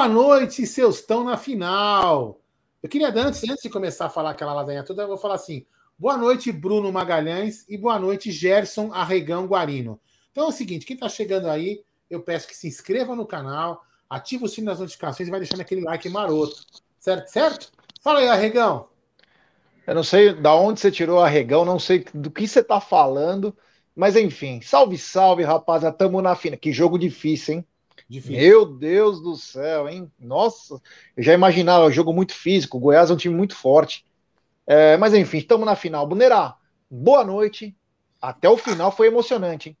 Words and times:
Boa 0.00 0.08
noite, 0.08 0.66
seus 0.66 0.96
estão 0.96 1.24
na 1.24 1.36
final. 1.36 2.40
Eu 2.82 2.88
queria, 2.88 3.08
antes, 3.08 3.44
antes 3.44 3.62
de 3.62 3.68
começar 3.68 4.06
a 4.06 4.10
falar 4.10 4.30
aquela 4.30 4.54
ladainha 4.54 4.82
toda, 4.82 5.02
eu 5.02 5.08
vou 5.08 5.18
falar 5.18 5.34
assim: 5.34 5.66
boa 5.98 6.16
noite, 6.16 6.50
Bruno 6.50 6.90
Magalhães, 6.90 7.66
e 7.68 7.76
boa 7.76 7.98
noite, 7.98 8.32
Gerson 8.32 8.90
Arregão 8.92 9.46
Guarino. 9.46 10.00
Então 10.32 10.44
é 10.44 10.48
o 10.48 10.52
seguinte: 10.52 10.86
quem 10.86 10.94
está 10.94 11.08
chegando 11.08 11.48
aí, 11.48 11.84
eu 12.08 12.22
peço 12.22 12.48
que 12.48 12.56
se 12.56 12.66
inscreva 12.66 13.14
no 13.14 13.26
canal, 13.26 13.84
ative 14.08 14.44
o 14.44 14.48
sino 14.48 14.68
das 14.68 14.80
notificações 14.80 15.28
e 15.28 15.30
vai 15.30 15.40
deixando 15.40 15.60
aquele 15.60 15.82
like 15.82 16.08
maroto. 16.08 16.64
Certo? 16.98 17.28
Certo? 17.28 17.72
Fala 18.00 18.20
aí, 18.20 18.28
Arregão. 18.28 18.88
Eu 19.86 19.94
não 19.94 20.02
sei 20.02 20.32
da 20.32 20.54
onde 20.54 20.80
você 20.80 20.90
tirou 20.90 21.20
Arregão, 21.20 21.64
não 21.64 21.78
sei 21.78 22.04
do 22.14 22.30
que 22.30 22.46
você 22.46 22.60
está 22.60 22.80
falando, 22.80 23.54
mas 23.94 24.16
enfim, 24.16 24.60
salve, 24.62 24.96
salve, 24.96 25.42
rapaziada, 25.42 25.96
tamo 25.96 26.22
na 26.22 26.34
final. 26.34 26.58
Que 26.58 26.72
jogo 26.72 26.98
difícil, 26.98 27.56
hein? 27.56 27.66
Difícil. 28.10 28.38
Meu 28.38 28.66
Deus 28.66 29.22
do 29.22 29.36
céu, 29.36 29.88
hein? 29.88 30.10
Nossa, 30.18 30.82
eu 31.16 31.22
já 31.22 31.32
imaginava, 31.32 31.86
um 31.86 31.92
jogo 31.92 32.12
muito 32.12 32.34
físico. 32.34 32.76
O 32.76 32.80
Goiás 32.80 33.08
é 33.08 33.12
um 33.14 33.16
time 33.16 33.32
muito 33.32 33.54
forte. 33.54 34.04
É, 34.66 34.96
mas 34.96 35.14
enfim, 35.14 35.38
estamos 35.38 35.64
na 35.64 35.76
final. 35.76 36.08
Bunerá, 36.08 36.56
boa 36.90 37.24
noite. 37.24 37.72
Até 38.20 38.48
o 38.48 38.56
final 38.56 38.90
foi 38.90 39.06
emocionante, 39.06 39.68
hein? 39.68 39.76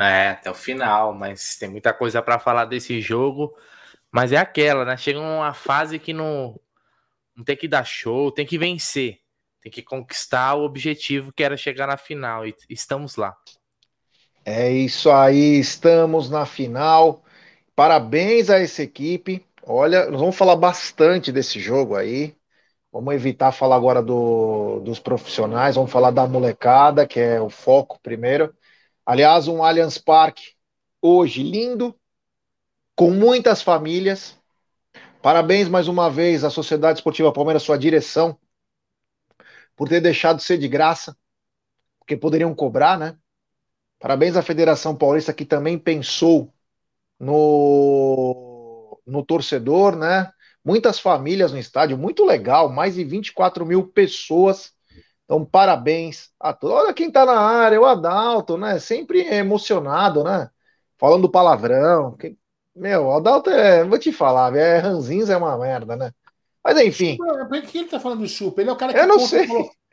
É, 0.00 0.28
até 0.28 0.52
o 0.52 0.54
final, 0.54 1.12
mas 1.12 1.56
tem 1.56 1.68
muita 1.68 1.92
coisa 1.92 2.22
para 2.22 2.38
falar 2.38 2.66
desse 2.66 3.00
jogo. 3.00 3.52
Mas 4.12 4.30
é 4.30 4.36
aquela, 4.36 4.84
né? 4.84 4.96
Chega 4.96 5.18
uma 5.18 5.52
fase 5.52 5.98
que 5.98 6.12
não, 6.12 6.60
não 7.34 7.42
tem 7.42 7.56
que 7.56 7.66
dar 7.66 7.84
show, 7.84 8.30
tem 8.30 8.46
que 8.46 8.56
vencer. 8.56 9.18
Tem 9.60 9.72
que 9.72 9.82
conquistar 9.82 10.54
o 10.54 10.62
objetivo 10.62 11.32
que 11.32 11.42
era 11.42 11.56
chegar 11.56 11.88
na 11.88 11.96
final. 11.96 12.46
E 12.46 12.54
estamos 12.70 13.16
lá. 13.16 13.36
É 14.44 14.70
isso 14.70 15.10
aí, 15.10 15.58
estamos 15.58 16.28
na 16.30 16.44
final. 16.46 17.22
Parabéns 17.76 18.50
a 18.50 18.58
essa 18.60 18.82
equipe. 18.82 19.46
Olha, 19.64 20.10
nós 20.10 20.20
vamos 20.20 20.36
falar 20.36 20.56
bastante 20.56 21.32
desse 21.32 21.60
jogo 21.60 21.96
aí. 21.96 22.36
Vamos 22.92 23.14
evitar 23.14 23.52
falar 23.52 23.76
agora 23.76 24.02
do, 24.02 24.80
dos 24.80 25.00
profissionais, 25.00 25.76
vamos 25.76 25.92
falar 25.92 26.10
da 26.12 26.26
molecada, 26.26 27.06
que 27.06 27.20
é 27.20 27.40
o 27.40 27.50
foco 27.50 28.00
primeiro. 28.02 28.54
Aliás, 29.06 29.48
um 29.48 29.64
Allianz 29.64 29.98
Parque 29.98 30.54
hoje 31.02 31.42
lindo, 31.42 31.96
com 32.96 33.10
muitas 33.10 33.62
famílias. 33.62 34.38
Parabéns 35.22 35.68
mais 35.68 35.88
uma 35.88 36.10
vez 36.10 36.44
à 36.44 36.50
Sociedade 36.50 36.98
Esportiva 37.00 37.32
Palmeiras, 37.32 37.62
sua 37.62 37.78
direção, 37.78 38.38
por 39.76 39.88
ter 39.88 40.00
deixado 40.00 40.36
de 40.38 40.44
ser 40.44 40.58
de 40.58 40.68
graça, 40.68 41.16
porque 42.00 42.16
poderiam 42.16 42.54
cobrar, 42.54 42.98
né? 42.98 43.16
Parabéns 44.02 44.36
à 44.36 44.42
Federação 44.42 44.96
Paulista 44.96 45.32
que 45.32 45.44
também 45.44 45.78
pensou 45.78 46.52
no, 47.20 49.00
no 49.06 49.24
torcedor, 49.24 49.94
né? 49.94 50.28
Muitas 50.64 50.98
famílias 50.98 51.52
no 51.52 51.58
estádio, 51.58 51.96
muito 51.96 52.24
legal, 52.24 52.68
mais 52.68 52.96
de 52.96 53.04
24 53.04 53.64
mil 53.64 53.86
pessoas. 53.86 54.72
Então, 55.24 55.44
parabéns 55.44 56.30
a 56.40 56.52
todos. 56.52 56.78
Olha 56.78 56.92
quem 56.92 57.12
tá 57.12 57.24
na 57.24 57.38
área, 57.38 57.80
o 57.80 57.84
Adalto, 57.84 58.58
né? 58.58 58.80
Sempre 58.80 59.20
emocionado, 59.20 60.24
né? 60.24 60.50
Falando 60.98 61.30
palavrão. 61.30 62.16
Meu, 62.74 63.06
o 63.06 63.12
Adalto 63.12 63.50
é. 63.50 63.84
Vou 63.84 64.00
te 64.00 64.10
falar, 64.10 64.52
é 64.56 64.78
ranzinhos 64.78 65.30
é 65.30 65.36
uma 65.36 65.56
merda, 65.56 65.94
né? 65.94 66.10
Mas 66.64 66.76
enfim. 66.80 67.18
Por 67.18 67.62
que 67.62 67.78
ele 67.78 67.88
tá 67.88 68.00
falando 68.00 68.22
do 68.22 68.26
chupa? 68.28 68.62
Ele 68.62 68.70
é 68.70 68.72
o 68.72 68.76
cara 68.76 68.92
que. 68.92 68.98
Eu 68.98 69.06
não 69.06 69.20
sei. 69.20 69.46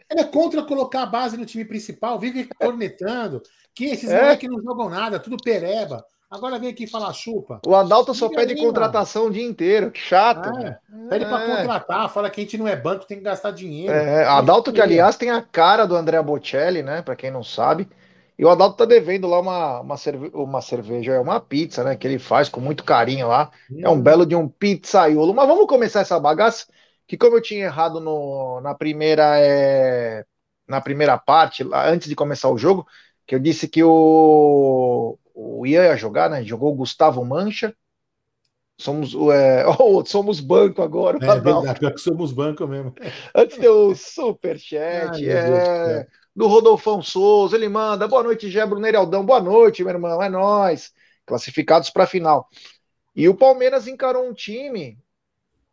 Ele 0.10 0.22
é 0.22 0.24
contra 0.24 0.64
colocar 0.64 1.04
a 1.04 1.06
base 1.06 1.38
no 1.38 1.46
time 1.46 1.64
principal, 1.64 2.18
vive 2.18 2.50
cornetando. 2.60 3.42
Que 3.76 3.86
esses 3.86 4.10
é. 4.10 4.22
moleques 4.22 4.50
não 4.50 4.62
jogam 4.62 4.90
nada, 4.90 5.20
tudo 5.20 5.38
pereba. 5.44 6.04
Agora 6.30 6.60
vem 6.60 6.70
aqui 6.70 6.86
falar 6.86 7.12
chupa. 7.12 7.60
O 7.66 7.76
Adalto 7.76 8.14
só 8.14 8.30
pede 8.30 8.54
aí, 8.54 8.60
contratação 8.60 9.24
mano. 9.24 9.34
o 9.34 9.38
dia 9.38 9.48
inteiro. 9.48 9.90
Que 9.90 10.00
chato. 10.00 10.50
É. 10.60 10.78
Pede 11.10 11.26
é. 11.26 11.28
para 11.28 11.58
contratar, 11.58 12.10
fala 12.10 12.30
que 12.30 12.40
a 12.40 12.44
gente 12.44 12.58
não 12.58 12.68
é 12.68 12.76
banco, 12.76 13.08
tem 13.08 13.18
que 13.18 13.24
gastar 13.24 13.50
dinheiro. 13.50 13.94
É. 13.94 14.26
Adalto, 14.26 14.72
que 14.72 14.80
aliás 14.80 15.16
tem 15.16 15.32
a 15.32 15.42
cara 15.42 15.88
do 15.88 15.96
André 15.96 16.22
Bocelli, 16.22 16.84
né? 16.84 17.02
Para 17.02 17.16
quem 17.16 17.32
não 17.32 17.44
sabe. 17.44 17.90
E 18.38 18.46
o 18.46 18.50
Adalto 18.50 18.78
tá 18.78 18.86
devendo 18.86 19.28
lá 19.28 19.40
uma, 19.40 19.82
uma, 19.82 19.98
cerve 19.98 20.30
uma 20.34 20.62
cerveja, 20.62 21.14
é 21.14 21.20
uma 21.20 21.40
pizza, 21.40 21.84
né? 21.84 21.96
Que 21.96 22.08
ele 22.08 22.20
faz 22.20 22.48
com 22.48 22.62
muito 22.62 22.84
carinho 22.84 23.28
lá. 23.28 23.50
Hum. 23.70 23.82
É 23.84 23.90
um 23.90 24.00
belo 24.00 24.24
de 24.24 24.36
um 24.36 24.48
pizzaiolo. 24.48 25.34
Mas 25.34 25.48
vamos 25.48 25.66
começar 25.66 26.02
essa 26.02 26.20
bagaça. 26.20 26.68
Que 27.10 27.18
como 27.18 27.36
eu 27.36 27.42
tinha 27.42 27.66
errado 27.66 28.00
no, 28.00 28.62
na 28.62 28.76
primeira 28.76 29.40
é, 29.40 30.24
na 30.68 30.80
primeira 30.80 31.18
parte, 31.18 31.68
antes 31.74 32.08
de 32.08 32.16
começar 32.16 32.50
o 32.50 32.58
jogo, 32.58 32.88
que 33.26 33.34
eu 33.34 33.40
disse 33.40 33.68
que 33.68 33.84
o, 33.84 35.18
o 35.34 35.66
Ian 35.66 35.86
ia 35.86 35.98
jogar, 35.98 36.30
né? 36.30 36.44
Jogou 36.44 36.72
o 36.72 36.76
Gustavo 36.76 37.26
Mancha. 37.26 37.76
Somos, 38.78 39.16
é, 39.34 39.66
oh, 39.80 40.06
somos 40.06 40.40
banco 40.40 40.84
agora. 40.84 41.18
É 41.20 41.40
verdade, 41.40 41.80
pior 41.80 41.94
que 41.94 42.00
somos 42.00 42.32
banco 42.32 42.68
mesmo. 42.68 42.94
Antes 43.34 43.58
deu 43.58 43.88
o 43.88 43.96
superchat, 43.96 45.28
é, 45.28 46.06
do 46.36 46.46
Rodolfão 46.46 47.02
Souza, 47.02 47.58
ele 47.58 47.68
manda, 47.68 48.08
boa 48.08 48.22
noite, 48.22 48.52
Gé 48.52 48.64
Bruneiraldão, 48.68 49.26
boa 49.26 49.42
noite, 49.42 49.84
meu 49.84 49.94
irmão, 49.94 50.22
é 50.22 50.30
nós, 50.30 50.94
classificados 51.26 51.90
para 51.90 52.04
a 52.04 52.08
final. 52.08 52.48
E 53.16 53.28
o 53.28 53.34
Palmeiras 53.34 53.88
encarou 53.88 54.30
um 54.30 54.34
time 54.34 54.96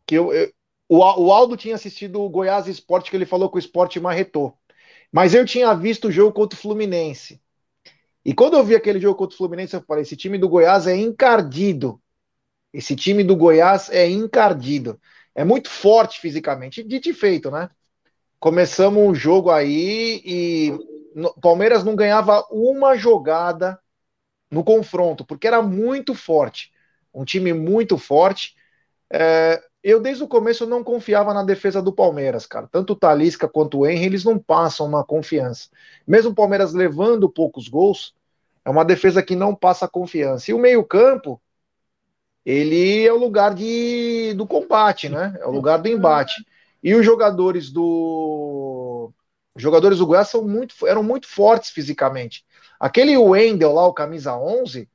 que 0.03 0.15
eu, 0.15 0.33
eu 0.33 0.51
o, 0.89 0.97
o 0.99 1.31
Aldo 1.31 1.57
tinha 1.57 1.75
assistido 1.75 2.21
o 2.21 2.29
Goiás 2.29 2.67
Esporte, 2.67 3.09
que 3.09 3.17
ele 3.17 3.25
falou 3.25 3.49
que 3.49 3.57
o 3.57 3.59
esporte 3.59 3.99
marretou. 3.99 4.57
Mas 5.11 5.33
eu 5.33 5.45
tinha 5.45 5.73
visto 5.73 6.07
o 6.07 6.11
jogo 6.11 6.33
contra 6.33 6.57
o 6.57 6.61
Fluminense. 6.61 7.41
E 8.23 8.33
quando 8.33 8.57
eu 8.57 8.63
vi 8.63 8.75
aquele 8.75 8.99
jogo 8.99 9.17
contra 9.17 9.35
o 9.35 9.37
Fluminense, 9.37 9.75
eu 9.75 9.81
falei: 9.81 10.03
esse 10.03 10.17
time 10.17 10.37
do 10.37 10.49
Goiás 10.49 10.87
é 10.87 10.95
encardido. 10.95 12.01
Esse 12.73 12.95
time 12.95 13.23
do 13.23 13.35
Goiás 13.35 13.89
é 13.89 14.07
encardido. 14.09 14.99
É 15.33 15.45
muito 15.45 15.69
forte 15.69 16.19
fisicamente. 16.19 16.83
Dito 16.83 17.09
e 17.09 17.13
feito, 17.13 17.49
né? 17.49 17.69
Começamos 18.39 19.01
um 19.01 19.15
jogo 19.15 19.49
aí 19.49 20.21
e 20.25 20.71
o 21.15 21.41
Palmeiras 21.41 21.83
não 21.83 21.95
ganhava 21.95 22.45
uma 22.51 22.95
jogada 22.95 23.79
no 24.51 24.63
confronto, 24.63 25.25
porque 25.25 25.47
era 25.47 25.61
muito 25.61 26.13
forte. 26.13 26.71
Um 27.13 27.25
time 27.25 27.53
muito 27.53 27.97
forte. 27.97 28.55
É, 29.11 29.61
eu 29.87 30.01
desde 30.01 30.21
o 30.21 30.27
começo 30.27 30.65
não 30.65 30.83
confiava 30.83 31.33
na 31.33 31.41
defesa 31.41 31.81
do 31.81 31.93
Palmeiras, 31.93 32.45
cara. 32.45 32.67
Tanto 32.69 32.91
o 32.91 32.95
Talisca 32.95 33.47
quanto 33.47 33.79
o 33.79 33.87
Henry, 33.87 34.07
eles 34.07 34.25
não 34.25 34.37
passam 34.37 34.85
uma 34.85 35.01
confiança. 35.01 35.69
Mesmo 36.05 36.31
o 36.31 36.35
Palmeiras 36.35 36.73
levando 36.73 37.29
poucos 37.29 37.69
gols, 37.69 38.13
é 38.65 38.69
uma 38.69 38.83
defesa 38.83 39.23
que 39.23 39.33
não 39.33 39.55
passa 39.55 39.87
confiança. 39.87 40.51
E 40.51 40.53
o 40.53 40.59
meio-campo, 40.59 41.41
ele 42.45 43.05
é 43.05 43.13
o 43.13 43.17
lugar 43.17 43.55
de, 43.55 44.33
do 44.33 44.45
combate, 44.45 45.07
né? 45.07 45.37
É 45.39 45.47
o 45.47 45.51
lugar 45.51 45.77
do 45.77 45.87
embate. 45.87 46.45
E 46.83 46.93
os 46.93 47.05
jogadores 47.05 47.71
do 47.71 49.13
os 49.55 49.63
jogadores 49.63 49.99
do 49.99 50.05
Goiás 50.05 50.27
são 50.27 50.45
muito, 50.45 50.85
eram 50.85 51.01
muito 51.01 51.29
fortes 51.29 51.69
fisicamente. 51.69 52.45
Aquele 52.77 53.17
Wendel 53.17 53.71
lá, 53.71 53.87
o 53.87 53.93
camisa 53.93 54.35
11, 54.35 54.89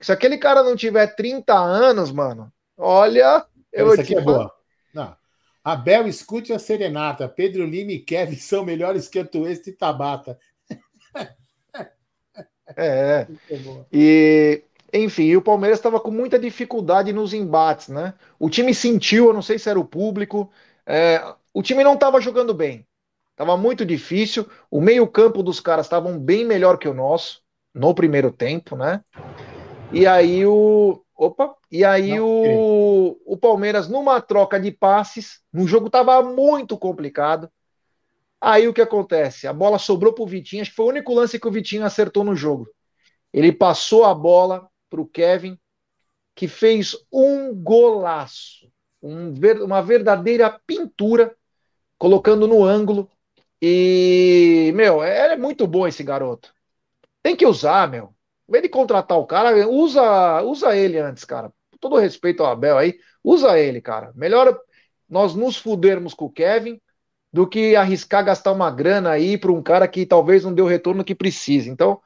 se 0.00 0.12
aquele 0.12 0.38
cara 0.38 0.62
não 0.62 0.76
tiver 0.76 1.16
30 1.16 1.52
anos, 1.52 2.12
mano, 2.12 2.52
olha, 2.78 3.44
eu 3.76 3.92
Essa 3.92 4.02
aqui 4.02 4.16
é 4.16 4.20
boa. 4.20 4.52
Não. 4.92 5.16
Abel, 5.62 6.06
escute 6.06 6.52
a 6.52 6.58
serenata. 6.58 7.28
Pedro 7.28 7.66
Lima 7.66 7.92
e 7.92 7.98
Kevin 7.98 8.36
são 8.36 8.64
melhores 8.64 9.08
que 9.08 9.18
o 9.18 9.28
e 9.48 9.72
Tabata. 9.72 10.38
É. 12.76 13.28
E, 13.92 14.60
enfim, 14.92 15.36
o 15.36 15.40
Palmeiras 15.40 15.78
estava 15.78 16.00
com 16.00 16.10
muita 16.10 16.36
dificuldade 16.36 17.12
nos 17.12 17.32
embates, 17.32 17.86
né? 17.86 18.12
O 18.40 18.50
time 18.50 18.74
sentiu, 18.74 19.26
eu 19.26 19.32
não 19.32 19.40
sei 19.40 19.56
se 19.56 19.70
era 19.70 19.78
o 19.78 19.84
público, 19.84 20.50
é, 20.84 21.22
o 21.54 21.62
time 21.62 21.84
não 21.84 21.94
estava 21.94 22.20
jogando 22.20 22.52
bem. 22.52 22.84
Estava 23.30 23.56
muito 23.56 23.86
difícil. 23.86 24.48
O 24.68 24.80
meio-campo 24.80 25.44
dos 25.44 25.60
caras 25.60 25.86
estavam 25.86 26.18
bem 26.18 26.44
melhor 26.44 26.76
que 26.76 26.88
o 26.88 26.94
nosso 26.94 27.40
no 27.72 27.94
primeiro 27.94 28.32
tempo, 28.32 28.74
né? 28.74 29.00
E 29.98 30.06
aí 30.06 30.46
o. 30.46 31.02
Opa! 31.16 31.54
E 31.70 31.84
aí 31.84 32.16
não, 32.16 32.26
o, 32.26 33.18
o 33.24 33.36
Palmeiras, 33.38 33.88
numa 33.88 34.20
troca 34.20 34.60
de 34.60 34.70
passes, 34.70 35.40
no 35.52 35.66
jogo 35.66 35.86
estava 35.86 36.22
muito 36.22 36.76
complicado. 36.78 37.50
Aí 38.40 38.68
o 38.68 38.74
que 38.74 38.82
acontece? 38.82 39.46
A 39.46 39.52
bola 39.52 39.78
sobrou 39.78 40.12
para 40.12 40.24
o 40.24 40.26
Vitinho, 40.26 40.62
acho 40.62 40.70
que 40.70 40.76
foi 40.76 40.86
o 40.86 40.90
único 40.90 41.14
lance 41.14 41.40
que 41.40 41.48
o 41.48 41.50
Vitinho 41.50 41.84
acertou 41.84 42.24
no 42.24 42.36
jogo. 42.36 42.68
Ele 43.32 43.52
passou 43.52 44.04
a 44.04 44.14
bola 44.14 44.68
para 44.90 45.00
o 45.00 45.06
Kevin, 45.08 45.58
que 46.34 46.48
fez 46.48 46.96
um 47.12 47.54
golaço, 47.54 48.70
um, 49.02 49.32
uma 49.64 49.82
verdadeira 49.82 50.50
pintura. 50.66 51.36
colocando 51.98 52.48
no 52.48 52.64
ângulo. 52.64 53.10
E, 53.62 54.72
meu, 54.76 55.02
é, 55.04 55.34
é 55.34 55.38
muito 55.38 55.66
bom 55.68 55.86
esse 55.88 56.04
garoto. 56.04 56.54
Tem 57.22 57.36
que 57.36 57.46
usar, 57.46 57.90
meu. 57.90 58.15
Em 58.48 58.52
vez 58.52 58.62
de 58.62 58.68
contratar 58.68 59.18
o 59.18 59.26
cara, 59.26 59.68
usa, 59.68 60.42
usa 60.42 60.76
ele 60.76 60.98
antes, 60.98 61.24
cara. 61.24 61.52
Todo 61.80 61.96
respeito 61.96 62.42
ao 62.42 62.52
Abel 62.52 62.78
aí, 62.78 62.98
usa 63.22 63.58
ele, 63.58 63.80
cara. 63.80 64.12
Melhor 64.14 64.58
nós 65.08 65.34
nos 65.34 65.56
fudermos 65.56 66.14
com 66.14 66.26
o 66.26 66.30
Kevin 66.30 66.80
do 67.32 67.46
que 67.46 67.76
arriscar 67.76 68.24
gastar 68.24 68.52
uma 68.52 68.70
grana 68.70 69.10
aí 69.10 69.36
para 69.36 69.52
um 69.52 69.62
cara 69.62 69.86
que 69.86 70.06
talvez 70.06 70.44
não 70.44 70.54
dê 70.54 70.62
o 70.62 70.66
retorno 70.66 71.04
que 71.04 71.14
precisa. 71.14 71.68
Então, 71.68 72.00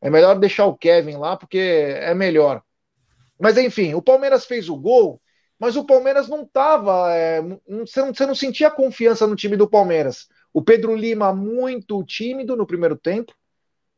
é 0.00 0.10
melhor 0.10 0.38
deixar 0.38 0.66
o 0.66 0.76
Kevin 0.76 1.16
lá, 1.16 1.36
porque 1.36 1.58
é 1.58 2.14
melhor. 2.14 2.62
Mas 3.38 3.56
enfim, 3.56 3.94
o 3.94 4.02
Palmeiras 4.02 4.44
fez 4.44 4.68
o 4.68 4.76
gol, 4.76 5.20
mas 5.58 5.76
o 5.76 5.84
Palmeiras 5.84 6.28
não 6.28 6.42
estava. 6.42 7.12
É, 7.14 7.40
você, 7.40 8.00
não, 8.02 8.14
você 8.14 8.26
não 8.26 8.34
sentia 8.34 8.70
confiança 8.70 9.26
no 9.26 9.36
time 9.36 9.56
do 9.56 9.68
Palmeiras. 9.68 10.28
O 10.52 10.62
Pedro 10.62 10.94
Lima 10.94 11.32
muito 11.32 12.04
tímido 12.04 12.56
no 12.56 12.66
primeiro 12.66 12.96
tempo, 12.96 13.34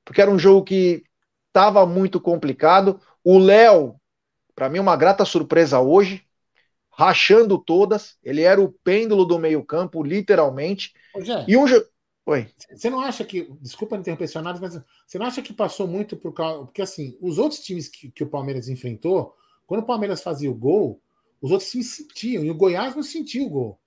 porque 0.04 0.22
era 0.22 0.30
um 0.30 0.38
jogo 0.38 0.64
que 0.64 1.02
estava 1.56 1.86
muito 1.86 2.20
complicado. 2.20 3.00
O 3.24 3.38
Léo, 3.38 3.98
para 4.54 4.68
mim, 4.68 4.78
uma 4.78 4.94
grata 4.94 5.24
surpresa 5.24 5.80
hoje, 5.80 6.22
rachando 6.90 7.56
todas. 7.56 8.18
Ele 8.22 8.42
era 8.42 8.60
o 8.60 8.70
pêndulo 8.84 9.24
do 9.24 9.38
meio-campo, 9.38 10.02
literalmente. 10.02 10.92
Ô, 11.14 11.22
Jé, 11.22 11.44
e 11.48 11.56
um. 11.56 11.64
Oi. 12.26 12.48
Você 12.70 12.90
não 12.90 13.00
acha 13.00 13.24
que, 13.24 13.48
desculpa 13.60 13.96
interromper 13.96 14.28
mas 14.60 14.82
você 15.06 15.16
não 15.18 15.26
acha 15.26 15.40
que 15.40 15.52
passou 15.52 15.86
muito 15.86 16.16
por 16.16 16.34
causa. 16.34 16.66
Porque 16.66 16.82
assim, 16.82 17.16
os 17.22 17.38
outros 17.38 17.60
times 17.60 17.88
que, 17.88 18.10
que 18.10 18.24
o 18.24 18.28
Palmeiras 18.28 18.68
enfrentou, 18.68 19.34
quando 19.66 19.82
o 19.82 19.86
Palmeiras 19.86 20.22
fazia 20.22 20.50
o 20.50 20.54
gol, 20.54 21.00
os 21.40 21.52
outros 21.52 21.70
times 21.70 21.94
sentiam, 21.94 22.44
e 22.44 22.50
o 22.50 22.54
Goiás 22.54 22.94
não 22.94 23.02
sentiu 23.02 23.46
o 23.46 23.48
gol. 23.48 23.80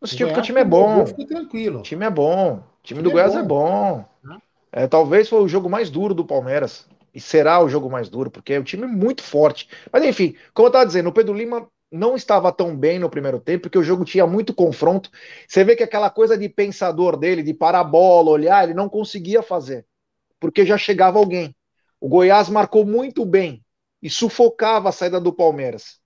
O, 0.00 0.06
sentiu 0.06 0.26
porque 0.26 0.40
o 0.40 0.42
time 0.42 0.60
é 0.60 0.64
bom. 0.64 1.06
Ficou 1.06 1.26
tranquilo. 1.26 1.78
O 1.78 1.82
time 1.82 2.04
é 2.04 2.10
bom. 2.10 2.56
O 2.56 2.82
time, 2.82 3.00
o 3.00 3.02
time 3.02 3.02
do 3.02 3.10
é 3.10 3.12
Goiás 3.12 3.32
bom. 3.32 3.38
é 3.38 3.42
bom. 3.42 4.04
É, 4.72 4.86
talvez 4.86 5.28
foi 5.28 5.40
o 5.40 5.48
jogo 5.48 5.68
mais 5.68 5.90
duro 5.90 6.14
do 6.14 6.24
Palmeiras. 6.24 6.86
E 7.14 7.20
será 7.20 7.62
o 7.62 7.68
jogo 7.68 7.90
mais 7.90 8.08
duro, 8.08 8.30
porque 8.30 8.54
é 8.54 8.60
um 8.60 8.64
time 8.64 8.86
muito 8.86 9.22
forte. 9.22 9.68
Mas 9.92 10.04
enfim, 10.04 10.36
como 10.54 10.66
eu 10.66 10.70
estava 10.70 10.86
dizendo, 10.86 11.08
o 11.08 11.12
Pedro 11.12 11.34
Lima 11.34 11.68
não 11.90 12.14
estava 12.14 12.52
tão 12.52 12.76
bem 12.76 12.98
no 12.98 13.10
primeiro 13.10 13.40
tempo, 13.40 13.62
porque 13.62 13.78
o 13.78 13.82
jogo 13.82 14.04
tinha 14.04 14.26
muito 14.26 14.54
confronto. 14.54 15.10
Você 15.48 15.64
vê 15.64 15.74
que 15.74 15.82
aquela 15.82 16.08
coisa 16.08 16.38
de 16.38 16.48
pensador 16.48 17.16
dele, 17.16 17.42
de 17.42 17.52
parar 17.52 17.80
a 17.80 17.84
bola, 17.84 18.30
olhar, 18.30 18.64
ele 18.64 18.74
não 18.74 18.88
conseguia 18.88 19.42
fazer, 19.42 19.84
porque 20.38 20.64
já 20.64 20.78
chegava 20.78 21.18
alguém. 21.18 21.54
O 22.00 22.08
Goiás 22.08 22.48
marcou 22.48 22.86
muito 22.86 23.24
bem 23.24 23.64
e 24.02 24.08
sufocava 24.08 24.88
a 24.88 24.92
saída 24.92 25.20
do 25.20 25.32
Palmeiras. 25.32 25.98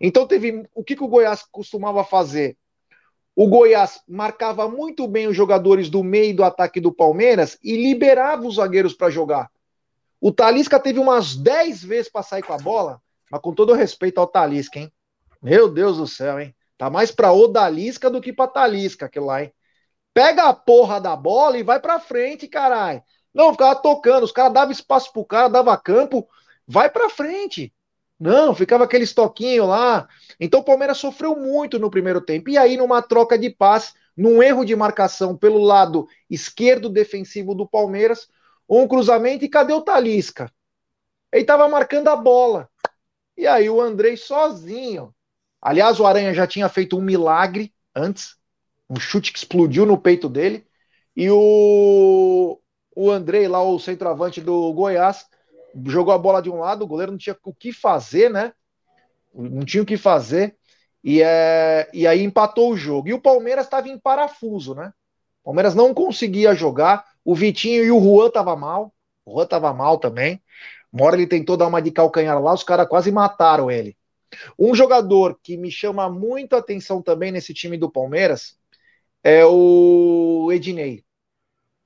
Então 0.00 0.26
teve 0.26 0.66
o 0.74 0.82
que, 0.82 0.96
que 0.96 1.04
o 1.04 1.08
Goiás 1.08 1.44
costumava 1.50 2.04
fazer? 2.04 2.56
O 3.36 3.48
Goiás 3.48 4.00
marcava 4.08 4.68
muito 4.68 5.08
bem 5.08 5.26
os 5.26 5.36
jogadores 5.36 5.90
do 5.90 6.04
meio 6.04 6.36
do 6.36 6.44
ataque 6.44 6.80
do 6.80 6.92
Palmeiras 6.92 7.58
e 7.62 7.76
liberava 7.76 8.46
os 8.46 8.56
zagueiros 8.56 8.94
para 8.94 9.10
jogar. 9.10 9.50
O 10.26 10.32
Talisca 10.32 10.80
teve 10.80 10.98
umas 10.98 11.36
10 11.36 11.84
vezes 11.84 12.10
para 12.10 12.22
sair 12.22 12.42
com 12.42 12.54
a 12.54 12.56
bola, 12.56 12.98
mas 13.30 13.42
com 13.42 13.52
todo 13.52 13.74
respeito 13.74 14.18
ao 14.18 14.26
Talisca, 14.26 14.78
hein? 14.78 14.90
Meu 15.42 15.68
Deus 15.68 15.98
do 15.98 16.06
céu, 16.06 16.40
hein? 16.40 16.56
Tá 16.78 16.88
mais 16.88 17.10
pra 17.10 17.30
Odalisca 17.30 18.08
do 18.08 18.22
que 18.22 18.32
pra 18.32 18.48
Talisca 18.48 19.04
aquilo 19.04 19.26
lá, 19.26 19.42
hein? 19.42 19.52
Pega 20.14 20.44
a 20.44 20.54
porra 20.54 20.98
da 20.98 21.14
bola 21.14 21.58
e 21.58 21.62
vai 21.62 21.78
pra 21.78 22.00
frente, 22.00 22.48
caralho. 22.48 23.02
Não, 23.34 23.52
ficava 23.52 23.76
tocando, 23.76 24.24
os 24.24 24.32
caras 24.32 24.54
davam 24.54 24.72
espaço 24.72 25.12
pro 25.12 25.26
cara, 25.26 25.48
dava 25.48 25.76
campo, 25.76 26.26
vai 26.66 26.88
pra 26.88 27.10
frente. 27.10 27.70
Não, 28.18 28.54
ficava 28.54 28.84
aquele 28.84 29.04
estoquinho 29.04 29.66
lá. 29.66 30.08
Então 30.40 30.60
o 30.60 30.64
Palmeiras 30.64 30.96
sofreu 30.96 31.36
muito 31.36 31.78
no 31.78 31.90
primeiro 31.90 32.22
tempo. 32.22 32.48
E 32.48 32.56
aí, 32.56 32.78
numa 32.78 33.02
troca 33.02 33.36
de 33.36 33.50
passe, 33.50 33.92
num 34.16 34.42
erro 34.42 34.64
de 34.64 34.74
marcação 34.74 35.36
pelo 35.36 35.58
lado 35.58 36.08
esquerdo 36.30 36.88
defensivo 36.88 37.54
do 37.54 37.68
Palmeiras, 37.68 38.26
um 38.68 38.86
cruzamento 38.88 39.44
e 39.44 39.48
cadê 39.48 39.72
o 39.72 39.82
Talisca? 39.82 40.50
Ele 41.32 41.44
tava 41.44 41.68
marcando 41.68 42.08
a 42.08 42.16
bola. 42.16 42.68
E 43.36 43.46
aí 43.46 43.68
o 43.68 43.80
Andrei 43.80 44.16
sozinho. 44.16 45.14
Aliás, 45.60 45.98
o 45.98 46.06
Aranha 46.06 46.32
já 46.34 46.46
tinha 46.46 46.68
feito 46.68 46.96
um 46.96 47.02
milagre 47.02 47.74
antes, 47.94 48.36
um 48.88 48.96
chute 48.96 49.32
que 49.32 49.38
explodiu 49.38 49.86
no 49.86 49.98
peito 49.98 50.28
dele. 50.28 50.66
E 51.16 51.30
o, 51.30 52.60
o 52.94 53.10
Andrei, 53.10 53.48
lá, 53.48 53.62
o 53.62 53.78
centroavante 53.78 54.40
do 54.40 54.72
Goiás, 54.72 55.26
jogou 55.86 56.12
a 56.12 56.18
bola 56.18 56.40
de 56.40 56.50
um 56.50 56.58
lado, 56.58 56.82
o 56.82 56.86
goleiro 56.86 57.12
não 57.12 57.18
tinha 57.18 57.36
o 57.42 57.54
que 57.54 57.72
fazer, 57.72 58.30
né? 58.30 58.52
Não 59.34 59.64
tinha 59.64 59.82
o 59.82 59.86
que 59.86 59.96
fazer. 59.96 60.56
E, 61.02 61.20
é, 61.22 61.88
e 61.92 62.06
aí 62.06 62.22
empatou 62.22 62.72
o 62.72 62.76
jogo. 62.76 63.08
E 63.08 63.14
o 63.14 63.20
Palmeiras 63.20 63.66
estava 63.66 63.88
em 63.88 63.98
parafuso, 63.98 64.74
né? 64.74 64.92
O 65.44 65.52
Palmeiras 65.52 65.74
não 65.74 65.92
conseguia 65.92 66.54
jogar. 66.54 67.04
O 67.22 67.34
Vitinho 67.34 67.84
e 67.84 67.92
o 67.92 68.00
Juan 68.00 68.30
tava 68.30 68.56
mal. 68.56 68.92
O 69.24 69.34
Juan 69.34 69.46
tava 69.46 69.72
mal 69.72 69.98
também. 69.98 70.42
Uma 70.92 71.06
hora 71.06 71.16
ele 71.16 71.26
tentou 71.26 71.56
dar 71.56 71.66
uma 71.66 71.82
de 71.82 71.90
calcanhar 71.90 72.40
lá, 72.40 72.52
os 72.54 72.64
caras 72.64 72.88
quase 72.88 73.12
mataram 73.12 73.70
ele. 73.70 73.96
Um 74.58 74.74
jogador 74.74 75.38
que 75.42 75.56
me 75.56 75.70
chama 75.70 76.08
muito 76.08 76.54
a 76.56 76.58
atenção 76.58 77.02
também 77.02 77.30
nesse 77.30 77.52
time 77.52 77.76
do 77.76 77.90
Palmeiras 77.90 78.56
é 79.22 79.44
o 79.44 80.50
Ednei. 80.52 81.04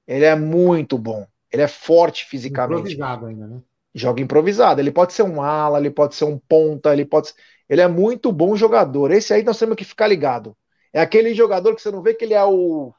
Ele 0.07 0.25
é 0.25 0.35
muito 0.35 0.97
bom. 0.97 1.27
Ele 1.51 1.63
é 1.63 1.69
forte 1.69 2.27
fisicamente. 2.27 2.93
Improvisado 2.93 3.27
ainda, 3.27 3.47
né? 3.47 3.61
joga 3.95 4.23
improvisado. 4.23 4.81
Ele 4.81 4.91
pode 4.91 5.13
ser 5.13 5.23
um 5.23 5.43
ala, 5.43 5.79
ele 5.79 5.91
pode 5.91 6.15
ser 6.15 6.25
um 6.25 6.39
ponta, 6.39 6.93
ele 6.93 7.05
pode. 7.05 7.33
Ele 7.69 7.81
é 7.81 7.89
muito 7.89 8.33
bom 8.33 8.57
jogador. 8.57 9.11
Esse 9.11 9.35
aí 9.35 9.43
nós 9.43 9.59
temos 9.59 9.77
que 9.77 9.85
ficar 9.85 10.07
ligado. 10.07 10.57
É 10.93 11.01
aquele 11.01 11.35
jogador 11.35 11.75
que 11.75 11.83
você 11.83 11.91
não 11.91 12.03
vê 12.03 12.15
que 12.15 12.25
ele 12.25 12.35
é 12.35 12.45
o, 12.45 12.95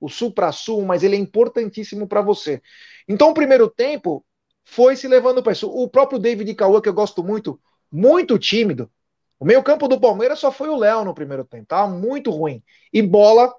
o 0.00 0.08
supra-sul, 0.08 0.82
mas 0.84 1.02
ele 1.02 1.16
é 1.16 1.18
importantíssimo 1.18 2.06
para 2.08 2.22
você. 2.22 2.62
Então, 3.06 3.30
o 3.30 3.34
primeiro 3.34 3.68
tempo 3.68 4.24
foi 4.64 4.96
se 4.96 5.06
levando 5.06 5.42
para 5.42 5.52
isso. 5.52 5.68
O 5.68 5.88
próprio 5.88 6.18
David 6.18 6.54
Cauã, 6.54 6.80
que 6.80 6.88
eu 6.88 6.94
gosto 6.94 7.22
muito, 7.22 7.60
muito 7.90 8.38
tímido. 8.38 8.90
O 9.38 9.44
meio-campo 9.44 9.88
do 9.88 10.00
Palmeiras 10.00 10.38
só 10.38 10.52
foi 10.52 10.68
o 10.68 10.76
Léo 10.76 11.04
no 11.04 11.14
primeiro 11.14 11.44
tempo, 11.44 11.66
tá? 11.66 11.86
Muito 11.86 12.30
ruim. 12.30 12.62
E 12.92 13.02
bola 13.02 13.54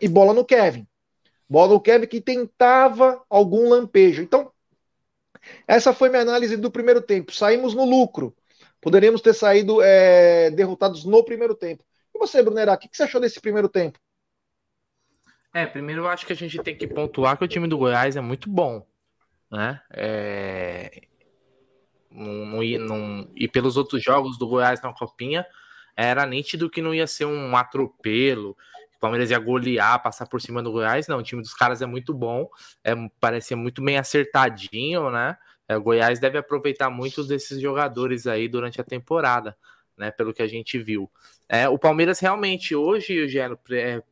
e 0.00 0.08
bola 0.08 0.32
no 0.32 0.44
Kevin. 0.44 0.86
Bola 1.48 1.74
no 1.74 1.80
Kevin 1.80 2.06
que 2.06 2.20
tentava 2.20 3.22
algum 3.28 3.68
lampejo. 3.68 4.22
Então, 4.22 4.50
essa 5.66 5.92
foi 5.92 6.08
minha 6.08 6.22
análise 6.22 6.56
do 6.56 6.70
primeiro 6.70 7.00
tempo. 7.00 7.32
Saímos 7.32 7.74
no 7.74 7.84
lucro. 7.84 8.34
Poderíamos 8.80 9.20
ter 9.20 9.34
saído 9.34 9.82
é, 9.82 10.50
derrotados 10.50 11.04
no 11.04 11.24
primeiro 11.24 11.54
tempo. 11.54 11.84
E 12.14 12.18
você, 12.18 12.42
Brunerá, 12.42 12.74
o 12.74 12.78
que, 12.78 12.88
você 12.90 13.02
achou 13.02 13.20
desse 13.20 13.40
primeiro 13.40 13.68
tempo? 13.68 13.98
É, 15.56 15.64
primeiro 15.64 16.02
eu 16.02 16.08
acho 16.08 16.26
que 16.26 16.34
a 16.34 16.36
gente 16.36 16.62
tem 16.62 16.76
que 16.76 16.86
pontuar 16.86 17.38
que 17.38 17.42
o 17.42 17.48
time 17.48 17.66
do 17.66 17.78
Goiás 17.78 18.14
é 18.14 18.20
muito 18.20 18.50
bom. 18.50 18.86
Né? 19.50 19.80
É... 19.90 21.00
Não, 22.10 22.60
não, 22.60 23.30
e 23.34 23.48
pelos 23.48 23.78
outros 23.78 24.02
jogos 24.02 24.36
do 24.36 24.46
Goiás 24.46 24.82
na 24.82 24.92
Copinha, 24.92 25.46
era 25.96 26.26
nítido 26.26 26.68
que 26.68 26.82
não 26.82 26.92
ia 26.92 27.06
ser 27.06 27.24
um 27.24 27.56
atropelo, 27.56 28.50
o 28.50 29.00
Palmeiras 29.00 29.30
ia 29.30 29.38
golear, 29.38 30.02
passar 30.02 30.26
por 30.26 30.42
cima 30.42 30.62
do 30.62 30.70
Goiás. 30.70 31.08
Não, 31.08 31.20
o 31.20 31.22
time 31.22 31.40
dos 31.40 31.54
caras 31.54 31.80
é 31.80 31.86
muito 31.86 32.12
bom, 32.12 32.50
é, 32.84 32.92
parece 33.18 33.54
muito 33.54 33.82
bem 33.82 33.96
acertadinho, 33.96 35.10
né? 35.10 35.38
É, 35.66 35.74
o 35.74 35.82
Goiás 35.82 36.20
deve 36.20 36.36
aproveitar 36.36 36.90
muitos 36.90 37.28
desses 37.28 37.62
jogadores 37.62 38.26
aí 38.26 38.46
durante 38.46 38.78
a 38.78 38.84
temporada, 38.84 39.56
né? 39.96 40.10
Pelo 40.10 40.34
que 40.34 40.42
a 40.42 40.46
gente 40.46 40.78
viu. 40.78 41.10
É, 41.48 41.66
o 41.66 41.78
Palmeiras 41.78 42.18
realmente 42.18 42.74
hoje, 42.74 43.14
Eugênio, 43.14 43.58
é, 43.70 44.02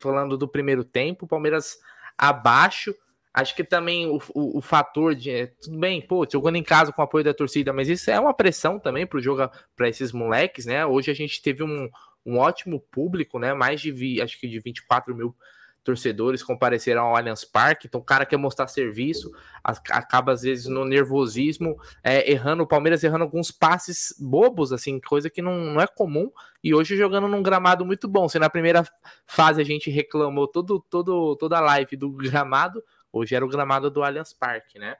falando 0.00 0.36
do 0.36 0.48
primeiro 0.48 0.82
tempo, 0.82 1.24
o 1.24 1.28
Palmeiras 1.28 1.78
abaixo. 2.16 2.94
Acho 3.32 3.54
que 3.54 3.62
também 3.62 4.06
o, 4.08 4.20
o, 4.34 4.58
o 4.58 4.60
fator 4.60 5.14
de. 5.14 5.30
É, 5.30 5.46
tudo 5.46 5.78
bem, 5.78 6.00
pô, 6.02 6.26
jogando 6.30 6.56
em 6.56 6.62
casa 6.64 6.92
com 6.92 7.00
o 7.00 7.04
apoio 7.04 7.24
da 7.24 7.32
torcida, 7.32 7.72
mas 7.72 7.88
isso 7.88 8.10
é 8.10 8.18
uma 8.18 8.34
pressão 8.34 8.78
também 8.78 9.06
para 9.06 9.20
jogo 9.20 9.48
para 9.76 9.88
esses 9.88 10.10
moleques, 10.10 10.66
né? 10.66 10.84
Hoje 10.84 11.10
a 11.10 11.14
gente 11.14 11.40
teve 11.40 11.62
um, 11.62 11.88
um 12.26 12.38
ótimo 12.38 12.80
público, 12.90 13.38
né? 13.38 13.54
Mais 13.54 13.80
de 13.80 14.20
acho 14.20 14.40
que 14.40 14.48
de 14.48 14.58
24 14.58 15.14
mil 15.14 15.34
torcedores 15.82 16.42
compareceram 16.42 17.02
ao 17.02 17.16
Allianz 17.16 17.44
Parque. 17.44 17.86
Então, 17.86 18.00
o 18.00 18.04
cara 18.04 18.26
quer 18.26 18.36
mostrar 18.36 18.66
serviço, 18.68 19.30
acaba 19.64 20.32
às 20.32 20.42
vezes 20.42 20.66
no 20.66 20.84
nervosismo, 20.84 21.76
é, 22.02 22.30
errando, 22.30 22.62
o 22.62 22.66
Palmeiras 22.66 23.02
errando 23.02 23.24
alguns 23.24 23.50
passes 23.50 24.14
bobos, 24.18 24.72
assim, 24.72 25.00
coisa 25.00 25.30
que 25.30 25.42
não, 25.42 25.56
não 25.56 25.80
é 25.80 25.86
comum. 25.86 26.30
E 26.62 26.74
hoje 26.74 26.96
jogando 26.96 27.28
num 27.28 27.42
gramado 27.42 27.84
muito 27.84 28.06
bom. 28.06 28.28
Se 28.28 28.38
na 28.38 28.50
primeira 28.50 28.84
fase 29.26 29.60
a 29.60 29.64
gente 29.64 29.90
reclamou 29.90 30.46
todo, 30.46 30.80
todo, 30.90 31.36
toda 31.36 31.58
a 31.58 31.60
live 31.60 31.96
do 31.96 32.10
gramado, 32.10 32.82
hoje 33.12 33.34
era 33.34 33.44
o 33.44 33.48
gramado 33.48 33.90
do 33.90 34.02
Allianz 34.02 34.32
Parque, 34.32 34.78
né? 34.78 34.96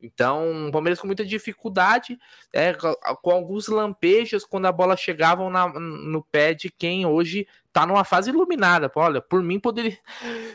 Então, 0.00 0.68
o 0.68 0.72
Palmeiras 0.72 1.00
com 1.00 1.06
muita 1.06 1.24
dificuldade, 1.24 2.18
é, 2.52 2.74
com 3.22 3.30
alguns 3.30 3.66
lampejos 3.66 4.44
quando 4.44 4.66
a 4.66 4.72
bola 4.72 4.96
chegava 4.96 5.48
na, 5.48 5.68
no 5.68 6.22
pé 6.22 6.52
de 6.52 6.70
quem 6.70 7.06
hoje 7.06 7.46
tá 7.72 7.86
numa 7.86 8.04
fase 8.04 8.30
iluminada. 8.30 8.90
Olha, 8.94 9.20
por 9.20 9.42
mim 9.42 9.58
poderia. 9.58 9.98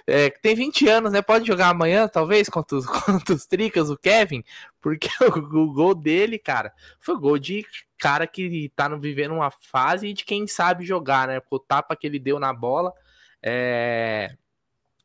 É, 0.06 0.30
tem 0.30 0.56
20 0.56 0.88
anos, 0.88 1.12
né? 1.12 1.22
Pode 1.22 1.46
jogar 1.46 1.70
amanhã, 1.70 2.08
talvez, 2.08 2.50
contra 2.50 2.78
os, 2.78 2.86
contra 3.06 3.34
os 3.34 3.46
Tricas, 3.46 3.90
o 3.90 3.98
Kevin, 3.98 4.44
porque 4.80 5.08
o, 5.22 5.40
o, 5.60 5.74
gol 5.74 5.96
dele, 5.96 6.38
cara, 6.38 6.72
foi 7.00 7.18
gol 7.18 7.40
de 7.40 7.66
cara 7.98 8.28
que 8.28 8.72
tá 8.76 8.88
vivendo 8.90 9.34
uma 9.34 9.52
fase 9.52 10.14
de 10.14 10.24
quem 10.24 10.48
sabe 10.48 10.86
jogar, 10.86 11.28
né? 11.28 11.40
Porque 11.40 11.56
o 11.56 11.60
tapa 11.60 11.96
que 11.96 12.06
ele 12.06 12.20
deu 12.20 12.40
na 12.40 12.54
bola 12.54 12.94
é, 13.44 14.36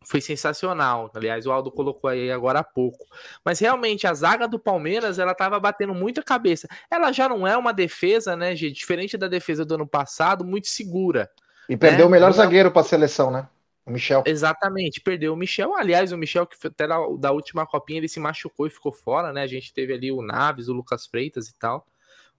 foi 0.07 0.21
sensacional. 0.21 1.11
Aliás, 1.15 1.47
o 1.47 1.53
Aldo 1.53 1.71
colocou 1.71 2.09
aí 2.09 2.31
agora 2.31 2.61
há 2.61 2.65
pouco. 2.65 3.05
Mas 3.45 3.59
realmente 3.59 4.07
a 4.07 4.15
zaga 4.15 4.47
do 4.47 4.59
Palmeiras, 4.59 5.19
ela 5.19 5.35
tava 5.35 5.59
batendo 5.59 5.93
muita 5.93 6.23
cabeça. 6.23 6.69
Ela 6.89 7.11
já 7.11 7.29
não 7.29 7.45
é 7.47 7.57
uma 7.57 7.73
defesa, 7.73 8.37
né, 8.37 8.55
gente, 8.55 8.77
diferente 8.77 9.19
da 9.19 9.27
defesa 9.27 9.65
do 9.65 9.75
ano 9.75 9.87
passado, 9.87 10.45
muito 10.45 10.69
segura. 10.69 11.29
E 11.69 11.77
perdeu 11.77 12.01
né? 12.01 12.05
o 12.05 12.11
melhor 12.11 12.33
zagueiro 12.33 12.71
para 12.71 12.83
a 12.83 12.85
seleção, 12.85 13.33
né? 13.33 13.49
O 13.85 13.91
Michel. 13.91 14.23
Exatamente, 14.25 15.01
perdeu 15.01 15.33
o 15.33 15.37
Michel. 15.37 15.75
Aliás, 15.75 16.13
o 16.13 16.17
Michel, 16.17 16.47
que 16.47 16.57
até 16.65 16.87
da 16.87 17.33
última 17.33 17.67
copinha, 17.67 17.99
ele 17.99 18.09
se 18.09 18.21
machucou 18.21 18.67
e 18.67 18.71
ficou 18.71 18.93
fora, 18.93 19.33
né? 19.33 19.43
A 19.43 19.47
gente 19.47 19.73
teve 19.75 19.93
ali 19.93 20.13
o 20.13 20.23
Naves, 20.23 20.69
o 20.69 20.73
Lucas 20.73 21.07
Freitas 21.07 21.49
e 21.49 21.55
tal. 21.57 21.85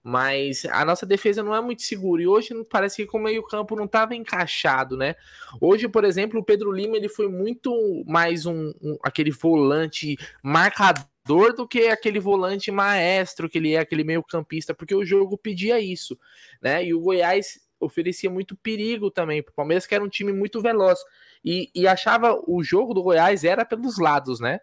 Mas 0.02 0.64
a 0.66 0.84
nossa 0.84 1.04
defesa 1.04 1.42
não 1.42 1.54
é 1.54 1.60
muito 1.60 1.82
segura. 1.82 2.22
E 2.22 2.26
hoje 2.26 2.54
parece 2.70 3.06
que 3.06 3.16
o 3.16 3.20
meio-campo 3.20 3.76
não 3.76 3.84
estava 3.84 4.14
encaixado, 4.14 4.96
né? 4.96 5.14
Hoje, 5.60 5.88
por 5.88 6.04
exemplo, 6.04 6.40
o 6.40 6.44
Pedro 6.44 6.72
Lima 6.72 6.96
ele 6.96 7.08
foi 7.08 7.28
muito 7.28 7.72
mais 8.06 8.46
um, 8.46 8.72
um 8.80 8.96
aquele 9.02 9.30
volante 9.30 10.16
marcador 10.42 11.54
do 11.54 11.66
que 11.66 11.88
aquele 11.88 12.20
volante 12.20 12.70
maestro 12.70 13.48
que 13.48 13.58
ele 13.58 13.74
é, 13.74 13.78
aquele 13.78 14.04
meio-campista, 14.04 14.74
porque 14.74 14.94
o 14.94 15.04
jogo 15.04 15.36
pedia 15.36 15.78
isso, 15.78 16.18
né? 16.62 16.84
E 16.84 16.94
o 16.94 17.00
Goiás 17.00 17.60
oferecia 17.80 18.30
muito 18.30 18.56
perigo 18.56 19.10
também 19.10 19.42
para 19.42 19.52
o 19.52 19.54
Palmeiras, 19.54 19.86
que 19.86 19.94
era 19.94 20.02
um 20.02 20.08
time 20.08 20.32
muito 20.32 20.60
veloz. 20.60 20.98
E, 21.44 21.70
e 21.74 21.86
achava 21.86 22.40
o 22.46 22.62
jogo 22.62 22.92
do 22.92 23.02
Goiás 23.02 23.44
era 23.44 23.64
pelos 23.64 23.98
lados, 23.98 24.40
né? 24.40 24.58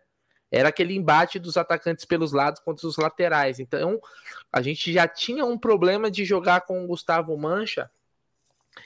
Era 0.55 0.69
aquele 0.69 0.95
embate 0.95 1.37
dos 1.37 1.57
atacantes 1.57 2.05
pelos 2.05 2.31
lados 2.31 2.61
contra 2.61 2.87
os 2.87 2.95
laterais. 2.95 3.59
Então, 3.59 3.99
a 4.49 4.61
gente 4.61 4.93
já 4.93 5.05
tinha 5.05 5.43
um 5.43 5.57
problema 5.57 6.09
de 6.09 6.23
jogar 6.23 6.61
com 6.61 6.81
o 6.81 6.87
Gustavo 6.87 7.37
Mancha 7.37 7.91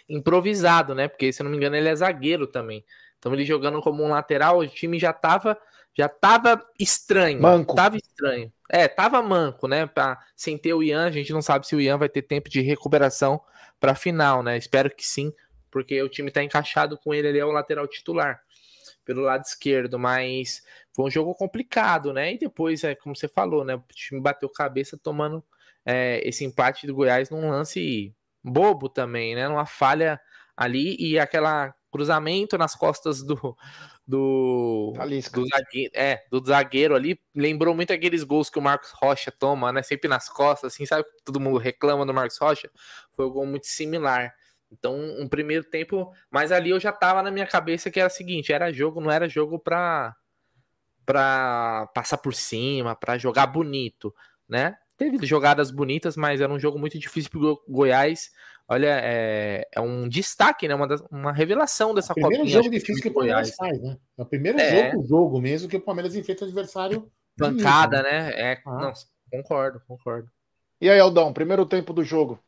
improvisado, 0.07 0.95
né? 0.95 1.07
Porque, 1.07 1.31
se 1.31 1.43
não 1.43 1.51
me 1.51 1.57
engano, 1.57 1.75
ele 1.75 1.87
é 1.87 1.95
zagueiro 1.95 2.47
também. 2.47 2.83
Então, 3.19 3.31
ele 3.31 3.45
jogando 3.45 3.81
como 3.81 4.03
um 4.03 4.09
lateral, 4.09 4.57
o 4.57 4.67
time 4.67 4.97
já 4.97 5.13
tava 5.13 5.55
já 5.95 6.09
tava 6.09 6.65
estranho. 6.79 7.41
Manco. 7.41 7.75
Tava 7.75 7.97
estranho. 7.97 8.51
É, 8.67 8.87
tava 8.87 9.21
manco, 9.21 9.67
né? 9.67 9.85
Pra, 9.85 10.17
sem 10.35 10.57
ter 10.57 10.73
o 10.73 10.81
Ian, 10.81 11.05
a 11.05 11.11
gente 11.11 11.31
não 11.31 11.41
sabe 11.41 11.67
se 11.67 11.75
o 11.75 11.81
Ian 11.81 11.97
vai 11.97 12.09
ter 12.09 12.23
tempo 12.23 12.49
de 12.49 12.61
recuperação 12.61 13.39
para 13.79 13.93
final, 13.93 14.41
né? 14.41 14.57
Espero 14.57 14.89
que 14.89 15.05
sim, 15.05 15.31
porque 15.69 16.01
o 16.01 16.09
time 16.09 16.31
tá 16.31 16.43
encaixado 16.43 16.97
com 16.97 17.13
ele, 17.13 17.27
ele 17.27 17.39
é 17.39 17.45
o 17.45 17.51
lateral 17.51 17.87
titular 17.87 18.41
pelo 19.09 19.23
lado 19.23 19.43
esquerdo, 19.43 19.97
mas 19.97 20.61
foi 20.95 21.05
um 21.05 21.09
jogo 21.09 21.33
complicado, 21.33 22.13
né? 22.13 22.35
E 22.35 22.37
depois, 22.37 22.83
é 22.83 22.93
como 22.93 23.15
você 23.15 23.27
falou, 23.27 23.65
né? 23.65 23.73
O 23.73 23.83
time 23.91 24.21
bateu 24.21 24.47
cabeça 24.47 24.99
tomando 25.01 25.43
é, 25.83 26.21
esse 26.23 26.45
empate 26.45 26.85
do 26.85 26.93
Goiás 26.93 27.31
num 27.31 27.49
lance 27.49 28.15
bobo 28.43 28.87
também, 28.87 29.33
né? 29.33 29.47
Uma 29.47 29.65
falha 29.65 30.21
ali 30.55 30.95
e 30.99 31.17
aquela 31.17 31.73
cruzamento 31.91 32.55
nas 32.55 32.75
costas 32.75 33.23
do 33.23 33.57
do, 34.07 34.93
do 35.33 35.47
zagueiro, 35.47 35.91
é, 35.95 36.23
do 36.29 36.45
zagueiro 36.45 36.95
ali, 36.95 37.19
lembrou 37.35 37.73
muito 37.73 37.91
aqueles 37.91 38.23
gols 38.23 38.47
que 38.47 38.59
o 38.59 38.61
Marcos 38.61 38.91
Rocha 38.91 39.31
toma, 39.31 39.71
né? 39.71 39.81
Sempre 39.81 40.07
nas 40.07 40.29
costas, 40.29 40.73
assim, 40.73 40.85
sabe? 40.85 41.03
Todo 41.25 41.39
mundo 41.39 41.57
reclama 41.57 42.05
do 42.05 42.13
Marcos 42.13 42.37
Rocha. 42.37 42.69
Foi 43.13 43.25
um 43.25 43.31
gol 43.31 43.47
muito 43.47 43.65
similar. 43.65 44.31
Então, 44.71 44.95
um 45.19 45.27
primeiro 45.27 45.63
tempo, 45.63 46.11
mas 46.29 46.51
ali 46.51 46.69
eu 46.69 46.79
já 46.79 46.91
tava 46.91 47.23
na 47.23 47.31
minha 47.31 47.47
cabeça 47.47 47.89
que 47.89 47.99
era 47.99 48.07
o 48.07 48.11
seguinte, 48.11 48.53
era 48.53 48.71
jogo, 48.71 49.01
não 49.01 49.11
era 49.11 49.27
jogo 49.27 49.59
para 49.59 50.15
para 51.05 51.87
passar 51.95 52.19
por 52.19 52.35
cima, 52.35 52.95
para 52.95 53.17
jogar 53.17 53.47
bonito, 53.47 54.13
né? 54.47 54.77
Teve 54.95 55.25
jogadas 55.25 55.71
bonitas, 55.71 56.15
mas 56.15 56.39
era 56.39 56.53
um 56.53 56.59
jogo 56.59 56.77
muito 56.77 56.99
difícil 56.99 57.31
pro 57.31 57.63
Goiás. 57.67 58.29
Olha, 58.67 58.99
é, 59.01 59.67
é 59.71 59.81
um 59.81 60.07
destaque, 60.07 60.67
né? 60.67 60.75
Uma, 60.75 60.87
das, 60.87 61.01
uma 61.09 61.31
revelação 61.31 61.95
dessa 61.95 62.13
Copa. 62.13 62.21
É 62.21 62.25
o 62.25 62.29
primeiro 62.29 62.51
jogo 62.51 62.69
difícil 62.69 63.01
que 63.01 63.07
o 63.07 63.13
Palmeiras 63.13 63.55
faz, 63.55 63.81
né? 63.81 63.97
É 64.15 64.21
o 64.21 64.25
primeiro 64.25 64.59
é. 64.59 64.91
jogo, 64.91 65.07
jogo 65.07 65.41
mesmo 65.41 65.67
que 65.67 65.77
o 65.77 65.81
Palmeiras 65.81 66.15
enfrenta 66.15 66.45
o 66.45 66.47
adversário. 66.47 67.11
Pancada, 67.35 68.03
né? 68.03 68.31
É, 68.35 68.61
ah. 68.67 68.77
não, 68.77 68.93
concordo, 69.31 69.81
concordo. 69.87 70.29
E 70.79 70.87
aí, 70.87 70.99
Aldão, 70.99 71.33
primeiro 71.33 71.65
tempo 71.65 71.91
do 71.91 72.03
jogo. 72.03 72.39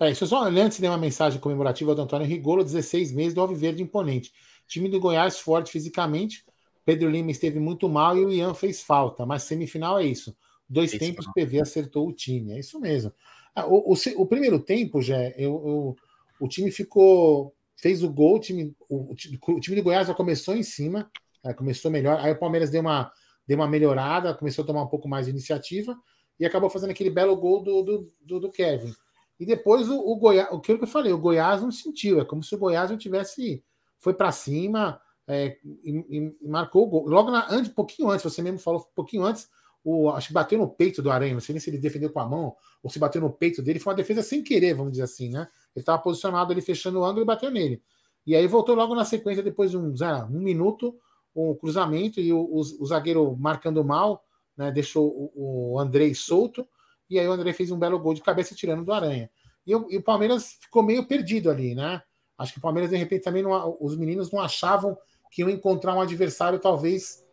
É, 0.00 0.10
isso 0.10 0.26
só 0.26 0.44
antes 0.44 0.80
de 0.80 0.88
uma 0.88 0.98
mensagem 0.98 1.40
comemorativa 1.40 1.94
do 1.94 2.02
Antônio 2.02 2.26
Rigolo, 2.26 2.64
16 2.64 3.12
meses 3.12 3.34
do 3.34 3.40
Alviverde 3.40 3.82
imponente. 3.82 4.32
Time 4.66 4.88
do 4.88 4.98
Goiás 4.98 5.38
forte 5.38 5.70
fisicamente. 5.70 6.44
Pedro 6.84 7.08
Lima 7.08 7.30
esteve 7.30 7.58
muito 7.58 7.88
mal 7.88 8.16
e 8.16 8.24
o 8.24 8.30
Ian 8.30 8.54
fez 8.54 8.82
falta, 8.82 9.24
mas 9.24 9.44
semifinal 9.44 9.98
é 9.98 10.04
isso. 10.04 10.36
Dois 10.68 10.92
tempos, 10.92 11.26
não. 11.26 11.32
PV 11.32 11.60
acertou 11.60 12.08
o 12.08 12.12
time. 12.12 12.52
É 12.52 12.58
isso 12.58 12.80
mesmo. 12.80 13.12
Ah, 13.54 13.66
o, 13.66 13.92
o, 13.92 14.22
o, 14.22 14.26
primeiro 14.26 14.58
tempo, 14.58 15.00
já, 15.00 15.16
eu, 15.30 15.62
eu, 15.66 15.96
o 16.40 16.48
time 16.48 16.70
ficou. 16.70 17.54
Fez 17.76 18.02
o 18.02 18.10
gol, 18.10 18.36
o 18.36 18.40
time, 18.40 18.74
o, 18.88 19.12
o 19.12 19.60
time 19.60 19.76
do 19.76 19.82
Goiás 19.82 20.06
já 20.06 20.14
começou 20.14 20.56
em 20.56 20.62
cima, 20.62 21.10
é, 21.44 21.52
começou 21.52 21.90
melhor. 21.90 22.18
Aí 22.20 22.32
o 22.32 22.38
Palmeiras 22.38 22.70
deu 22.70 22.80
uma, 22.80 23.12
deu 23.46 23.58
uma 23.58 23.68
melhorada, 23.68 24.32
começou 24.32 24.62
a 24.62 24.66
tomar 24.66 24.82
um 24.82 24.88
pouco 24.88 25.08
mais 25.08 25.26
de 25.26 25.32
iniciativa 25.32 25.94
e 26.38 26.46
acabou 26.46 26.70
fazendo 26.70 26.90
aquele 26.90 27.10
belo 27.10 27.36
gol 27.36 27.62
do, 27.62 27.82
do, 27.82 28.12
do, 28.22 28.40
do 28.40 28.50
Kevin. 28.50 28.94
E 29.38 29.44
depois 29.44 29.88
o, 29.88 29.98
o 29.98 30.16
Goiás, 30.16 30.48
o 30.52 30.60
que 30.60 30.72
eu 30.72 30.86
falei, 30.86 31.12
o 31.12 31.18
Goiás 31.18 31.62
não 31.62 31.70
sentiu, 31.70 32.20
é 32.20 32.24
como 32.24 32.42
se 32.42 32.54
o 32.54 32.58
Goiás 32.58 32.90
não 32.90 32.96
tivesse 32.96 33.64
foi 33.98 34.14
para 34.14 34.30
cima 34.30 35.00
é, 35.26 35.56
e, 35.64 36.36
e, 36.42 36.48
marcou 36.48 36.84
o 36.84 36.86
gol. 36.86 37.08
Logo 37.08 37.30
na, 37.30 37.46
antes, 37.50 37.70
um 37.70 37.74
pouquinho 37.74 38.10
antes, 38.10 38.22
você 38.22 38.42
mesmo 38.42 38.58
falou, 38.58 38.86
pouquinho 38.94 39.24
antes, 39.24 39.48
o, 39.82 40.10
acho 40.10 40.28
que 40.28 40.34
bateu 40.34 40.58
no 40.58 40.68
peito 40.68 41.02
do 41.02 41.10
Aranha, 41.10 41.32
não 41.32 41.40
sei 41.40 41.54
nem 41.54 41.60
se 41.60 41.70
ele 41.70 41.78
defendeu 41.78 42.10
com 42.10 42.20
a 42.20 42.28
mão 42.28 42.54
ou 42.82 42.90
se 42.90 42.98
bateu 42.98 43.20
no 43.20 43.30
peito 43.30 43.62
dele, 43.62 43.78
foi 43.78 43.92
uma 43.92 43.96
defesa 43.96 44.22
sem 44.22 44.42
querer, 44.42 44.74
vamos 44.74 44.92
dizer 44.92 45.04
assim, 45.04 45.30
né? 45.30 45.48
Ele 45.74 45.82
estava 45.82 46.00
posicionado 46.00 46.52
ali 46.52 46.60
fechando 46.60 47.00
o 47.00 47.04
ângulo 47.04 47.22
e 47.22 47.26
bateu 47.26 47.50
nele. 47.50 47.82
E 48.26 48.36
aí 48.36 48.46
voltou 48.46 48.74
logo 48.74 48.94
na 48.94 49.04
sequência, 49.04 49.42
depois 49.42 49.70
de 49.70 49.78
um, 49.78 49.92
um 50.30 50.40
minuto, 50.40 50.94
um 51.34 51.54
cruzamento 51.54 52.20
e 52.20 52.32
o, 52.32 52.38
o, 52.38 52.60
o 52.60 52.86
zagueiro 52.86 53.36
marcando 53.36 53.82
mal, 53.82 54.22
né? 54.56 54.70
Deixou 54.70 55.06
o, 55.34 55.74
o 55.74 55.78
Andrei 55.80 56.14
solto 56.14 56.66
e 57.08 57.18
aí 57.18 57.26
o 57.26 57.32
André 57.32 57.52
fez 57.52 57.70
um 57.70 57.78
belo 57.78 57.98
gol 57.98 58.14
de 58.14 58.22
cabeça 58.22 58.54
tirando 58.54 58.84
do 58.84 58.92
Aranha. 58.92 59.30
E 59.66 59.74
o, 59.74 59.86
e 59.90 59.96
o 59.96 60.02
Palmeiras 60.02 60.58
ficou 60.60 60.82
meio 60.82 61.06
perdido 61.06 61.50
ali, 61.50 61.74
né? 61.74 62.02
Acho 62.36 62.52
que 62.52 62.58
o 62.58 62.62
Palmeiras, 62.62 62.90
de 62.90 62.96
repente, 62.96 63.22
também 63.22 63.42
não, 63.42 63.76
os 63.80 63.96
meninos 63.96 64.30
não 64.30 64.40
achavam 64.40 64.96
que 65.30 65.42
iam 65.42 65.50
encontrar 65.50 65.94
um 65.94 66.00
adversário 66.00 66.58
talvez 66.58 67.24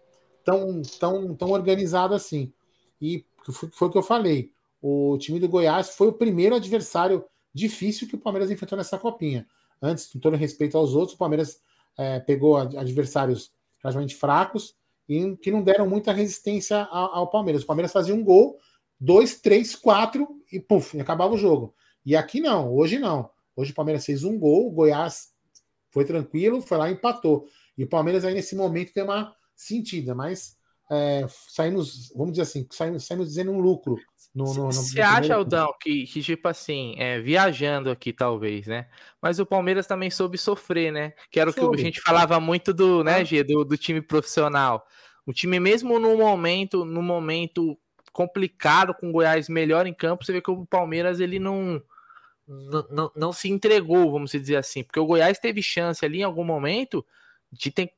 tão, 0.44 0.82
tão, 1.00 1.36
tão 1.36 1.51
organizado 1.51 2.13
assim. 2.13 2.54
E 3.01 3.25
foi, 3.44 3.70
foi 3.72 3.88
o 3.88 3.92
que 3.92 3.98
eu 3.98 4.04
falei. 4.04 4.51
O 4.82 5.18
time 5.18 5.40
do 5.40 5.50
Goiás 5.50 5.90
foi 5.90 6.08
o 6.08 6.13
primeiro 6.13 6.56
adversário 6.56 7.24
difícil 7.54 8.08
que 8.08 8.16
o 8.16 8.20
Palmeiras 8.20 8.50
enfrentou 8.50 8.78
nessa 8.78 8.98
copinha. 8.98 9.46
Antes, 9.82 10.08
com 10.12 10.20
todo 10.20 10.38
respeito 10.38 10.78
aos 10.78 10.94
outros, 10.94 11.16
o 11.16 11.18
Palmeiras 11.18 11.60
é, 11.98 12.20
pegou 12.20 12.58
adversários 12.58 13.51
relativamente 13.80 14.16
fracos 14.16 14.75
e 15.10 15.36
que 15.38 15.51
não 15.51 15.62
deram 15.62 15.88
muita 15.90 16.13
resistência 16.13 16.84
ao, 16.84 17.16
ao 17.16 17.30
Palmeiras. 17.30 17.63
O 17.63 17.66
Palmeiras 17.66 17.92
fazia 17.92 18.16
um 18.16 18.24
gol, 18.24 18.58
dois, 19.01 19.41
três, 19.41 19.75
quatro 19.75 20.27
e 20.51 20.60
puf, 20.60 20.96
e 20.96 21.01
acabava 21.01 21.34
o 21.34 21.38
jogo. 21.38 21.74
E 22.05 22.15
aqui 22.15 22.39
não, 22.39 22.72
hoje 22.72 23.00
não. 23.00 23.31
Hoje 23.55 23.72
o 23.72 23.75
Palmeiras 23.75 24.05
fez 24.05 24.24
um 24.24 24.38
gol, 24.38 24.67
o 24.67 24.72
Goiás 24.72 25.31
foi 25.89 26.05
tranquilo, 26.05 26.62
foi 26.62 26.77
lá 26.77 26.89
e 26.89 26.93
empatou. 26.93 27.48
E 27.75 27.84
o 27.84 27.88
Palmeiras 27.88 28.24
aí 28.24 28.36
nesse 28.36 28.55
momento 28.55 28.93
tem 28.93 29.03
uma 29.03 29.36
sentida, 29.55 30.13
mas 30.13 30.55
é, 30.89 31.25
saímos, 31.50 32.12
vamos 32.15 32.34
dizer 32.34 32.43
assim, 32.43 32.67
saímos, 32.70 33.05
saímos 33.05 33.27
dizendo 33.27 33.51
um 33.51 33.60
lucro. 33.60 33.98
Você 34.34 35.01
acha, 35.01 35.36
Aldão, 35.36 35.74
que, 35.81 36.05
que, 36.05 36.22
tipo 36.22 36.48
assim, 36.48 36.96
é, 36.98 37.20
viajando 37.20 37.89
aqui 37.89 38.13
talvez, 38.13 38.65
né? 38.65 38.88
Mas 39.22 39.39
o 39.39 39.46
Palmeiras 39.46 39.86
também 39.86 40.10
soube 40.10 40.38
sofrer, 40.38 40.91
né? 40.91 41.13
Que 41.29 41.39
era 41.39 41.50
o 41.50 41.53
que 41.53 41.60
a 41.60 41.77
gente 41.77 42.00
falava 42.00 42.39
muito 42.39 42.74
do, 42.74 43.03
né, 43.03 43.15
ah. 43.15 43.24
G, 43.25 43.43
do, 43.43 43.65
do 43.65 43.77
time 43.77 44.01
profissional. 44.01 44.86
O 45.25 45.34
time 45.34 45.60
mesmo 45.60 46.00
no 46.00 46.17
momento, 46.17 46.86
no 46.86 47.01
momento 47.01 47.77
complicado, 48.12 48.94
com 48.94 49.10
o 49.10 49.12
Goiás 49.12 49.48
melhor 49.48 49.88
em 49.88 49.94
campo, 49.94 50.25
você 50.25 50.34
vê 50.34 50.41
que 50.41 50.51
o 50.51 50.65
Palmeiras 50.65 51.20
ele 51.20 51.39
não, 51.39 51.82
não, 52.48 53.12
não, 53.15 53.34
se 53.34 53.50
entregou, 53.50 54.12
vamos 54.12 54.32
dizer 54.32 54.58
assim, 54.58 54.84
porque 54.84 55.00
o 55.00 55.06
Goiás 55.06 55.39
teve 55.39 55.62
chance 55.62 56.03
ali 56.06 56.20
em 56.20 56.24
algum 56.24 56.44
momento 56.44 57.06
de 57.51 57.72
ter, 57.72 57.94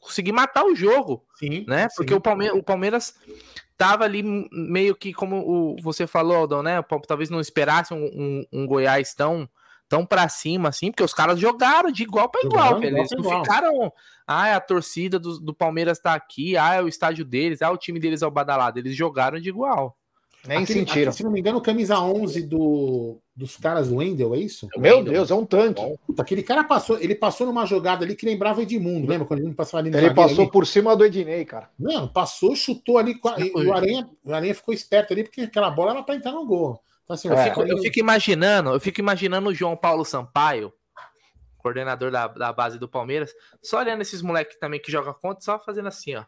conseguir 0.00 0.32
matar 0.32 0.64
o 0.64 0.74
jogo, 0.74 1.24
sim, 1.36 1.64
né? 1.66 1.88
Sim. 1.88 1.96
Porque 1.96 2.14
o 2.14 2.20
Palmeiras, 2.20 2.58
o 2.58 2.62
Palmeiras 2.62 3.14
tava 3.76 4.04
ali 4.04 4.22
meio 4.52 4.94
que 4.94 5.12
como 5.12 5.38
o, 5.38 5.76
você 5.82 6.06
falou, 6.06 6.36
Aldão, 6.36 6.62
né? 6.62 6.82
Talvez 7.06 7.30
não 7.30 7.40
esperasse 7.40 7.92
um, 7.92 8.04
um, 8.04 8.46
um 8.52 8.66
Goiás 8.66 9.14
tão 9.14 9.48
tão 9.90 10.06
para 10.06 10.28
cima, 10.28 10.68
assim, 10.68 10.92
porque 10.92 11.02
os 11.02 11.12
caras 11.12 11.38
jogaram 11.38 11.90
de 11.90 12.04
igual 12.04 12.30
para 12.30 12.46
igual, 12.46 12.80
Eles 12.80 13.10
não 13.10 13.24
ficaram, 13.24 13.92
ah, 14.24 14.54
a 14.54 14.60
torcida 14.60 15.18
do, 15.18 15.40
do 15.40 15.52
Palmeiras 15.52 15.98
tá 15.98 16.14
aqui, 16.14 16.56
ah, 16.56 16.74
é 16.74 16.80
o 16.80 16.86
estádio 16.86 17.24
deles, 17.24 17.60
ah, 17.60 17.72
o 17.72 17.76
time 17.76 17.98
deles 17.98 18.22
é 18.22 18.26
o 18.26 18.30
badalado. 18.30 18.78
Eles 18.78 18.94
jogaram 18.94 19.40
de 19.40 19.48
igual. 19.48 19.96
Nem 20.46 20.58
aquele, 20.58 20.78
sentiram. 20.78 21.00
Aquele, 21.00 21.12
se 21.12 21.24
não 21.24 21.32
me 21.32 21.40
engano, 21.40 21.60
camisa 21.60 21.98
11 21.98 22.42
do, 22.42 23.18
dos 23.34 23.56
caras 23.56 23.88
do 23.88 23.96
Wendel, 23.96 24.32
é 24.32 24.38
isso? 24.38 24.68
Meu 24.76 24.98
Wendell. 24.98 25.12
Deus, 25.12 25.30
é 25.32 25.34
um 25.34 25.44
tanque. 25.44 25.82
Aquele 26.16 26.44
cara 26.44 26.62
passou, 26.62 26.96
ele 27.00 27.16
passou 27.16 27.44
numa 27.44 27.66
jogada 27.66 28.04
ali 28.04 28.14
que 28.14 28.24
lembrava 28.24 28.62
Edmundo, 28.62 29.08
lembra 29.08 29.26
quando 29.26 29.40
ele 29.40 29.52
passava 29.52 29.82
ali 29.82 29.90
no 29.90 29.98
Ele 29.98 30.14
passou 30.14 30.44
ali? 30.44 30.52
por 30.52 30.68
cima 30.68 30.96
do 30.96 31.04
Ednei, 31.04 31.44
cara. 31.44 31.68
Não, 31.76 32.06
passou, 32.06 32.54
chutou 32.54 32.96
ali, 32.96 33.20
e 33.38 33.66
o 33.66 33.72
Aranha, 33.72 34.08
o 34.24 34.32
Aranha 34.32 34.54
ficou 34.54 34.72
esperto 34.72 35.12
ali, 35.12 35.24
porque 35.24 35.42
aquela 35.42 35.68
bola 35.68 35.90
era 35.90 36.02
para 36.04 36.14
entrar 36.14 36.30
no 36.30 36.46
gol. 36.46 36.80
Então, 37.10 37.14
assim, 37.14 37.28
eu, 37.28 37.34
é. 37.34 37.44
fico, 37.44 37.62
eu, 37.62 37.78
fico, 37.78 37.98
imaginando, 37.98 38.70
eu 38.70 38.80
fico 38.80 39.00
imaginando 39.00 39.50
o 39.50 39.54
João 39.54 39.76
Paulo 39.76 40.04
Sampaio 40.04 40.72
coordenador 41.58 42.10
da, 42.10 42.26
da 42.26 42.52
base 42.52 42.78
do 42.78 42.88
Palmeiras, 42.88 43.34
só 43.62 43.80
olhando 43.80 44.00
esses 44.00 44.22
moleques 44.22 44.58
também 44.58 44.80
que 44.80 44.90
jogam 44.90 45.12
contra, 45.12 45.42
só 45.42 45.58
fazendo 45.58 45.88
assim, 45.88 46.14
ó. 46.14 46.24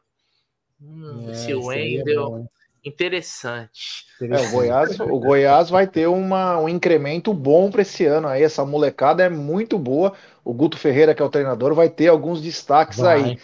Hum, 0.79 1.27
é, 1.29 1.33
esse 1.33 1.55
Wendel. 1.55 2.47
É 2.85 2.89
interessante. 2.89 4.05
É, 4.21 4.41
o, 4.41 4.51
Goiás, 4.51 5.01
o 5.01 5.19
Goiás 5.19 5.71
vai 5.71 5.87
ter 5.87 6.07
uma, 6.07 6.59
um 6.59 6.69
incremento 6.69 7.33
bom 7.33 7.71
para 7.71 7.81
esse 7.81 8.05
ano 8.05 8.29
aí. 8.29 8.43
Essa 8.43 8.65
molecada 8.67 9.23
é 9.23 9.29
muito 9.31 9.79
boa. 9.79 10.13
O 10.45 10.53
Guto 10.53 10.77
Ferreira, 10.77 11.15
que 11.15 11.23
é 11.23 11.25
o 11.25 11.31
treinador, 11.31 11.75
vai 11.75 11.89
ter 11.89 12.09
alguns 12.09 12.43
destaques 12.43 12.99
vai, 12.99 13.17
aí. 13.17 13.39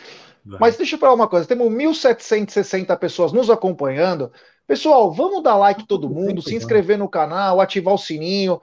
Vai. 0.44 0.58
Mas 0.60 0.76
deixa 0.76 0.96
eu 0.96 1.00
falar 1.00 1.14
uma 1.14 1.28
coisa: 1.28 1.46
temos 1.46 1.68
1.760 1.68 2.98
pessoas 2.98 3.32
nos 3.32 3.48
acompanhando. 3.48 4.30
Pessoal, 4.68 5.10
vamos 5.10 5.42
dar 5.42 5.56
like 5.56 5.84
todo 5.84 6.08
mundo, 6.08 6.40
se 6.40 6.54
inscrever 6.54 6.96
no 6.96 7.08
canal, 7.08 7.60
ativar 7.60 7.94
o 7.94 7.98
sininho 7.98 8.60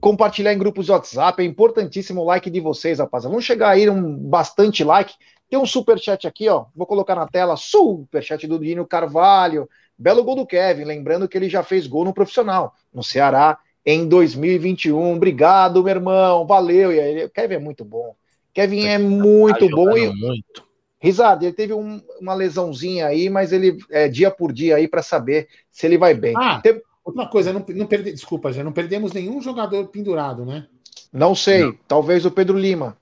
compartilhar 0.00 0.52
em 0.52 0.58
grupos 0.58 0.86
de 0.86 0.92
WhatsApp. 0.92 1.42
É 1.42 1.46
importantíssimo 1.46 2.22
o 2.22 2.24
like 2.24 2.50
de 2.50 2.60
vocês, 2.60 2.98
rapaziada. 2.98 3.30
Vamos 3.30 3.44
chegar 3.44 3.70
aí 3.70 3.88
um 3.88 4.16
bastante 4.16 4.82
like. 4.82 5.14
Tem 5.48 5.58
um 5.58 5.66
super 5.66 5.98
chat 5.98 6.26
aqui, 6.26 6.48
ó. 6.48 6.66
Vou 6.74 6.86
colocar 6.86 7.14
na 7.14 7.26
tela. 7.26 7.56
Super 7.56 8.22
chat 8.22 8.46
do 8.46 8.58
Dino 8.58 8.86
Carvalho. 8.86 9.68
Belo 9.98 10.24
gol 10.24 10.36
do 10.36 10.46
Kevin. 10.46 10.84
Lembrando 10.84 11.28
que 11.28 11.36
ele 11.36 11.48
já 11.48 11.62
fez 11.62 11.86
gol 11.86 12.04
no 12.04 12.14
profissional, 12.14 12.74
no 12.92 13.02
Ceará, 13.02 13.58
em 13.84 14.08
2021. 14.08 15.16
Obrigado, 15.16 15.82
meu 15.82 15.94
irmão. 15.94 16.46
Valeu. 16.46 16.92
E 16.92 17.00
aí, 17.00 17.24
o 17.24 17.30
Kevin 17.30 17.54
é 17.54 17.58
muito 17.58 17.84
bom. 17.84 18.14
Kevin 18.54 18.86
é 18.86 18.98
muito 18.98 19.68
tá 19.68 19.76
bom 19.76 19.96
e 19.96 20.08
muito. 20.08 20.69
Risado, 21.00 21.44
ele 21.44 21.52
teve 21.52 21.72
um, 21.72 22.00
uma 22.20 22.34
lesãozinha 22.34 23.06
aí, 23.06 23.30
mas 23.30 23.52
ele 23.52 23.78
é 23.90 24.06
dia 24.06 24.30
por 24.30 24.52
dia 24.52 24.76
aí 24.76 24.86
para 24.86 25.02
saber 25.02 25.48
se 25.70 25.86
ele 25.86 25.96
vai 25.96 26.12
bem. 26.12 26.34
Ah, 26.36 26.60
Tem... 26.60 26.80
Outra 27.02 27.26
coisa, 27.26 27.52
não, 27.52 27.64
não 27.66 27.86
perde, 27.86 28.12
desculpa, 28.12 28.52
já 28.52 28.62
não 28.62 28.72
perdemos 28.72 29.12
nenhum 29.12 29.40
jogador 29.40 29.86
pendurado, 29.88 30.44
né? 30.44 30.66
Não 31.10 31.34
sei, 31.34 31.64
não. 31.64 31.78
talvez 31.88 32.26
o 32.26 32.30
Pedro 32.30 32.58
Lima. 32.58 32.96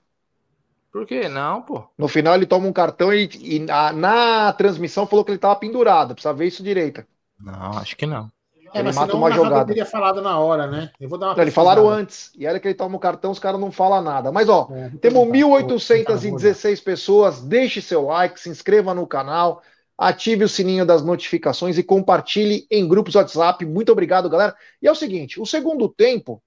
Por 0.91 1.05
que 1.05 1.27
não, 1.27 1.61
pô? 1.61 1.83
No 1.97 2.07
final 2.07 2.35
ele 2.35 2.45
toma 2.45 2.67
um 2.67 2.73
cartão 2.73 3.13
e, 3.13 3.29
e 3.39 3.59
na, 3.59 3.91
na, 3.91 4.53
transmissão 4.53 5.05
falou 5.05 5.23
que 5.23 5.31
ele 5.31 5.37
tava 5.37 5.55
pendurado. 5.55 6.15
Precisa 6.15 6.33
ver 6.33 6.47
isso 6.47 6.63
direito. 6.63 7.05
Não, 7.39 7.77
acho 7.77 7.95
que 7.95 8.05
não. 8.05 8.31
É, 8.73 8.79
ele 8.79 8.91
mata 8.91 9.15
uma 9.15 9.31
jogada. 9.31 9.65
teria 9.65 9.85
falado 9.85 10.21
na 10.21 10.39
hora, 10.39 10.67
né? 10.67 10.91
Eu 10.99 11.09
vou 11.09 11.17
dar 11.17 11.27
uma 11.27 11.35
não, 11.35 11.41
Eles 11.41 11.53
falaram 11.53 11.89
antes. 11.89 12.31
E 12.37 12.47
olha 12.47 12.59
que 12.59 12.67
ele 12.67 12.75
toma 12.75 12.95
o 12.95 12.99
cartão, 12.99 13.31
os 13.31 13.39
caras 13.39 13.59
não 13.59 13.71
falam 13.71 14.01
nada. 14.01 14.31
Mas, 14.31 14.47
ó, 14.49 14.67
é, 14.71 14.91
temos 15.01 15.27
1.816 15.27 16.83
pessoas. 16.83 17.41
Deixe 17.41 17.81
seu 17.81 18.05
like, 18.05 18.39
se 18.39 18.49
inscreva 18.49 18.93
no 18.93 19.07
canal 19.07 19.61
ative 19.99 20.45
o 20.45 20.49
sininho 20.49 20.85
das 20.85 21.03
notificações 21.03 21.77
e 21.77 21.83
compartilhe 21.83 22.65
em 22.71 22.87
grupos 22.87 23.15
WhatsApp. 23.15 23.65
Muito 23.65 23.91
obrigado, 23.91 24.29
galera. 24.29 24.55
E 24.81 24.87
é 24.87 24.91
o 24.91 24.95
seguinte: 24.95 25.41
o 25.41 25.45
segundo 25.45 25.89
tempo, 25.89 26.41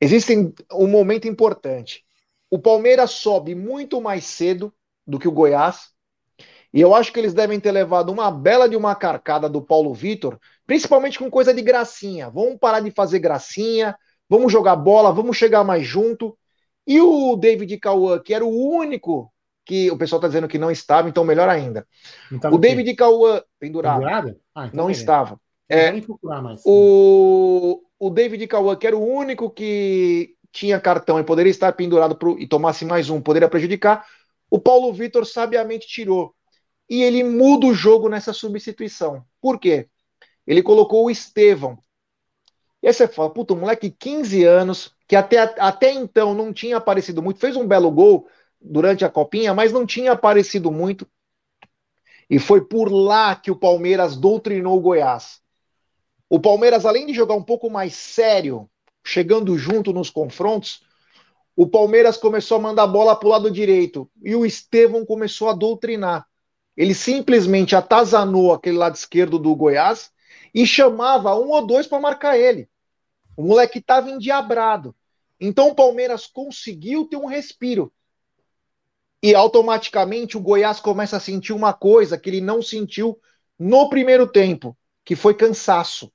existe 0.00 0.34
um 0.72 0.88
momento 0.88 1.28
importante. 1.28 2.04
O 2.50 2.58
Palmeiras 2.58 3.12
sobe 3.12 3.54
muito 3.54 4.00
mais 4.00 4.24
cedo 4.24 4.74
do 5.06 5.18
que 5.18 5.28
o 5.28 5.32
Goiás. 5.32 5.92
E 6.74 6.80
eu 6.80 6.94
acho 6.94 7.12
que 7.12 7.20
eles 7.20 7.34
devem 7.34 7.60
ter 7.60 7.70
levado 7.70 8.10
uma 8.10 8.30
bela 8.30 8.68
de 8.68 8.76
uma 8.76 8.94
carcada 8.94 9.48
do 9.48 9.62
Paulo 9.62 9.94
Vitor, 9.94 10.38
principalmente 10.66 11.18
com 11.18 11.30
coisa 11.30 11.52
de 11.52 11.62
gracinha. 11.62 12.30
Vamos 12.30 12.58
parar 12.58 12.80
de 12.80 12.90
fazer 12.90 13.18
gracinha, 13.18 13.96
vamos 14.28 14.52
jogar 14.52 14.76
bola, 14.76 15.12
vamos 15.12 15.36
chegar 15.36 15.64
mais 15.64 15.86
junto. 15.86 16.36
E 16.86 17.00
o 17.00 17.36
David 17.36 17.78
Cauã, 17.78 18.18
que 18.18 18.34
era 18.34 18.44
o 18.44 18.74
único 18.74 19.32
que 19.64 19.90
o 19.90 19.96
pessoal 19.96 20.18
está 20.18 20.28
dizendo 20.28 20.48
que 20.48 20.58
não 20.58 20.70
estava, 20.70 21.08
então 21.08 21.24
melhor 21.24 21.48
ainda. 21.48 21.86
O 22.50 22.58
David 22.58 22.94
Cauã, 22.94 23.42
pendurado, 23.58 24.00
pendurado? 24.00 24.36
Ah, 24.54 24.66
então 24.66 24.84
não 24.84 24.90
estava. 24.90 25.40
É, 25.68 25.92
o, 26.66 27.80
o 27.98 28.10
David 28.10 28.46
Cauã, 28.46 28.76
que 28.76 28.86
era 28.86 28.96
o 28.96 29.06
único 29.06 29.48
que 29.48 30.34
tinha 30.50 30.80
cartão 30.80 31.18
e 31.18 31.24
poderia 31.24 31.50
estar 31.50 31.72
pendurado 31.72 32.14
pro, 32.16 32.38
e 32.38 32.46
tomasse 32.46 32.84
mais 32.84 33.08
um, 33.08 33.20
poderia 33.20 33.48
prejudicar, 33.48 34.04
o 34.50 34.58
Paulo 34.58 34.92
Vitor 34.92 35.24
sabiamente 35.24 35.86
tirou. 35.86 36.34
E 36.90 37.02
ele 37.02 37.24
muda 37.24 37.66
o 37.66 37.72
jogo 37.72 38.08
nessa 38.08 38.34
substituição. 38.34 39.24
Por 39.40 39.58
quê? 39.58 39.88
Ele 40.46 40.62
colocou 40.62 41.04
o 41.04 41.10
Estevão. 41.10 41.78
E 42.82 42.88
aí 42.88 42.92
você 42.92 43.06
fala, 43.06 43.30
puta, 43.30 43.54
um 43.54 43.60
moleque 43.60 43.90
15 43.90 44.44
anos, 44.44 44.94
que 45.06 45.14
até, 45.14 45.38
até 45.38 45.92
então 45.92 46.34
não 46.34 46.52
tinha 46.52 46.76
aparecido 46.76 47.22
muito, 47.22 47.38
fez 47.38 47.56
um 47.56 47.66
belo 47.66 47.90
gol, 47.90 48.26
durante 48.62 49.04
a 49.04 49.10
copinha, 49.10 49.52
mas 49.52 49.72
não 49.72 49.84
tinha 49.84 50.12
aparecido 50.12 50.70
muito. 50.70 51.06
E 52.30 52.38
foi 52.38 52.64
por 52.64 52.90
lá 52.90 53.34
que 53.34 53.50
o 53.50 53.56
Palmeiras 53.56 54.16
doutrinou 54.16 54.78
o 54.78 54.80
Goiás. 54.80 55.40
O 56.28 56.40
Palmeiras, 56.40 56.86
além 56.86 57.06
de 57.06 57.12
jogar 57.12 57.34
um 57.34 57.42
pouco 57.42 57.68
mais 57.68 57.94
sério, 57.94 58.70
chegando 59.04 59.58
junto 59.58 59.92
nos 59.92 60.08
confrontos, 60.08 60.82
o 61.54 61.66
Palmeiras 61.66 62.16
começou 62.16 62.56
a 62.56 62.60
mandar 62.60 62.86
bola 62.86 63.14
para 63.14 63.26
o 63.26 63.30
lado 63.30 63.50
direito 63.50 64.10
e 64.24 64.34
o 64.34 64.46
Estevão 64.46 65.04
começou 65.04 65.50
a 65.50 65.52
doutrinar. 65.52 66.26
Ele 66.74 66.94
simplesmente 66.94 67.76
atazanou 67.76 68.54
aquele 68.54 68.78
lado 68.78 68.94
esquerdo 68.94 69.38
do 69.38 69.54
Goiás 69.54 70.10
e 70.54 70.66
chamava 70.66 71.34
um 71.34 71.50
ou 71.50 71.66
dois 71.66 71.86
para 71.86 72.00
marcar 72.00 72.38
ele. 72.38 72.68
O 73.36 73.42
moleque 73.42 73.78
estava 73.78 74.10
endiabrado. 74.10 74.94
Então 75.40 75.68
o 75.68 75.74
Palmeiras 75.74 76.26
conseguiu 76.26 77.06
ter 77.06 77.16
um 77.16 77.26
respiro 77.26 77.92
e 79.22 79.34
automaticamente 79.34 80.36
o 80.36 80.40
Goiás 80.40 80.80
começa 80.80 81.16
a 81.16 81.20
sentir 81.20 81.52
uma 81.52 81.72
coisa 81.72 82.18
que 82.18 82.28
ele 82.28 82.40
não 82.40 82.60
sentiu 82.60 83.18
no 83.56 83.88
primeiro 83.88 84.26
tempo, 84.26 84.76
que 85.04 85.14
foi 85.14 85.32
cansaço. 85.34 86.12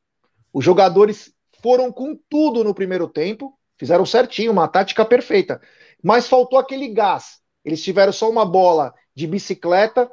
Os 0.52 0.66
jogadores 0.66 1.34
foram 1.64 1.92
com 1.92 2.20
tudo 2.30 2.64
no 2.64 2.74
primeiro 2.74 3.08
tempo, 3.08 3.58
fizeram 3.78 4.06
certinho, 4.06 4.52
uma 4.52 4.68
tática 4.68 5.06
perfeita, 5.06 5.62
mas 6.04 6.28
faltou 6.28 6.60
aquele 6.60 6.90
gás. 6.90 7.40
Eles 7.64 7.82
tiveram 7.82 8.12
só 8.12 8.30
uma 8.30 8.46
bola 8.46 8.94
de 9.16 9.26
bicicleta, 9.26 10.12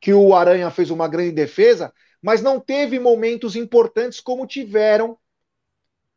que 0.00 0.14
o 0.14 0.34
Aranha 0.34 0.70
fez 0.70 0.90
uma 0.90 1.08
grande 1.08 1.32
defesa, 1.32 1.92
mas 2.22 2.42
não 2.42 2.60
teve 2.60 2.98
momentos 2.98 3.56
importantes 3.56 4.20
como 4.20 4.46
tiveram 4.46 5.18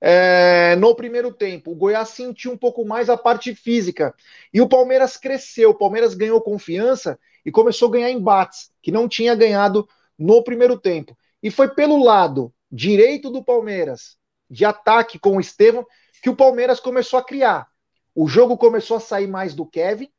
é, 0.01 0.75
no 0.75 0.93
primeiro 0.93 1.33
tempo. 1.33 1.71
O 1.71 1.75
Goiás 1.75 2.09
sentiu 2.09 2.51
um 2.51 2.57
pouco 2.57 2.85
mais 2.85 3.09
a 3.09 3.15
parte 3.15 3.55
física. 3.55 4.13
E 4.53 4.59
o 4.59 4.67
Palmeiras 4.67 5.15
cresceu, 5.15 5.69
o 5.69 5.77
Palmeiras 5.77 6.13
ganhou 6.13 6.41
confiança 6.41 7.17
e 7.45 7.51
começou 7.51 7.87
a 7.87 7.91
ganhar 7.91 8.11
embates, 8.11 8.69
que 8.81 8.91
não 8.91 9.07
tinha 9.07 9.33
ganhado 9.33 9.87
no 10.19 10.43
primeiro 10.43 10.77
tempo. 10.77 11.17
E 11.41 11.49
foi 11.49 11.73
pelo 11.73 12.03
lado 12.03 12.53
direito 12.71 13.29
do 13.29 13.43
Palmeiras, 13.43 14.17
de 14.49 14.65
ataque 14.65 15.17
com 15.17 15.37
o 15.37 15.39
Estevão, 15.39 15.85
que 16.21 16.29
o 16.29 16.35
Palmeiras 16.35 16.79
começou 16.79 17.17
a 17.17 17.23
criar. 17.23 17.67
O 18.13 18.27
jogo 18.27 18.57
começou 18.57 18.97
a 18.97 18.99
sair 18.99 19.27
mais 19.27 19.53
do 19.53 19.65
Kevin, 19.65 20.09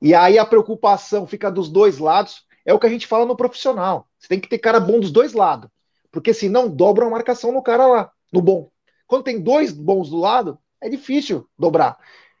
e 0.00 0.14
aí 0.14 0.38
a 0.38 0.46
preocupação 0.46 1.26
fica 1.26 1.50
dos 1.50 1.68
dois 1.68 1.98
lados. 1.98 2.46
É 2.70 2.74
o 2.74 2.78
que 2.78 2.86
a 2.86 2.90
gente 2.90 3.06
fala 3.06 3.26
no 3.26 3.36
profissional. 3.36 4.08
Você 4.16 4.28
tem 4.28 4.38
que 4.38 4.48
ter 4.48 4.58
cara 4.58 4.78
bom 4.78 5.00
dos 5.00 5.10
dois 5.10 5.32
lados. 5.32 5.68
Porque 6.12 6.32
senão 6.32 6.68
dobra 6.68 7.04
a 7.04 7.10
marcação 7.10 7.50
no 7.50 7.62
cara 7.62 7.84
lá 7.86 8.12
no 8.32 8.40
bom. 8.40 8.70
Quando 9.08 9.24
tem 9.24 9.40
dois 9.40 9.72
bons 9.72 10.08
do 10.08 10.16
lado, 10.16 10.56
é 10.80 10.88
difícil 10.88 11.48
dobrar. 11.58 11.98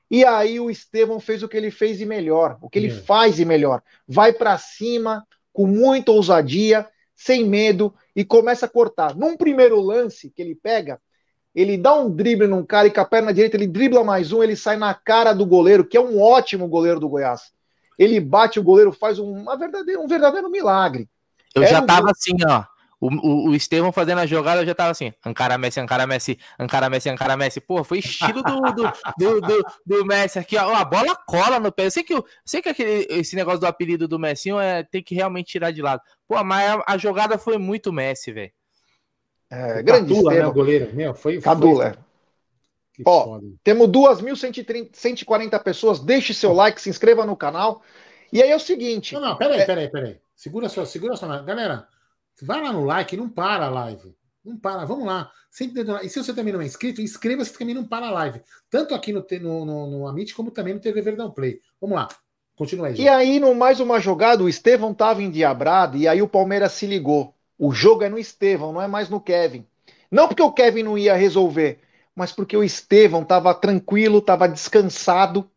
E 0.08 0.24
aí 0.24 0.60
o 0.60 0.70
Estevão 0.70 1.18
fez 1.18 1.42
o 1.42 1.48
que 1.48 1.56
ele 1.56 1.70
fez 1.70 2.00
e 2.00 2.06
melhor, 2.06 2.58
o 2.60 2.70
que 2.70 2.78
ele 2.78 2.88
é. 2.88 2.90
faz 2.90 3.40
e 3.40 3.44
melhor. 3.44 3.82
Vai 4.06 4.32
para 4.32 4.56
cima 4.56 5.26
com 5.52 5.66
muita 5.66 6.12
ousadia, 6.12 6.88
sem 7.14 7.44
medo 7.44 7.92
e 8.14 8.24
começa 8.24 8.66
a 8.66 8.68
cortar. 8.68 9.16
Num 9.16 9.36
primeiro 9.36 9.80
lance 9.80 10.30
que 10.30 10.40
ele 10.40 10.54
pega, 10.54 11.00
ele 11.52 11.76
dá 11.76 11.94
um 11.94 12.08
drible 12.08 12.46
num 12.46 12.64
cara 12.64 12.86
e 12.86 12.92
com 12.92 13.00
a 13.00 13.04
perna 13.04 13.34
direita 13.34 13.56
ele 13.56 13.66
dribla 13.66 14.04
mais 14.04 14.30
um, 14.30 14.44
ele 14.44 14.54
sai 14.54 14.76
na 14.76 14.94
cara 14.94 15.32
do 15.32 15.44
goleiro, 15.44 15.84
que 15.84 15.96
é 15.96 16.00
um 16.00 16.20
ótimo 16.20 16.68
goleiro 16.68 17.00
do 17.00 17.08
Goiás. 17.08 17.52
Ele 18.00 18.18
bate 18.18 18.58
o 18.58 18.62
goleiro, 18.62 18.92
faz 18.92 19.18
um, 19.18 19.30
uma 19.30 19.58
verdadeiro, 19.58 20.00
um 20.00 20.08
verdadeiro 20.08 20.48
milagre. 20.48 21.06
Eu 21.54 21.62
Era 21.62 21.70
já 21.70 21.82
tava 21.82 22.06
um... 22.06 22.10
assim, 22.10 22.32
ó. 22.48 22.64
O, 22.98 23.08
o, 23.08 23.48
o 23.50 23.54
Estevão 23.54 23.92
fazendo 23.92 24.20
a 24.20 24.26
jogada, 24.26 24.62
eu 24.62 24.66
já 24.66 24.74
tava 24.74 24.90
assim, 24.90 25.12
Ancara 25.24 25.58
Messi, 25.58 25.80
Ancara 25.80 26.06
Messi, 26.06 26.38
Ancara 26.58 26.88
Messi, 26.88 27.10
Ancara 27.10 27.36
Messi. 27.36 27.60
Pô, 27.60 27.84
foi 27.84 27.98
estilo 27.98 28.42
do, 28.42 28.60
do, 28.72 28.92
do, 29.18 29.40
do, 29.42 29.66
do 29.84 30.06
Messi 30.06 30.38
aqui, 30.38 30.56
ó. 30.56 30.74
A 30.74 30.82
bola 30.82 31.14
cola 31.14 31.60
no 31.60 31.70
pé. 31.70 31.86
Eu 31.86 31.90
sei 31.90 32.02
que, 32.02 32.14
eu, 32.14 32.24
sei 32.42 32.62
que 32.62 32.70
aquele, 32.70 33.06
esse 33.10 33.36
negócio 33.36 33.60
do 33.60 33.66
apelido 33.66 34.08
do 34.08 34.18
Messi 34.18 34.50
é, 34.52 34.82
tem 34.82 35.02
que 35.02 35.14
realmente 35.14 35.52
tirar 35.52 35.70
de 35.70 35.82
lado. 35.82 36.00
Pô, 36.26 36.42
mas 36.42 36.70
a, 36.70 36.94
a 36.94 36.96
jogada 36.96 37.36
foi 37.36 37.58
muito 37.58 37.92
Messi, 37.92 38.32
velho. 38.32 38.52
É, 39.50 39.82
grande 39.82 40.14
Cadula, 40.14 40.32
né, 40.32 40.46
o 40.46 40.52
goleiro. 40.52 40.90
Meu, 40.94 41.12
foi, 41.12 41.38
Cadula. 41.38 41.92
Foi... 41.92 42.09
Ó, 43.06 43.24
foda. 43.24 43.46
temos 43.62 43.88
2.140 43.88 45.62
pessoas. 45.62 46.00
Deixe 46.00 46.34
seu 46.34 46.52
like, 46.52 46.80
se 46.80 46.90
inscreva 46.90 47.24
no 47.26 47.36
canal. 47.36 47.82
E 48.32 48.42
aí 48.42 48.50
é 48.50 48.56
o 48.56 48.60
seguinte. 48.60 49.14
Não, 49.14 49.20
não, 49.20 49.36
peraí, 49.36 49.60
é... 49.60 49.66
peraí, 49.66 49.90
peraí. 49.90 50.20
Segura 50.36 50.68
só, 50.68 50.84
segura 50.84 51.16
só. 51.16 51.26
Galera, 51.42 51.86
Vai 52.42 52.62
lá 52.62 52.72
no 52.72 52.84
like, 52.84 53.16
não 53.16 53.28
para 53.28 53.66
a 53.66 53.70
live. 53.70 54.14
Não 54.44 54.56
para, 54.56 54.84
vamos 54.84 55.06
lá. 55.06 55.30
Sempre 55.50 55.82
E 56.02 56.08
se 56.08 56.22
você 56.22 56.32
também 56.32 56.52
não 56.52 56.60
é 56.60 56.64
inscrito, 56.64 57.02
inscreva-se 57.02 57.56
também 57.56 57.74
não 57.74 57.86
para 57.86 58.06
a 58.06 58.10
live. 58.10 58.40
Tanto 58.70 58.94
aqui 58.94 59.12
no, 59.12 59.24
no, 59.40 59.64
no, 59.64 59.90
no 59.90 60.08
Amit 60.08 60.34
como 60.34 60.50
também 60.50 60.74
no 60.74 60.80
TV 60.80 61.02
Verdão 61.02 61.30
Play. 61.30 61.60
Vamos 61.80 61.96
lá. 61.96 62.08
Continua 62.56 62.88
aí. 62.88 62.94
E 62.94 63.08
aí, 63.08 63.40
no 63.40 63.54
mais 63.54 63.80
uma 63.80 64.00
jogada, 64.00 64.42
o 64.42 64.48
Estevão 64.48 64.92
estava 64.92 65.22
endiabrado 65.22 65.96
e 65.96 66.06
aí 66.06 66.22
o 66.22 66.28
Palmeiras 66.28 66.72
se 66.72 66.86
ligou. 66.86 67.34
O 67.58 67.72
jogo 67.72 68.04
é 68.04 68.08
no 68.08 68.18
Estevão, 68.18 68.72
não 68.72 68.80
é 68.80 68.88
mais 68.88 69.08
no 69.08 69.20
Kevin. 69.20 69.66
Não 70.10 70.28
porque 70.28 70.42
o 70.42 70.52
Kevin 70.52 70.82
não 70.82 70.98
ia 70.98 71.14
resolver, 71.14 71.78
mas 72.14 72.32
porque 72.32 72.56
o 72.56 72.64
Estevão 72.64 73.22
estava 73.22 73.54
tranquilo, 73.54 74.18
estava 74.18 74.48
descansado. 74.48 75.50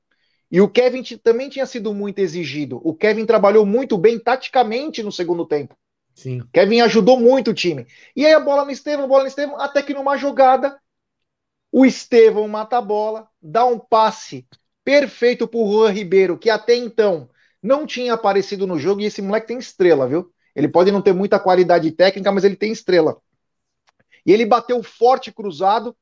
E 0.52 0.62
o 0.62 0.70
Kevin 0.70 1.04
também 1.24 1.50
tinha 1.50 1.66
sido 1.66 1.94
muito 1.94 2.20
exigido. 2.20 2.80
O 2.84 2.94
Kevin 2.94 3.26
trabalhou 3.26 3.66
muito 3.66 3.98
bem 3.98 4.20
taticamente 4.20 5.02
no 5.02 5.12
segundo 5.12 5.46
tempo. 5.46 5.76
Sim. 6.14 6.44
Kevin 6.54 6.82
ajudou 6.82 7.20
muito 7.20 7.52
o 7.52 7.54
time. 7.54 7.88
E 8.16 8.26
aí 8.26 8.34
a 8.34 8.40
bola 8.40 8.64
no 8.64 8.72
Estevão, 8.72 9.08
bola 9.08 9.24
no 9.24 9.30
Estevão, 9.30 9.60
até 9.60 9.82
que 9.82 9.94
numa 9.94 10.16
jogada, 10.16 10.80
o 11.72 11.86
Estevão 11.86 12.48
mata 12.48 12.78
a 12.78 12.82
bola, 12.82 13.28
dá 13.42 13.66
um 13.66 13.80
passe 13.80 14.46
perfeito 14.84 15.48
pro 15.48 15.66
Juan 15.66 15.90
Ribeiro, 15.92 16.38
que 16.38 16.50
até 16.50 16.76
então 16.76 17.30
não 17.62 17.88
tinha 17.88 18.14
aparecido 18.14 18.68
no 18.68 18.78
jogo, 18.78 19.02
e 19.02 19.06
esse 19.06 19.22
moleque 19.22 19.48
tem 19.48 19.58
estrela, 19.58 20.08
viu? 20.08 20.32
Ele 20.56 20.68
pode 20.68 20.92
não 20.92 21.02
ter 21.02 21.14
muita 21.14 21.40
qualidade 21.40 21.90
técnica, 21.92 22.32
mas 22.32 22.44
ele 22.44 22.56
tem 22.56 22.72
estrela. 22.72 23.18
E 24.26 24.32
ele 24.32 24.46
bateu 24.46 24.82
forte 24.84 25.32
cruzado. 25.32 25.96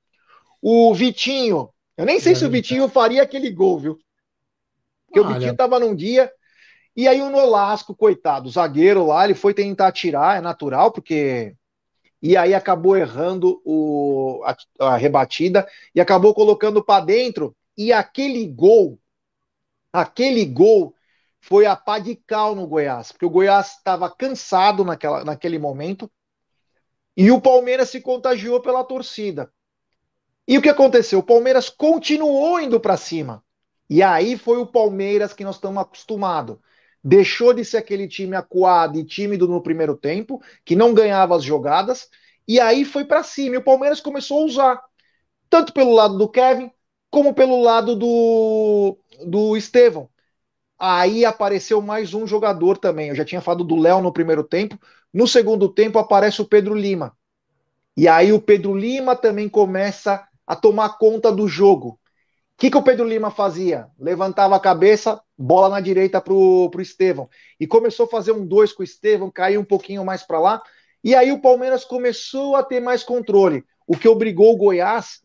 O 0.61 0.93
Vitinho, 0.93 1.69
eu 1.97 2.05
nem 2.05 2.19
sei 2.19 2.35
se 2.35 2.45
o 2.45 2.49
Vitinho 2.49 2.87
faria 2.87 3.23
aquele 3.23 3.49
gol, 3.51 3.79
viu? 3.79 3.99
Porque 5.05 5.19
o 5.19 5.25
Vitinho 5.27 5.55
tava 5.55 5.79
num 5.79 5.95
dia. 5.95 6.31
E 6.95 7.07
aí 7.07 7.21
o 7.21 7.29
Nolasco, 7.29 7.95
coitado, 7.95 8.47
o 8.49 8.51
zagueiro 8.51 9.05
lá, 9.07 9.23
ele 9.23 9.33
foi 9.33 9.53
tentar 9.53 9.91
tirar, 9.91 10.37
é 10.37 10.41
natural, 10.41 10.91
porque. 10.91 11.55
E 12.21 12.37
aí 12.37 12.53
acabou 12.53 12.95
errando 12.95 13.61
o, 13.65 14.43
a, 14.45 14.55
a 14.93 14.97
rebatida 14.97 15.67
e 15.95 15.99
acabou 15.99 16.33
colocando 16.35 16.83
para 16.83 17.03
dentro. 17.03 17.55
E 17.75 17.91
aquele 17.91 18.45
gol, 18.45 18.99
aquele 19.91 20.45
gol 20.45 20.93
foi 21.39 21.65
a 21.65 21.75
pá 21.75 21.97
de 21.97 22.15
cal 22.15 22.55
no 22.55 22.67
Goiás, 22.67 23.11
porque 23.11 23.25
o 23.25 23.29
Goiás 23.29 23.77
estava 23.77 24.09
cansado 24.09 24.85
naquela, 24.85 25.25
naquele 25.25 25.57
momento 25.57 26.11
e 27.17 27.31
o 27.31 27.41
Palmeiras 27.41 27.89
se 27.89 28.01
contagiou 28.01 28.61
pela 28.61 28.83
torcida. 28.83 29.51
E 30.47 30.57
o 30.57 30.61
que 30.61 30.69
aconteceu? 30.69 31.19
O 31.19 31.23
Palmeiras 31.23 31.69
continuou 31.69 32.59
indo 32.59 32.79
para 32.79 32.97
cima. 32.97 33.43
E 33.89 34.01
aí 34.01 34.37
foi 34.37 34.57
o 34.57 34.65
Palmeiras 34.65 35.33
que 35.33 35.43
nós 35.43 35.55
estamos 35.55 35.81
acostumados. 35.81 36.57
Deixou 37.03 37.53
de 37.53 37.65
ser 37.65 37.77
aquele 37.77 38.07
time 38.07 38.35
acuado 38.35 38.97
e 38.97 39.03
tímido 39.03 39.47
no 39.47 39.61
primeiro 39.61 39.97
tempo, 39.97 40.41
que 40.63 40.75
não 40.75 40.93
ganhava 40.93 41.35
as 41.35 41.43
jogadas, 41.43 42.09
e 42.47 42.59
aí 42.59 42.85
foi 42.85 43.05
para 43.05 43.23
cima. 43.23 43.55
E 43.55 43.57
o 43.57 43.63
Palmeiras 43.63 43.99
começou 43.99 44.41
a 44.41 44.45
usar, 44.45 44.81
tanto 45.49 45.73
pelo 45.73 45.93
lado 45.93 46.17
do 46.17 46.29
Kevin, 46.29 46.71
como 47.09 47.33
pelo 47.33 47.61
lado 47.61 47.95
do, 47.95 48.97
do 49.25 49.57
Estevão. 49.57 50.09
Aí 50.79 51.25
apareceu 51.25 51.81
mais 51.81 52.13
um 52.13 52.25
jogador 52.25 52.77
também. 52.77 53.09
Eu 53.09 53.15
já 53.15 53.25
tinha 53.25 53.41
falado 53.41 53.63
do 53.63 53.75
Léo 53.75 54.01
no 54.01 54.13
primeiro 54.13 54.43
tempo. 54.43 54.79
No 55.13 55.27
segundo 55.27 55.69
tempo 55.69 55.99
aparece 55.99 56.41
o 56.41 56.47
Pedro 56.47 56.73
Lima. 56.73 57.15
E 57.95 58.07
aí 58.07 58.31
o 58.31 58.41
Pedro 58.41 58.75
Lima 58.75 59.15
também 59.15 59.49
começa 59.49 60.25
a 60.51 60.55
tomar 60.55 60.97
conta 60.97 61.31
do 61.31 61.47
jogo. 61.47 61.91
O 61.91 61.97
que, 62.57 62.69
que 62.69 62.77
o 62.77 62.83
Pedro 62.83 63.07
Lima 63.07 63.31
fazia? 63.31 63.87
Levantava 63.97 64.53
a 64.53 64.59
cabeça, 64.59 65.21
bola 65.37 65.69
na 65.69 65.79
direita 65.79 66.19
pro, 66.19 66.69
pro 66.69 66.81
Estevão. 66.81 67.29
E 67.57 67.65
começou 67.65 68.05
a 68.05 68.09
fazer 68.09 68.33
um 68.33 68.45
dois 68.45 68.73
com 68.73 68.81
o 68.81 68.83
Estevão, 68.83 69.31
caiu 69.31 69.61
um 69.61 69.65
pouquinho 69.65 70.03
mais 70.03 70.23
para 70.23 70.41
lá. 70.41 70.61
E 71.01 71.15
aí 71.15 71.31
o 71.31 71.39
Palmeiras 71.39 71.85
começou 71.85 72.57
a 72.57 72.63
ter 72.63 72.81
mais 72.81 73.01
controle, 73.01 73.63
o 73.87 73.95
que 73.95 74.09
obrigou 74.09 74.53
o 74.53 74.57
Goiás 74.57 75.21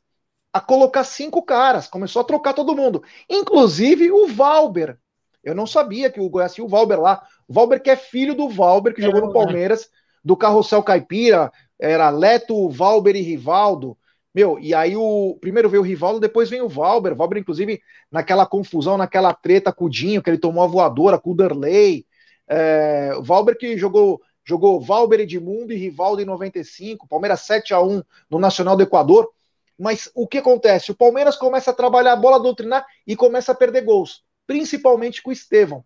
a 0.52 0.60
colocar 0.60 1.02
cinco 1.02 1.42
caras, 1.42 1.88
começou 1.88 2.22
a 2.22 2.24
trocar 2.24 2.54
todo 2.54 2.76
mundo, 2.76 3.02
inclusive 3.28 4.12
o 4.12 4.28
Valber, 4.28 4.96
eu 5.42 5.54
não 5.54 5.66
sabia 5.66 6.08
que 6.08 6.20
o 6.20 6.28
Goiás 6.28 6.54
tinha 6.54 6.64
o 6.64 6.68
Valber 6.68 7.00
lá. 7.00 7.24
O 7.46 7.52
Valber 7.52 7.80
que 7.80 7.90
é 7.90 7.94
filho 7.94 8.34
do 8.34 8.48
Valber, 8.48 8.92
que 8.92 9.00
é, 9.00 9.04
jogou 9.04 9.20
no 9.20 9.32
Palmeiras, 9.32 9.88
do 10.24 10.36
Carrossel 10.36 10.82
Caipira, 10.82 11.52
era 11.78 12.10
Leto, 12.10 12.68
Valber 12.68 13.14
e 13.14 13.20
Rivaldo. 13.20 13.96
Meu, 14.36 14.58
e 14.58 14.74
aí 14.74 14.94
o 14.94 15.38
primeiro 15.40 15.70
veio 15.70 15.82
o 15.82 15.84
Rivaldo, 15.84 16.20
depois 16.20 16.50
vem 16.50 16.60
o 16.60 16.68
Valber. 16.68 17.14
O 17.14 17.16
Valber, 17.16 17.38
inclusive, 17.38 17.80
naquela 18.12 18.44
confusão, 18.44 18.98
naquela 18.98 19.32
treta 19.32 19.72
com 19.72 19.86
o 19.86 19.90
Dinho, 19.90 20.22
que 20.22 20.28
ele 20.28 20.36
tomou 20.36 20.62
a 20.62 20.66
voadora 20.66 21.18
com 21.18 21.30
o 21.30 21.34
Derley. 21.34 22.06
É, 22.46 23.14
o 23.16 23.22
Valber 23.22 23.56
que 23.56 23.78
jogou 23.78 24.20
jogou 24.44 24.80
Valber 24.80 25.20
Edmundo 25.20 25.72
e 25.72 25.76
Rivaldo 25.76 26.22
em 26.22 26.24
95, 26.24 27.08
Palmeiras 27.08 27.40
7 27.40 27.74
a 27.74 27.80
1 27.80 28.02
no 28.30 28.38
Nacional 28.38 28.76
do 28.76 28.82
Equador. 28.82 29.28
Mas 29.76 30.10
o 30.14 30.28
que 30.28 30.38
acontece? 30.38 30.92
O 30.92 30.94
Palmeiras 30.94 31.34
começa 31.36 31.72
a 31.72 31.74
trabalhar 31.74 32.12
a 32.12 32.16
bola 32.16 32.38
doutrinar 32.38 32.86
e 33.04 33.16
começa 33.16 33.50
a 33.50 33.54
perder 33.54 33.82
gols 33.82 34.24
principalmente 34.46 35.22
com 35.22 35.30
o 35.30 35.32
Estevão. 35.32 35.84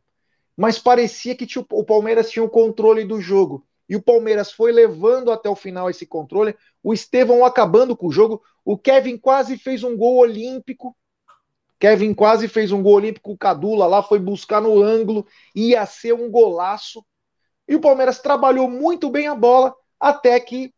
Mas 0.56 0.78
parecia 0.78 1.34
que 1.34 1.46
o 1.58 1.84
Palmeiras 1.84 2.30
tinha 2.30 2.44
o 2.44 2.50
controle 2.50 3.04
do 3.04 3.20
jogo. 3.20 3.66
E 3.90 3.96
o 3.96 4.00
Palmeiras 4.00 4.52
foi 4.52 4.70
levando 4.70 5.32
até 5.32 5.50
o 5.50 5.56
final 5.56 5.90
esse 5.90 6.06
controle. 6.06 6.56
O 6.80 6.94
Estevão 6.94 7.44
acabando 7.44 7.96
com 7.96 8.06
o 8.06 8.12
jogo. 8.12 8.40
O 8.64 8.78
Kevin 8.78 9.18
quase 9.18 9.58
fez 9.58 9.82
um 9.82 9.96
gol 9.96 10.18
olímpico. 10.18 10.96
Kevin 11.76 12.14
quase 12.14 12.46
fez 12.46 12.70
um 12.70 12.84
gol 12.84 12.94
olímpico. 12.94 13.32
O 13.32 13.36
Cadula 13.36 13.88
lá 13.88 14.00
foi 14.00 14.20
buscar 14.20 14.60
no 14.60 14.80
ângulo. 14.80 15.26
Ia 15.56 15.84
ser 15.86 16.12
um 16.12 16.30
golaço. 16.30 17.04
E 17.66 17.74
o 17.74 17.80
Palmeiras 17.80 18.20
trabalhou 18.20 18.70
muito 18.70 19.10
bem 19.10 19.26
a 19.26 19.34
bola 19.34 19.74
até 19.98 20.38
que 20.38 20.72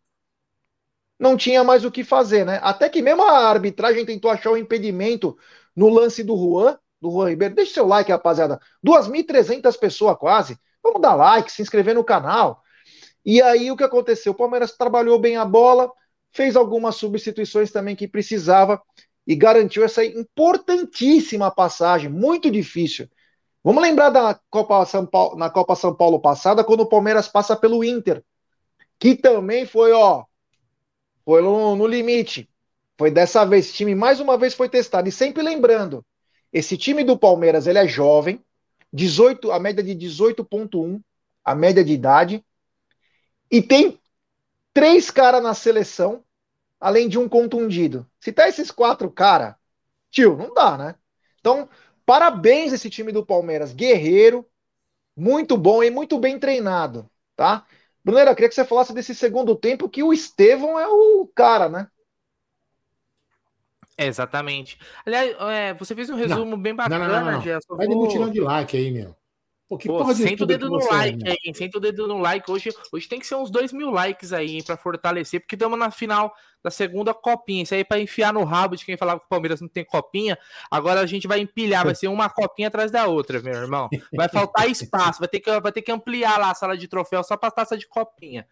não 1.18 1.36
tinha 1.36 1.62
mais 1.62 1.84
o 1.84 1.90
que 1.90 2.02
fazer, 2.02 2.46
né? 2.46 2.60
Até 2.62 2.88
que 2.88 3.02
mesmo 3.02 3.22
a 3.24 3.46
arbitragem 3.46 4.06
tentou 4.06 4.30
achar 4.30 4.50
o 4.50 4.54
um 4.54 4.56
impedimento 4.56 5.36
no 5.76 5.90
lance 5.90 6.24
do 6.24 6.34
Juan 6.34 6.78
do 6.98 7.10
Juan 7.10 7.28
Ribeiro. 7.28 7.54
Deixe 7.54 7.74
seu 7.74 7.86
like, 7.86 8.10
rapaziada. 8.10 8.58
2.300 8.82 9.78
pessoas 9.78 10.16
quase. 10.16 10.58
Vamos 10.82 11.02
dar 11.02 11.14
like, 11.14 11.52
se 11.52 11.60
inscrever 11.60 11.94
no 11.94 12.02
canal. 12.02 12.61
E 13.24 13.40
aí 13.40 13.70
o 13.70 13.76
que 13.76 13.84
aconteceu? 13.84 14.32
O 14.32 14.36
Palmeiras 14.36 14.76
trabalhou 14.76 15.18
bem 15.18 15.36
a 15.36 15.44
bola, 15.44 15.90
fez 16.32 16.56
algumas 16.56 16.96
substituições 16.96 17.70
também 17.70 17.94
que 17.94 18.08
precisava 18.08 18.80
e 19.26 19.36
garantiu 19.36 19.84
essa 19.84 20.04
importantíssima 20.04 21.50
passagem, 21.50 22.08
muito 22.08 22.50
difícil. 22.50 23.08
Vamos 23.62 23.82
lembrar 23.82 24.10
da 24.10 24.40
Copa 24.50 24.84
São 24.84 25.06
Paulo, 25.06 25.36
na 25.36 25.48
Copa 25.48 25.76
São 25.76 25.94
Paulo 25.94 26.18
passada, 26.18 26.64
quando 26.64 26.80
o 26.80 26.88
Palmeiras 26.88 27.28
passa 27.28 27.54
pelo 27.54 27.84
Inter, 27.84 28.24
que 28.98 29.14
também 29.14 29.64
foi, 29.64 29.92
ó, 29.92 30.24
foi 31.24 31.40
no, 31.42 31.76
no 31.76 31.86
limite. 31.86 32.48
Foi 32.98 33.10
dessa 33.10 33.44
vez, 33.44 33.70
o 33.70 33.72
time 33.72 33.94
mais 33.94 34.20
uma 34.20 34.36
vez 34.36 34.54
foi 34.54 34.68
testado. 34.68 35.08
E 35.08 35.12
sempre 35.12 35.42
lembrando, 35.42 36.04
esse 36.52 36.76
time 36.76 37.04
do 37.04 37.16
Palmeiras, 37.16 37.66
ele 37.66 37.78
é 37.78 37.86
jovem, 37.86 38.40
18, 38.92 39.52
a 39.52 39.58
média 39.58 39.82
de 39.82 39.94
18.1, 39.94 41.00
a 41.44 41.54
média 41.54 41.82
de 41.84 41.92
idade, 41.92 42.44
e 43.52 43.60
tem 43.60 44.00
três 44.72 45.10
caras 45.10 45.42
na 45.42 45.52
seleção, 45.52 46.24
além 46.80 47.06
de 47.06 47.18
um 47.18 47.28
contundido. 47.28 48.06
Se 48.18 48.32
tá 48.32 48.48
esses 48.48 48.70
quatro 48.70 49.10
caras, 49.10 49.54
tio, 50.10 50.38
não 50.38 50.54
dá, 50.54 50.78
né? 50.78 50.94
Então, 51.38 51.68
parabéns 52.06 52.72
esse 52.72 52.88
time 52.88 53.12
do 53.12 53.26
Palmeiras, 53.26 53.74
guerreiro, 53.74 54.48
muito 55.14 55.58
bom 55.58 55.84
e 55.84 55.90
muito 55.90 56.18
bem 56.18 56.38
treinado, 56.38 57.10
tá? 57.36 57.66
Brunera, 58.02 58.34
queria 58.34 58.48
que 58.48 58.54
você 58.54 58.64
falasse 58.64 58.94
desse 58.94 59.14
segundo 59.14 59.54
tempo 59.54 59.88
que 59.88 60.02
o 60.02 60.14
Estevão 60.14 60.80
é 60.80 60.88
o 60.88 61.30
cara, 61.34 61.68
né? 61.68 61.88
exatamente. 63.98 64.78
Aliás, 65.04 65.36
é, 65.52 65.74
você 65.74 65.94
fez 65.94 66.08
um 66.08 66.16
resumo 66.16 66.52
não, 66.52 66.60
bem 66.60 66.74
bacana, 66.74 67.06
não, 67.06 67.24
não, 67.24 67.32
não, 67.32 67.40
Gerson. 67.42 67.76
Vai 67.76 67.86
de 67.86 67.94
mutirão 67.94 68.30
de 68.30 68.40
like 68.40 68.76
aí, 68.76 68.90
meu. 68.90 69.14
Pô, 69.72 69.78
que 69.78 69.88
Pô, 69.88 70.14
senta 70.14 70.44
o 70.44 70.46
dedo 70.46 70.68
no 70.68 70.76
like 70.76 71.26
é, 71.26 71.30
aí, 71.30 71.54
senta 71.54 71.78
o 71.78 71.80
dedo 71.80 72.06
no 72.06 72.18
like. 72.18 72.50
Hoje, 72.50 72.68
hoje 72.92 73.08
tem 73.08 73.18
que 73.18 73.26
ser 73.26 73.36
uns 73.36 73.50
dois 73.50 73.72
mil 73.72 73.90
likes 73.90 74.30
aí 74.30 74.62
para 74.62 74.76
fortalecer, 74.76 75.40
porque 75.40 75.54
estamos 75.54 75.78
na 75.78 75.90
final 75.90 76.34
da 76.62 76.70
segunda 76.70 77.14
copinha. 77.14 77.62
Isso 77.62 77.74
aí 77.74 77.82
para 77.82 77.98
enfiar 77.98 78.34
no 78.34 78.44
rabo 78.44 78.76
de 78.76 78.84
quem 78.84 78.98
falava 78.98 79.20
que 79.20 79.24
o 79.24 79.28
Palmeiras 79.30 79.62
não 79.62 79.68
tem 79.68 79.82
copinha. 79.82 80.38
Agora 80.70 81.00
a 81.00 81.06
gente 81.06 81.26
vai 81.26 81.40
empilhar, 81.40 81.86
vai 81.86 81.94
ser 81.94 82.08
uma 82.08 82.28
copinha 82.28 82.68
atrás 82.68 82.90
da 82.90 83.06
outra, 83.06 83.40
meu 83.40 83.54
irmão. 83.54 83.88
Vai 84.12 84.28
faltar 84.28 84.68
espaço, 84.68 85.20
vai 85.20 85.28
ter 85.28 85.40
que, 85.40 85.60
vai 85.60 85.72
ter 85.72 85.80
que 85.80 85.90
ampliar 85.90 86.38
lá 86.38 86.50
a 86.50 86.54
sala 86.54 86.76
de 86.76 86.86
troféu 86.86 87.24
só 87.24 87.34
para 87.34 87.50
taça 87.50 87.74
de 87.78 87.86
copinha, 87.86 88.46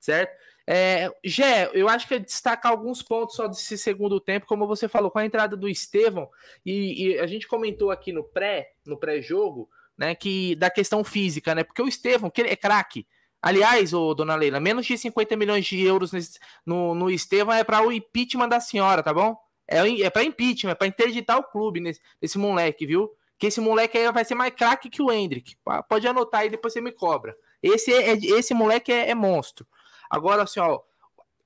certo? 0.00 0.32
É, 0.66 1.08
Gé, 1.22 1.70
eu 1.72 1.88
acho 1.88 2.08
que 2.08 2.14
é 2.14 2.18
destacar 2.18 2.72
alguns 2.72 3.00
pontos 3.00 3.36
só 3.36 3.46
desse 3.46 3.78
segundo 3.78 4.18
tempo, 4.18 4.46
como 4.46 4.66
você 4.66 4.88
falou, 4.88 5.10
com 5.10 5.20
a 5.20 5.24
entrada 5.26 5.56
do 5.56 5.68
Estevão, 5.68 6.28
e, 6.64 7.10
e 7.10 7.18
a 7.20 7.26
gente 7.26 7.46
comentou 7.46 7.90
aqui 7.90 8.12
no 8.12 8.24
pré, 8.24 8.72
no 8.86 8.96
pré-jogo, 8.96 9.68
né, 9.96 10.14
que 10.14 10.54
da 10.56 10.70
questão 10.70 11.04
física, 11.04 11.54
né? 11.54 11.64
Porque 11.64 11.82
o 11.82 11.88
Estevão, 11.88 12.30
que 12.30 12.42
é 12.42 12.56
craque. 12.56 13.06
Aliás, 13.40 13.92
ô, 13.92 14.14
dona 14.14 14.34
Leila, 14.34 14.58
menos 14.58 14.86
de 14.86 14.96
50 14.96 15.36
milhões 15.36 15.66
de 15.66 15.80
euros 15.82 16.12
nesse, 16.12 16.38
no, 16.64 16.94
no 16.94 17.10
Estevão 17.10 17.54
é 17.54 17.62
para 17.62 17.86
o 17.86 17.92
impeachment 17.92 18.48
da 18.48 18.58
senhora, 18.58 19.02
tá 19.02 19.12
bom? 19.12 19.36
É, 19.68 19.78
é 20.02 20.10
para 20.10 20.24
impeachment, 20.24 20.72
é 20.72 20.74
para 20.74 20.86
interditar 20.86 21.38
o 21.38 21.44
clube 21.44 21.80
nesse, 21.80 22.00
nesse 22.20 22.38
moleque, 22.38 22.86
viu? 22.86 23.10
Que 23.38 23.48
esse 23.48 23.60
moleque 23.60 23.98
aí 23.98 24.10
vai 24.10 24.24
ser 24.24 24.34
mais 24.34 24.54
craque 24.54 24.88
que 24.88 25.02
o 25.02 25.12
Hendrick. 25.12 25.56
Pode 25.88 26.06
anotar 26.06 26.40
aí, 26.40 26.50
depois 26.50 26.72
você 26.72 26.80
me 26.80 26.92
cobra. 26.92 27.36
Esse, 27.62 27.92
é, 27.92 28.12
esse 28.12 28.54
moleque 28.54 28.92
é, 28.92 29.10
é 29.10 29.14
monstro. 29.14 29.66
Agora, 30.08 30.42
assim, 30.42 30.60
ó, 30.60 30.80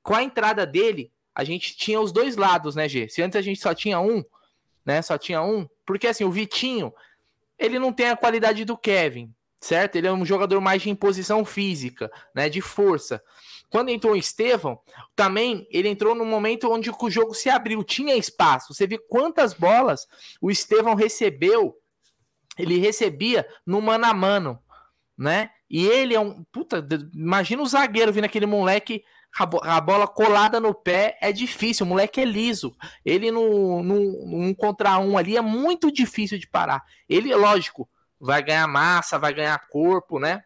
com 0.03 0.15
a 0.15 0.23
entrada 0.23 0.67
dele, 0.67 1.13
a 1.35 1.45
gente 1.45 1.77
tinha 1.77 2.01
os 2.01 2.13
dois 2.13 2.37
lados, 2.37 2.75
né, 2.75 2.89
G? 2.89 3.09
Se 3.09 3.23
antes 3.23 3.37
a 3.37 3.43
gente 3.43 3.61
só 3.61 3.75
tinha 3.75 4.01
um, 4.01 4.25
né? 4.85 5.03
Só 5.03 5.19
tinha 5.19 5.43
um. 5.43 5.69
Porque 5.85 6.07
assim, 6.07 6.25
o 6.25 6.31
Vitinho, 6.31 6.93
ele 7.59 7.79
não 7.79 7.93
tem 7.93 8.09
a 8.09 8.17
qualidade 8.17 8.65
do 8.65 8.77
Kevin. 8.77 9.35
certo? 9.61 9.97
Ele 9.97 10.07
é 10.07 10.13
um 10.13 10.25
jogador 10.25 10.61
mais 10.61 10.83
de 10.83 10.91
imposição 10.91 11.45
física, 11.45 12.11
né? 12.35 12.49
De 12.49 12.61
força. 12.61 13.23
Quando 13.71 13.91
entrou 13.91 14.15
o 14.15 14.17
Estevão, 14.17 14.81
também 15.15 15.67
ele 15.71 15.89
entrou 15.89 16.15
no 16.15 16.25
momento 16.25 16.71
onde 16.71 16.91
o 16.91 17.11
jogo 17.11 17.35
se 17.35 17.51
abriu, 17.51 17.85
tinha 17.85 18.17
espaço. 18.17 18.73
Você 18.73 18.87
vê 18.87 18.99
quantas 18.99 19.53
bolas 19.53 20.07
o 20.41 20.51
Estevão 20.51 20.95
recebeu. 20.95 21.77
Ele 22.59 22.79
recebia 22.79 23.47
no 23.67 23.81
mano 23.81 24.07
a 24.07 24.15
mano, 24.15 24.59
né? 25.17 25.51
E 25.69 25.87
ele 25.87 26.15
é 26.15 26.21
um. 26.21 26.43
Puta, 26.45 26.87
imagina 27.15 27.63
o 27.63 27.67
zagueiro 27.67 28.13
vindo 28.13 28.25
aquele 28.25 28.47
moleque 28.47 29.05
a 29.63 29.81
bola 29.81 30.09
colada 30.09 30.59
no 30.59 30.75
pé 30.75 31.17
é 31.21 31.33
difícil, 31.33 31.87
o 31.87 31.89
moleque 31.89 32.21
é 32.21 32.25
liso. 32.25 32.75
Ele 33.05 33.31
no, 33.31 33.83
no, 33.83 33.95
um 33.95 34.55
contra 34.55 34.99
um 34.99 35.17
ali 35.17 35.37
é 35.37 35.41
muito 35.41 35.93
difícil 35.93 36.39
de 36.39 36.49
parar. 36.49 36.83
Ele, 37.09 37.35
lógico, 37.35 37.89
vai 38.21 38.43
ganhar 38.43 38.67
massa, 38.67 39.19
vai 39.19 39.33
ganhar 39.33 39.69
corpo, 39.69 40.19
né? 40.19 40.43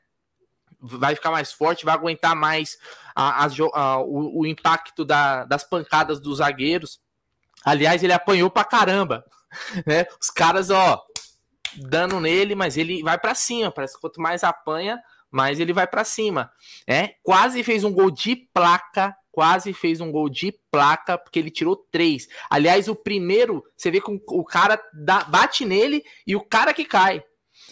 Vai 0.79 1.15
ficar 1.15 1.31
mais 1.31 1.53
forte, 1.53 1.85
vai 1.85 1.95
aguentar 1.95 2.35
mais 2.35 2.77
a, 3.15 3.45
a, 3.45 3.49
a, 3.75 3.99
o, 4.01 4.41
o, 4.41 4.47
impacto 4.47 5.05
da, 5.05 5.45
das 5.45 5.65
pancadas 5.65 6.21
dos 6.21 6.39
zagueiros. 6.39 7.01
Aliás, 7.65 8.03
ele 8.03 8.13
apanhou 8.13 8.51
pra 8.51 8.65
caramba. 8.65 9.25
Né? 9.87 10.07
Os 10.19 10.31
caras, 10.31 10.71
ó, 10.71 10.99
dando 11.77 12.19
nele, 12.19 12.55
mas 12.55 12.79
ele 12.79 13.03
vai 13.03 13.19
para 13.19 13.35
cima. 13.35 13.71
Parece 13.71 14.01
quanto 14.01 14.19
mais 14.19 14.43
apanha, 14.43 14.99
mais 15.33 15.59
ele 15.59 15.73
vai 15.73 15.87
para 15.87 16.05
cima. 16.05 16.53
É, 16.87 17.15
quase 17.23 17.63
fez 17.63 17.83
um 17.83 17.93
gol 17.93 18.11
de 18.11 18.37
placa, 18.53 19.17
quase 19.33 19.73
fez 19.73 20.01
um 20.01 20.13
gol 20.13 20.29
de 20.29 20.55
placa, 20.71 21.17
porque 21.17 21.39
ele 21.39 21.51
tirou 21.51 21.75
três. 21.91 22.29
Aliás, 22.51 22.87
o 22.87 22.95
primeiro, 22.95 23.65
você 23.75 23.91
vê 23.91 24.01
que 24.01 24.11
o 24.11 24.45
cara 24.45 24.81
dá, 24.93 25.25
bate 25.25 25.65
nele 25.65 26.05
e 26.27 26.37
o 26.37 26.41
cara 26.41 26.75
que 26.75 26.85
cai. 26.85 27.25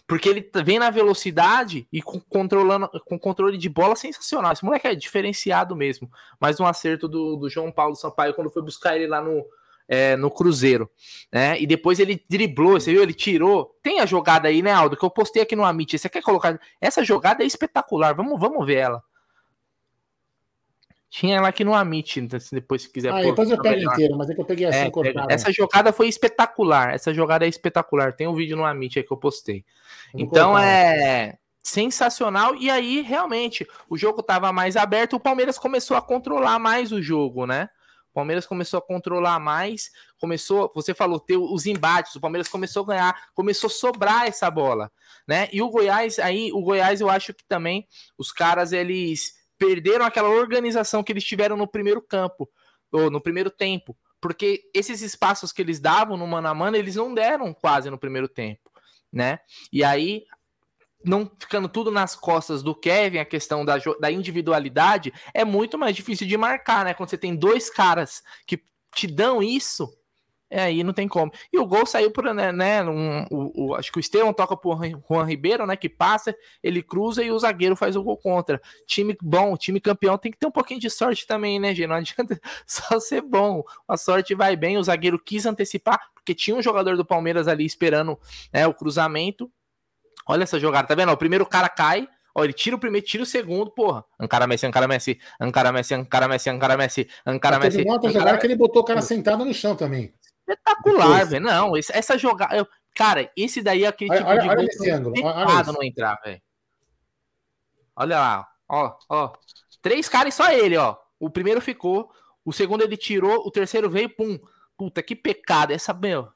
Porque 0.06 0.28
ele 0.28 0.50
vem 0.64 0.78
na 0.78 0.88
velocidade 0.88 1.86
e 1.92 2.00
com, 2.00 2.18
controlando, 2.20 2.88
com 3.04 3.18
controle 3.18 3.58
de 3.58 3.68
bola 3.68 3.94
sensacional. 3.94 4.52
Esse 4.52 4.64
moleque 4.64 4.86
é 4.86 4.94
diferenciado 4.94 5.76
mesmo. 5.76 6.10
Mais 6.40 6.58
um 6.58 6.66
acerto 6.66 7.06
do, 7.06 7.36
do 7.36 7.50
João 7.50 7.70
Paulo 7.70 7.94
Sampaio 7.94 8.34
quando 8.34 8.50
foi 8.50 8.62
buscar 8.62 8.96
ele 8.96 9.06
lá 9.06 9.20
no, 9.20 9.44
é, 9.90 10.16
no 10.16 10.30
Cruzeiro. 10.30 10.88
Né? 11.32 11.60
E 11.60 11.66
depois 11.66 11.98
ele 11.98 12.24
driblou, 12.30 12.80
você 12.80 12.92
viu? 12.92 13.02
Ele 13.02 13.12
tirou. 13.12 13.76
Tem 13.82 13.98
a 13.98 14.06
jogada 14.06 14.46
aí, 14.46 14.62
né, 14.62 14.72
Aldo? 14.72 14.96
Que 14.96 15.04
eu 15.04 15.10
postei 15.10 15.42
aqui 15.42 15.56
no 15.56 15.64
Amit. 15.64 15.98
Você 15.98 16.08
quer 16.08 16.22
colocar? 16.22 16.58
Essa 16.80 17.04
jogada 17.04 17.42
é 17.42 17.46
espetacular. 17.46 18.14
Vamos, 18.14 18.38
vamos 18.38 18.64
ver 18.64 18.76
ela. 18.76 19.02
Tinha 21.10 21.38
ela 21.38 21.48
aqui 21.48 21.64
no 21.64 21.74
Amit, 21.74 22.20
depois 22.52 22.82
se 22.82 22.88
quiser. 22.88 23.12
Ah, 23.12 23.20
depois 23.20 23.50
eu 23.50 23.60
pego 23.60 23.82
inteiro, 23.82 24.16
mas 24.16 24.30
é 24.30 24.34
que 24.34 24.40
eu 24.40 24.44
peguei 24.44 24.66
assim 24.66 24.78
é, 24.78 24.90
cortado. 24.90 25.26
Essa 25.28 25.50
jogada 25.50 25.92
foi 25.92 26.06
espetacular. 26.06 26.94
Essa 26.94 27.12
jogada 27.12 27.44
é 27.44 27.48
espetacular. 27.48 28.12
Tem 28.12 28.28
um 28.28 28.34
vídeo 28.34 28.56
no 28.56 28.64
Amit 28.64 28.96
aí 28.96 29.04
que 29.04 29.12
eu 29.12 29.16
postei. 29.16 29.64
então 30.14 30.56
é 30.56 31.36
sensacional. 31.60 32.54
E 32.54 32.70
aí, 32.70 33.00
realmente, 33.02 33.66
o 33.88 33.98
jogo 33.98 34.20
estava 34.20 34.52
mais 34.52 34.76
aberto. 34.76 35.16
O 35.16 35.20
Palmeiras 35.20 35.58
começou 35.58 35.96
a 35.96 36.02
controlar 36.02 36.60
mais 36.60 36.92
o 36.92 37.02
jogo, 37.02 37.44
né? 37.44 37.68
O 38.10 38.12
Palmeiras 38.12 38.46
começou 38.46 38.78
a 38.78 38.82
controlar 38.82 39.38
mais, 39.38 39.90
começou, 40.18 40.70
você 40.74 40.92
falou, 40.92 41.20
ter 41.20 41.36
os 41.36 41.64
embates, 41.66 42.14
o 42.14 42.20
Palmeiras 42.20 42.48
começou 42.48 42.82
a 42.82 42.86
ganhar, 42.86 43.28
começou 43.34 43.68
a 43.68 43.70
sobrar 43.70 44.26
essa 44.26 44.50
bola, 44.50 44.90
né? 45.26 45.48
E 45.52 45.62
o 45.62 45.70
Goiás, 45.70 46.18
aí, 46.18 46.50
o 46.52 46.60
Goiás, 46.60 47.00
eu 47.00 47.08
acho 47.08 47.32
que 47.32 47.44
também 47.46 47.86
os 48.18 48.32
caras, 48.32 48.72
eles 48.72 49.34
perderam 49.56 50.04
aquela 50.04 50.28
organização 50.28 51.02
que 51.02 51.12
eles 51.12 51.24
tiveram 51.24 51.56
no 51.56 51.68
primeiro 51.68 52.02
campo, 52.02 52.50
ou 52.90 53.10
no 53.10 53.20
primeiro 53.20 53.50
tempo. 53.50 53.96
Porque 54.20 54.68
esses 54.74 55.00
espaços 55.00 55.52
que 55.52 55.62
eles 55.62 55.80
davam 55.80 56.16
no 56.16 56.26
mano 56.26 56.48
a 56.48 56.54
mano, 56.54 56.76
eles 56.76 56.96
não 56.96 57.14
deram 57.14 57.54
quase 57.54 57.88
no 57.88 57.98
primeiro 57.98 58.28
tempo, 58.28 58.70
né? 59.12 59.38
E 59.72 59.82
aí, 59.82 60.24
não 61.04 61.30
ficando 61.38 61.68
tudo 61.68 61.90
nas 61.90 62.14
costas 62.14 62.62
do 62.62 62.74
Kevin, 62.74 63.18
a 63.18 63.24
questão 63.24 63.64
da, 63.64 63.76
da 64.00 64.10
individualidade, 64.10 65.12
é 65.32 65.44
muito 65.44 65.78
mais 65.78 65.96
difícil 65.96 66.26
de 66.26 66.36
marcar, 66.36 66.84
né? 66.84 66.94
Quando 66.94 67.10
você 67.10 67.18
tem 67.18 67.34
dois 67.34 67.70
caras 67.70 68.22
que 68.46 68.62
te 68.94 69.06
dão 69.06 69.42
isso, 69.42 69.88
é, 70.50 70.62
aí 70.64 70.82
não 70.82 70.92
tem 70.92 71.06
como. 71.06 71.32
E 71.52 71.58
o 71.58 71.64
gol 71.64 71.86
saiu 71.86 72.10
por, 72.10 72.24
né, 72.34 72.50
né 72.50 72.82
um, 72.82 73.24
o, 73.30 73.66
o, 73.66 73.74
acho 73.76 73.92
que 73.92 73.98
o 73.98 74.00
Estevão 74.00 74.32
toca 74.32 74.56
por 74.56 74.80
Juan 75.08 75.24
Ribeiro, 75.24 75.64
né, 75.64 75.76
que 75.76 75.88
passa, 75.88 76.34
ele 76.60 76.82
cruza 76.82 77.22
e 77.22 77.30
o 77.30 77.38
zagueiro 77.38 77.76
faz 77.76 77.94
o 77.94 78.02
gol 78.02 78.16
contra. 78.16 78.60
Time 78.84 79.16
bom, 79.22 79.56
time 79.56 79.80
campeão 79.80 80.18
tem 80.18 80.32
que 80.32 80.38
ter 80.38 80.46
um 80.46 80.50
pouquinho 80.50 80.80
de 80.80 80.90
sorte 80.90 81.24
também, 81.24 81.60
né, 81.60 81.72
gente? 81.72 81.86
Não 81.86 81.94
adianta 81.94 82.40
só 82.66 82.98
ser 82.98 83.22
bom. 83.22 83.62
A 83.86 83.96
sorte 83.96 84.34
vai 84.34 84.56
bem, 84.56 84.76
o 84.76 84.82
zagueiro 84.82 85.20
quis 85.20 85.46
antecipar, 85.46 86.00
porque 86.12 86.34
tinha 86.34 86.56
um 86.56 86.62
jogador 86.62 86.96
do 86.96 87.04
Palmeiras 87.04 87.46
ali 87.46 87.64
esperando 87.64 88.18
né, 88.52 88.66
o 88.66 88.74
cruzamento. 88.74 89.50
Olha 90.30 90.44
essa 90.44 90.58
jogada, 90.58 90.88
tá 90.88 90.94
vendo? 90.94 91.12
O 91.12 91.16
primeiro 91.16 91.46
cara 91.46 91.68
cai, 91.68 92.08
Ó, 92.32 92.44
ele 92.44 92.52
tira 92.52 92.76
o 92.76 92.78
primeiro, 92.78 93.04
tira 93.04 93.24
o 93.24 93.26
segundo, 93.26 93.72
porra. 93.72 94.04
Ancara 94.18 94.46
Messi, 94.46 94.64
Ancara 94.64 94.86
Messi, 94.86 95.20
Ancara 95.40 95.72
Messi, 95.72 95.94
Ancara 95.94 96.28
Messi, 96.28 96.48
Ancara 96.48 96.76
Messi, 96.76 97.08
Ancara 97.26 97.58
Messi. 97.58 97.76
Teve 97.78 97.88
uma 97.88 97.94
outra 97.94 98.10
jogada 98.12 98.38
que 98.38 98.46
ele 98.46 98.54
botou 98.54 98.82
o 98.82 98.84
cara 98.84 99.02
sentado 99.02 99.44
no 99.44 99.52
chão 99.52 99.74
também 99.74 100.14
espetacular, 100.50 101.26
velho. 101.26 101.44
Não, 101.44 101.76
essa 101.76 102.18
jogada. 102.18 102.66
Cara, 102.94 103.30
esse 103.36 103.62
daí 103.62 103.84
é 103.84 103.88
aquele 103.88 104.10
tipo 104.10 104.28
olha, 104.28 104.42
de 104.42 104.48
olha 104.48 104.64
esse 104.64 104.90
ângulo. 104.90 105.14
Olha 105.22 105.72
não 105.72 105.82
entrar, 105.82 106.20
velho. 106.24 106.42
Olha 107.94 108.18
lá, 108.18 108.48
ó, 108.68 108.96
ó. 109.08 109.32
Três 109.80 110.08
caras 110.08 110.34
e 110.34 110.36
só 110.36 110.50
ele, 110.50 110.76
ó. 110.76 110.96
O 111.18 111.30
primeiro 111.30 111.60
ficou, 111.60 112.10
o 112.44 112.52
segundo 112.52 112.82
ele 112.82 112.96
tirou, 112.96 113.46
o 113.46 113.50
terceiro 113.50 113.88
veio, 113.88 114.10
pum. 114.10 114.38
Puta, 114.76 115.02
que 115.02 115.14
pecado. 115.14 115.72
Essa, 115.72 115.92
meu. 115.92 116.28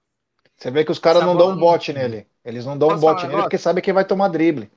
Você 0.56 0.70
vê 0.70 0.84
que 0.84 0.92
os 0.92 0.98
caras 0.98 1.22
não 1.22 1.36
dão 1.36 1.50
um 1.50 1.56
bote 1.56 1.92
nele. 1.92 2.26
Eles 2.44 2.64
não 2.64 2.76
dão 2.76 2.90
um 2.90 2.98
bote 2.98 3.26
nele 3.26 3.42
porque 3.42 3.58
sabem 3.58 3.82
que 3.82 3.92
vai 3.92 4.04
tomar 4.04 4.28
drible. 4.28 4.70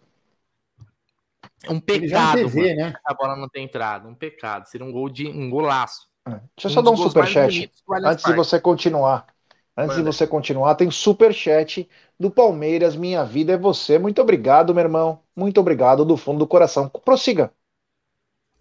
Um 1.70 1.80
pecado, 1.80 2.38
TV, 2.38 2.76
né? 2.76 2.94
a 3.06 3.14
bola 3.14 3.36
não 3.36 3.50
ter 3.50 3.62
entrado. 3.62 4.08
Um 4.08 4.16
pecado. 4.16 4.68
Seria 4.68 4.86
um 4.86 4.92
gol 4.92 5.10
de 5.10 5.28
um 5.28 5.50
golaço. 5.50 6.08
É. 6.26 6.32
Deixa 6.56 6.66
eu 6.66 6.70
só 6.70 6.82
dar 6.82 6.92
um 6.92 6.98
superchat 6.98 7.72
antes 8.04 8.26
de 8.26 8.34
você 8.34 8.60
continuar. 8.60 9.28
Antes 9.76 9.98
Manda. 9.98 10.10
de 10.10 10.18
você 10.18 10.26
continuar, 10.26 10.74
tem 10.74 10.90
superchat 10.90 11.88
do 12.20 12.32
Palmeiras. 12.32 12.96
Minha 12.96 13.24
vida 13.24 13.54
é 13.54 13.58
você. 13.58 14.00
Muito 14.00 14.20
obrigado, 14.20 14.74
meu 14.74 14.84
irmão. 14.84 15.20
Muito 15.36 15.60
obrigado 15.60 16.04
do 16.04 16.18
fundo 16.18 16.40
do 16.40 16.48
coração. 16.48 16.90
Prossiga. 16.90 17.52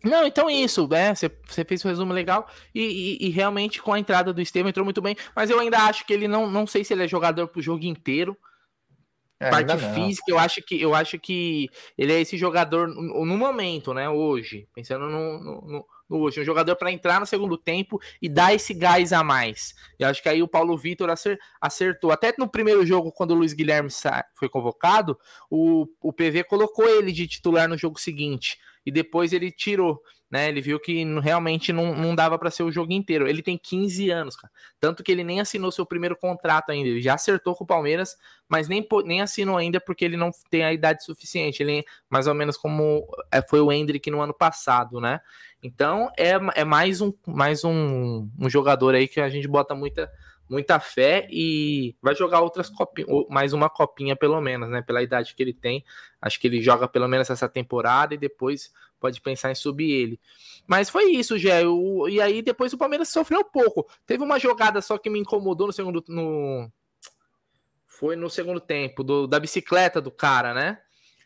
Não, 0.04 0.26
então 0.26 0.48
isso, 0.48 0.86
né? 0.88 1.14
Você, 1.14 1.64
fez 1.64 1.84
um 1.84 1.88
resumo 1.88 2.12
legal 2.12 2.48
e, 2.74 3.18
e, 3.20 3.26
e, 3.26 3.30
realmente 3.30 3.80
com 3.82 3.92
a 3.92 3.98
entrada 3.98 4.32
do 4.32 4.40
Estevam 4.40 4.68
entrou 4.68 4.84
muito 4.84 5.02
bem, 5.02 5.16
mas 5.34 5.50
eu 5.50 5.58
ainda 5.58 5.78
acho 5.78 6.06
que 6.06 6.12
ele 6.12 6.28
não, 6.28 6.48
não 6.48 6.66
sei 6.66 6.84
se 6.84 6.92
ele 6.92 7.04
é 7.04 7.08
jogador 7.08 7.48
pro 7.48 7.62
jogo 7.62 7.84
inteiro. 7.84 8.36
É, 9.38 9.50
parte 9.50 9.76
física, 9.94 10.30
eu 10.30 10.38
acho 10.38 10.62
que 10.62 10.80
eu 10.80 10.94
acho 10.94 11.18
que 11.18 11.68
ele 11.98 12.12
é 12.12 12.20
esse 12.20 12.38
jogador 12.38 12.88
no, 12.88 13.26
no 13.26 13.36
momento, 13.36 13.92
né? 13.92 14.08
Hoje, 14.08 14.66
pensando 14.74 15.06
no, 15.08 15.40
no 15.62 15.86
no 16.08 16.18
hoje. 16.18 16.40
Um 16.40 16.44
jogador 16.44 16.76
para 16.76 16.90
entrar 16.90 17.20
no 17.20 17.26
segundo 17.26 17.56
tempo 17.56 18.00
e 18.20 18.28
dar 18.28 18.54
esse 18.54 18.72
gás 18.72 19.12
a 19.12 19.22
mais. 19.22 19.74
E 19.98 20.04
acho 20.04 20.22
que 20.22 20.28
aí 20.28 20.42
o 20.42 20.48
Paulo 20.48 20.76
Vitor 20.76 21.08
acertou. 21.60 22.10
Até 22.10 22.32
no 22.38 22.48
primeiro 22.48 22.84
jogo, 22.86 23.12
quando 23.12 23.32
o 23.32 23.34
Luiz 23.34 23.52
Guilherme 23.52 23.90
foi 24.34 24.48
convocado, 24.48 25.18
o, 25.50 25.86
o 26.00 26.12
PV 26.12 26.44
colocou 26.44 26.88
ele 26.88 27.12
de 27.12 27.26
titular 27.26 27.68
no 27.68 27.76
jogo 27.76 27.98
seguinte. 27.98 28.58
E 28.86 28.90
depois 28.90 29.32
ele 29.32 29.50
tirou 29.50 30.00
né? 30.30 30.48
Ele 30.48 30.60
viu 30.60 30.80
que 30.80 31.04
realmente 31.20 31.72
não, 31.72 31.94
não 31.94 32.14
dava 32.14 32.38
para 32.38 32.50
ser 32.50 32.64
o 32.64 32.72
jogo 32.72 32.92
inteiro. 32.92 33.28
Ele 33.28 33.42
tem 33.42 33.56
15 33.56 34.10
anos, 34.10 34.36
cara. 34.36 34.52
Tanto 34.80 35.02
que 35.02 35.12
ele 35.12 35.22
nem 35.22 35.40
assinou 35.40 35.70
seu 35.70 35.86
primeiro 35.86 36.16
contrato 36.16 36.70
ainda. 36.70 36.88
Ele 36.88 37.00
já 37.00 37.14
acertou 37.14 37.54
com 37.54 37.64
o 37.64 37.66
Palmeiras, 37.66 38.16
mas 38.48 38.68
nem, 38.68 38.86
nem 39.04 39.22
assinou 39.22 39.56
ainda 39.56 39.80
porque 39.80 40.04
ele 40.04 40.16
não 40.16 40.30
tem 40.50 40.64
a 40.64 40.72
idade 40.72 41.04
suficiente. 41.04 41.62
Ele 41.62 41.84
mais 42.10 42.26
ou 42.26 42.34
menos 42.34 42.56
como 42.56 43.06
é, 43.30 43.40
foi 43.40 43.60
o 43.60 43.70
Hendrick 43.70 44.10
no 44.10 44.20
ano 44.20 44.34
passado, 44.34 45.00
né? 45.00 45.20
Então 45.62 46.10
é, 46.18 46.32
é 46.54 46.64
mais, 46.64 47.00
um, 47.00 47.12
mais 47.26 47.64
um, 47.64 48.28
um 48.38 48.50
jogador 48.50 48.94
aí 48.94 49.06
que 49.06 49.20
a 49.20 49.28
gente 49.28 49.46
bota 49.46 49.74
muita 49.74 50.10
muita 50.48 50.78
fé 50.78 51.26
e 51.30 51.96
vai 52.00 52.14
jogar 52.14 52.40
outras 52.40 52.68
copinhas, 52.68 53.10
mais 53.28 53.52
uma 53.52 53.68
copinha 53.68 54.14
pelo 54.14 54.40
menos, 54.40 54.68
né? 54.68 54.82
Pela 54.82 55.02
idade 55.02 55.34
que 55.34 55.42
ele 55.42 55.52
tem, 55.52 55.84
acho 56.20 56.40
que 56.40 56.46
ele 56.46 56.60
joga 56.60 56.86
pelo 56.86 57.08
menos 57.08 57.28
essa 57.30 57.48
temporada 57.48 58.14
e 58.14 58.18
depois 58.18 58.72
pode 59.00 59.20
pensar 59.20 59.50
em 59.50 59.54
subir 59.54 59.90
ele. 59.90 60.20
Mas 60.66 60.88
foi 60.88 61.10
isso, 61.10 61.38
Gé. 61.38 61.62
E 62.08 62.20
aí 62.20 62.42
depois 62.42 62.72
o 62.72 62.78
Palmeiras 62.78 63.08
sofreu 63.08 63.40
um 63.40 63.44
pouco. 63.44 63.86
Teve 64.06 64.22
uma 64.22 64.38
jogada 64.38 64.80
só 64.80 64.98
que 64.98 65.10
me 65.10 65.18
incomodou 65.18 65.66
no 65.66 65.72
segundo. 65.72 66.04
No... 66.08 66.70
Foi 67.86 68.14
no 68.14 68.28
segundo 68.28 68.60
tempo, 68.60 69.02
do, 69.02 69.26
da 69.26 69.40
bicicleta 69.40 70.00
do 70.00 70.10
cara, 70.10 70.52
né? 70.52 70.78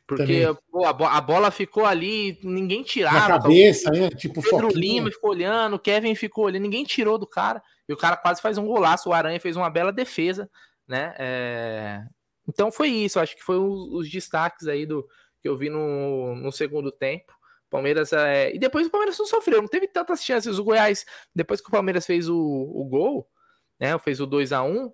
Porque 0.06 0.44
pô, 0.72 0.84
a, 0.84 1.20
bola 1.20 1.52
ficou 1.52 1.86
ali, 1.86 2.38
ninguém 2.42 2.82
tirava. 2.82 3.16
Na 3.16 3.40
cabeça, 3.40 3.90
né? 3.90 4.10
Tipo, 4.10 4.40
o 4.40 4.42
Pedro 4.42 4.66
foquinha. 4.66 4.94
Lima 4.94 5.10
ficou 5.10 5.30
olhando, 5.30 5.76
o 5.76 5.78
Kevin 5.78 6.16
ficou 6.16 6.46
olhando, 6.46 6.62
ninguém 6.62 6.82
tirou 6.82 7.16
do 7.16 7.28
cara. 7.28 7.62
E 7.90 7.92
o 7.92 7.96
cara 7.96 8.16
quase 8.16 8.40
faz 8.40 8.56
um 8.56 8.66
golaço. 8.66 9.08
O 9.08 9.12
Aranha 9.12 9.40
fez 9.40 9.56
uma 9.56 9.68
bela 9.68 9.92
defesa, 9.92 10.48
né? 10.86 11.12
É... 11.18 12.04
Então 12.48 12.70
foi 12.70 12.88
isso, 12.88 13.18
acho 13.18 13.36
que 13.36 13.42
foi 13.42 13.58
os, 13.58 13.92
os 13.92 14.10
destaques 14.10 14.68
aí 14.68 14.86
do 14.86 15.06
que 15.42 15.48
eu 15.48 15.56
vi 15.56 15.68
no, 15.68 16.36
no 16.36 16.52
segundo 16.52 16.92
tempo. 16.92 17.32
Palmeiras 17.68 18.12
é... 18.12 18.54
E 18.54 18.58
depois 18.58 18.86
o 18.86 18.90
Palmeiras 18.90 19.18
não 19.18 19.26
sofreu, 19.26 19.60
não 19.60 19.68
teve 19.68 19.88
tantas 19.88 20.22
chances. 20.22 20.58
O 20.58 20.64
Goiás, 20.64 21.04
depois 21.34 21.60
que 21.60 21.66
o 21.66 21.72
Palmeiras 21.72 22.06
fez 22.06 22.28
o, 22.28 22.38
o 22.38 22.84
gol, 22.84 23.28
né? 23.78 23.98
Fez 23.98 24.20
o 24.20 24.26
2 24.26 24.52
a 24.52 24.62
1 24.62 24.92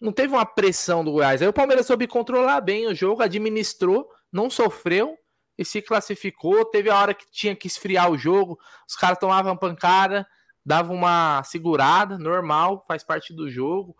não 0.00 0.12
teve 0.12 0.32
uma 0.32 0.46
pressão 0.46 1.04
do 1.04 1.12
Goiás. 1.12 1.42
Aí 1.42 1.48
o 1.48 1.52
Palmeiras 1.52 1.86
soube 1.86 2.06
controlar 2.06 2.60
bem 2.60 2.86
o 2.86 2.94
jogo, 2.94 3.22
administrou, 3.22 4.08
não 4.32 4.48
sofreu 4.48 5.18
e 5.56 5.64
se 5.64 5.82
classificou. 5.82 6.64
Teve 6.64 6.88
a 6.88 6.96
hora 6.96 7.14
que 7.14 7.26
tinha 7.30 7.56
que 7.56 7.66
esfriar 7.66 8.10
o 8.10 8.16
jogo, 8.16 8.58
os 8.88 8.94
caras 8.94 9.18
tomavam 9.18 9.56
pancada, 9.56 10.26
davam 10.68 10.94
uma 10.94 11.42
segurada, 11.44 12.18
normal, 12.18 12.84
faz 12.86 13.02
parte 13.02 13.32
do 13.32 13.50
jogo. 13.50 13.96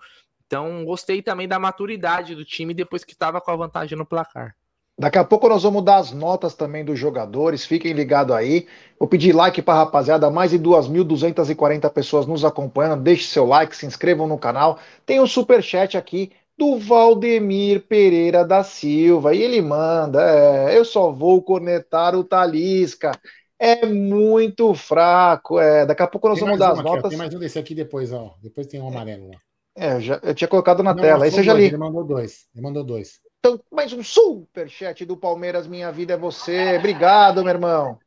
Então, 0.47 0.85
gostei 0.85 1.23
também 1.23 1.49
da 1.49 1.59
maturidade 1.59 2.35
do 2.35 2.45
time 2.45 2.75
depois 2.75 3.05
que 3.05 3.13
estava 3.13 3.41
com 3.41 3.51
a 3.51 3.57
vantagem 3.57 3.97
no 3.97 4.05
placar. 4.05 4.55
Daqui 4.99 5.17
a 5.17 5.25
pouco 5.25 5.49
nós 5.49 5.63
vamos 5.63 5.83
dar 5.83 5.97
as 5.97 6.13
notas 6.13 6.55
também 6.55 6.85
dos 6.85 6.99
jogadores, 6.99 7.65
fiquem 7.65 7.93
ligados 7.93 8.35
aí. 8.37 8.67
Vou 8.99 9.09
pedir 9.09 9.35
like 9.35 9.63
para 9.63 9.75
a 9.75 9.85
rapaziada, 9.85 10.29
mais 10.29 10.51
de 10.51 10.59
2.240 10.59 11.89
pessoas 11.89 12.27
nos 12.27 12.45
acompanhando. 12.45 13.03
Deixe 13.03 13.25
seu 13.25 13.47
like, 13.47 13.75
se 13.75 13.87
inscrevam 13.87 14.27
no 14.27 14.37
canal. 14.37 14.79
Tem 15.07 15.21
um 15.21 15.27
super 15.27 15.63
chat 15.63 15.97
aqui 15.97 16.33
do 16.59 16.77
Valdemir 16.79 17.87
Pereira 17.87 18.45
da 18.45 18.63
Silva. 18.65 19.35
E 19.35 19.41
ele 19.41 19.63
manda: 19.63 20.21
é, 20.21 20.77
eu 20.77 20.85
só 20.85 21.13
vou 21.13 21.41
cornetar 21.41 22.15
o 22.17 22.25
Talisca. 22.25 23.13
É 23.59 23.85
muito 23.85 24.73
fraco. 24.75 25.59
É. 25.59 25.85
Daqui 25.85 26.03
a 26.03 26.07
pouco 26.07 26.29
nós 26.29 26.39
tem 26.39 26.45
vamos 26.45 26.61
dar 26.61 26.73
as 26.73 26.83
notas. 26.83 27.09
Tem 27.11 27.19
mais 27.19 27.35
um 27.35 27.39
desse 27.39 27.59
aqui 27.59 27.75
depois, 27.75 28.13
ó. 28.13 28.37
Depois 28.43 28.67
tem 28.67 28.81
um 28.81 28.89
amarelo 28.89 29.31
lá. 29.31 29.39
É, 29.77 29.95
eu, 29.95 30.01
já, 30.01 30.21
eu 30.23 30.35
tinha 30.35 30.49
colocado 30.49 30.83
na 30.83 30.95
Não, 30.95 31.03
tela. 31.03 31.25
Aí 31.25 31.31
você 31.31 31.43
já 31.43 31.55
li. 31.55 31.65
Ele 31.65 31.77
mandou 31.77 32.05
dois. 32.05 32.47
Ele 32.55 32.63
mandou 32.63 32.85
dois. 32.85 33.21
Então, 33.39 33.61
mais 33.71 33.93
um 33.93 34.03
super 34.03 34.69
chat 34.69 35.05
do 35.05 35.17
Palmeiras. 35.17 35.67
Minha 35.67 35.93
vida 35.93 36.15
é 36.15 36.17
você. 36.17 36.77
Obrigado, 36.77 37.43
meu 37.43 37.53
irmão. 37.53 37.99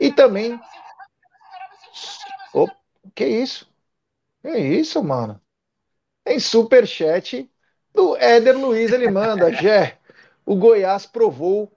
E 0.00 0.10
também. 0.10 0.58
Oh, 2.54 2.68
que 3.14 3.26
isso? 3.26 3.70
Que 4.42 4.56
isso, 4.58 5.02
mano? 5.02 5.40
Em 6.26 6.38
superchat 6.38 7.50
do 7.92 8.16
Éder 8.16 8.58
Luiz, 8.58 8.92
ele 8.92 9.10
manda, 9.10 9.52
Jé, 9.52 9.98
o 10.46 10.56
Goiás 10.56 11.06
provou, 11.06 11.70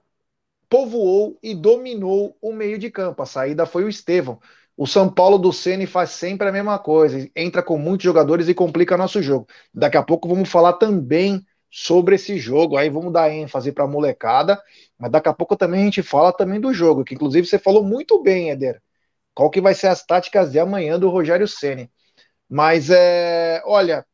povoou 0.68 1.38
e 1.42 1.54
dominou 1.54 2.36
o 2.40 2.52
meio 2.52 2.78
de 2.78 2.90
campo. 2.90 3.22
A 3.22 3.26
saída 3.26 3.66
foi 3.66 3.84
o 3.84 3.88
Estevão. 3.88 4.40
O 4.76 4.86
São 4.86 5.10
Paulo 5.10 5.38
do 5.38 5.52
Ceni 5.52 5.86
faz 5.86 6.10
sempre 6.10 6.48
a 6.48 6.52
mesma 6.52 6.78
coisa, 6.78 7.28
entra 7.34 7.62
com 7.62 7.78
muitos 7.78 8.04
jogadores 8.04 8.46
e 8.48 8.54
complica 8.54 8.96
nosso 8.96 9.22
jogo. 9.22 9.46
Daqui 9.72 9.96
a 9.96 10.02
pouco 10.02 10.28
vamos 10.28 10.50
falar 10.50 10.74
também 10.74 11.42
sobre 11.70 12.16
esse 12.16 12.38
jogo, 12.38 12.76
aí 12.76 12.90
vamos 12.90 13.12
dar 13.12 13.30
ênfase 13.30 13.72
para 13.72 13.84
a 13.84 13.88
molecada, 13.88 14.60
mas 14.98 15.10
daqui 15.10 15.28
a 15.28 15.32
pouco 15.32 15.56
também 15.56 15.82
a 15.82 15.84
gente 15.84 16.02
fala 16.02 16.32
também 16.32 16.60
do 16.60 16.74
jogo, 16.74 17.04
que 17.04 17.14
inclusive 17.14 17.46
você 17.46 17.58
falou 17.58 17.82
muito 17.82 18.22
bem, 18.22 18.50
Éder. 18.50 18.80
Qual 19.34 19.50
que 19.50 19.60
vai 19.60 19.74
ser 19.74 19.88
as 19.88 20.04
táticas 20.04 20.52
de 20.52 20.58
amanhã 20.58 20.98
do 20.98 21.08
Rogério 21.08 21.48
Ceni? 21.48 21.90
Mas 22.48 22.90
é, 22.90 23.62
olha, 23.66 24.06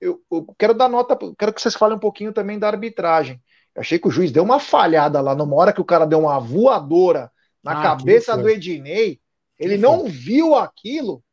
eu, 0.00 0.20
eu, 0.30 0.46
quero 0.58 0.74
dar 0.74 0.88
nota, 0.88 1.18
quero 1.38 1.52
que 1.52 1.60
vocês 1.60 1.74
falem 1.74 1.96
um 1.96 2.00
pouquinho 2.00 2.32
também 2.32 2.58
da 2.58 2.68
arbitragem. 2.68 3.40
Achei 3.80 3.98
que 3.98 4.06
o 4.06 4.10
juiz 4.10 4.30
deu 4.30 4.42
uma 4.42 4.60
falhada 4.60 5.20
lá, 5.20 5.34
numa 5.34 5.56
hora 5.56 5.72
que 5.72 5.80
o 5.80 5.84
cara 5.84 6.04
deu 6.04 6.20
uma 6.20 6.38
voadora 6.38 7.32
na 7.62 7.80
ah, 7.80 7.82
cabeça 7.82 8.36
do 8.36 8.48
Ednei, 8.48 9.20
ele 9.58 9.78
não 9.78 10.04
viu 10.04 10.54
aquilo. 10.54 11.24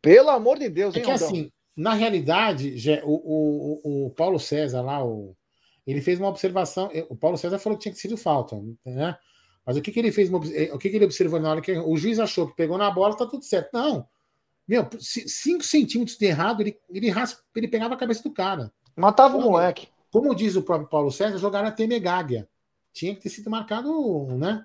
Pelo 0.00 0.30
amor 0.30 0.58
de 0.58 0.68
Deus, 0.68 0.94
é 0.94 0.98
hein, 0.98 1.02
é 1.02 1.06
que 1.06 1.12
assim, 1.12 1.52
na 1.76 1.92
realidade, 1.92 2.74
o, 3.04 3.80
o, 3.84 4.06
o 4.06 4.10
Paulo 4.10 4.40
César 4.40 4.80
lá, 4.80 5.04
o, 5.04 5.36
ele 5.86 6.00
fez 6.00 6.18
uma 6.18 6.28
observação. 6.28 6.90
O 7.08 7.16
Paulo 7.16 7.36
César 7.36 7.58
falou 7.58 7.78
que 7.78 7.84
tinha 7.84 7.94
que 7.94 8.00
sido 8.00 8.16
falta, 8.16 8.58
né? 8.84 9.16
Mas 9.66 9.76
o 9.76 9.82
que, 9.82 9.92
que 9.92 9.98
ele 10.00 10.10
fez? 10.10 10.32
O 10.32 10.78
que, 10.78 10.90
que 10.90 10.96
ele 10.96 11.04
observou 11.04 11.38
na 11.38 11.50
hora 11.50 11.60
que 11.60 11.72
o 11.72 11.96
juiz 11.96 12.18
achou 12.18 12.48
que 12.48 12.56
pegou 12.56 12.78
na 12.78 12.90
bola, 12.90 13.16
tá 13.16 13.26
tudo 13.26 13.44
certo. 13.44 13.70
Não. 13.72 14.08
Meu, 14.66 14.88
5 14.98 15.62
centímetros 15.62 16.16
de 16.16 16.26
errado, 16.26 16.62
ele, 16.62 16.78
ele, 16.90 17.10
raspa, 17.10 17.42
ele 17.54 17.68
pegava 17.68 17.94
a 17.94 17.98
cabeça 17.98 18.22
do 18.22 18.32
cara. 18.32 18.72
Matava 18.96 19.36
o 19.36 19.40
moleque. 19.40 19.88
Como 20.12 20.34
diz 20.34 20.54
o 20.54 20.62
próprio 20.62 20.88
Paulo 20.88 21.10
César, 21.10 21.38
jogar 21.38 21.64
na 21.64 21.72
Temegáguia. 21.72 22.48
Tinha 22.92 23.14
que 23.14 23.22
ter 23.22 23.30
sido 23.30 23.50
marcado, 23.50 24.26
né? 24.36 24.64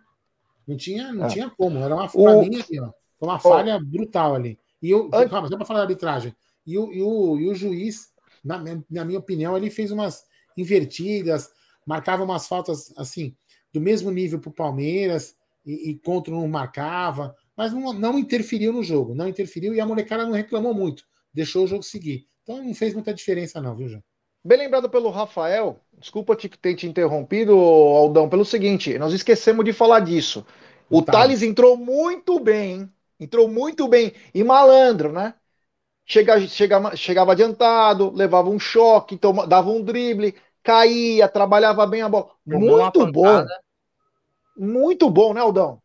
Não 0.67 0.77
tinha, 0.77 1.11
não 1.11 1.25
é. 1.25 1.29
tinha 1.29 1.49
como. 1.49 1.79
Era 1.79 1.95
uma, 1.95 2.09
o... 2.13 2.41
mim, 2.43 2.59
assim, 2.59 2.79
ó, 2.79 2.91
foi 3.17 3.27
uma 3.27 3.39
falha 3.39 3.79
brutal 3.79 4.35
ali. 4.35 4.59
E 4.81 4.91
eu, 4.91 5.09
An... 5.13 5.27
calma, 5.27 5.47
só 5.47 5.55
para 5.55 5.65
falar 5.65 5.79
da 5.79 5.85
arbitragem. 5.85 6.35
E 6.65 6.77
o, 6.77 6.91
e 6.91 7.01
o, 7.01 7.39
e 7.39 7.47
o 7.47 7.55
juiz, 7.55 8.11
na, 8.43 8.61
na 8.89 9.05
minha 9.05 9.17
opinião, 9.17 9.55
ele 9.55 9.69
fez 9.69 9.89
umas 9.89 10.25
invertidas, 10.57 11.49
marcava 11.85 12.23
umas 12.23 12.45
faltas 12.45 12.93
assim, 12.97 13.35
do 13.71 13.79
mesmo 13.79 14.11
nível 14.11 14.39
para 14.39 14.49
o 14.49 14.53
Palmeiras, 14.53 15.35
e, 15.65 15.91
e 15.91 15.99
contra 15.99 16.33
não 16.33 16.47
marcava 16.47 17.33
mas 17.57 17.73
não, 17.73 17.91
não 17.91 18.19
interferiu 18.19 18.71
no 18.71 18.83
jogo, 18.83 19.15
não 19.15 19.27
interferiu 19.27 19.73
e 19.73 19.81
a 19.81 19.85
molecada 19.85 20.23
não 20.23 20.33
reclamou 20.33 20.75
muito, 20.75 21.03
deixou 21.33 21.63
o 21.63 21.67
jogo 21.67 21.81
seguir. 21.81 22.27
Então 22.43 22.63
não 22.63 22.73
fez 22.75 22.93
muita 22.93 23.11
diferença, 23.11 23.59
não, 23.59 23.75
viu, 23.75 23.89
João? 23.89 24.03
Bem 24.47 24.59
lembrado 24.59 24.89
pelo 24.89 25.09
Rafael, 25.09 25.77
desculpa 25.99 26.33
te, 26.33 26.47
ter 26.47 26.73
te 26.73 26.87
interrompido, 26.87 27.53
Aldão, 27.53 28.29
pelo 28.29 28.45
seguinte, 28.45 28.97
nós 28.97 29.11
esquecemos 29.11 29.65
de 29.65 29.73
falar 29.73 29.99
disso. 29.99 30.45
O, 30.89 30.99
o 30.99 31.01
Thales 31.01 31.41
entrou 31.41 31.75
muito 31.75 32.39
bem, 32.39 32.89
entrou 33.19 33.49
muito 33.49 33.89
bem, 33.89 34.13
e 34.33 34.45
malandro, 34.45 35.11
né? 35.11 35.33
Chega, 36.05 36.39
chega, 36.47 36.95
chegava 36.95 37.33
adiantado, 37.33 38.09
levava 38.15 38.49
um 38.49 38.57
choque, 38.57 39.17
toma, 39.17 39.45
dava 39.45 39.69
um 39.69 39.83
drible, 39.83 40.33
caía, 40.63 41.27
trabalhava 41.27 41.85
bem 41.85 42.01
a 42.03 42.07
bola. 42.07 42.29
muito 42.45 43.05
bom. 43.11 43.45
Muito 44.57 45.09
bom, 45.09 45.33
né, 45.33 45.41
Aldão? 45.41 45.81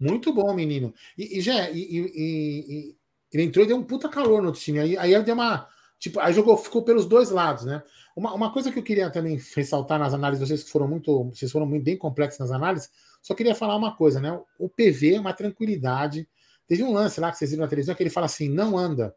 Muito 0.00 0.32
bom, 0.32 0.54
menino. 0.54 0.94
E, 1.18 1.36
e 1.36 1.40
já, 1.42 1.68
e, 1.68 1.76
e, 1.78 2.96
ele 3.30 3.42
entrou 3.42 3.66
e 3.66 3.68
deu 3.68 3.76
um 3.76 3.84
puta 3.84 4.08
calor 4.08 4.40
no 4.40 4.50
time. 4.50 4.78
Aí, 4.78 4.96
aí 4.96 5.22
deu 5.22 5.34
uma. 5.34 5.68
Tipo, 5.98 6.20
aí 6.20 6.32
jogou, 6.32 6.56
ficou 6.56 6.82
pelos 6.82 7.06
dois 7.06 7.30
lados, 7.30 7.64
né? 7.64 7.82
Uma, 8.14 8.34
uma 8.34 8.52
coisa 8.52 8.70
que 8.70 8.78
eu 8.78 8.82
queria 8.82 9.10
também 9.10 9.40
ressaltar 9.54 9.98
nas 9.98 10.14
análises, 10.14 10.46
vocês 10.46 10.62
que 10.62 10.70
foram 10.70 10.88
muito. 10.88 11.24
Vocês 11.24 11.50
foram 11.50 11.66
muito 11.66 11.84
bem 11.84 11.96
complexos 11.96 12.38
nas 12.38 12.50
análises, 12.50 12.90
só 13.22 13.34
queria 13.34 13.54
falar 13.54 13.76
uma 13.76 13.96
coisa, 13.96 14.20
né? 14.20 14.38
O 14.58 14.68
PV 14.68 15.14
é 15.14 15.20
uma 15.20 15.32
tranquilidade. 15.32 16.28
Teve 16.66 16.82
um 16.82 16.92
lance 16.92 17.20
lá 17.20 17.30
que 17.30 17.38
vocês 17.38 17.50
viram 17.50 17.62
na 17.62 17.68
televisão 17.68 17.94
que 17.94 18.02
ele 18.02 18.10
fala 18.10 18.26
assim: 18.26 18.48
não 18.48 18.76
anda. 18.76 19.14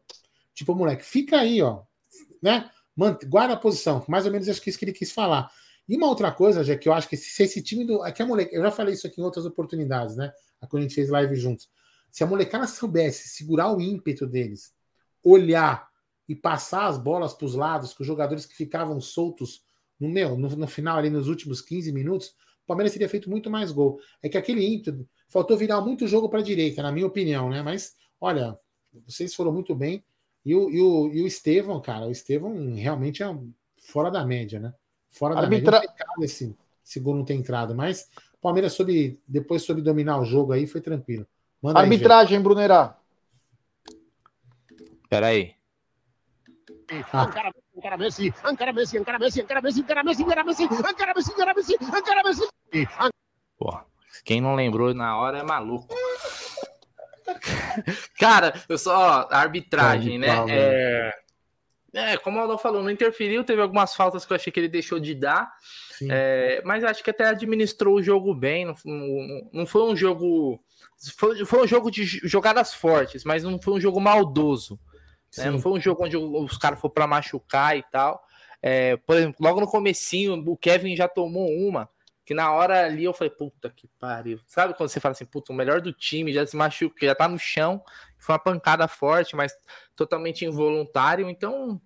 Tipo, 0.54 0.74
moleque, 0.74 1.04
fica 1.04 1.38
aí, 1.38 1.62
ó. 1.62 1.82
Né? 2.42 2.70
Guarda 3.28 3.54
a 3.54 3.56
posição. 3.56 4.04
Mais 4.08 4.26
ou 4.26 4.32
menos 4.32 4.48
acho 4.48 4.60
que 4.60 4.70
isso 4.70 4.78
que 4.78 4.84
ele 4.84 4.92
quis 4.92 5.12
falar. 5.12 5.50
E 5.88 5.96
uma 5.96 6.06
outra 6.06 6.30
coisa, 6.30 6.62
já 6.62 6.76
que 6.76 6.88
eu 6.88 6.92
acho 6.92 7.08
que 7.08 7.16
se 7.16 7.42
esse 7.42 7.62
time 7.62 7.84
do. 7.84 8.02
A 8.02 8.12
moleque, 8.26 8.54
eu 8.54 8.62
já 8.62 8.70
falei 8.70 8.94
isso 8.94 9.06
aqui 9.06 9.20
em 9.20 9.24
outras 9.24 9.44
oportunidades, 9.44 10.16
né? 10.16 10.32
quando 10.68 10.80
a 10.80 10.82
gente 10.82 10.94
fez 10.94 11.08
live 11.08 11.34
juntos. 11.36 11.68
Se 12.10 12.22
a 12.22 12.26
molecada 12.26 12.66
soubesse 12.66 13.28
segurar 13.28 13.74
o 13.74 13.80
ímpeto 13.80 14.26
deles, 14.26 14.72
olhar 15.22 15.89
e 16.30 16.34
passar 16.36 16.86
as 16.86 16.96
bolas 16.96 17.34
para 17.34 17.44
os 17.44 17.56
lados, 17.56 17.92
com 17.92 18.04
os 18.04 18.06
jogadores 18.06 18.46
que 18.46 18.54
ficavam 18.54 19.00
soltos 19.00 19.64
no 19.98 20.08
meu, 20.08 20.38
no, 20.38 20.48
no, 20.50 20.68
final 20.68 20.96
ali 20.96 21.10
nos 21.10 21.26
últimos 21.26 21.60
15 21.60 21.90
minutos, 21.90 22.28
o 22.62 22.68
Palmeiras 22.68 22.92
teria 22.92 23.08
feito 23.08 23.28
muito 23.28 23.50
mais 23.50 23.72
gol. 23.72 23.98
É 24.22 24.28
que 24.28 24.38
aquele 24.38 24.64
ímpeto 24.64 25.04
faltou 25.26 25.56
virar 25.56 25.80
muito 25.80 26.06
jogo 26.06 26.28
para 26.28 26.38
a 26.38 26.42
direita, 26.42 26.84
na 26.84 26.92
minha 26.92 27.04
opinião, 27.04 27.50
né? 27.50 27.62
Mas 27.62 27.96
olha, 28.20 28.56
vocês 29.04 29.34
foram 29.34 29.52
muito 29.52 29.74
bem. 29.74 30.04
E 30.44 30.54
o, 30.54 30.70
e 30.70 30.80
o, 30.80 31.12
e 31.12 31.20
o 31.20 31.26
Estevão, 31.26 31.80
cara, 31.80 32.06
o 32.06 32.12
Estevão 32.12 32.74
realmente 32.76 33.24
é 33.24 33.38
fora 33.76 34.08
da 34.08 34.24
média, 34.24 34.60
né? 34.60 34.72
Fora 35.08 35.36
Arbitra... 35.36 35.80
da 35.80 35.80
média. 35.80 36.06
Esse, 36.22 36.56
esse 36.86 37.00
gol 37.00 37.16
não 37.16 37.24
ter 37.24 37.34
entrado, 37.34 37.74
mas 37.74 38.08
Palmeiras 38.40 38.72
soube, 38.72 39.20
depois 39.26 39.62
soube 39.62 39.82
dominar 39.82 40.20
o 40.20 40.24
jogo 40.24 40.52
aí, 40.52 40.64
foi 40.64 40.80
tranquilo. 40.80 41.26
Manda 41.60 41.80
Arbitragem, 41.80 42.36
aí, 42.36 42.42
Brunerá. 42.42 42.96
Peraí. 45.08 45.59
Ankara 47.12 47.96
Messi, 47.96 48.34
Ankara 48.44 48.72
Messi, 48.72 48.98
Ankara 48.98 49.18
Messi, 49.18 49.40
Ankara 49.40 49.60
Messi, 49.62 49.80
Ankara 49.80 50.02
Messi, 50.02 50.22
Ankara 50.22 50.44
Messi, 50.44 50.64
Ankara 50.64 51.14
Messi, 51.14 51.32
Ankara 51.32 51.54
Messi, 51.54 51.76
Ankara 51.80 52.22
Messi. 52.24 52.48
Pô, 53.58 53.78
quem 54.24 54.40
não 54.40 54.54
lembrou 54.54 54.92
na 54.92 55.16
hora 55.16 55.38
é 55.38 55.42
maluco. 55.42 55.86
Cara, 58.18 58.54
eu 58.68 58.76
só 58.76 59.28
arbitragem, 59.30 60.18
né? 60.18 60.28
É, 60.48 61.14
é, 61.92 62.16
como 62.16 62.38
o 62.38 62.40
Aldo 62.42 62.58
falou, 62.58 62.82
não 62.82 62.90
interferiu, 62.90 63.44
teve 63.44 63.62
algumas 63.62 63.94
faltas 63.94 64.24
que 64.24 64.32
eu 64.32 64.36
achei 64.36 64.52
que 64.52 64.58
ele 64.58 64.68
deixou 64.68 64.98
de 64.98 65.14
dar. 65.14 65.52
É, 66.08 66.62
mas 66.64 66.82
acho 66.82 67.04
que 67.04 67.10
até 67.10 67.24
administrou 67.24 67.96
o 67.96 68.02
jogo 68.02 68.34
bem. 68.34 68.64
Não, 68.64 68.74
não, 68.84 69.50
não 69.52 69.66
foi 69.66 69.82
um 69.82 69.94
jogo. 69.94 70.60
Foi, 71.16 71.44
foi, 71.44 71.62
um 71.62 71.66
jogo 71.66 71.90
de 71.90 72.04
jogadas 72.04 72.74
fortes, 72.74 73.24
mas 73.24 73.42
não 73.42 73.60
foi 73.60 73.74
um 73.74 73.80
jogo 73.80 74.00
maldoso. 74.00 74.78
Né? 75.36 75.50
Não 75.50 75.60
foi 75.60 75.72
um 75.72 75.80
jogo 75.80 76.04
onde 76.04 76.16
os 76.16 76.56
caras 76.58 76.80
foram 76.80 76.94
para 76.94 77.06
machucar 77.06 77.76
e 77.76 77.82
tal. 77.90 78.24
É, 78.62 78.96
por 78.96 79.16
exemplo, 79.16 79.36
logo 79.40 79.60
no 79.60 79.66
comecinho, 79.66 80.34
o 80.46 80.56
Kevin 80.56 80.94
já 80.96 81.08
tomou 81.08 81.48
uma. 81.48 81.88
Que 82.24 82.34
na 82.34 82.52
hora 82.52 82.84
ali 82.84 83.04
eu 83.04 83.12
falei, 83.12 83.30
puta 83.30 83.70
que 83.70 83.88
pariu. 83.98 84.38
Sabe 84.46 84.74
quando 84.74 84.88
você 84.88 85.00
fala 85.00 85.12
assim, 85.12 85.24
puta, 85.24 85.52
o 85.52 85.56
melhor 85.56 85.80
do 85.80 85.92
time 85.92 86.32
já 86.32 86.46
se 86.46 86.56
machuca, 86.56 87.04
já 87.04 87.14
tá 87.14 87.26
no 87.26 87.38
chão. 87.38 87.82
Foi 88.18 88.34
uma 88.34 88.38
pancada 88.38 88.86
forte, 88.86 89.34
mas 89.34 89.52
totalmente 89.96 90.44
involuntário. 90.44 91.28
Então, 91.28 91.80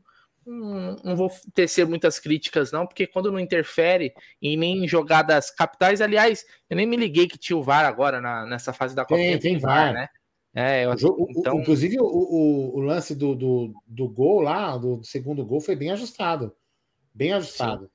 não, 0.46 0.96
não 1.02 1.16
vou 1.16 1.30
tecer 1.54 1.86
muitas 1.86 2.18
críticas, 2.18 2.70
não, 2.70 2.86
porque 2.86 3.06
quando 3.06 3.32
não 3.32 3.38
interfere 3.38 4.12
em 4.42 4.56
nem 4.56 4.86
jogadas 4.86 5.50
capitais, 5.50 6.00
aliás, 6.02 6.44
eu 6.68 6.76
nem 6.76 6.86
me 6.86 6.96
liguei 6.96 7.26
que 7.26 7.38
tinha 7.38 7.56
o 7.56 7.62
VAR 7.62 7.86
agora 7.86 8.20
na, 8.20 8.44
nessa 8.44 8.72
fase 8.72 8.94
da 8.94 9.04
Copa. 9.04 9.16
Tem, 9.16 9.38
tem 9.38 9.58
VAR, 9.58 9.94
né? 9.94 10.08
É, 10.54 10.84
eu, 10.84 10.90
o, 10.92 11.26
então... 11.30 11.60
Inclusive, 11.60 11.98
o, 11.98 12.04
o, 12.04 12.76
o, 12.76 12.80
lance 12.80 13.14
do, 13.14 13.34
do, 13.34 13.74
do 13.86 14.08
gol 14.08 14.40
lá, 14.40 14.76
do 14.76 15.02
segundo 15.02 15.44
gol, 15.44 15.60
foi 15.60 15.74
bem 15.74 15.90
ajustado. 15.90 16.54
Bem 17.12 17.32
ajustado. 17.32 17.90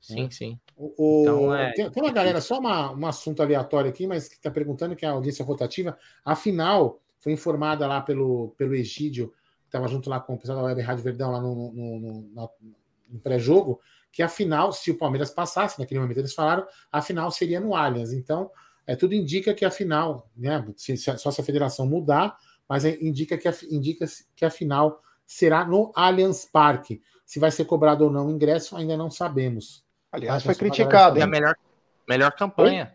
Sim, 0.00 0.24
né? 0.24 0.28
sim. 0.30 0.58
O, 0.74 1.22
então, 1.22 1.54
é... 1.54 1.72
tem, 1.72 1.90
tem, 1.90 2.02
uma 2.02 2.12
galera, 2.12 2.40
só 2.40 2.58
uma, 2.58 2.92
um 2.92 3.06
assunto 3.06 3.42
aleatório 3.42 3.90
aqui, 3.90 4.06
mas 4.06 4.28
que 4.28 4.36
está 4.36 4.50
perguntando 4.50 4.96
que 4.96 5.04
é 5.04 5.08
a 5.08 5.12
audiência 5.12 5.44
rotativa. 5.44 5.98
A 6.24 6.34
final 6.34 7.02
foi 7.18 7.32
informada 7.32 7.86
lá 7.86 8.00
pelo, 8.00 8.54
pelo 8.56 8.74
Egídio, 8.74 9.28
que 9.62 9.66
estava 9.66 9.86
junto 9.86 10.08
lá 10.08 10.18
com 10.18 10.34
o 10.34 10.38
pessoal 10.38 10.58
da 10.58 10.64
Web 10.64 10.80
Rádio 10.80 11.04
Verdão 11.04 11.32
lá 11.32 11.40
no, 11.40 11.72
no, 11.72 12.00
no, 12.00 12.50
no 13.10 13.20
pré-jogo, 13.20 13.80
que 14.10 14.22
a 14.22 14.28
final, 14.28 14.72
se 14.72 14.90
o 14.90 14.96
Palmeiras 14.96 15.30
passasse, 15.30 15.78
naquele 15.78 16.00
momento 16.00 16.18
eles 16.18 16.32
falaram, 16.32 16.66
a 16.90 17.02
final 17.02 17.30
seria 17.30 17.60
no 17.60 17.74
Allianz. 17.74 18.12
Então, 18.12 18.50
é, 18.88 18.96
tudo 18.96 19.14
indica 19.14 19.52
que 19.52 19.66
a 19.66 19.70
final, 19.70 20.30
né, 20.34 20.64
se, 20.74 20.96
só 20.96 21.30
se 21.30 21.40
a 21.42 21.44
federação 21.44 21.86
mudar, 21.86 22.38
mas 22.66 22.86
é, 22.86 22.96
indica 23.02 23.36
que 23.36 23.46
a, 23.46 23.52
indica 23.70 24.06
que 24.34 24.46
a 24.46 24.50
final 24.50 25.02
será 25.26 25.62
no 25.62 25.92
Allianz 25.94 26.48
Parque. 26.50 27.02
Se 27.26 27.38
vai 27.38 27.50
ser 27.50 27.66
cobrado 27.66 28.04
ou 28.06 28.10
não 28.10 28.28
o 28.28 28.30
ingresso, 28.30 28.74
ainda 28.74 28.96
não 28.96 29.10
sabemos. 29.10 29.84
Aliás, 30.10 30.42
foi 30.42 30.54
criticado. 30.54 31.20
É 31.20 31.22
a 31.22 31.26
melhor, 31.26 31.54
melhor 32.08 32.32
campanha. 32.32 32.94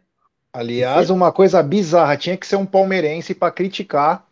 Aliás, 0.52 1.12
uma 1.12 1.32
coisa 1.32 1.62
bizarra, 1.62 2.18
tinha 2.18 2.36
que 2.36 2.48
ser 2.48 2.56
um 2.56 2.66
palmeirense 2.66 3.36
para 3.36 3.52
criticar. 3.52 4.28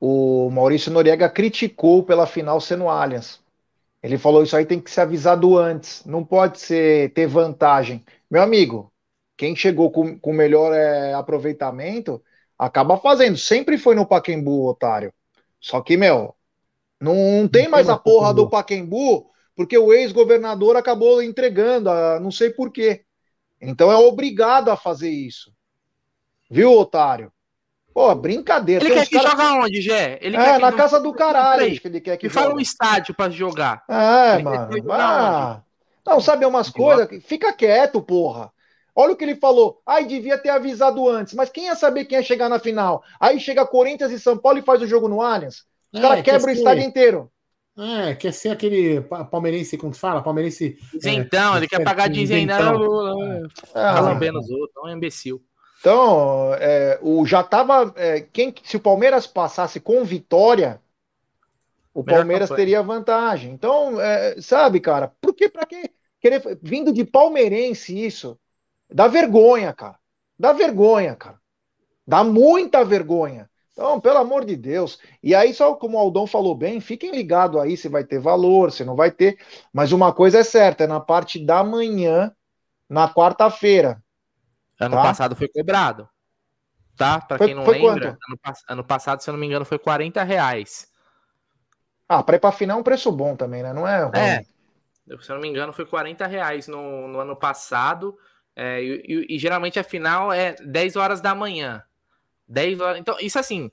O 0.00 0.48
Maurício 0.50 0.90
Noriega 0.90 1.28
criticou 1.28 2.02
pela 2.04 2.26
final 2.26 2.58
ser 2.58 2.76
no 2.76 2.88
Allianz. 2.88 3.38
Ele 4.02 4.16
falou 4.16 4.42
isso 4.42 4.56
aí 4.56 4.64
tem 4.64 4.80
que 4.80 4.90
ser 4.90 5.02
avisado 5.02 5.58
antes, 5.58 6.02
não 6.06 6.24
pode 6.24 6.58
ser 6.58 7.12
ter 7.12 7.26
vantagem. 7.26 8.02
Meu 8.30 8.42
amigo, 8.42 8.90
quem 9.36 9.54
chegou 9.54 9.90
com, 9.90 10.18
com 10.18 10.32
melhor 10.32 10.72
é, 10.72 11.12
aproveitamento 11.12 12.22
acaba 12.58 12.96
fazendo. 12.96 13.36
Sempre 13.36 13.76
foi 13.76 13.94
no 13.94 14.06
Paquembu, 14.06 14.66
otário. 14.66 15.12
Só 15.60 15.80
que, 15.80 15.96
meu, 15.96 16.34
não 17.00 17.46
tem 17.46 17.68
mais 17.68 17.88
a 17.88 17.98
porra 17.98 18.32
do 18.32 18.48
Paquembu, 18.48 19.30
porque 19.54 19.76
o 19.76 19.92
ex-governador 19.92 20.76
acabou 20.76 21.22
entregando, 21.22 21.90
a, 21.90 22.18
não 22.18 22.30
sei 22.30 22.50
porquê. 22.50 23.04
Então 23.60 23.90
é 23.90 23.96
obrigado 23.96 24.70
a 24.70 24.76
fazer 24.76 25.10
isso. 25.10 25.52
Viu, 26.50 26.72
otário? 26.72 27.32
Pô, 27.92 28.14
brincadeira. 28.14 28.84
Ele 28.84 28.94
quer 28.94 29.06
que 29.06 29.16
cara... 29.16 29.30
jogar 29.30 29.54
onde, 29.54 29.80
Gé? 29.80 30.18
Ele 30.20 30.36
é, 30.36 30.58
na 30.58 30.70
casa 30.70 31.00
do 31.00 31.14
caralho 31.14 31.80
que 31.80 31.88
ele 31.88 32.00
quer 32.00 32.16
que 32.18 32.26
Me 32.26 32.30
fala 32.30 32.54
um 32.54 32.60
estádio 32.60 33.14
pra 33.14 33.30
jogar. 33.30 33.82
É, 33.88 34.34
ele 34.34 34.42
mano. 34.42 34.92
Ah, 34.92 35.62
não, 36.06 36.20
sabe 36.20 36.44
umas 36.44 36.68
coisas? 36.68 37.08
Fica 37.24 37.52
quieto, 37.54 38.02
porra. 38.02 38.52
Olha 38.98 39.12
o 39.12 39.16
que 39.16 39.24
ele 39.24 39.36
falou. 39.36 39.82
Ai, 39.84 40.06
devia 40.06 40.38
ter 40.38 40.48
avisado 40.48 41.06
antes. 41.06 41.34
Mas 41.34 41.50
quem 41.50 41.66
ia 41.66 41.74
saber 41.76 42.06
quem 42.06 42.16
ia 42.16 42.24
chegar 42.24 42.48
na 42.48 42.58
final? 42.58 43.04
Aí 43.20 43.38
chega 43.38 43.66
Corinthians 43.66 44.10
e 44.10 44.18
São 44.18 44.38
Paulo 44.38 44.58
e 44.58 44.62
faz 44.62 44.80
o 44.80 44.86
jogo 44.86 45.06
no 45.06 45.20
Allianz. 45.20 45.66
Os 45.92 46.00
é, 46.00 46.02
caras 46.02 46.22
quebram 46.22 46.48
o 46.48 46.56
estádio 46.56 46.82
inteiro. 46.82 47.30
É, 47.78 48.14
quer 48.14 48.32
ser 48.32 48.48
aquele 48.48 49.02
palmeirense, 49.30 49.76
como 49.76 49.92
fala? 49.92 50.22
Palmeirense. 50.22 50.78
Então, 51.04 51.54
é, 51.54 51.58
ele 51.58 51.68
quer 51.68 51.84
pagar 51.84 52.08
dizendo. 52.08 52.52
Ah, 53.74 54.00
lambendo 54.00 54.38
os 54.38 54.48
outros, 54.48 54.76
é 54.82 54.88
um 54.88 54.96
imbecil. 54.96 55.42
Então, 55.78 56.54
é, 56.54 56.98
o, 57.02 57.26
já 57.26 57.42
tava. 57.42 57.92
É, 57.96 58.22
quem, 58.22 58.54
se 58.64 58.78
o 58.78 58.80
Palmeiras 58.80 59.26
passasse 59.26 59.78
com 59.78 60.02
vitória, 60.04 60.80
o 61.92 62.02
Melhor 62.02 62.20
Palmeiras 62.20 62.48
campanha. 62.48 62.66
teria 62.66 62.82
vantagem. 62.82 63.52
Então, 63.52 64.00
é, 64.00 64.40
sabe, 64.40 64.80
cara, 64.80 65.12
por 65.20 65.34
que, 65.34 65.46
pra 65.46 65.66
quê? 65.66 65.90
Querer, 66.18 66.58
vindo 66.62 66.94
de 66.94 67.04
palmeirense 67.04 68.02
isso, 68.02 68.38
dá 68.90 69.08
vergonha, 69.08 69.72
cara. 69.72 69.98
Dá 70.38 70.52
vergonha, 70.52 71.14
cara. 71.14 71.40
Dá 72.06 72.22
muita 72.22 72.84
vergonha. 72.84 73.50
Então, 73.72 74.00
pelo 74.00 74.18
amor 74.18 74.44
de 74.44 74.56
Deus. 74.56 74.98
E 75.22 75.34
aí, 75.34 75.52
só 75.52 75.74
como 75.74 75.98
o 75.98 76.00
Aldão 76.00 76.26
falou 76.26 76.54
bem, 76.54 76.80
fiquem 76.80 77.10
ligados 77.10 77.60
aí 77.60 77.76
se 77.76 77.88
vai 77.88 78.04
ter 78.04 78.18
valor, 78.18 78.72
se 78.72 78.84
não 78.84 78.96
vai 78.96 79.10
ter. 79.10 79.38
Mas 79.70 79.92
uma 79.92 80.14
coisa 80.14 80.38
é 80.38 80.42
certa, 80.42 80.84
é 80.84 80.86
na 80.86 80.98
parte 80.98 81.38
da 81.38 81.62
manhã, 81.62 82.32
na 82.88 83.12
quarta-feira. 83.12 84.02
Ano 84.80 84.96
tá? 84.96 85.02
passado 85.02 85.36
foi 85.36 85.48
cobrado. 85.48 86.08
Tá? 86.96 87.20
Para 87.20 87.44
quem 87.44 87.54
não 87.54 87.66
lembra, 87.66 88.16
ano, 88.26 88.38
ano, 88.70 88.84
passado, 88.84 89.22
se 89.22 89.28
eu 89.28 89.32
não 89.32 89.38
me 89.38 89.46
engano, 89.46 89.66
foi 89.66 89.78
40 89.78 90.22
reais. 90.22 90.88
Ah, 92.08 92.22
para 92.22 92.52
final 92.52 92.78
é 92.78 92.80
um 92.80 92.84
preço 92.84 93.12
bom 93.12 93.36
também, 93.36 93.62
né? 93.62 93.74
Não 93.74 93.86
é 93.86 94.04
ruim. 94.04 94.12
É. 94.14 94.42
Se 95.20 95.30
eu 95.30 95.34
não 95.34 95.42
me 95.42 95.48
engano, 95.48 95.72
foi 95.72 95.84
40 95.84 96.26
reais 96.26 96.66
no, 96.66 97.08
no 97.08 97.20
ano 97.20 97.36
passado. 97.36 98.16
É, 98.56 98.82
e, 98.82 99.04
e, 99.06 99.36
e, 99.36 99.38
geralmente 99.38 99.78
a 99.78 99.84
final 99.84 100.32
é 100.32 100.54
10 100.54 100.96
horas 100.96 101.20
da 101.20 101.34
manhã. 101.34 101.82
10 102.48 102.80
horas. 102.80 102.98
Então, 102.98 103.16
isso 103.20 103.38
assim. 103.38 103.70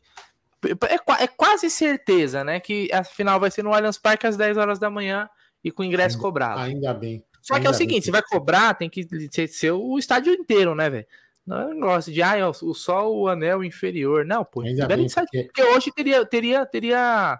É, 0.90 1.24
é, 1.24 1.28
quase 1.28 1.70
certeza, 1.70 2.44
né? 2.44 2.60
Que 2.60 2.90
a 2.92 3.04
final 3.04 3.40
vai 3.40 3.50
ser 3.50 3.64
no 3.64 3.74
Allianz 3.74 3.98
Parque 3.98 4.28
às 4.28 4.36
10 4.36 4.58
horas 4.58 4.80
da 4.80 4.90
manhã 4.90 5.30
e 5.64 5.72
com 5.72 5.84
ingresso 5.84 6.18
ainda, 6.18 6.22
cobrado. 6.22 6.60
Ainda 6.60 6.94
bem. 6.94 7.24
Só 7.42 7.60
que 7.60 7.66
é 7.66 7.70
o 7.70 7.74
seguinte: 7.74 8.06
você 8.06 8.12
vai 8.12 8.22
cobrar, 8.22 8.74
tem 8.74 8.90
que 8.90 9.08
ser, 9.32 9.48
ser 9.48 9.72
o 9.72 9.98
estádio 9.98 10.34
inteiro, 10.34 10.76
né, 10.76 10.90
velho? 10.90 11.08
Não 11.46 11.60
é 11.60 11.66
um 11.66 11.74
negócio 11.74 12.12
de, 12.12 12.22
ah, 12.22 12.50
o, 12.50 12.74
só 12.74 13.12
o 13.12 13.28
anel 13.28 13.64
inferior. 13.64 14.26
Não, 14.26 14.46
pô. 14.46 14.62
Ainda 14.62 14.88
bem, 14.88 15.08
porque... 15.08 15.44
porque 15.44 15.64
hoje 15.64 15.92
teria, 15.92 16.26
teria, 16.26 16.66
teria 16.66 17.40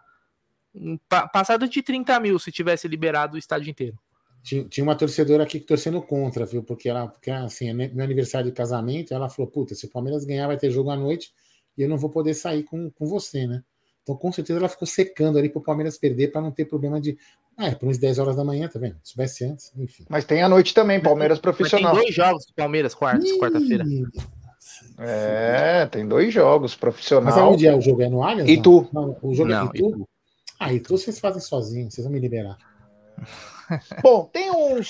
passado 1.32 1.68
de 1.68 1.82
30 1.82 2.20
mil 2.20 2.40
se 2.40 2.52
tivesse 2.52 2.88
liberado 2.88 3.36
o 3.36 3.40
estádio 3.40 3.70
inteiro. 3.70 3.98
Tinha, 4.44 4.66
tinha 4.66 4.84
uma 4.84 4.96
torcedora 4.96 5.44
aqui 5.44 5.60
torcendo 5.60 6.02
contra, 6.02 6.46
viu? 6.46 6.62
Porque 6.62 6.90
ela, 6.90 7.08
porque 7.08 7.32
assim, 7.32 7.70
é 7.70 7.74
meu 7.74 8.04
aniversário 8.04 8.50
de 8.50 8.56
casamento, 8.56 9.14
ela 9.14 9.30
falou: 9.30 9.50
puta, 9.50 9.74
se 9.74 9.86
o 9.86 9.90
Palmeiras 9.90 10.26
ganhar, 10.26 10.48
vai 10.48 10.58
ter 10.58 10.70
jogo 10.70 10.90
à 10.90 10.96
noite 10.98 11.32
e 11.78 11.82
eu 11.82 11.90
não 11.90 11.98
vou 11.98 12.10
poder 12.10 12.34
sair 12.34 12.64
com, 12.64 12.92
com 12.92 13.08
você, 13.08 13.48
né? 13.48 13.64
Então, 14.04 14.18
com 14.18 14.32
certeza, 14.34 14.60
ela 14.60 14.68
ficou 14.68 14.86
secando 14.86 15.40
ali 15.40 15.48
para 15.48 15.60
o 15.60 15.64
Palmeiras 15.64 15.98
perder, 15.98 16.30
para 16.30 16.42
não 16.42 16.52
ter 16.52 16.66
problema 16.66 17.00
de. 17.00 17.18
Ah, 17.56 17.68
é, 17.68 17.76
por 17.76 17.88
uns 17.88 17.98
10 17.98 18.20
horas 18.20 18.36
da 18.36 18.44
manhã, 18.44 18.68
tá 18.68 18.80
vendo? 18.80 18.98
Se 19.02 19.12
tivesse 19.12 19.46
antes, 19.46 19.72
enfim. 19.78 20.06
Mas 20.10 20.26
tem 20.26 20.42
a 20.42 20.50
noite 20.50 20.74
também, 20.74 21.00
Palmeiras 21.00 21.40
profissional. 21.40 21.94
tem 21.94 22.02
dois 22.02 22.14
jogos 22.14 22.46
do 22.46 22.54
Palmeiras, 22.54 22.96
quarta-feira. 22.96 23.86
É, 24.98 25.86
tem 25.86 26.06
dois 26.06 26.34
jogos, 26.34 26.76
profissional. 26.76 27.34
Mas 27.34 27.38
onde 27.38 27.68
é 27.68 27.76
o 27.76 27.80
jogo? 27.80 28.02
É 28.02 28.10
no 28.10 28.24
Allianz? 28.24 28.50
E 28.50 28.62
tu? 28.62 28.90
o 29.22 29.34
jogo 29.34 29.50
não, 29.50 29.68
é 29.68 29.78
Itu? 29.78 29.88
Itu? 29.88 30.10
Ah, 30.60 30.74
Itu 30.74 30.98
vocês 30.98 31.20
fazem 31.20 31.42
sozinhos, 31.42 31.94
vocês 31.94 32.04
vão 32.04 32.12
me 32.12 32.20
liberar. 32.20 32.58
Bom, 34.02 34.26
tem 34.32 34.52
um 34.52 34.82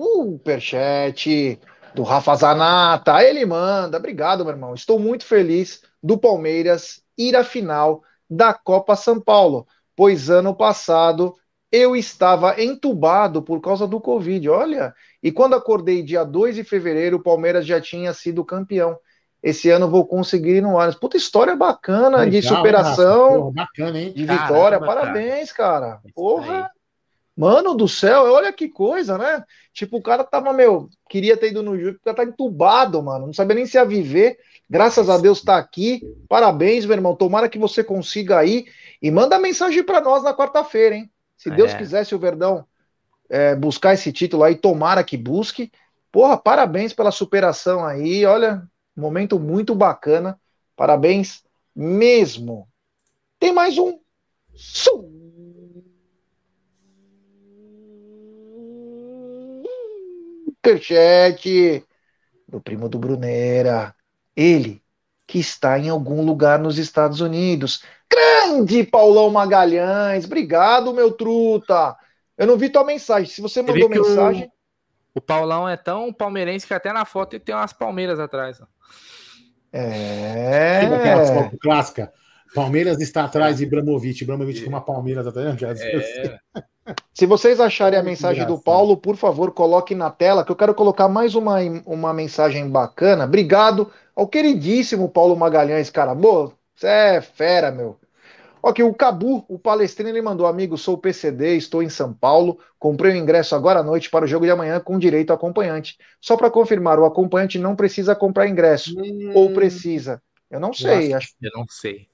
superchat 0.00 1.60
do 1.94 2.02
Rafa 2.02 2.34
Zanata. 2.34 3.22
Ele 3.22 3.44
manda. 3.46 3.98
Obrigado, 3.98 4.44
meu 4.44 4.52
irmão. 4.52 4.74
Estou 4.74 4.98
muito 4.98 5.24
feliz 5.24 5.82
do 6.02 6.18
Palmeiras 6.18 7.02
ir 7.16 7.36
à 7.36 7.44
final 7.44 8.02
da 8.28 8.54
Copa 8.54 8.94
São 8.96 9.20
Paulo, 9.20 9.66
pois 9.96 10.30
ano 10.30 10.54
passado 10.54 11.34
eu 11.72 11.94
estava 11.94 12.60
entubado 12.60 13.42
por 13.42 13.60
causa 13.60 13.86
do 13.86 14.00
Covid. 14.00 14.48
Olha, 14.48 14.94
e 15.22 15.30
quando 15.30 15.54
acordei 15.54 16.02
dia 16.02 16.24
2 16.24 16.56
de 16.56 16.64
fevereiro, 16.64 17.18
o 17.18 17.22
Palmeiras 17.22 17.64
já 17.66 17.80
tinha 17.80 18.12
sido 18.12 18.44
campeão. 18.44 18.98
Esse 19.42 19.70
ano 19.70 19.88
vou 19.88 20.06
conseguir 20.06 20.56
ir 20.56 20.62
no 20.62 20.78
Allianz. 20.78 20.94
Puta 20.94 21.16
história 21.16 21.56
bacana 21.56 22.18
Legal, 22.18 22.28
de 22.28 22.42
superação, 22.42 23.28
Porra, 23.28 23.52
bacana, 23.52 23.98
hein? 23.98 24.12
de 24.12 24.22
vitória. 24.22 24.78
Caramba, 24.78 24.86
Parabéns, 24.86 25.52
cara. 25.52 25.80
cara. 25.80 26.00
Porra. 26.14 26.70
Mano 27.36 27.74
do 27.74 27.88
céu, 27.88 28.24
olha 28.32 28.52
que 28.52 28.68
coisa, 28.68 29.16
né? 29.16 29.42
Tipo, 29.72 29.96
o 29.96 30.02
cara 30.02 30.22
tava, 30.22 30.52
meu, 30.52 30.90
queria 31.08 31.38
ter 31.38 31.50
ido 31.50 31.62
no 31.62 31.78
jogo, 31.78 31.98
porque 32.02 32.14
tá 32.14 32.22
entubado, 32.22 33.02
mano. 33.02 33.26
Não 33.26 33.32
sabia 33.32 33.54
nem 33.54 33.64
se 33.64 33.78
ia 33.78 33.84
viver. 33.84 34.38
Graças 34.68 35.08
a 35.08 35.16
Deus 35.16 35.40
tá 35.40 35.56
aqui. 35.56 36.02
Parabéns, 36.28 36.84
meu 36.84 36.96
irmão. 36.96 37.16
Tomara 37.16 37.48
que 37.48 37.58
você 37.58 37.82
consiga 37.82 38.38
aí. 38.38 38.66
E 39.00 39.10
manda 39.10 39.38
mensagem 39.38 39.82
para 39.82 40.02
nós 40.02 40.22
na 40.22 40.34
quarta-feira, 40.34 40.96
hein? 40.96 41.10
Se 41.34 41.48
é. 41.48 41.54
Deus 41.54 41.72
quiser, 41.72 42.04
se 42.04 42.14
o 42.14 42.18
Verdão 42.18 42.66
é, 43.30 43.54
buscar 43.54 43.94
esse 43.94 44.12
título 44.12 44.44
aí, 44.44 44.54
tomara 44.54 45.02
que 45.02 45.16
busque. 45.16 45.72
Porra, 46.12 46.36
parabéns 46.36 46.92
pela 46.92 47.10
superação 47.10 47.84
aí. 47.86 48.26
Olha, 48.26 48.62
momento 48.96 49.38
muito 49.38 49.74
bacana. 49.74 50.40
Parabéns 50.76 51.42
mesmo. 51.74 52.68
Tem 53.38 53.52
mais 53.52 53.78
um 53.78 53.98
superchat 60.62 61.84
do 62.48 62.60
primo 62.60 62.88
do 62.88 62.98
Brunera. 62.98 63.94
Ele 64.36 64.82
que 65.26 65.38
está 65.38 65.78
em 65.78 65.88
algum 65.88 66.24
lugar 66.24 66.58
nos 66.58 66.76
Estados 66.76 67.20
Unidos. 67.20 67.84
Grande 68.10 68.82
Paulão 68.82 69.30
Magalhães. 69.30 70.24
Obrigado, 70.24 70.92
meu 70.92 71.12
truta. 71.12 71.96
Eu 72.36 72.48
não 72.48 72.56
vi 72.56 72.68
tua 72.68 72.84
mensagem. 72.84 73.30
Se 73.30 73.40
você 73.40 73.62
mandou 73.62 73.88
mensagem. 73.88 74.50
O, 75.14 75.18
o, 75.18 75.20
Paulão 75.20 75.68
é 75.68 75.76
tão 75.76 76.12
palmeirense 76.12 76.66
que 76.66 76.74
até 76.74 76.92
na 76.92 77.04
foto 77.04 77.38
tem 77.38 77.54
umas 77.54 77.72
palmeiras 77.72 78.18
atrás. 78.18 78.60
Ó. 78.60 78.66
É. 79.72 80.80
Aquela 80.84 81.26
foto 81.26 81.58
clássica. 81.58 82.12
Palmeiras 82.54 83.00
está 83.00 83.24
atrás 83.24 83.58
de 83.58 83.64
Ibramovic. 83.64 84.22
Ibramovic 84.22 84.62
com 84.62 84.70
uma 84.70 84.80
Palmeiras 84.80 85.26
atrás. 85.26 85.80
É. 85.80 86.38
Se 87.14 87.26
vocês 87.26 87.60
acharem 87.60 87.98
a 87.98 88.02
mensagem 88.02 88.44
do 88.46 88.58
Paulo, 88.58 88.96
por 88.96 89.16
favor, 89.16 89.52
coloque 89.52 89.94
na 89.94 90.10
tela, 90.10 90.44
que 90.44 90.50
eu 90.50 90.56
quero 90.56 90.74
colocar 90.74 91.08
mais 91.08 91.34
uma, 91.34 91.58
uma 91.86 92.12
mensagem 92.12 92.68
bacana. 92.68 93.24
Obrigado 93.24 93.90
ao 94.16 94.26
queridíssimo 94.26 95.08
Paulo 95.08 95.36
Magalhães, 95.36 95.90
cara. 95.90 96.14
Boa, 96.14 96.52
você 96.74 96.86
é 96.86 97.20
fera, 97.20 97.70
meu. 97.70 97.96
Ok, 98.62 98.84
o 98.84 98.94
Cabu, 98.94 99.44
o 99.48 99.58
palestrino, 99.58 100.10
ele 100.10 100.20
mandou, 100.20 100.46
amigo, 100.46 100.76
sou 100.76 100.98
PCD, 100.98 101.56
estou 101.56 101.82
em 101.82 101.88
São 101.88 102.12
Paulo, 102.12 102.58
comprei 102.78 103.12
o 103.12 103.16
ingresso 103.16 103.54
agora 103.54 103.80
à 103.80 103.82
noite 103.82 104.10
para 104.10 104.24
o 104.24 104.28
jogo 104.28 104.44
de 104.44 104.50
amanhã 104.50 104.78
com 104.80 104.98
direito 104.98 105.30
ao 105.30 105.36
acompanhante. 105.36 105.96
Só 106.20 106.36
para 106.36 106.50
confirmar, 106.50 106.98
o 106.98 107.04
acompanhante 107.04 107.58
não 107.58 107.74
precisa 107.74 108.14
comprar 108.14 108.48
ingresso, 108.48 108.94
hum... 108.98 109.32
ou 109.34 109.52
precisa? 109.52 110.22
Eu 110.50 110.60
não 110.60 110.72
sei. 110.72 111.12
Eu, 111.12 111.16
acho... 111.16 111.34
eu 111.40 111.50
não 111.54 111.66
sei. 111.68 112.08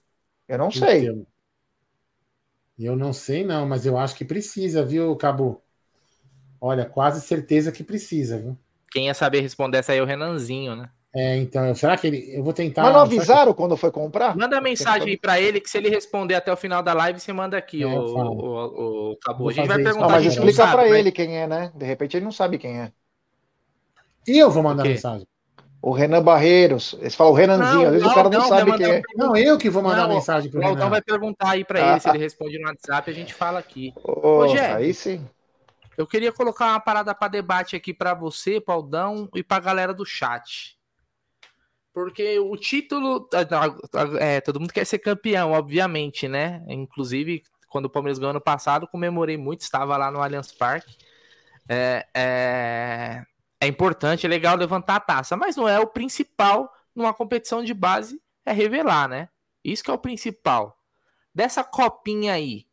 Eu 0.48 0.58
não 0.58 0.70
sei. 0.70 1.08
Eu, 1.08 1.26
eu 2.78 2.96
não 2.96 3.12
sei 3.12 3.44
não, 3.44 3.66
mas 3.66 3.84
eu 3.86 3.98
acho 3.98 4.14
que 4.14 4.24
precisa, 4.24 4.84
viu, 4.84 5.16
Cabu? 5.16 5.62
Olha, 6.60 6.84
quase 6.84 7.20
certeza 7.20 7.72
que 7.72 7.82
precisa, 7.82 8.38
viu? 8.38 8.56
Quem 8.90 9.06
ia 9.06 9.14
saber 9.14 9.40
responder 9.40 9.78
essa 9.78 9.92
aí 9.92 9.98
é 9.98 10.02
o 10.02 10.06
Renanzinho, 10.06 10.76
né? 10.76 10.90
É, 11.18 11.34
então, 11.38 11.74
será 11.74 11.96
que 11.96 12.06
ele. 12.06 12.36
Eu 12.36 12.44
vou 12.44 12.52
tentar. 12.52 12.82
Mas 12.82 12.92
não 12.92 13.00
avisaram 13.00 13.52
que... 13.52 13.56
quando 13.56 13.74
foi 13.74 13.90
comprar? 13.90 14.36
Manda 14.36 14.60
mensagem 14.60 15.08
aí 15.08 15.16
pra 15.16 15.40
ele 15.40 15.62
que 15.62 15.70
se 15.70 15.78
ele 15.78 15.88
responder 15.88 16.34
até 16.34 16.52
o 16.52 16.56
final 16.58 16.82
da 16.82 16.92
live, 16.92 17.18
você 17.18 17.32
manda 17.32 17.56
aqui, 17.56 17.82
é, 17.82 17.86
o, 17.86 17.90
o, 17.90 19.12
o, 19.12 19.16
Cabo. 19.16 19.48
A 19.48 19.52
gente 19.54 19.66
vai 19.66 19.78
perguntar. 19.78 20.00
Não, 20.00 20.10
mas 20.10 20.26
explica 20.26 20.66
pra 20.66 20.86
ele 20.86 21.10
quem 21.10 21.38
é, 21.38 21.46
né? 21.46 21.72
De 21.74 21.86
repente 21.86 22.18
ele 22.18 22.24
não 22.24 22.32
sabe 22.32 22.58
quem 22.58 22.82
é. 22.82 22.92
E 24.28 24.38
eu 24.38 24.50
vou 24.50 24.62
mandar 24.62 24.84
mensagem. 24.84 25.26
O 25.80 25.90
Renan 25.90 26.22
Barreiros. 26.22 26.94
Eles 27.00 27.14
falam 27.14 27.32
o 27.32 27.36
Renanzinho, 27.36 27.74
não, 27.76 27.84
às 27.84 27.90
vezes 27.92 28.02
não, 28.02 28.10
o 28.10 28.14
cara 28.14 28.28
não, 28.28 28.40
não 28.40 28.48
sabe 28.48 28.76
quem 28.76 28.86
é. 28.86 29.02
Não, 29.14 29.36
eu 29.36 29.56
que 29.56 29.70
vou 29.70 29.82
mandar 29.82 30.08
mensagem 30.08 30.50
pro 30.50 30.60
o 30.60 30.62
Renan. 30.62 30.90
vai 30.90 31.00
perguntar 31.00 31.50
aí 31.52 31.64
pra 31.64 31.80
ele 31.80 31.88
ah, 31.88 31.98
se 31.98 32.10
ele 32.10 32.18
responde 32.18 32.58
no 32.58 32.68
WhatsApp, 32.68 33.10
a 33.10 33.14
gente 33.14 33.32
fala 33.32 33.58
aqui. 33.58 33.94
Oh, 34.04 34.40
Ô, 34.40 34.48
Gé, 34.48 34.74
aí 34.74 34.92
sim. 34.92 35.24
Eu 35.96 36.06
queria 36.06 36.30
colocar 36.30 36.66
uma 36.66 36.80
parada 36.80 37.14
para 37.14 37.28
debate 37.28 37.74
aqui 37.74 37.94
para 37.94 38.12
você, 38.12 38.60
Paudão, 38.60 39.30
e 39.34 39.42
pra 39.42 39.58
galera 39.58 39.94
do 39.94 40.04
chat. 40.04 40.75
Porque 41.96 42.38
o 42.38 42.54
título. 42.58 43.26
É, 44.20 44.38
todo 44.42 44.60
mundo 44.60 44.70
quer 44.70 44.84
ser 44.84 44.98
campeão, 44.98 45.52
obviamente, 45.52 46.28
né? 46.28 46.62
Inclusive, 46.68 47.42
quando 47.70 47.86
o 47.86 47.90
Palmeiras 47.90 48.18
ganhou 48.18 48.32
ano 48.32 48.40
passado, 48.40 48.86
comemorei 48.86 49.38
muito, 49.38 49.62
estava 49.62 49.96
lá 49.96 50.10
no 50.10 50.20
Allianz 50.20 50.52
Parque. 50.52 50.94
É, 51.66 52.06
é, 52.14 53.24
é 53.58 53.66
importante, 53.66 54.26
é 54.26 54.28
legal 54.28 54.58
levantar 54.58 54.96
a 54.96 55.00
taça, 55.00 55.38
mas 55.38 55.56
não 55.56 55.66
é 55.66 55.80
o 55.80 55.86
principal 55.86 56.70
numa 56.94 57.14
competição 57.14 57.64
de 57.64 57.72
base, 57.72 58.20
é 58.44 58.52
revelar, 58.52 59.08
né? 59.08 59.30
Isso 59.64 59.82
que 59.82 59.90
é 59.90 59.94
o 59.94 59.98
principal. 59.98 60.78
Dessa 61.34 61.64
copinha 61.64 62.34
aí, 62.34 62.66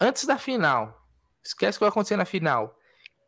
antes 0.00 0.24
da 0.24 0.38
final, 0.38 1.04
esquece 1.44 1.78
o 1.78 1.80
que 1.80 1.84
vai 1.84 1.88
acontecer 1.88 2.16
na 2.16 2.24
final. 2.24 2.78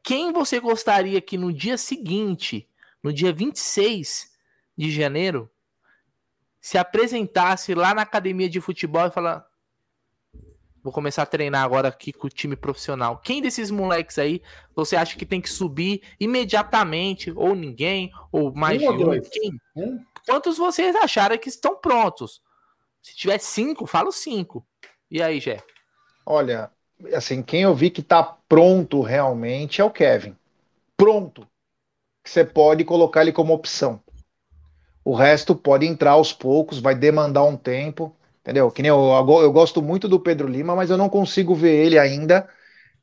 Quem 0.04 0.32
você 0.32 0.60
gostaria 0.60 1.20
que 1.20 1.36
no 1.36 1.52
dia 1.52 1.76
seguinte, 1.76 2.67
no 3.02 3.12
dia 3.12 3.32
26, 3.32 4.30
de 4.76 4.90
janeiro 4.90 5.50
se 6.60 6.76
apresentasse 6.76 7.74
lá 7.74 7.94
na 7.94 8.02
academia 8.02 8.48
de 8.48 8.60
futebol 8.60 9.06
e 9.06 9.10
falar: 9.10 9.46
Vou 10.82 10.92
começar 10.92 11.22
a 11.22 11.26
treinar 11.26 11.64
agora 11.64 11.88
aqui 11.88 12.12
com 12.12 12.26
o 12.26 12.30
time 12.30 12.56
profissional. 12.56 13.18
Quem 13.18 13.42
desses 13.42 13.70
moleques 13.70 14.18
aí 14.18 14.42
você 14.74 14.96
acha 14.96 15.16
que 15.16 15.26
tem 15.26 15.40
que 15.40 15.50
subir 15.50 16.02
imediatamente? 16.20 17.32
Ou 17.34 17.54
ninguém? 17.54 18.10
Ou 18.30 18.54
mais 18.54 18.82
um 18.82 18.96
de? 18.96 19.28
Quem? 19.30 19.52
Um? 19.76 20.04
Quantos 20.26 20.58
vocês 20.58 20.94
acharam 20.96 21.38
que 21.38 21.48
estão 21.48 21.76
prontos? 21.76 22.42
Se 23.02 23.16
tiver 23.16 23.38
cinco, 23.38 23.86
fala 23.86 24.12
cinco. 24.12 24.66
E 25.10 25.22
aí, 25.22 25.40
Jé? 25.40 25.62
Olha, 26.26 26.70
assim, 27.14 27.42
quem 27.42 27.62
eu 27.62 27.74
vi 27.74 27.88
que 27.88 28.02
tá 28.02 28.22
pronto 28.48 29.00
realmente 29.00 29.80
é 29.80 29.84
o 29.84 29.90
Kevin. 29.90 30.36
Pronto. 30.96 31.48
Que 32.28 32.34
você 32.34 32.44
pode 32.44 32.84
colocar 32.84 33.22
ele 33.22 33.32
como 33.32 33.54
opção. 33.54 34.02
O 35.02 35.14
resto 35.14 35.54
pode 35.54 35.86
entrar 35.86 36.10
aos 36.10 36.30
poucos, 36.30 36.78
vai 36.78 36.94
demandar 36.94 37.42
um 37.44 37.56
tempo, 37.56 38.14
entendeu? 38.42 38.70
Que 38.70 38.82
nem 38.82 38.90
eu, 38.90 38.98
eu 39.40 39.50
gosto 39.50 39.80
muito 39.80 40.06
do 40.06 40.20
Pedro 40.20 40.46
Lima, 40.46 40.76
mas 40.76 40.90
eu 40.90 40.98
não 40.98 41.08
consigo 41.08 41.54
ver 41.54 41.86
ele 41.86 41.98
ainda. 41.98 42.46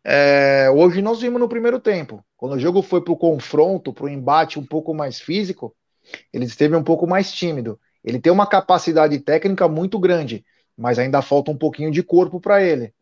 É, 0.03 0.69
hoje 0.69 1.01
nós 1.01 1.21
vimos 1.21 1.39
no 1.39 1.49
primeiro 1.49 1.79
tempo, 1.79 2.23
quando 2.37 2.53
o 2.53 2.59
jogo 2.59 2.83
foi 2.83 3.01
para 3.01 3.13
o 3.13 3.17
confronto, 3.17 3.91
para 3.91 4.05
o 4.05 4.09
embate 4.09 4.59
um 4.59 4.65
pouco 4.65 4.93
mais 4.93 5.19
físico, 5.19 5.75
ele 6.31 6.45
esteve 6.45 6.75
um 6.75 6.83
pouco 6.83 7.07
mais 7.07 7.31
tímido. 7.31 7.79
Ele 8.03 8.19
tem 8.19 8.31
uma 8.31 8.45
capacidade 8.45 9.17
técnica 9.17 9.67
muito 9.67 9.97
grande, 9.97 10.45
mas 10.77 10.99
ainda 10.99 11.23
falta 11.23 11.49
um 11.49 11.57
pouquinho 11.57 11.89
de 11.89 12.03
corpo 12.03 12.39
para 12.39 12.61
ele. 12.61 12.93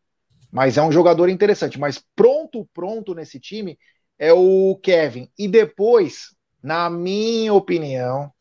Mas 0.49 0.78
é 0.78 0.82
um 0.82 0.91
jogador 0.91 1.28
interessante. 1.28 1.78
Mas 1.78 2.01
pronto, 2.15 2.65
pronto 2.74 3.13
nesse 3.13 3.41
time 3.41 3.78
é 4.18 4.32
o 4.34 4.78
Kevin. 4.82 5.30
E 5.38 5.47
depois, 5.47 6.36
na 6.61 6.89
minha 6.89 7.53
opinião, 7.53 8.32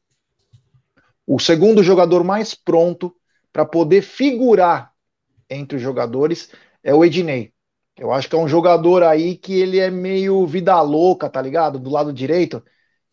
o 1.27 1.39
segundo 1.39 1.83
jogador 1.83 2.25
mais 2.25 2.55
pronto 2.55 3.15
para 3.53 3.65
poder 3.65 4.03
figurar 4.03 4.93
entre 5.49 5.77
os 5.77 5.83
jogadores 5.83 6.51
é 6.83 6.95
o 6.95 7.05
Ednei. 7.05 7.53
Eu 7.97 8.11
acho 8.11 8.29
que 8.29 8.35
é 8.35 8.39
um 8.39 8.49
jogador 8.49 9.03
aí 9.03 9.37
que 9.37 9.61
ele 9.61 9.79
é 9.79 9.91
meio 9.91 10.47
vida 10.47 10.81
louca, 10.81 11.29
tá 11.29 11.41
ligado? 11.41 11.79
Do 11.79 11.91
lado 11.91 12.13
direito. 12.13 12.63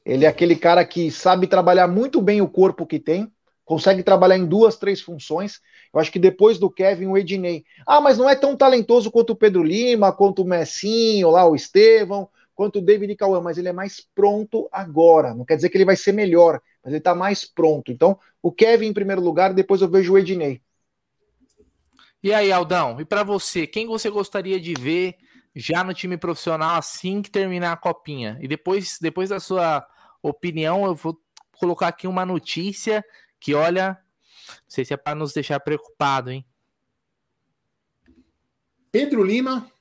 Ele 0.06 0.26
é 0.26 0.28
aquele 0.28 0.56
cara 0.56 0.86
que 0.86 1.12
sabe 1.12 1.48
trabalhar 1.48 1.88
muito 1.88 2.22
bem 2.22 2.42
o 2.42 2.48
corpo 2.48 2.88
que 2.88 3.00
tem, 3.00 3.32
consegue 3.66 4.02
trabalhar 4.02 4.38
em 4.38 4.46
duas, 4.46 4.78
três 4.78 5.02
funções. 5.02 5.60
Eu 5.94 6.00
acho 6.00 6.12
que 6.12 6.18
depois 6.18 6.58
do 6.58 6.72
Kevin, 6.72 7.08
o 7.08 7.18
Ednei. 7.18 7.64
Ah, 7.86 8.02
mas 8.02 8.18
não 8.18 8.30
é 8.30 8.36
tão 8.36 8.56
talentoso 8.56 9.12
quanto 9.12 9.32
o 9.32 9.36
Pedro 9.36 9.62
Lima, 9.62 10.12
quanto 10.12 10.42
o 10.42 10.46
Messinho, 10.46 11.30
lá, 11.30 11.46
o 11.46 11.56
Estevão, 11.56 12.30
quanto 12.60 12.80
o 12.80 12.82
David 12.82 13.16
Cauã, 13.16 13.40
mas 13.40 13.58
ele 13.58 13.70
é 13.70 13.72
mais 13.72 14.06
pronto 14.14 14.68
agora. 14.70 15.34
Não 15.34 15.46
quer 15.46 15.56
dizer 15.56 15.70
que 15.70 15.78
ele 15.78 15.86
vai 15.86 15.96
ser 15.96 16.12
melhor, 16.12 16.62
mas 16.84 16.92
ele 16.92 16.98
está 16.98 17.16
mais 17.16 17.46
pronto. 17.46 17.90
Então, 17.90 18.20
o 18.42 18.52
Kevin 18.52 18.88
em 18.88 18.94
primeiro 18.94 19.22
lugar, 19.22 19.54
depois 19.54 19.82
eu 19.82 19.90
vejo 19.90 20.12
o 20.12 20.18
Ednei. 20.18 20.62
E 22.22 22.34
aí, 22.34 22.52
Aldão, 22.52 23.00
e 23.00 23.06
para 23.06 23.24
você, 23.24 23.66
quem 23.66 23.88
você 23.88 24.10
gostaria 24.10 24.60
de 24.60 24.74
ver 24.74 25.16
já 25.56 25.86
no 25.86 25.94
time 25.94 26.18
profissional 26.18 26.76
assim 26.76 27.22
que 27.22 27.32
terminar 27.32 27.72
a 27.72 27.78
copinha? 27.78 28.38
E 28.42 28.48
depois, 28.50 28.98
depois 29.00 29.30
da 29.30 29.40
sua 29.40 29.88
opinião, 30.22 30.86
eu 30.86 30.94
vou 30.94 31.18
colocar 31.54 31.88
aqui 31.88 32.08
uma 32.08 32.26
notícia 32.26 33.06
que, 33.40 33.54
olha, 33.54 33.92
não 34.50 34.58
sei 34.68 34.84
se 34.84 34.94
é 34.94 34.98
para 34.98 35.16
nos 35.16 35.32
deixar 35.32 35.62
preocupado, 35.62 36.30
hein? 36.30 36.46
Pedro 38.92 39.24
Lima, 39.24 39.72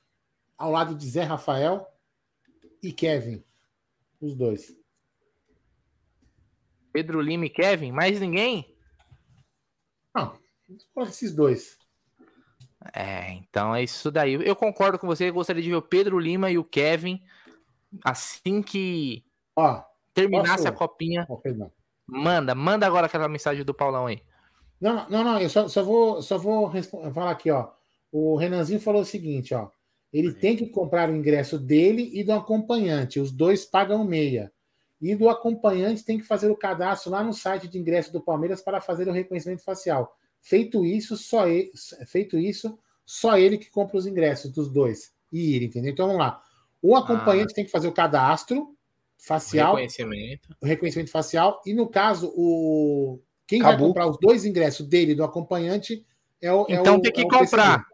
ao 0.57 0.71
lado 0.71 0.95
de 0.95 1.05
Zé 1.09 1.23
Rafael 1.23 1.88
e 2.81 2.91
Kevin. 2.91 3.43
Os 4.19 4.35
dois. 4.35 4.75
Pedro 6.91 7.21
Lima 7.21 7.45
e 7.45 7.49
Kevin? 7.49 7.91
Mais 7.91 8.19
ninguém? 8.19 8.75
Não, 10.15 10.37
esses 11.07 11.33
dois. 11.33 11.77
É, 12.93 13.31
então 13.33 13.75
é 13.75 13.83
isso 13.83 14.09
daí. 14.09 14.33
Eu 14.33 14.55
concordo 14.55 14.97
com 14.97 15.07
você, 15.07 15.29
eu 15.29 15.33
gostaria 15.33 15.61
de 15.61 15.69
ver 15.69 15.75
o 15.75 15.81
Pedro 15.81 16.19
Lima 16.19 16.49
e 16.49 16.57
o 16.57 16.63
Kevin 16.63 17.21
assim 18.03 18.61
que 18.61 19.25
Ó, 19.55 19.83
terminasse 20.13 20.63
posso... 20.63 20.67
a 20.67 20.71
copinha. 20.71 21.27
Oh, 21.29 21.41
manda, 22.07 22.55
manda 22.55 22.85
agora 22.85 23.07
aquela 23.07 23.27
mensagem 23.27 23.63
do 23.63 23.73
Paulão 23.73 24.07
aí. 24.07 24.21
Não, 24.79 25.09
não, 25.09 25.23
não, 25.23 25.39
eu 25.39 25.49
só, 25.49 25.67
só 25.67 25.83
vou, 25.83 26.21
só 26.21 26.37
vou 26.37 26.71
falar 27.13 27.31
aqui, 27.31 27.51
ó. 27.51 27.69
O 28.11 28.37
Renanzinho 28.37 28.79
falou 28.79 29.01
o 29.01 29.05
seguinte, 29.05 29.53
ó. 29.53 29.69
Ele 30.11 30.33
tem 30.33 30.55
que 30.55 30.67
comprar 30.67 31.09
o 31.09 31.15
ingresso 31.15 31.59
dele 31.59 32.09
e 32.13 32.23
do 32.23 32.33
acompanhante. 32.33 33.19
Os 33.19 33.31
dois 33.31 33.65
pagam 33.65 34.03
meia. 34.03 34.51
E 35.01 35.15
do 35.15 35.29
acompanhante 35.29 36.03
tem 36.03 36.17
que 36.17 36.25
fazer 36.25 36.49
o 36.49 36.57
cadastro 36.57 37.11
lá 37.11 37.23
no 37.23 37.33
site 37.33 37.67
de 37.67 37.77
ingresso 37.77 38.11
do 38.11 38.19
Palmeiras 38.19 38.61
para 38.61 38.81
fazer 38.81 39.07
o 39.07 39.13
reconhecimento 39.13 39.63
facial. 39.63 40.17
Feito 40.41 40.85
isso, 40.85 41.15
só 41.15 41.47
ele, 41.47 41.71
feito 42.05 42.37
isso, 42.37 42.77
só 43.05 43.37
ele 43.37 43.57
que 43.57 43.69
compra 43.69 43.97
os 43.97 44.05
ingressos 44.05 44.51
dos 44.51 44.69
dois 44.69 45.13
e 45.31 45.55
ir, 45.55 45.63
entendeu? 45.63 45.91
Então 45.91 46.07
vamos 46.07 46.21
lá. 46.21 46.41
O 46.81 46.95
acompanhante 46.95 47.51
ah. 47.51 47.55
tem 47.55 47.65
que 47.65 47.71
fazer 47.71 47.87
o 47.87 47.93
cadastro 47.93 48.75
facial, 49.17 49.73
o 49.73 49.75
reconhecimento. 49.75 50.55
o 50.61 50.65
reconhecimento 50.65 51.11
facial 51.11 51.61
e 51.65 51.73
no 51.73 51.87
caso 51.87 52.31
o 52.35 53.19
quem 53.47 53.61
Acabou. 53.61 53.77
vai 53.77 53.87
comprar 53.87 54.07
os 54.07 54.17
dois 54.19 54.45
ingressos 54.45 54.87
dele 54.87 55.13
e 55.13 55.15
do 55.15 55.23
acompanhante 55.23 56.05
é 56.41 56.53
o 56.53 56.65
Então 56.69 56.95
é 56.95 57.01
tem 57.01 57.11
que 57.11 57.21
é 57.21 57.23
comprar. 57.23 57.85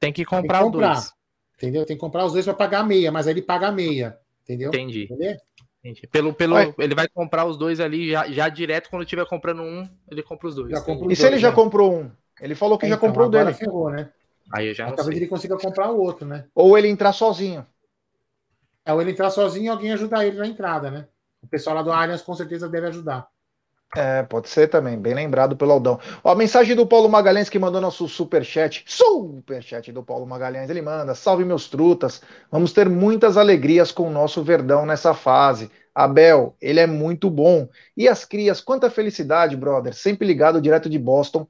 Tem 0.00 0.12
que 0.12 0.24
comprar, 0.24 0.40
tem 0.40 0.42
que 0.42 0.68
comprar 0.68 0.68
dois. 0.68 1.12
Entendeu? 1.56 1.84
Tem 1.84 1.96
que 1.96 2.00
comprar 2.00 2.24
os 2.24 2.32
dois 2.32 2.44
para 2.44 2.54
pagar 2.54 2.84
meia, 2.84 3.12
mas 3.12 3.26
aí 3.26 3.32
ele 3.34 3.42
paga 3.42 3.70
meia, 3.70 4.18
entendeu? 4.42 4.68
Entendi. 4.68 5.04
Entendeu? 5.04 5.36
Pelo, 6.10 6.32
pelo, 6.32 6.56
ele 6.78 6.94
vai 6.94 7.06
comprar 7.06 7.44
os 7.44 7.58
dois 7.58 7.78
ali 7.78 8.10
já, 8.10 8.26
já 8.30 8.48
direto 8.48 8.88
quando 8.88 9.02
estiver 9.02 9.26
comprando 9.26 9.62
um, 9.62 9.86
ele 10.10 10.22
compra 10.22 10.48
os 10.48 10.54
dois. 10.54 10.72
E 11.10 11.16
se 11.16 11.26
ele 11.26 11.38
já 11.38 11.50
né? 11.50 11.54
comprou 11.54 11.94
um? 11.94 12.10
Ele 12.40 12.54
falou 12.54 12.78
que 12.78 12.86
é, 12.86 12.88
já 12.88 12.94
então, 12.94 13.08
comprou 13.08 13.26
o 13.28 13.30
dele. 13.30 13.52
Ferrou, 13.52 13.90
né? 13.90 14.10
Aí 14.50 14.68
eu 14.68 14.74
já 14.74 14.86
não 14.86 14.96
Talvez 14.96 15.16
sei. 15.16 15.24
ele 15.24 15.30
consiga 15.30 15.58
comprar 15.58 15.90
o 15.90 16.00
outro, 16.00 16.26
né? 16.26 16.46
Ou 16.54 16.76
ele 16.76 16.88
entrar 16.88 17.12
sozinho. 17.12 17.66
É, 18.84 18.92
ou 18.92 19.00
ele 19.00 19.10
entrar 19.10 19.30
sozinho 19.30 19.66
e 19.66 19.68
alguém 19.68 19.92
ajudar 19.92 20.24
ele 20.26 20.38
na 20.38 20.46
entrada, 20.46 20.90
né? 20.90 21.06
O 21.42 21.46
pessoal 21.46 21.76
lá 21.76 21.82
do 21.82 21.92
Allianz 21.92 22.22
com 22.22 22.34
certeza 22.34 22.68
deve 22.68 22.86
ajudar. 22.86 23.28
É, 23.96 24.24
pode 24.24 24.48
ser 24.48 24.68
também, 24.68 24.98
bem 24.98 25.14
lembrado 25.14 25.56
pelo 25.56 25.70
Aldão. 25.70 26.00
Ó, 26.22 26.32
a 26.32 26.34
mensagem 26.34 26.74
do 26.74 26.84
Paulo 26.84 27.08
Magalhães 27.08 27.48
que 27.48 27.60
mandou 27.60 27.80
nosso 27.80 28.08
superchat. 28.08 28.84
Superchat 28.86 29.92
do 29.92 30.02
Paulo 30.02 30.26
Magalhães. 30.26 30.68
Ele 30.68 30.82
manda: 30.82 31.14
Salve 31.14 31.44
meus 31.44 31.68
trutas. 31.68 32.20
Vamos 32.50 32.72
ter 32.72 32.88
muitas 32.88 33.36
alegrias 33.36 33.92
com 33.92 34.08
o 34.08 34.10
nosso 34.10 34.42
Verdão 34.42 34.84
nessa 34.84 35.14
fase. 35.14 35.70
Abel, 35.94 36.56
ele 36.60 36.80
é 36.80 36.88
muito 36.88 37.30
bom. 37.30 37.68
E 37.96 38.08
as 38.08 38.24
crias, 38.24 38.60
quanta 38.60 38.90
felicidade, 38.90 39.56
brother. 39.56 39.94
Sempre 39.94 40.26
ligado 40.26 40.60
direto 40.60 40.90
de 40.90 40.98
Boston. 40.98 41.46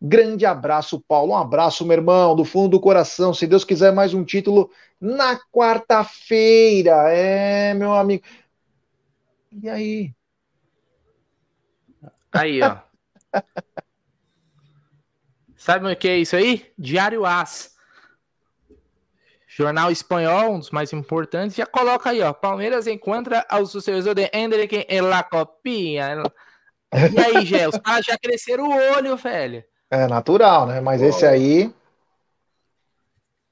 Grande 0.00 0.44
abraço, 0.44 1.00
Paulo. 1.08 1.32
Um 1.32 1.36
abraço, 1.36 1.86
meu 1.86 1.96
irmão, 1.96 2.36
do 2.36 2.44
fundo 2.44 2.72
do 2.72 2.80
coração. 2.80 3.32
Se 3.32 3.46
Deus 3.46 3.64
quiser 3.64 3.90
mais 3.92 4.12
um 4.12 4.22
título 4.22 4.70
na 5.00 5.38
quarta-feira. 5.50 7.10
É, 7.10 7.72
meu 7.72 7.94
amigo. 7.94 8.22
E 9.62 9.68
aí? 9.70 10.14
Aí, 12.38 12.60
ó. 12.62 12.78
Sabe 15.56 15.90
o 15.90 15.96
que 15.96 16.08
é 16.08 16.18
isso 16.18 16.36
aí? 16.36 16.72
Diário 16.78 17.24
As. 17.24 17.74
Jornal 19.48 19.90
espanhol, 19.90 20.52
um 20.52 20.58
dos 20.58 20.70
mais 20.70 20.92
importantes. 20.92 21.56
Já 21.56 21.64
coloca 21.64 22.10
aí, 22.10 22.20
ó. 22.20 22.32
Palmeiras 22.32 22.86
encontra 22.86 23.44
ao 23.48 23.64
sucessor 23.64 24.14
de 24.14 24.30
Hendrick 24.32 24.86
em 24.88 25.00
La 25.00 25.22
Copinha. 25.22 26.22
E 26.92 27.18
aí, 27.18 27.44
Gé, 27.44 27.66
os 27.68 27.78
caras 27.78 28.04
já 28.04 28.18
cresceram 28.18 28.68
o 28.68 28.96
olho, 28.96 29.16
velho. 29.16 29.64
É 29.90 30.06
natural, 30.06 30.66
né? 30.66 30.80
Mas 30.80 31.00
esse 31.00 31.24
aí 31.24 31.74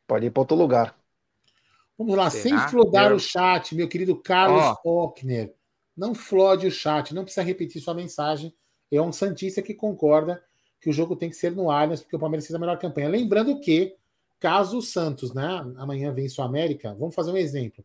pode 0.07 0.27
ir 0.27 0.31
para 0.31 0.41
outro 0.41 0.57
lugar. 0.57 0.95
Vamos 1.97 2.17
lá, 2.17 2.29
Será? 2.29 2.43
sem 2.43 2.69
flodar 2.69 3.13
o 3.13 3.19
chat, 3.19 3.75
meu 3.75 3.89
querido 3.89 4.15
Carlos. 4.15 4.77
Ockner. 4.85 5.55
Não 5.97 6.15
flode 6.15 6.67
o 6.67 6.71
chat, 6.71 7.15
não 7.15 7.23
precisa 7.23 7.45
repetir 7.45 7.81
sua 7.81 7.95
mensagem. 7.95 8.55
É 8.91 9.01
um 9.01 9.13
Santista 9.13 9.63
que 9.63 9.75
concorda 9.75 10.43
que 10.81 10.91
o 10.91 10.93
jogo 10.93 11.17
tem 11.17 11.31
que 11.31 11.37
ser 11.37 11.53
no 11.53 11.71
Allianz, 11.71 12.03
porque 12.03 12.17
o 12.17 12.19
Palmeiras 12.19 12.47
fez 12.47 12.55
a 12.55 12.59
melhor 12.59 12.79
campanha. 12.79 13.09
Lembrando 13.09 13.59
que, 13.59 13.97
caso 14.39 14.79
o 14.79 14.83
Santos, 14.83 15.33
né, 15.33 15.47
amanhã 15.77 16.13
vença 16.13 16.43
o 16.43 16.45
América, 16.45 16.95
vamos 16.95 17.15
fazer 17.15 17.31
um 17.31 17.37
exemplo, 17.37 17.85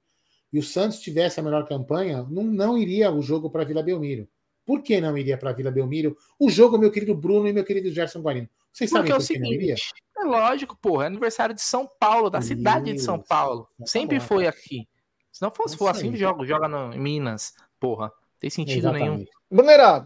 e 0.51 0.59
o 0.59 0.63
Santos 0.63 0.99
tivesse 0.99 1.39
a 1.39 1.43
melhor 1.43 1.67
campanha, 1.67 2.25
não, 2.29 2.43
não 2.43 2.77
iria 2.77 3.11
o 3.11 3.21
jogo 3.21 3.49
para 3.49 3.63
Vila 3.63 3.83
Belmiro. 3.83 4.27
Por 4.65 4.83
que 4.83 4.99
não 4.99 5.17
iria 5.17 5.37
para 5.37 5.51
Vila 5.51 5.71
Belmiro? 5.71 6.17
O 6.37 6.49
jogo, 6.49 6.77
meu 6.77 6.91
querido 6.91 7.15
Bruno 7.15 7.47
e 7.47 7.53
meu 7.53 7.63
querido 7.63 7.91
Gerson 7.91 8.21
Guarino. 8.21 8.49
Vocês 8.71 8.89
Porque 8.89 9.09
sabem 9.09 9.11
é 9.11 9.15
por 9.15 9.23
é 9.23 9.27
que 9.27 9.39
não 9.39 9.53
iria? 9.53 9.75
É 10.17 10.23
lógico, 10.23 10.77
porra. 10.79 11.05
É 11.05 11.07
aniversário 11.07 11.55
de 11.55 11.61
São 11.61 11.87
Paulo, 11.99 12.29
da 12.29 12.39
Isso, 12.39 12.49
cidade 12.49 12.93
de 12.93 12.99
São 12.99 13.19
Paulo. 13.19 13.67
Tá 13.79 13.85
Sempre 13.85 14.19
bom, 14.19 14.25
foi 14.25 14.43
tá. 14.43 14.49
aqui. 14.49 14.87
Se 15.31 15.41
não 15.41 15.51
fosse, 15.51 15.77
for 15.77 15.87
assim, 15.87 16.15
joga, 16.15 16.45
joga 16.45 16.67
no, 16.67 16.93
em 16.93 16.99
Minas. 16.99 17.53
Porra, 17.79 18.11
tem 18.37 18.49
sentido 18.49 18.79
Exatamente. 18.79 19.09
nenhum. 19.09 19.25
Brunerá, 19.49 20.05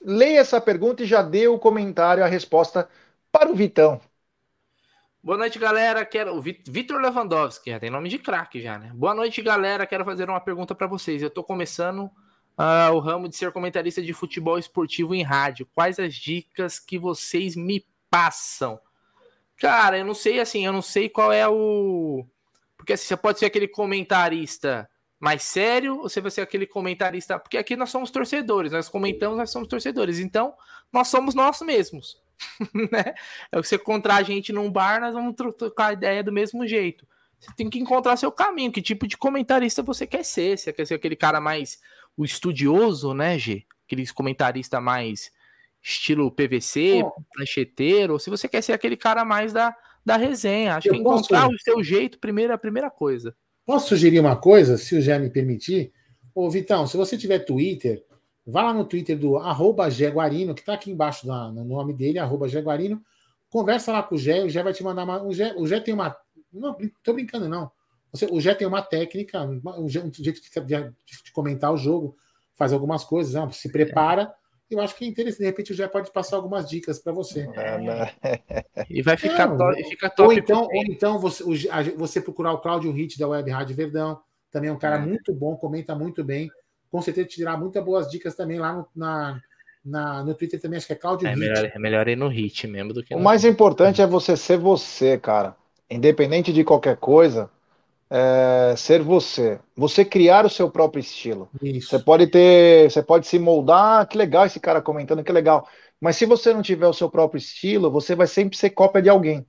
leia 0.00 0.40
essa 0.40 0.60
pergunta 0.60 1.02
e 1.02 1.06
já 1.06 1.22
dê 1.22 1.48
o 1.48 1.58
comentário, 1.58 2.24
a 2.24 2.26
resposta 2.26 2.88
para 3.30 3.50
o 3.50 3.54
Vitão. 3.54 4.00
Boa 5.22 5.36
noite, 5.36 5.58
galera. 5.58 6.04
Quero 6.04 6.34
o 6.34 6.40
Vitor 6.40 7.00
Lewandowski, 7.00 7.70
já 7.70 7.80
tem 7.80 7.90
nome 7.90 8.08
de 8.08 8.18
craque 8.18 8.60
já, 8.60 8.78
né? 8.78 8.92
Boa 8.94 9.14
noite, 9.14 9.42
galera. 9.42 9.86
Quero 9.86 10.04
fazer 10.04 10.28
uma 10.28 10.40
pergunta 10.40 10.74
para 10.74 10.86
vocês. 10.86 11.22
Eu 11.22 11.28
tô 11.28 11.42
começando 11.42 12.10
uh, 12.58 12.92
o 12.94 12.98
ramo 12.98 13.28
de 13.28 13.36
ser 13.36 13.52
comentarista 13.52 14.00
de 14.00 14.12
futebol 14.12 14.58
esportivo 14.58 15.14
em 15.14 15.22
rádio. 15.22 15.68
Quais 15.74 15.98
as 15.98 16.14
dicas 16.14 16.78
que 16.78 16.98
vocês 16.98 17.56
me 17.56 17.84
passam? 18.08 18.80
Cara, 19.56 19.98
eu 19.98 20.04
não 20.04 20.14
sei 20.14 20.40
assim, 20.40 20.64
eu 20.64 20.72
não 20.72 20.82
sei 20.82 21.08
qual 21.08 21.32
é 21.32 21.48
o. 21.48 22.24
Porque 22.76 22.92
assim, 22.92 23.06
você 23.06 23.16
pode 23.16 23.40
ser 23.40 23.46
aquele 23.46 23.66
comentarista 23.66 24.88
mais 25.18 25.42
sério, 25.42 25.96
ou 25.96 26.02
você 26.02 26.20
vai 26.20 26.30
ser 26.30 26.42
aquele 26.42 26.66
comentarista. 26.66 27.38
Porque 27.38 27.58
aqui 27.58 27.76
nós 27.76 27.90
somos 27.90 28.10
torcedores, 28.10 28.72
nós 28.72 28.88
comentamos, 28.88 29.36
nós 29.36 29.50
somos 29.50 29.68
torcedores. 29.68 30.18
Então, 30.18 30.54
nós 30.92 31.08
somos 31.08 31.34
nós 31.34 31.60
mesmos. 31.60 32.20
né? 32.92 33.14
É 33.50 33.56
você 33.56 33.76
encontrar 33.76 34.16
a 34.16 34.22
gente 34.22 34.52
num 34.52 34.70
bar, 34.70 35.00
nós 35.00 35.14
vamos 35.14 35.34
trocar 35.34 35.86
a 35.88 35.92
ideia 35.92 36.22
do 36.22 36.32
mesmo 36.32 36.66
jeito. 36.66 37.06
Você 37.38 37.52
tem 37.56 37.70
que 37.70 37.78
encontrar 37.78 38.16
seu 38.16 38.32
caminho, 38.32 38.72
que 38.72 38.82
tipo 38.82 39.06
de 39.06 39.16
comentarista 39.16 39.82
você 39.82 40.06
quer 40.06 40.24
ser. 40.24 40.58
Você 40.58 40.72
quer 40.72 40.86
ser 40.86 40.94
aquele 40.94 41.16
cara 41.16 41.40
mais 41.40 41.80
o 42.16 42.24
estudioso, 42.24 43.14
né, 43.14 43.38
G? 43.38 43.64
Aquele 43.86 44.06
comentarista 44.08 44.80
mais 44.80 45.32
estilo 45.80 46.30
PVC, 46.30 47.02
oh. 47.04 47.22
plancheteiro, 47.32 48.14
ou 48.14 48.18
se 48.18 48.28
você 48.28 48.48
quer 48.48 48.62
ser 48.62 48.72
aquele 48.72 48.96
cara 48.96 49.24
mais 49.24 49.52
da, 49.52 49.74
da 50.04 50.16
resenha. 50.16 50.76
Acho 50.76 50.88
Eu 50.88 50.94
que 50.94 51.00
encontrar 51.00 51.44
posso... 51.44 51.54
o 51.54 51.60
seu 51.60 51.82
jeito 51.82 52.18
primeiro 52.18 52.52
é 52.52 52.54
a 52.54 52.58
primeira 52.58 52.90
coisa. 52.90 53.34
Posso 53.68 53.88
sugerir 53.88 54.18
uma 54.18 54.34
coisa, 54.34 54.78
se 54.78 54.96
o 54.96 55.00
Gé 55.02 55.18
me 55.18 55.28
permitir? 55.28 55.92
Ô, 56.34 56.48
Vitão, 56.48 56.86
se 56.86 56.96
você 56.96 57.18
tiver 57.18 57.40
Twitter, 57.40 58.02
vá 58.46 58.62
lá 58.62 58.72
no 58.72 58.82
Twitter 58.82 59.18
do 59.18 59.36
arroba 59.36 59.86
Guarino, 59.88 60.54
que 60.54 60.60
está 60.60 60.72
aqui 60.72 60.90
embaixo 60.90 61.26
do 61.26 61.52
no 61.52 61.64
nome 61.66 61.92
dele, 61.92 62.18
arroba 62.18 62.46
Guarino, 62.46 62.98
conversa 63.50 63.92
lá 63.92 64.02
com 64.02 64.14
o 64.14 64.18
Gé, 64.18 64.42
o 64.42 64.48
Gé 64.48 64.62
vai 64.62 64.72
te 64.72 64.82
mandar 64.82 65.04
uma. 65.04 65.22
O 65.22 65.34
Gé, 65.34 65.52
o 65.54 65.80
tem 65.82 65.92
uma. 65.92 66.16
Não, 66.50 66.74
tô 67.02 67.12
brincando, 67.12 67.46
não. 67.46 67.70
O 68.30 68.40
Jé 68.40 68.54
tem 68.54 68.66
uma 68.66 68.80
técnica, 68.80 69.44
um, 69.44 69.86
jeito 69.86 70.22
de, 70.22 70.32
de, 70.32 71.32
comentar 71.34 71.70
o 71.70 71.76
jogo, 71.76 72.16
faz 72.54 72.72
algumas 72.72 73.04
coisas, 73.04 73.34
né? 73.34 73.50
se 73.52 73.70
prepara. 73.70 74.32
Eu 74.70 74.80
acho 74.80 74.94
que 74.94 75.04
é 75.04 75.08
interessante. 75.08 75.40
De 75.40 75.46
repente 75.46 75.72
o 75.72 75.74
Jé 75.74 75.88
pode 75.88 76.12
passar 76.12 76.36
algumas 76.36 76.68
dicas 76.68 76.98
para 76.98 77.12
você. 77.12 77.46
e 78.90 79.02
vai 79.02 79.16
ficar, 79.16 79.48
Não, 79.48 79.56
top, 79.56 79.84
fica 79.84 80.10
top. 80.10 80.28
Ou 80.28 80.32
então, 80.32 80.62
ou 80.62 80.84
então 80.84 81.18
você, 81.18 81.42
você 81.96 82.20
procurar 82.20 82.52
o 82.52 82.58
Cláudio 82.58 82.92
Hit 82.92 83.18
da 83.18 83.28
Web 83.28 83.50
Rádio 83.50 83.76
Verdão. 83.76 84.20
Também 84.50 84.70
é 84.70 84.72
um 84.72 84.78
cara 84.78 84.96
é. 84.96 84.98
muito 84.98 85.32
bom, 85.34 85.56
comenta 85.56 85.94
muito 85.94 86.22
bem. 86.22 86.50
Com 86.90 87.02
certeza 87.02 87.28
te 87.28 87.36
dirá 87.36 87.56
muitas 87.56 87.84
boas 87.84 88.10
dicas 88.10 88.34
também 88.34 88.58
lá 88.58 88.72
no, 88.72 88.88
na, 88.94 89.40
na, 89.84 90.22
no 90.22 90.34
Twitter 90.34 90.60
também, 90.60 90.78
acho 90.78 90.86
que 90.86 90.92
é 90.92 90.96
Cláudio 90.96 91.26
é 91.26 91.30
Hit. 91.30 91.40
Melhor, 91.40 91.72
é 91.74 91.78
melhor 91.78 92.08
ir 92.08 92.16
no 92.16 92.28
Hit 92.28 92.66
mesmo 92.66 92.92
do 92.92 93.02
que 93.02 93.14
O 93.14 93.20
mais 93.20 93.44
importante 93.44 94.00
é 94.00 94.06
você 94.06 94.36
ser 94.36 94.58
você, 94.58 95.18
cara. 95.18 95.56
Independente 95.90 96.52
de 96.52 96.64
qualquer 96.64 96.96
coisa, 96.96 97.50
é, 98.10 98.74
ser 98.76 99.02
você. 99.02 99.58
Você 99.76 100.04
criar 100.04 100.46
o 100.46 100.50
seu 100.50 100.70
próprio 100.70 101.00
estilo. 101.00 101.48
Isso. 101.62 101.90
Você 101.90 101.98
pode 101.98 102.26
ter, 102.26 102.90
você 102.90 103.02
pode 103.02 103.26
se 103.26 103.38
moldar, 103.38 104.06
que 104.06 104.16
legal 104.16 104.46
esse 104.46 104.58
cara 104.60 104.80
comentando, 104.80 105.22
que 105.22 105.32
legal. 105.32 105.68
Mas 106.00 106.16
se 106.16 106.24
você 106.26 106.52
não 106.52 106.62
tiver 106.62 106.86
o 106.86 106.94
seu 106.94 107.10
próprio 107.10 107.38
estilo, 107.38 107.90
você 107.90 108.14
vai 108.14 108.26
sempre 108.26 108.56
ser 108.56 108.70
cópia 108.70 109.02
de 109.02 109.08
alguém. 109.08 109.46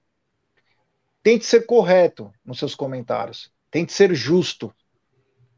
Tente 1.22 1.46
ser 1.46 1.66
correto 1.66 2.32
nos 2.46 2.60
seus 2.60 2.76
comentários. 2.76 3.52
Tente 3.70 3.94
ser 3.94 4.14
justo. 4.14 4.74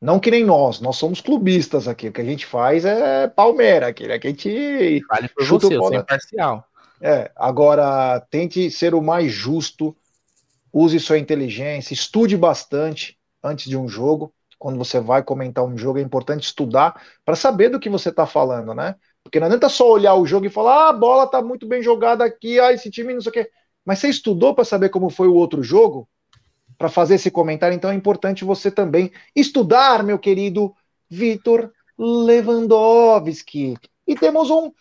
Não 0.01 0.19
que 0.19 0.31
nem 0.31 0.43
nós, 0.43 0.81
nós 0.81 0.97
somos 0.97 1.21
clubistas 1.21 1.87
aqui. 1.87 2.07
O 2.07 2.11
que 2.11 2.21
a 2.21 2.25
gente 2.25 2.45
faz 2.45 2.83
é 2.85 3.27
Palmeira, 3.27 3.87
aqui, 3.87 4.07
né? 4.07 4.17
Que 4.17 4.27
a 4.27 4.29
gente 4.31 5.05
vale 5.07 5.29
por 5.29 5.45
chuta 5.45 5.67
você, 5.67 5.77
o 5.77 5.93
imparcial. 5.93 6.65
É, 6.99 7.31
agora 7.35 8.19
tente 8.31 8.69
ser 8.71 8.93
o 8.93 9.01
mais 9.01 9.31
justo 9.31 9.95
use 10.73 10.99
sua 10.99 11.17
inteligência, 11.17 11.93
estude 11.93 12.37
bastante 12.37 13.17
antes 13.43 13.69
de 13.69 13.77
um 13.77 13.87
jogo. 13.87 14.33
Quando 14.57 14.77
você 14.77 14.99
vai 14.99 15.23
comentar 15.23 15.63
um 15.65 15.77
jogo, 15.77 15.99
é 15.99 16.01
importante 16.01 16.43
estudar 16.43 17.01
para 17.25 17.35
saber 17.35 17.69
do 17.69 17.79
que 17.79 17.89
você 17.89 18.09
está 18.09 18.27
falando, 18.27 18.73
né? 18.73 18.95
Porque 19.23 19.39
não 19.39 19.47
adianta 19.47 19.69
só 19.69 19.89
olhar 19.89 20.15
o 20.15 20.25
jogo 20.25 20.45
e 20.45 20.49
falar, 20.49 20.85
ah, 20.85 20.89
a 20.89 20.93
bola 20.93 21.27
tá 21.27 21.41
muito 21.41 21.67
bem 21.67 21.81
jogada 21.81 22.23
aqui, 22.23 22.59
ah, 22.59 22.71
esse 22.71 22.89
time 22.89 23.13
não 23.13 23.21
sei 23.21 23.29
o 23.29 23.33
quê. 23.33 23.49
Mas 23.85 23.99
você 23.99 24.09
estudou 24.09 24.53
para 24.53 24.63
saber 24.63 24.89
como 24.89 25.09
foi 25.09 25.27
o 25.27 25.33
outro 25.33 25.63
jogo? 25.63 26.07
Para 26.77 26.89
fazer 26.89 27.15
esse 27.15 27.29
comentário, 27.29 27.75
então 27.75 27.91
é 27.91 27.95
importante 27.95 28.45
você 28.45 28.69
também 28.69 29.11
estudar, 29.35 30.03
meu 30.03 30.17
querido 30.19 30.73
Vitor 31.09 31.71
Lewandowski. 31.97 33.75
E 34.07 34.15
temos 34.15 34.49
um 34.49 34.71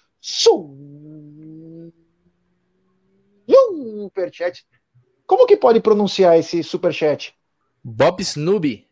superchat 3.48 4.64
como 5.30 5.46
que 5.46 5.56
pode 5.56 5.78
pronunciar 5.78 6.36
esse 6.36 6.60
superchat? 6.60 7.32
Bob 7.84 8.20
Snooby. 8.20 8.84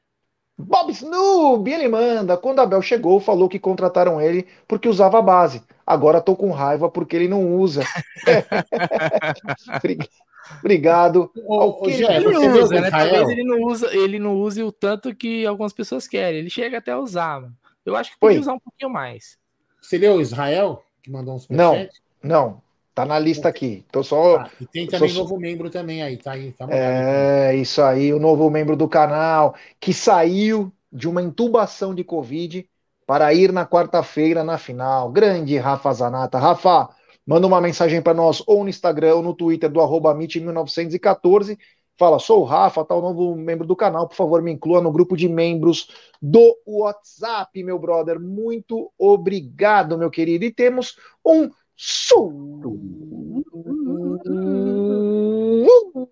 Bob 0.56 0.92
Snooby, 0.92 1.72
ele 1.72 1.88
manda. 1.88 2.36
Quando 2.36 2.60
Abel 2.60 2.80
chegou, 2.80 3.18
falou 3.18 3.48
que 3.48 3.58
contrataram 3.58 4.20
ele 4.20 4.46
porque 4.68 4.88
usava 4.88 5.18
a 5.18 5.22
base. 5.22 5.64
Agora 5.84 6.20
tô 6.20 6.36
com 6.36 6.52
raiva 6.52 6.88
porque 6.88 7.16
ele 7.16 7.26
não 7.26 7.56
usa. 7.56 7.82
Obrigado. 10.60 11.28
O, 11.44 11.84
o, 11.84 11.90
ele, 11.90 12.38
usa, 12.38 12.82
né? 12.82 12.88
Talvez 12.88 13.28
ele 13.30 13.42
não, 13.42 13.60
usa, 13.64 13.92
ele 13.92 14.20
não 14.20 14.36
use 14.36 14.62
o 14.62 14.70
tanto 14.70 15.12
que 15.16 15.44
algumas 15.44 15.72
pessoas 15.72 16.06
querem. 16.06 16.38
Ele 16.38 16.50
chega 16.50 16.78
até 16.78 16.92
a 16.92 17.00
usar. 17.00 17.40
Mano. 17.40 17.56
Eu 17.84 17.96
acho 17.96 18.12
que 18.12 18.20
pode 18.20 18.38
usar 18.38 18.52
um 18.52 18.60
pouquinho 18.60 18.92
mais. 18.92 19.36
Você 19.80 19.98
leu 19.98 20.20
Israel, 20.20 20.84
que 21.02 21.10
mandou 21.10 21.34
um 21.34 21.38
superchat? 21.40 22.00
Não, 22.22 22.30
não. 22.30 22.62
Tá 22.98 23.06
na 23.06 23.16
lista 23.16 23.48
aqui. 23.48 23.84
Tô 23.92 24.02
só. 24.02 24.38
Tá, 24.38 24.50
e 24.60 24.66
tem 24.66 24.86
também 24.88 25.08
só... 25.08 25.20
novo 25.20 25.38
membro 25.38 25.70
também 25.70 26.02
aí, 26.02 26.16
tá 26.16 26.32
aí. 26.32 26.50
Tá 26.50 26.66
é, 26.68 27.54
isso 27.54 27.80
aí, 27.80 28.12
o 28.12 28.18
novo 28.18 28.50
membro 28.50 28.74
do 28.74 28.88
canal 28.88 29.54
que 29.78 29.94
saiu 29.94 30.72
de 30.90 31.08
uma 31.08 31.22
intubação 31.22 31.94
de 31.94 32.02
Covid 32.02 32.68
para 33.06 33.32
ir 33.32 33.52
na 33.52 33.64
quarta-feira 33.64 34.42
na 34.42 34.58
final. 34.58 35.12
Grande 35.12 35.56
Rafa 35.58 35.92
Zanata. 35.92 36.40
Rafa, 36.40 36.88
manda 37.24 37.46
uma 37.46 37.60
mensagem 37.60 38.02
para 38.02 38.14
nós 38.14 38.42
ou 38.48 38.64
no 38.64 38.68
Instagram 38.68 39.14
ou 39.14 39.22
no 39.22 39.32
Twitter 39.32 39.70
do 39.70 39.80
arroba 39.80 40.12
1914 40.12 41.56
Fala, 41.98 42.20
sou 42.20 42.42
o 42.42 42.44
Rafa, 42.44 42.84
tá 42.84 42.94
o 42.94 43.00
novo 43.00 43.34
membro 43.34 43.66
do 43.66 43.74
canal. 43.74 44.06
Por 44.06 44.14
favor, 44.14 44.40
me 44.40 44.52
inclua 44.52 44.80
no 44.80 44.92
grupo 44.92 45.16
de 45.16 45.28
membros 45.28 45.88
do 46.22 46.56
WhatsApp, 46.64 47.60
meu 47.64 47.76
brother. 47.76 48.20
Muito 48.20 48.92
obrigado, 48.96 49.98
meu 49.98 50.08
querido. 50.08 50.44
E 50.44 50.52
temos 50.52 50.96
um 51.26 51.50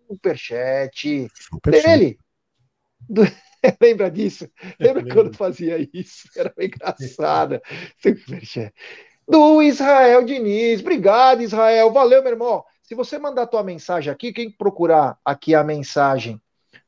Superchat. 0.00 1.28
Dele. 1.64 2.18
Do... 3.08 3.22
Lembra 3.82 4.08
disso? 4.08 4.48
Lembra 4.78 5.04
quando 5.12 5.36
fazia 5.36 5.76
isso? 5.92 6.28
Era 6.36 6.54
bem 6.56 6.68
engraçado. 6.68 7.60
Superchat. 8.00 8.72
Do 9.28 9.60
Israel 9.60 10.24
Diniz. 10.24 10.80
Obrigado, 10.80 11.42
Israel. 11.42 11.92
Valeu, 11.92 12.22
meu 12.22 12.32
irmão. 12.32 12.64
Se 12.80 12.94
você 12.94 13.18
mandar 13.18 13.48
tua 13.48 13.64
mensagem 13.64 14.12
aqui, 14.12 14.32
quem 14.32 14.48
procurar 14.48 15.18
aqui 15.24 15.52
a 15.52 15.64
mensagem 15.64 16.40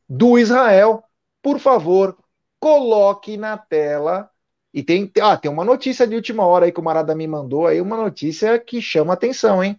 do 0.08 0.38
Israel, 0.38 1.02
por 1.42 1.58
favor, 1.58 2.16
coloque 2.60 3.36
na 3.36 3.58
tela. 3.58 4.30
E 4.78 4.82
tem, 4.84 5.10
ah, 5.20 5.36
tem 5.36 5.50
uma 5.50 5.64
notícia 5.64 6.06
de 6.06 6.14
última 6.14 6.46
hora 6.46 6.66
aí 6.66 6.70
que 6.70 6.78
o 6.78 6.82
Marada 6.84 7.12
me 7.12 7.26
mandou 7.26 7.66
aí, 7.66 7.80
uma 7.80 7.96
notícia 7.96 8.56
que 8.60 8.80
chama 8.80 9.12
atenção, 9.12 9.62
hein? 9.62 9.76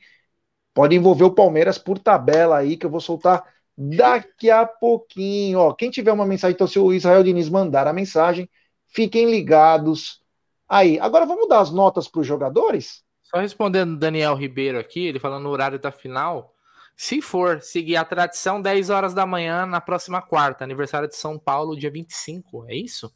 Pode 0.73 0.93
envolver 0.93 1.23
o 1.23 1.31
Palmeiras 1.31 1.77
por 1.77 1.97
tabela 1.97 2.57
aí, 2.57 2.75
que 2.75 2.85
eu 2.85 2.89
vou 2.89 2.99
soltar 2.99 3.45
daqui 3.77 4.51
a 4.51 4.65
pouquinho. 4.65 5.59
Ó, 5.59 5.73
quem 5.73 5.89
tiver 5.89 6.11
uma 6.11 6.25
mensagem, 6.25 6.53
então, 6.53 6.67
se 6.67 6.77
o 6.77 6.91
Israel 6.91 7.23
Diniz 7.23 7.47
mandar 7.47 7.87
a 7.87 7.93
mensagem, 7.93 8.49
fiquem 8.87 9.31
ligados 9.31 10.21
aí. 10.67 10.99
Agora 10.99 11.25
vamos 11.25 11.47
dar 11.47 11.61
as 11.61 11.71
notas 11.71 12.09
para 12.09 12.19
os 12.19 12.27
jogadores? 12.27 13.01
Só 13.23 13.37
respondendo 13.37 13.97
Daniel 13.97 14.35
Ribeiro 14.35 14.77
aqui, 14.77 15.07
ele 15.07 15.17
falando 15.17 15.43
no 15.43 15.49
horário 15.49 15.79
da 15.79 15.93
final. 15.93 16.53
Se 16.97 17.21
for 17.21 17.61
seguir 17.61 17.95
a 17.95 18.03
tradição, 18.03 18.61
10 18.61 18.89
horas 18.89 19.13
da 19.13 19.25
manhã 19.25 19.65
na 19.65 19.79
próxima 19.79 20.21
quarta, 20.21 20.65
aniversário 20.65 21.07
de 21.07 21.15
São 21.15 21.39
Paulo, 21.39 21.77
dia 21.77 21.89
25. 21.89 22.65
É 22.67 22.75
isso? 22.75 23.09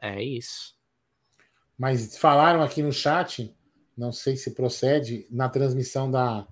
É 0.00 0.22
isso. 0.22 0.74
Mas 1.76 2.16
falaram 2.16 2.62
aqui 2.62 2.82
no 2.82 2.92
chat, 2.92 3.54
não 3.96 4.12
sei 4.12 4.36
se 4.36 4.54
procede, 4.54 5.26
na 5.30 5.48
transmissão 5.48 6.10
da, 6.10 6.46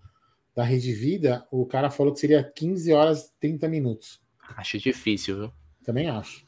da 0.55 0.65
Rede 0.65 0.93
Vida, 0.93 1.47
o 1.51 1.67
cara 1.67 1.91
falou 1.91 2.13
que 2.13 2.21
seria 2.21 2.43
15 2.43 2.93
horas 2.93 3.27
e 3.27 3.33
30 3.41 3.69
minutos. 3.69 4.21
Acho 4.57 4.79
difícil, 4.79 5.37
viu? 5.37 5.53
Também 5.85 6.09
acho. 6.09 6.47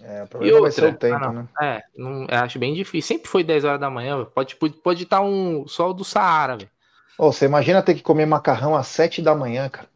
É, 0.00 0.22
o 0.22 0.26
problema 0.28 0.60
vai 0.60 0.70
ser 0.70 0.84
o 0.84 0.94
tempo, 0.94 1.24
ah, 1.24 1.32
né? 1.32 1.48
É, 1.60 1.82
não, 1.96 2.26
acho 2.28 2.58
bem 2.58 2.74
difícil. 2.74 3.16
Sempre 3.16 3.28
foi 3.28 3.42
10 3.42 3.64
horas 3.64 3.80
da 3.80 3.88
manhã. 3.88 4.24
Pode, 4.26 4.54
pode, 4.56 4.74
pode 4.74 5.02
estar 5.04 5.22
um 5.22 5.66
sol 5.66 5.94
do 5.94 6.04
Saara, 6.04 6.56
velho. 6.56 6.70
Oh, 7.18 7.32
você 7.32 7.46
imagina 7.46 7.82
ter 7.82 7.94
que 7.94 8.02
comer 8.02 8.26
macarrão 8.26 8.74
às 8.74 8.88
7 8.88 9.22
da 9.22 9.34
manhã, 9.34 9.70
cara. 9.70 9.88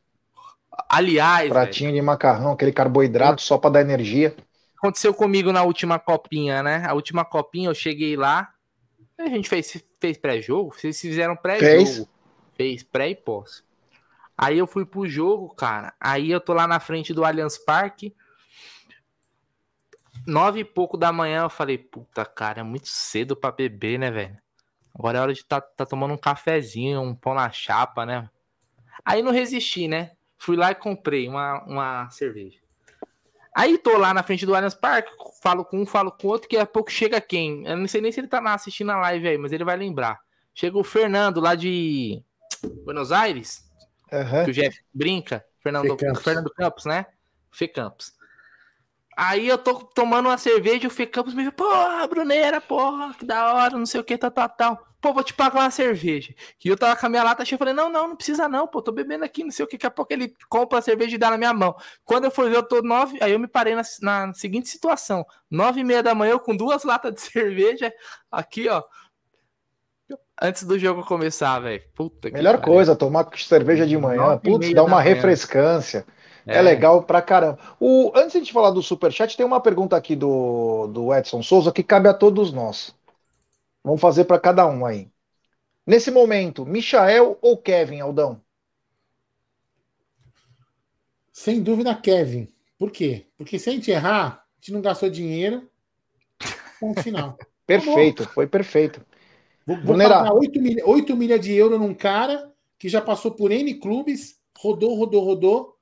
Aliás. 0.88 1.50
Pratinho 1.50 1.90
véio, 1.90 2.00
de 2.00 2.06
macarrão, 2.06 2.52
aquele 2.52 2.72
carboidrato 2.72 3.42
só 3.42 3.58
para 3.58 3.70
dar 3.70 3.80
energia. 3.82 4.34
Aconteceu 4.80 5.12
comigo 5.12 5.52
na 5.52 5.62
última 5.62 5.98
copinha, 5.98 6.62
né? 6.62 6.84
A 6.86 6.94
última 6.94 7.24
copinha 7.24 7.68
eu 7.68 7.74
cheguei 7.74 8.16
lá. 8.16 8.52
A 9.18 9.28
gente 9.28 9.48
fez, 9.48 9.84
fez 10.00 10.16
pré-jogo. 10.16 10.72
Vocês 10.74 10.98
fizeram 10.98 11.36
pré-jogo. 11.36 12.08
Fez 12.54 12.82
pré 12.82 13.10
e 13.10 13.14
pós. 13.14 13.62
Aí 14.36 14.56
eu 14.56 14.66
fui 14.66 14.86
pro 14.86 15.06
jogo, 15.06 15.54
cara. 15.54 15.92
Aí 16.00 16.30
eu 16.30 16.40
tô 16.40 16.54
lá 16.54 16.66
na 16.66 16.80
frente 16.80 17.12
do 17.12 17.24
Allianz 17.24 17.58
Parque 17.58 18.14
nove 20.26 20.60
e 20.60 20.64
pouco 20.64 20.96
da 20.96 21.12
manhã, 21.12 21.42
eu 21.42 21.50
falei, 21.50 21.78
puta, 21.78 22.24
cara, 22.24 22.60
é 22.60 22.62
muito 22.62 22.88
cedo 22.88 23.36
para 23.36 23.52
beber, 23.52 23.98
né, 23.98 24.10
velho? 24.10 24.38
Agora 24.94 25.18
é 25.18 25.20
hora 25.20 25.34
de 25.34 25.44
tá, 25.44 25.60
tá 25.60 25.86
tomando 25.86 26.14
um 26.14 26.18
cafezinho, 26.18 27.00
um 27.00 27.14
pão 27.14 27.34
na 27.34 27.50
chapa, 27.50 28.04
né? 28.04 28.28
Aí 29.04 29.22
não 29.22 29.32
resisti, 29.32 29.88
né? 29.88 30.12
Fui 30.36 30.56
lá 30.56 30.70
e 30.72 30.74
comprei 30.74 31.28
uma, 31.28 31.62
uma 31.64 32.10
cerveja. 32.10 32.59
Aí 33.54 33.76
tô 33.78 33.96
lá 33.96 34.14
na 34.14 34.22
frente 34.22 34.46
do 34.46 34.54
Allianz 34.54 34.74
Parque, 34.74 35.10
falo 35.42 35.64
com 35.64 35.80
um, 35.80 35.86
falo 35.86 36.12
com 36.12 36.28
outro, 36.28 36.48
que 36.48 36.56
a 36.56 36.66
pouco 36.66 36.90
chega 36.90 37.20
quem? 37.20 37.66
Eu 37.66 37.76
não 37.76 37.88
sei 37.88 38.00
nem 38.00 38.12
se 38.12 38.20
ele 38.20 38.28
tá 38.28 38.40
assistindo 38.54 38.90
a 38.90 38.96
live 38.98 39.28
aí, 39.28 39.38
mas 39.38 39.52
ele 39.52 39.64
vai 39.64 39.76
lembrar. 39.76 40.20
Chega 40.54 40.78
o 40.78 40.84
Fernando 40.84 41.40
lá 41.40 41.54
de 41.54 42.22
Buenos 42.84 43.10
Aires, 43.10 43.68
uhum. 44.12 44.44
que 44.44 44.50
o 44.50 44.54
Jeff 44.54 44.78
brinca, 44.94 45.44
Fernando, 45.60 45.96
Campos. 45.96 46.22
Fernando 46.22 46.50
Campos, 46.50 46.84
né? 46.84 47.06
Fê 47.50 47.66
Campos. 47.66 48.12
Aí 49.16 49.48
eu 49.48 49.58
tô 49.58 49.74
tomando 49.74 50.28
uma 50.28 50.38
cerveja 50.38 50.84
e 50.84 50.86
o 50.86 50.90
Fê 50.90 51.06
Campos 51.06 51.34
me 51.34 51.50
porra, 51.50 52.06
Bruneira, 52.06 52.60
porra, 52.60 53.12
que 53.14 53.24
da 53.24 53.52
hora, 53.52 53.76
não 53.76 53.84
sei 53.84 54.00
o 54.00 54.04
que, 54.04 54.16
tal, 54.16 54.30
tal, 54.30 54.48
tal. 54.48 54.89
Pô, 55.00 55.14
vou 55.14 55.24
te 55.24 55.32
pagar 55.32 55.60
uma 55.60 55.70
cerveja. 55.70 56.34
E 56.62 56.68
eu 56.68 56.76
tava 56.76 56.94
com 56.94 57.06
a 57.06 57.08
minha 57.08 57.22
lata 57.22 57.44
cheia, 57.44 57.54
eu 57.54 57.58
falei, 57.58 57.72
não, 57.72 57.88
não, 57.88 58.08
não 58.08 58.16
precisa 58.16 58.48
não, 58.48 58.66
pô, 58.66 58.82
tô 58.82 58.92
bebendo 58.92 59.24
aqui, 59.24 59.42
não 59.42 59.50
sei 59.50 59.64
o 59.64 59.68
que, 59.68 59.76
daqui 59.76 59.86
a 59.86 59.90
pouco 59.90 60.12
ele 60.12 60.34
compra 60.48 60.78
a 60.78 60.82
cerveja 60.82 61.14
e 61.14 61.18
dá 61.18 61.30
na 61.30 61.38
minha 61.38 61.54
mão. 61.54 61.74
Quando 62.04 62.24
eu 62.24 62.30
fui 62.30 62.50
ver, 62.50 62.56
eu 62.56 62.62
tô 62.62 62.82
nove, 62.82 63.18
aí 63.22 63.32
eu 63.32 63.38
me 63.38 63.48
parei 63.48 63.74
na, 63.74 63.82
na 64.02 64.34
seguinte 64.34 64.68
situação, 64.68 65.24
nove 65.50 65.80
e 65.80 65.84
meia 65.84 66.02
da 66.02 66.14
manhã, 66.14 66.32
eu 66.32 66.40
com 66.40 66.54
duas 66.54 66.84
latas 66.84 67.14
de 67.14 67.20
cerveja, 67.20 67.92
aqui, 68.30 68.68
ó, 68.68 68.82
antes 70.40 70.64
do 70.64 70.78
jogo 70.78 71.02
começar, 71.04 71.58
velho. 71.60 71.82
Melhor 72.32 72.60
coisa, 72.60 72.94
tomar 72.94 73.26
cerveja 73.36 73.86
de 73.86 73.96
manhã, 73.96 74.36
putz, 74.38 74.72
dá 74.74 74.84
uma 74.84 75.00
refrescância. 75.00 76.04
É. 76.46 76.56
é, 76.56 76.62
legal 76.62 77.02
pra 77.02 77.20
caramba. 77.20 77.58
O, 77.78 78.10
antes 78.14 78.44
de 78.44 78.52
falar 78.52 78.70
do 78.70 78.82
Superchat, 78.82 79.36
tem 79.36 79.44
uma 79.44 79.60
pergunta 79.60 79.94
aqui 79.94 80.16
do, 80.16 80.86
do 80.86 81.14
Edson 81.14 81.42
Souza 81.42 81.70
que 81.70 81.82
cabe 81.82 82.08
a 82.08 82.14
todos 82.14 82.50
nós. 82.50 82.94
Vamos 83.82 84.00
fazer 84.00 84.24
para 84.24 84.38
cada 84.38 84.66
um 84.66 84.84
aí. 84.84 85.10
Nesse 85.86 86.10
momento, 86.10 86.66
Michael 86.66 87.38
ou 87.40 87.56
Kevin, 87.56 88.00
Aldão? 88.00 88.40
Sem 91.32 91.62
dúvida, 91.62 91.94
Kevin. 91.94 92.48
Por 92.78 92.90
quê? 92.90 93.26
Porque 93.36 93.58
se 93.58 93.70
a 93.70 93.72
gente 93.72 93.90
errar, 93.90 94.26
a 94.26 94.54
gente 94.60 94.72
não 94.72 94.82
gastou 94.82 95.08
dinheiro. 95.08 95.68
Ponto 96.78 97.00
final. 97.02 97.38
perfeito, 97.66 98.28
foi 98.28 98.46
perfeito. 98.46 99.04
Vou, 99.66 99.80
vou 99.82 99.96
pagar 99.96 100.32
8 100.32 100.60
milhas, 100.60 100.86
8 100.86 101.16
milhas 101.16 101.40
de 101.40 101.52
euro 101.54 101.78
num 101.78 101.94
cara 101.94 102.52
que 102.78 102.88
já 102.88 103.00
passou 103.00 103.32
por 103.32 103.52
N 103.52 103.74
clubes, 103.74 104.40
rodou, 104.58 104.94
rodou, 104.94 105.24
rodou, 105.24 105.78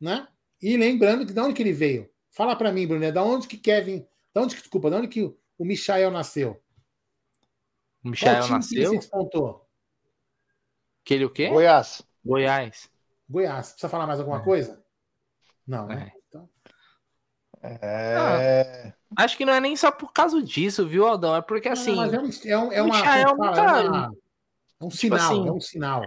né? 0.00 0.26
E 0.60 0.76
lembrando 0.76 1.26
que 1.26 1.32
de 1.32 1.40
onde 1.40 1.54
que 1.54 1.62
ele 1.62 1.72
veio? 1.72 2.08
Fala 2.30 2.54
para 2.56 2.72
mim, 2.72 2.86
Bruno, 2.86 3.10
da 3.12 3.22
onde 3.22 3.46
que 3.46 3.56
Kevin, 3.56 4.06
da 4.32 4.42
onde 4.42 4.54
que 4.54 4.62
desculpa, 4.62 4.90
da 4.90 4.98
onde 4.98 5.08
que 5.08 5.22
o 5.22 5.64
Michael 5.64 6.10
nasceu? 6.10 6.60
O 8.04 8.08
Michael 8.08 8.48
nasceu? 8.48 8.92
Que 11.04 11.14
ele 11.14 11.24
o 11.24 11.30
quê? 11.30 11.48
Goiás. 11.48 12.02
Goiás. 12.24 12.90
Goiás. 13.28 13.70
Precisa 13.70 13.88
falar 13.88 14.06
mais 14.06 14.20
alguma 14.20 14.38
é. 14.38 14.44
coisa? 14.44 14.82
Não, 15.66 15.86
né? 15.86 16.12
É. 16.14 16.20
Então... 16.28 16.48
É... 17.62 18.92
Ah, 19.16 19.24
acho 19.24 19.36
que 19.36 19.44
não 19.44 19.52
é 19.52 19.60
nem 19.60 19.76
só 19.76 19.90
por 19.90 20.12
causa 20.12 20.42
disso, 20.42 20.86
viu, 20.86 21.06
Aldão? 21.06 21.36
É 21.36 21.42
porque 21.42 21.68
assim. 21.68 21.94
Não, 21.94 22.04
é, 22.04 22.18
um, 22.18 22.30
é, 22.44 22.58
um, 22.58 22.72
é, 22.72 22.82
uma, 22.82 22.96
Michael, 22.96 23.18
é, 23.18 23.30
é, 23.30 23.34
uma, 23.34 24.14
é 24.80 24.84
um 24.84 24.88
tipo 24.88 25.16
sinal, 25.16 25.18
assim, 25.18 25.48
é 25.48 25.52
um 25.52 25.60
sinal. 25.60 26.02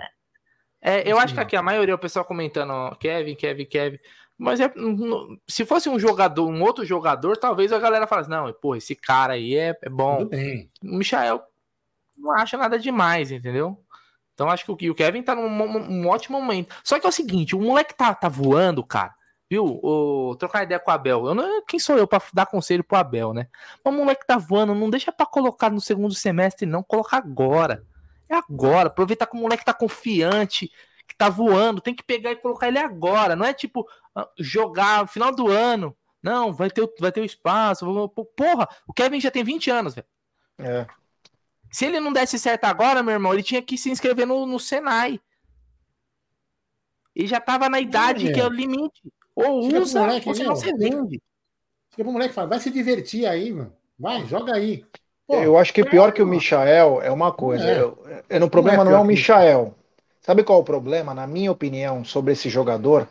É, 0.82 1.10
eu 1.10 1.18
acho 1.18 1.34
que 1.34 1.40
aqui 1.40 1.56
a 1.56 1.62
maioria, 1.62 1.96
o 1.96 2.00
pessoal 2.00 2.26
comentando 2.26 2.96
Kevin, 2.98 3.36
Kevin, 3.36 3.66
Kevin. 3.66 4.00
Mas 4.38 4.60
é, 4.60 4.74
se 5.48 5.64
fosse 5.64 5.88
um 5.88 6.00
jogador, 6.00 6.48
um 6.50 6.62
outro 6.62 6.84
jogador, 6.84 7.38
talvez 7.38 7.72
a 7.72 7.80
galera 7.80 8.08
falasse: 8.08 8.30
não, 8.30 8.52
pô, 8.54 8.76
esse 8.76 8.96
cara 8.96 9.34
aí 9.34 9.56
é, 9.56 9.78
é 9.82 9.90
bom. 9.90 10.18
Tudo 10.18 10.30
bem. 10.30 10.72
O 10.84 10.98
Michael 10.98 11.42
não 12.18 12.32
acha 12.32 12.58
nada 12.58 12.80
demais, 12.80 13.32
entendeu? 13.32 13.78
Então 14.34 14.50
acho 14.50 14.66
que 14.66 14.90
o, 14.90 14.96
Kevin 14.96 15.22
tá 15.22 15.36
num, 15.36 15.48
um 15.48 16.08
ótimo 16.08 16.42
momento. 16.42 16.76
Só 16.84 17.00
que 17.00 17.06
é 17.06 17.10
o 17.10 17.14
seguinte: 17.14 17.56
o 17.56 17.62
moleque 17.62 17.94
tá, 17.94 18.14
tá 18.14 18.28
voando, 18.28 18.84
cara. 18.84 19.14
Viu? 19.50 19.80
O, 19.84 20.36
trocar 20.38 20.64
ideia 20.64 20.80
com 20.80 20.90
o 20.90 20.94
Abel. 20.94 21.28
Eu 21.28 21.36
não, 21.36 21.64
quem 21.66 21.80
sou 21.80 21.98
eu 21.98 22.08
para 22.08 22.24
dar 22.34 22.46
conselho 22.48 22.84
pro 22.84 22.98
Abel, 22.98 23.34
né? 23.34 23.48
O 23.84 23.92
moleque 23.92 24.26
tá 24.26 24.38
voando, 24.38 24.74
não 24.74 24.90
deixa 24.90 25.12
para 25.12 25.26
colocar 25.26 25.70
no 25.70 25.80
segundo 25.80 26.16
semestre, 26.16 26.66
não. 26.66 26.82
Coloca 26.82 27.16
agora. 27.16 27.86
É 28.28 28.36
agora. 28.36 28.88
Aproveitar 28.88 29.28
que 29.28 29.38
o 29.38 29.40
moleque 29.40 29.66
tá 29.66 29.74
confiante, 29.74 30.72
que 31.08 31.16
tá 31.16 31.30
voando. 31.30 31.82
Tem 31.82 31.94
que 31.94 32.04
pegar 32.04 32.32
e 32.32 32.36
colocar 32.36 32.68
ele 32.68 32.80
agora. 32.80 33.36
Não 33.36 33.46
é 33.46 33.54
tipo 33.54 33.88
ah, 34.16 34.28
jogar 34.40 35.04
no 35.04 35.08
final 35.08 35.34
do 35.36 35.48
ano. 35.48 35.96
Não, 36.22 36.54
vai 36.54 36.72
ter, 36.72 36.90
vai 37.00 37.12
ter 37.12 37.22
o 37.22 37.26
espaço. 37.26 37.86
Porra, 38.36 38.68
o 38.88 38.94
Kevin 38.94 39.20
já 39.20 39.30
tem 39.30 39.44
20 39.44 39.70
anos, 39.70 39.94
velho. 39.94 40.08
É. 40.58 40.88
Se 41.74 41.86
ele 41.86 42.00
não 42.00 42.14
desse 42.14 42.38
certo 42.38 42.66
agora, 42.66 43.02
meu 43.02 43.14
irmão, 43.14 43.34
ele 43.34 43.42
tinha 43.42 43.60
que 43.60 43.80
se 43.80 43.90
inscrever 43.90 44.28
no, 44.28 44.46
no 44.46 44.60
Senai. 44.60 45.20
Ele 47.16 47.28
já 47.28 47.42
tava 47.42 47.68
na 47.68 47.80
idade 47.80 48.30
é, 48.30 48.32
que 48.32 48.40
é 48.40 48.46
o 48.46 48.50
limite. 48.50 49.12
Ou 49.36 49.64
Fica 49.64 49.80
usa, 49.80 50.02
moleque, 50.02 50.30
ou 50.30 50.36
não 50.36 50.56
se 50.56 50.72
vende. 50.72 51.20
Fica 51.90 52.04
pro 52.04 52.12
moleque 52.12 52.32
fala, 52.36 52.50
vai 52.50 52.60
se 52.60 52.70
divertir 52.70 53.26
aí, 53.26 53.52
mano. 53.52 53.74
Vai, 53.98 54.24
joga 54.28 54.54
aí. 54.54 54.86
Pô, 55.26 55.38
eu 55.38 55.58
acho 55.58 55.74
que 55.74 55.84
pior 55.84 56.12
que 56.12 56.22
o 56.22 56.28
Michael 56.28 57.02
é 57.02 57.10
uma 57.10 57.32
coisa. 57.32 57.68
É. 57.68 57.82
Eu, 57.82 57.98
eu, 58.30 58.46
o 58.46 58.50
problema 58.50 58.84
não 58.84 58.92
é, 58.92 58.94
não 58.94 59.00
é 59.00 59.04
o 59.04 59.06
Michael. 59.06 59.74
Sabe 60.22 60.44
qual 60.44 60.60
é 60.60 60.62
o 60.62 60.66
problema, 60.66 61.12
na 61.16 61.26
minha 61.26 61.52
opinião, 61.52 62.06
sobre 62.06 62.34
esse 62.34 62.50
jogador? 62.50 63.08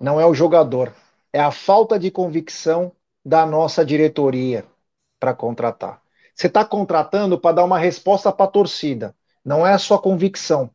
Não 0.00 0.18
é 0.18 0.24
o 0.24 0.32
jogador, 0.32 0.90
é 1.34 1.40
a 1.40 1.50
falta 1.50 1.98
de 1.98 2.10
convicção 2.10 2.92
da 3.22 3.44
nossa 3.44 3.84
diretoria 3.84 4.64
para 5.20 5.34
contratar. 5.34 6.00
Você 6.36 6.46
está 6.46 6.64
contratando 6.64 7.40
para 7.40 7.56
dar 7.56 7.64
uma 7.64 7.78
resposta 7.78 8.30
para 8.30 8.44
a 8.44 8.50
torcida, 8.50 9.16
não 9.42 9.66
é 9.66 9.72
a 9.72 9.78
sua 9.78 9.98
convicção. 9.98 10.70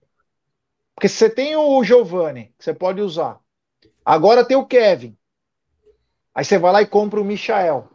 Porque 0.96 1.08
você 1.08 1.30
tem 1.30 1.56
o 1.56 1.84
Giovanni, 1.84 2.54
que 2.58 2.66
você 2.66 2.74
pode 2.74 3.00
usar. 3.00 3.40
Agora 4.04 4.44
tem 4.44 4.58
o 4.58 4.66
Kevin. 4.66 5.16
Aí 6.34 6.44
você 6.44 6.58
vai 6.58 6.72
lá 6.72 6.82
e 6.82 6.88
compra 6.88 7.22
o 7.22 7.24
Michael 7.24 7.88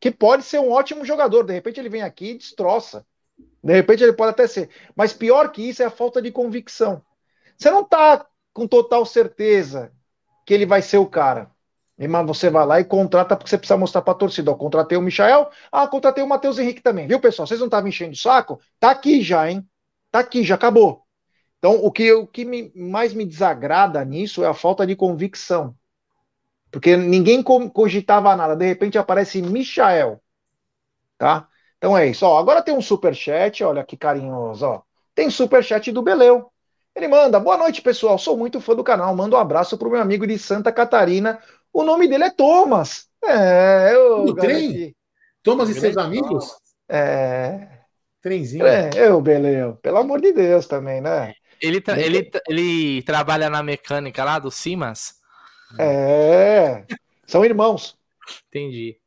que 0.00 0.10
pode 0.10 0.42
ser 0.42 0.58
um 0.58 0.72
ótimo 0.72 1.04
jogador. 1.04 1.44
De 1.44 1.52
repente 1.52 1.78
ele 1.78 1.90
vem 1.90 2.02
aqui 2.02 2.30
e 2.30 2.38
destroça. 2.38 3.06
De 3.62 3.74
repente 3.74 4.02
ele 4.02 4.14
pode 4.14 4.30
até 4.30 4.46
ser. 4.46 4.70
Mas 4.96 5.12
pior 5.12 5.52
que 5.52 5.68
isso 5.68 5.82
é 5.82 5.86
a 5.86 5.90
falta 5.90 6.22
de 6.22 6.32
convicção. 6.32 7.04
Você 7.56 7.70
não 7.70 7.82
está 7.82 8.26
com 8.54 8.66
total 8.66 9.04
certeza 9.04 9.92
que 10.46 10.54
ele 10.54 10.64
vai 10.64 10.80
ser 10.80 10.96
o 10.96 11.06
cara. 11.06 11.50
Mas 12.08 12.26
você 12.26 12.48
vai 12.48 12.64
lá 12.66 12.80
e 12.80 12.84
contrata 12.84 13.36
porque 13.36 13.50
você 13.50 13.58
precisa 13.58 13.76
mostrar 13.76 14.02
para 14.02 14.12
a 14.12 14.16
torcida. 14.16 14.50
Ó, 14.50 14.54
contratei 14.54 14.96
o 14.96 15.02
Michael, 15.02 15.50
ah, 15.70 15.86
contratei 15.86 16.24
o 16.24 16.28
Matheus 16.28 16.58
Henrique 16.58 16.80
também. 16.80 17.06
Viu, 17.06 17.20
pessoal? 17.20 17.46
Vocês 17.46 17.60
não 17.60 17.66
estavam 17.66 17.88
enchendo 17.88 18.12
o 18.12 18.16
saco? 18.16 18.60
Tá 18.78 18.90
aqui 18.90 19.22
já, 19.22 19.50
hein? 19.50 19.66
Tá 20.10 20.20
aqui, 20.20 20.42
já 20.42 20.54
acabou. 20.54 21.04
Então, 21.58 21.84
o 21.84 21.92
que, 21.92 22.10
o 22.12 22.26
que 22.26 22.44
me, 22.44 22.72
mais 22.74 23.12
me 23.12 23.26
desagrada 23.26 24.02
nisso 24.04 24.42
é 24.42 24.46
a 24.48 24.54
falta 24.54 24.86
de 24.86 24.96
convicção. 24.96 25.76
Porque 26.70 26.96
ninguém 26.96 27.42
cogitava 27.42 28.34
nada. 28.34 28.56
De 28.56 28.66
repente 28.66 28.96
aparece 28.96 29.42
Michael. 29.42 30.22
Tá? 31.18 31.48
Então 31.76 31.96
é 31.96 32.06
isso. 32.06 32.24
Ó, 32.24 32.38
agora 32.38 32.62
tem 32.62 32.74
um 32.74 32.80
super 32.80 33.14
chat, 33.14 33.62
olha 33.64 33.84
que 33.84 33.96
carinhoso. 33.96 34.64
Ó. 34.66 34.82
Tem 35.14 35.28
super 35.30 35.62
chat 35.62 35.92
do 35.92 36.02
Beleu. 36.02 36.50
Ele 36.94 37.08
manda: 37.08 37.38
Boa 37.40 37.56
noite, 37.56 37.82
pessoal. 37.82 38.18
Sou 38.18 38.36
muito 38.36 38.60
fã 38.60 38.74
do 38.74 38.84
canal. 38.84 39.14
Manda 39.14 39.36
um 39.36 39.38
abraço 39.38 39.76
pro 39.76 39.90
meu 39.90 40.00
amigo 40.00 40.26
de 40.26 40.38
Santa 40.38 40.72
Catarina. 40.72 41.40
O 41.72 41.82
nome 41.82 42.08
dele 42.08 42.24
é 42.24 42.30
Thomas. 42.30 43.06
É, 43.24 43.94
eu. 43.94 44.24
Do 44.24 44.34
trem? 44.34 44.94
Thomas 45.42 45.68
e 45.68 45.74
seus 45.74 45.96
amigos? 45.96 46.56
É. 46.88 47.68
Trenzinho. 48.20 48.66
É, 48.66 48.90
eu, 48.94 49.20
Beleu. 49.20 49.76
Pelo 49.76 49.98
amor 49.98 50.20
de 50.20 50.32
Deus 50.32 50.66
também, 50.66 51.00
né? 51.00 51.32
Ele, 51.60 51.80
tra 51.80 52.00
ele, 52.00 52.30
ele 52.48 53.02
trabalha 53.02 53.48
na 53.48 53.62
mecânica 53.62 54.24
lá 54.24 54.38
do 54.38 54.50
Simas? 54.50 55.14
É. 55.78 56.84
São 57.26 57.44
irmãos. 57.44 57.96
Entendi. 58.48 58.98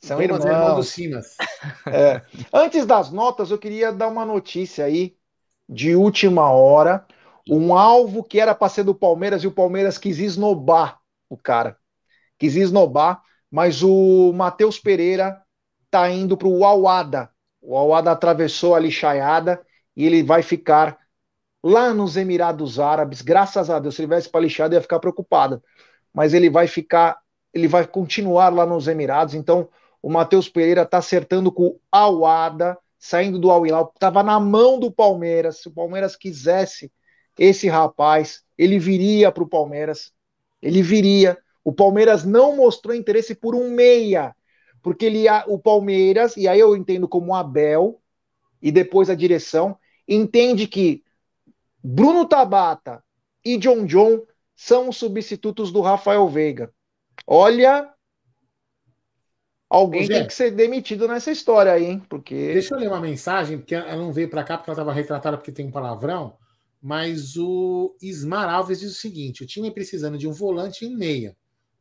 São 0.00 0.18
Thomas 0.18 0.44
irmãos. 0.44 0.46
É 0.46 0.52
irmão 0.52 0.76
do 0.76 0.82
Simas. 0.82 1.36
É. 1.86 2.22
Antes 2.52 2.86
das 2.86 3.10
notas, 3.10 3.50
eu 3.50 3.58
queria 3.58 3.92
dar 3.92 4.08
uma 4.08 4.24
notícia 4.24 4.84
aí 4.84 5.16
de 5.68 5.96
última 5.96 6.50
hora. 6.50 7.04
Um 7.48 7.74
alvo 7.76 8.22
que 8.22 8.38
era 8.38 8.54
para 8.54 8.68
ser 8.68 8.84
do 8.84 8.94
Palmeiras 8.94 9.42
e 9.42 9.46
o 9.46 9.52
Palmeiras 9.52 9.98
quis 9.98 10.18
esnobar 10.18 11.00
o 11.28 11.36
cara. 11.36 11.76
Quis 12.38 12.56
esnobar, 12.56 13.22
mas 13.50 13.82
o 13.82 14.32
Matheus 14.32 14.78
Pereira 14.78 15.40
tá 15.90 16.10
indo 16.10 16.36
para 16.36 16.48
o 16.48 16.64
Awada. 16.64 17.30
O 17.60 17.76
Awada 17.76 18.10
atravessou 18.10 18.74
a 18.74 18.78
lixaiada 18.78 19.60
e 19.96 20.06
ele 20.06 20.22
vai 20.22 20.42
ficar 20.42 20.98
lá 21.62 21.92
nos 21.92 22.16
Emirados 22.16 22.78
Árabes. 22.78 23.20
Graças 23.20 23.68
a 23.68 23.78
Deus, 23.78 23.94
se 23.96 24.02
ele 24.02 24.08
tivesse 24.08 24.28
para 24.28 24.40
lixada, 24.40 24.74
ia 24.74 24.80
ficar 24.80 25.00
preocupado. 25.00 25.62
Mas 26.12 26.34
ele 26.34 26.48
vai 26.48 26.66
ficar, 26.66 27.18
ele 27.52 27.66
vai 27.66 27.86
continuar 27.86 28.52
lá 28.54 28.64
nos 28.64 28.86
Emirados. 28.86 29.34
Então, 29.34 29.68
o 30.00 30.08
Matheus 30.08 30.48
Pereira 30.48 30.82
está 30.82 30.98
acertando 30.98 31.50
com 31.50 31.64
o 31.64 31.80
Awada 31.90 32.78
saindo 32.98 33.38
do 33.38 33.50
Al 33.50 33.66
Hilal, 33.66 33.90
estava 33.94 34.22
na 34.22 34.40
mão 34.40 34.78
do 34.78 34.90
Palmeiras. 34.90 35.58
Se 35.58 35.68
o 35.68 35.72
Palmeiras 35.72 36.16
quisesse 36.16 36.92
esse 37.38 37.68
rapaz, 37.68 38.42
ele 38.56 38.78
viria 38.78 39.30
para 39.30 39.44
o 39.44 39.48
Palmeiras. 39.48 40.12
Ele 40.60 40.82
viria. 40.82 41.38
O 41.68 41.72
Palmeiras 41.72 42.24
não 42.24 42.56
mostrou 42.56 42.94
interesse 42.94 43.34
por 43.34 43.54
um 43.54 43.70
meia, 43.70 44.34
porque 44.82 45.04
ele, 45.04 45.26
o 45.48 45.58
Palmeiras, 45.58 46.34
e 46.34 46.48
aí 46.48 46.58
eu 46.58 46.74
entendo 46.74 47.06
como 47.06 47.34
Abel, 47.34 48.00
e 48.62 48.72
depois 48.72 49.10
a 49.10 49.14
direção, 49.14 49.76
entende 50.08 50.66
que 50.66 51.04
Bruno 51.84 52.24
Tabata 52.26 53.04
e 53.44 53.58
John 53.58 53.84
John 53.84 54.22
são 54.56 54.88
os 54.88 54.96
substitutos 54.96 55.70
do 55.70 55.82
Rafael 55.82 56.26
Veiga. 56.26 56.72
Olha, 57.26 57.92
Alguém 59.68 60.08
tem 60.08 60.26
que 60.26 60.32
ser 60.32 60.52
demitido 60.52 61.06
nessa 61.06 61.30
história 61.30 61.72
aí, 61.72 61.84
hein? 61.84 62.02
Porque. 62.08 62.54
Deixa 62.54 62.74
eu 62.74 62.78
ler 62.78 62.88
uma 62.88 63.02
mensagem, 63.02 63.58
porque 63.58 63.74
ela 63.74 63.94
não 63.94 64.10
veio 64.10 64.30
para 64.30 64.42
cá 64.42 64.56
porque 64.56 64.70
ela 64.70 64.74
estava 64.74 64.94
retratada 64.94 65.36
porque 65.36 65.52
tem 65.52 65.66
um 65.66 65.70
palavrão. 65.70 66.34
Mas 66.80 67.36
o 67.36 67.94
Ismar 68.00 68.48
Alves 68.48 68.80
diz 68.80 68.90
o 68.90 68.98
seguinte: 68.98 69.44
o 69.44 69.46
time 69.46 69.70
precisando 69.70 70.16
de 70.16 70.26
um 70.26 70.32
volante 70.32 70.86
e 70.86 70.88
um 70.88 70.96
meia, 70.96 71.36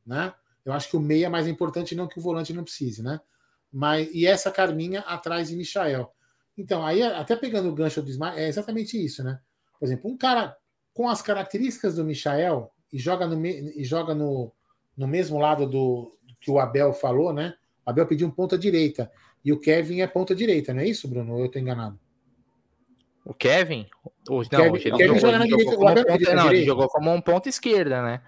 né? 0.07 0.33
Eu 0.65 0.73
acho 0.73 0.89
que 0.89 0.97
o 0.97 0.99
meia 0.99 1.27
é 1.27 1.29
mais 1.29 1.47
importante, 1.47 1.95
não 1.95 2.07
que 2.07 2.19
o 2.19 2.21
volante 2.21 2.53
não 2.53 2.63
precise, 2.63 3.03
né? 3.03 3.19
Mas, 3.71 4.09
e 4.13 4.25
essa 4.25 4.49
Carminha 4.49 5.01
atrás 5.01 5.49
de 5.49 5.55
Michael. 5.55 6.11
Então, 6.57 6.85
aí, 6.85 7.03
até 7.03 7.35
pegando 7.35 7.69
o 7.69 7.75
gancho 7.75 8.01
do 8.01 8.09
Ismar, 8.09 8.37
é 8.37 8.47
exatamente 8.47 9.03
isso, 9.03 9.23
né? 9.23 9.39
Por 9.79 9.85
exemplo, 9.85 10.09
um 10.09 10.17
cara 10.17 10.57
com 10.93 11.07
as 11.07 11.21
características 11.21 11.95
do 11.95 12.03
Michael 12.03 12.71
e 12.91 12.97
joga 12.97 13.27
no, 13.27 13.45
e 13.45 13.83
joga 13.83 14.15
no, 14.15 14.51
no 14.97 15.07
mesmo 15.07 15.37
lado 15.37 15.67
do 15.67 16.17
que 16.39 16.49
o 16.49 16.59
Abel 16.59 16.93
falou, 16.93 17.31
né? 17.31 17.53
Abel 17.85 18.07
pediu 18.07 18.27
um 18.27 18.31
ponta 18.31 18.57
direita. 18.57 19.11
E 19.45 19.53
o 19.53 19.59
Kevin 19.59 20.01
é 20.01 20.07
ponta 20.07 20.35
direita, 20.35 20.73
não 20.73 20.81
é 20.81 20.87
isso, 20.87 21.07
Bruno? 21.07 21.33
Ou 21.33 21.39
eu 21.41 21.45
estou 21.45 21.61
enganado? 21.61 21.99
O 23.23 23.33
Kevin? 23.33 23.87
Hoje, 24.29 24.49
não, 24.51 24.59
Kevin, 24.59 24.71
hoje 24.71 24.87
ele, 24.87 24.97
Kevin 24.97 25.19
jogou, 25.19 25.35
ele, 25.35 25.49
jogou, 25.49 25.77
como 25.77 25.95
ponta, 25.95 26.35
não, 26.35 26.51
ele 26.51 26.65
jogou 26.65 26.87
como 26.89 27.13
um 27.13 27.21
ponto 27.21 27.49
esquerda, 27.49 28.01
né? 28.01 28.21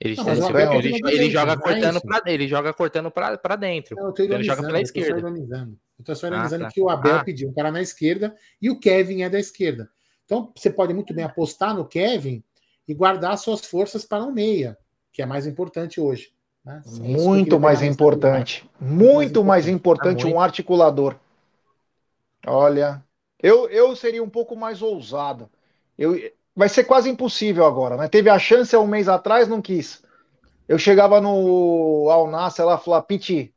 Ele, 0.00 0.14
não, 0.14 0.28
ele, 0.28 0.44
Abel, 0.44 0.72
ele, 0.74 0.88
ele, 0.94 1.14
ele 1.14 1.30
joga 1.30 1.56
cortando 1.56 2.00
pra, 2.00 2.22
ele 2.26 2.46
joga 2.46 2.72
cortando 2.72 3.10
para 3.10 3.56
dentro. 3.56 3.96
Não, 3.96 4.10
então 4.10 4.24
ele 4.24 4.44
joga 4.44 4.62
pela 4.62 4.80
esquerda. 4.80 5.28
Eu 5.28 5.76
estou 5.98 6.14
só 6.14 6.28
ironizando 6.28 6.64
ah, 6.64 6.68
tá. 6.68 6.72
que 6.72 6.80
o 6.80 6.88
Abel 6.88 7.16
ah. 7.16 7.24
pediu 7.24 7.48
um 7.48 7.52
cara 7.52 7.72
na 7.72 7.82
esquerda 7.82 8.36
e 8.62 8.70
o 8.70 8.78
Kevin 8.78 9.22
é 9.22 9.28
da 9.28 9.40
esquerda. 9.40 9.90
Então 10.24 10.52
você 10.54 10.70
pode 10.70 10.94
muito 10.94 11.12
bem 11.12 11.24
apostar 11.24 11.74
no 11.74 11.84
Kevin 11.84 12.44
e 12.86 12.94
guardar 12.94 13.36
suas 13.38 13.64
forças 13.64 14.04
para 14.04 14.22
um 14.22 14.30
meia, 14.30 14.78
que 15.12 15.20
é 15.20 15.26
mais 15.26 15.46
importante 15.46 16.00
hoje. 16.00 16.30
Né? 16.64 16.80
Muito 16.86 17.58
mais 17.58 17.82
importante. 17.82 18.68
Muito 18.80 19.42
mais 19.42 19.66
importante 19.66 20.26
um 20.26 20.40
articulador. 20.40 21.16
Olha, 22.46 23.02
eu, 23.42 23.68
eu 23.68 23.96
seria 23.96 24.22
um 24.22 24.30
pouco 24.30 24.54
mais 24.54 24.80
ousado. 24.80 25.50
Eu, 25.98 26.16
vai 26.58 26.68
ser 26.68 26.82
quase 26.82 27.08
impossível 27.08 27.64
agora, 27.64 27.96
né? 27.96 28.08
Teve 28.08 28.28
a 28.28 28.36
chance 28.36 28.74
há 28.74 28.80
um 28.80 28.86
mês 28.86 29.08
atrás, 29.08 29.46
não 29.46 29.62
quis. 29.62 30.02
Eu 30.66 30.76
chegava 30.76 31.20
no 31.20 32.08
Alnassa, 32.10 32.62
ela 32.62 32.76
falou: 32.76 33.00
Piti, 33.00 33.54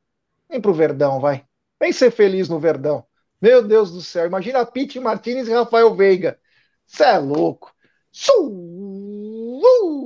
vem 0.48 0.62
pro 0.62 0.72
Verdão, 0.72 1.20
vai. 1.20 1.44
Vem 1.80 1.92
ser 1.92 2.12
feliz 2.12 2.48
no 2.48 2.60
Verdão. 2.60 3.04
Meu 3.42 3.64
Deus 3.64 3.92
do 3.92 4.02
céu, 4.02 4.28
imagina 4.28 4.64
Piti 4.64 5.00
Martinez 5.00 5.48
e 5.48 5.52
Rafael 5.52 5.96
Veiga. 5.96 6.40
Você 6.86 7.04
é 7.04 7.18
louco. 7.18 7.74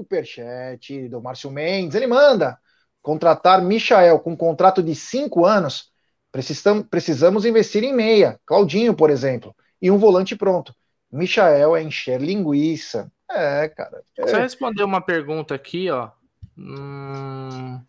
Superchat 0.05 1.09
do 1.09 1.21
Márcio 1.21 1.51
Mendes, 1.51 1.95
ele 1.95 2.07
manda 2.07 2.57
contratar 3.01 3.61
Michael 3.61 4.19
com 4.19 4.31
um 4.31 4.37
contrato 4.37 4.81
de 4.81 4.95
cinco 4.95 5.45
anos, 5.45 5.91
precisamos, 6.31 6.87
precisamos 6.89 7.45
investir 7.45 7.83
em 7.83 7.93
meia. 7.93 8.39
Claudinho, 8.45 8.95
por 8.95 9.09
exemplo, 9.09 9.53
e 9.81 9.91
um 9.91 9.97
volante 9.97 10.33
pronto. 10.33 10.73
Michael 11.15 11.75
é 11.75 11.83
encher 11.83 12.21
linguiça. 12.21 13.11
É, 13.29 13.67
cara. 13.69 14.03
É. 14.17 14.27
Só 14.27 14.37
responder 14.37 14.83
uma 14.83 15.01
pergunta 15.01 15.55
aqui, 15.55 15.89
ó. 15.89 16.09
Hum... 16.57 17.81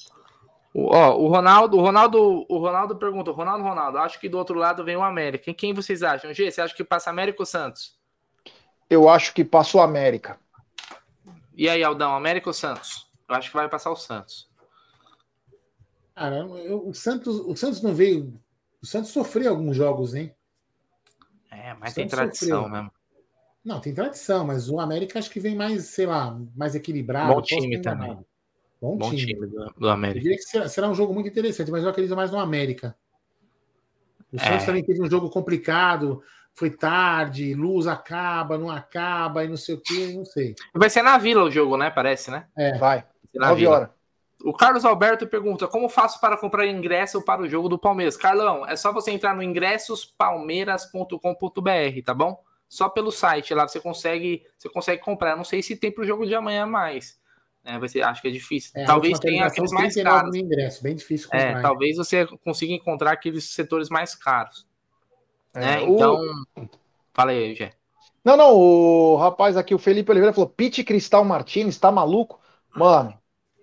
O, 0.78 0.94
ó, 0.94 1.16
o 1.16 1.26
Ronaldo, 1.28 1.78
o 1.78 1.80
Ronaldo, 1.80 2.46
o 2.50 2.58
Ronaldo 2.58 2.96
pergunta, 2.96 3.30
Ronaldo, 3.30 3.64
Ronaldo, 3.64 3.96
acho 3.96 4.20
que 4.20 4.28
do 4.28 4.36
outro 4.36 4.58
lado 4.58 4.84
vem 4.84 4.94
o 4.94 5.02
América. 5.02 5.44
Quem, 5.44 5.54
quem 5.54 5.72
vocês 5.72 6.02
acham? 6.02 6.34
G, 6.34 6.50
você 6.50 6.60
acha 6.60 6.74
que 6.74 6.84
passa 6.84 7.08
América 7.08 7.40
ou 7.40 7.46
Santos? 7.46 7.98
Eu 8.90 9.08
acho 9.08 9.32
que 9.32 9.42
passa 9.42 9.78
o 9.78 9.80
América. 9.80 10.38
E 11.56 11.66
aí, 11.66 11.82
Aldão, 11.82 12.14
América 12.14 12.50
ou 12.50 12.52
Santos? 12.52 13.10
Eu 13.26 13.34
acho 13.34 13.48
que 13.48 13.56
vai 13.56 13.70
passar 13.70 13.90
o 13.90 13.96
Santos. 13.96 14.50
Cara, 16.14 16.36
eu, 16.36 16.86
o, 16.86 16.92
Santos, 16.92 17.36
o 17.40 17.56
Santos 17.56 17.80
não 17.80 17.94
veio. 17.94 18.38
O 18.82 18.86
Santos 18.86 19.10
sofreu 19.10 19.52
alguns 19.52 19.76
jogos, 19.76 20.14
hein? 20.14 20.34
É, 21.50 21.72
mas 21.74 21.94
tem 21.94 22.06
tradição 22.06 22.64
sofreu. 22.64 22.68
mesmo. 22.68 22.92
Não, 23.66 23.80
tem 23.80 23.92
tradição, 23.92 24.46
mas 24.46 24.70
o 24.70 24.78
América 24.78 25.18
acho 25.18 25.28
que 25.28 25.40
vem 25.40 25.56
mais, 25.56 25.86
sei 25.86 26.06
lá, 26.06 26.38
mais 26.54 26.76
equilibrado. 26.76 27.34
Bom 27.34 27.42
time 27.42 27.82
também. 27.82 28.16
Bom, 28.80 28.96
Bom 28.96 29.10
time. 29.10 29.26
time 29.26 29.44
do, 29.48 29.74
do, 29.76 29.88
América. 29.88 30.20
Eu 30.20 30.22
diria 30.22 30.36
que 30.36 30.44
será, 30.44 30.68
será, 30.68 30.88
um 30.88 30.94
jogo 30.94 31.12
muito 31.12 31.28
interessante, 31.28 31.72
mas 31.72 31.82
eu 31.82 31.90
acredito 31.90 32.14
mais 32.14 32.30
no 32.30 32.38
América. 32.38 32.96
O 34.32 34.36
é. 34.36 34.38
Santos 34.38 34.66
também 34.66 34.84
teve 34.84 35.02
um 35.02 35.10
jogo 35.10 35.28
complicado, 35.28 36.22
foi 36.54 36.70
tarde, 36.70 37.54
luz 37.54 37.88
acaba, 37.88 38.56
não 38.56 38.70
acaba, 38.70 39.42
e 39.42 39.48
não 39.48 39.56
sei 39.56 39.74
o 39.74 39.80
que, 39.80 40.14
não 40.14 40.24
sei. 40.24 40.54
Vai 40.72 40.88
ser 40.88 41.02
na 41.02 41.18
Vila 41.18 41.42
o 41.42 41.50
jogo, 41.50 41.76
né? 41.76 41.90
Parece, 41.90 42.30
né? 42.30 42.46
É. 42.56 42.78
Vai. 42.78 43.04
9 43.34 43.66
horas. 43.66 43.88
O 44.44 44.52
Carlos 44.52 44.84
Alberto 44.84 45.26
pergunta: 45.26 45.66
como 45.66 45.88
faço 45.88 46.20
para 46.20 46.36
comprar 46.36 46.68
ingresso 46.68 47.20
para 47.20 47.42
o 47.42 47.48
jogo 47.48 47.68
do 47.68 47.76
Palmeiras? 47.76 48.16
Carlão, 48.16 48.64
é 48.64 48.76
só 48.76 48.92
você 48.92 49.10
entrar 49.10 49.34
no 49.34 49.42
ingressospalmeiras.com.br, 49.42 52.02
tá 52.04 52.14
bom? 52.14 52.46
Só 52.68 52.88
pelo 52.88 53.12
site 53.12 53.54
lá 53.54 53.66
você 53.66 53.80
consegue, 53.80 54.44
você 54.56 54.68
consegue 54.68 55.02
comprar. 55.02 55.36
não 55.36 55.44
sei 55.44 55.62
se 55.62 55.76
tem 55.76 55.90
para 55.90 56.02
o 56.02 56.06
jogo 56.06 56.26
de 56.26 56.34
amanhã 56.34 56.66
mais. 56.66 57.18
É, 57.64 57.78
vai 57.78 57.88
ser, 57.88 58.02
acho 58.02 58.22
que 58.22 58.28
é 58.28 58.30
difícil. 58.30 58.70
É, 58.76 58.84
talvez 58.84 59.18
tenha 59.18 59.44
aqueles 59.44 59.72
mais 59.72 59.94
caros. 60.00 60.34
Ingresso, 60.36 60.82
bem 60.82 60.94
difícil 60.94 61.28
é, 61.32 61.46
comprar. 61.46 61.58
É, 61.58 61.62
talvez 61.62 61.96
você 61.96 62.26
consiga 62.44 62.72
encontrar 62.72 63.12
aqueles 63.12 63.50
setores 63.50 63.88
mais 63.88 64.14
caros. 64.14 64.66
É, 65.52 65.60
né? 65.60 65.82
Então, 65.82 66.20
o... 66.56 66.68
fala 67.12 67.32
aí, 67.32 67.54
Gé. 67.54 67.72
Não, 68.24 68.36
não, 68.36 68.54
o 68.54 69.16
rapaz 69.16 69.56
aqui, 69.56 69.74
o 69.74 69.78
Felipe 69.78 70.10
Oliveira 70.10 70.32
falou: 70.32 70.48
Pete 70.48 70.84
Cristal 70.84 71.24
Martins, 71.24 71.78
tá 71.78 71.90
maluco? 71.90 72.40
Mano, 72.74 73.16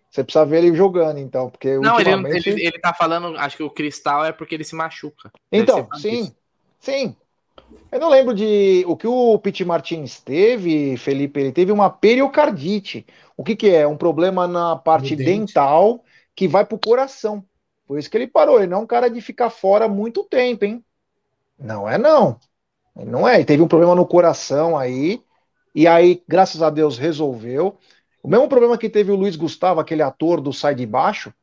você 0.10 0.24
precisa 0.24 0.46
ver 0.46 0.64
ele 0.64 0.76
jogando, 0.76 1.18
então, 1.20 1.50
porque 1.50 1.78
Não, 1.78 1.96
ultimamente... 1.96 2.50
ele, 2.50 2.60
ele, 2.60 2.68
ele 2.68 2.80
tá 2.80 2.94
falando, 2.94 3.38
acho 3.38 3.58
que 3.58 3.64
o 3.64 3.70
Cristal 3.70 4.26
é 4.26 4.32
porque 4.32 4.54
ele 4.54 4.64
se 4.64 4.76
machuca. 4.76 5.32
Então, 5.52 5.88
sim, 5.96 6.36
sim. 6.80 7.16
Eu 7.92 8.00
não 8.00 8.10
lembro 8.10 8.34
de 8.34 8.84
o 8.88 8.98
que 8.98 9.08
o 9.08 9.38
Pete 9.38 9.64
Martins 9.64 10.20
teve, 10.20 10.98
Felipe, 10.98 11.40
ele 11.40 11.52
teve 11.52 11.72
uma 11.72 11.90
periocardite. 11.90 13.06
O 13.38 13.44
que 13.44 13.56
que 13.56 13.70
é? 13.70 13.86
Um 13.88 13.98
problema 13.98 14.48
na 14.48 14.76
parte 14.76 15.16
dental 15.16 16.04
que 16.36 16.48
vai 16.48 16.66
pro 16.66 16.80
coração. 16.80 17.44
Por 17.86 18.00
isso 18.00 18.10
que 18.10 18.18
ele 18.18 18.28
parou, 18.28 18.58
ele 18.58 18.68
não 18.68 18.80
é 18.80 18.82
um 18.82 18.88
cara 18.88 19.10
de 19.10 19.22
ficar 19.22 19.50
fora 19.50 19.88
muito 19.88 20.24
tempo, 20.24 20.66
hein? 20.66 20.84
Não 21.60 21.88
é 21.88 21.98
não. 21.98 22.40
Não 22.96 23.28
é, 23.28 23.36
ele 23.36 23.46
teve 23.46 23.62
um 23.62 23.68
problema 23.68 23.96
no 23.96 24.06
coração 24.06 24.78
aí, 24.78 25.22
e 25.74 25.88
aí, 25.88 26.22
graças 26.28 26.62
a 26.62 26.70
Deus, 26.70 26.98
resolveu. 26.98 27.78
O 28.22 28.28
mesmo 28.28 28.48
problema 28.48 28.78
que 28.78 28.90
teve 28.90 29.12
o 29.12 29.16
Luiz 29.16 29.36
Gustavo, 29.36 29.80
aquele 29.80 30.02
ator 30.02 30.40
do 30.40 30.54
Sai 30.54 30.76
de 30.76 30.86
Baixo, 30.86 31.34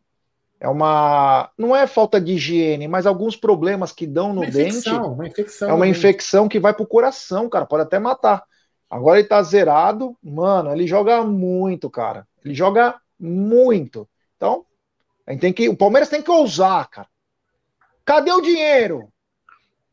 é 0.60 0.68
uma. 0.68 1.50
Não 1.56 1.74
é 1.74 1.86
falta 1.86 2.20
de 2.20 2.34
higiene, 2.34 2.86
mas 2.86 3.06
alguns 3.06 3.34
problemas 3.34 3.92
que 3.92 4.06
dão 4.06 4.34
no 4.34 4.42
uma 4.42 4.50
dente. 4.50 4.90
Uma 4.90 5.26
infecção. 5.26 5.70
É 5.70 5.72
uma 5.72 5.88
infecção 5.88 6.48
que 6.48 6.60
vai 6.60 6.74
pro 6.74 6.86
coração, 6.86 7.48
cara, 7.48 7.64
pode 7.64 7.84
até 7.84 7.98
matar. 7.98 8.44
Agora 8.88 9.18
ele 9.18 9.26
tá 9.28 9.42
zerado, 9.42 10.14
mano, 10.22 10.70
ele 10.70 10.86
joga 10.86 11.24
muito, 11.24 11.88
cara. 11.88 12.28
Ele 12.44 12.54
joga 12.54 13.00
muito. 13.18 14.06
Então, 14.36 14.66
a 15.26 15.32
gente 15.32 15.40
tem 15.40 15.52
que. 15.52 15.68
O 15.68 15.76
Palmeiras 15.76 16.10
tem 16.10 16.20
que 16.20 16.30
ousar, 16.30 16.90
cara. 16.90 17.08
Cadê 18.04 18.30
o 18.30 18.42
dinheiro? 18.42 19.10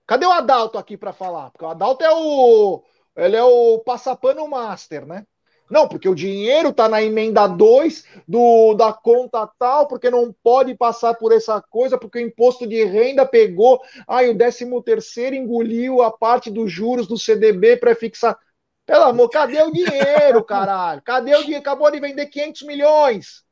Cadê 0.05 0.25
o 0.25 0.31
Adalto 0.31 0.77
aqui 0.77 0.97
para 0.97 1.13
falar? 1.13 1.49
Porque 1.51 1.63
o 1.63 1.69
Adalto 1.69 2.03
é 2.03 2.11
o. 2.11 2.83
Ele 3.15 3.37
é 3.37 3.43
o 3.43 3.79
passapano 3.79 4.45
master, 4.49 5.05
né? 5.05 5.25
Não, 5.69 5.87
porque 5.87 6.07
o 6.07 6.15
dinheiro 6.15 6.71
tá 6.71 6.87
na 6.87 7.01
emenda 7.01 7.45
2 7.45 8.05
do, 8.27 8.73
da 8.73 8.93
conta 8.93 9.49
tal, 9.59 9.87
porque 9.87 10.09
não 10.09 10.33
pode 10.43 10.73
passar 10.75 11.13
por 11.15 11.31
essa 11.31 11.61
coisa, 11.61 11.97
porque 11.97 12.19
o 12.19 12.21
imposto 12.21 12.65
de 12.65 12.83
renda 12.85 13.25
pegou. 13.25 13.81
Ai, 14.07 14.29
o 14.29 14.37
13 14.37 14.65
terceiro 14.83 15.35
engoliu 15.35 16.01
a 16.01 16.11
parte 16.11 16.49
dos 16.49 16.71
juros 16.71 17.07
do 17.07 17.17
CDB 17.17 17.77
para 17.77 17.95
fixar. 17.95 18.37
Pelo 18.85 19.03
amor, 19.03 19.29
cadê 19.29 19.61
o 19.61 19.71
dinheiro, 19.71 20.41
caralho? 20.43 21.01
Cadê 21.01 21.35
o 21.35 21.41
dinheiro? 21.41 21.61
Acabou 21.61 21.91
de 21.91 21.99
vender 21.99 22.27
500 22.27 22.61
milhões. 22.61 23.43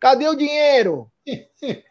Cadê 0.00 0.26
o 0.26 0.34
dinheiro? 0.34 1.10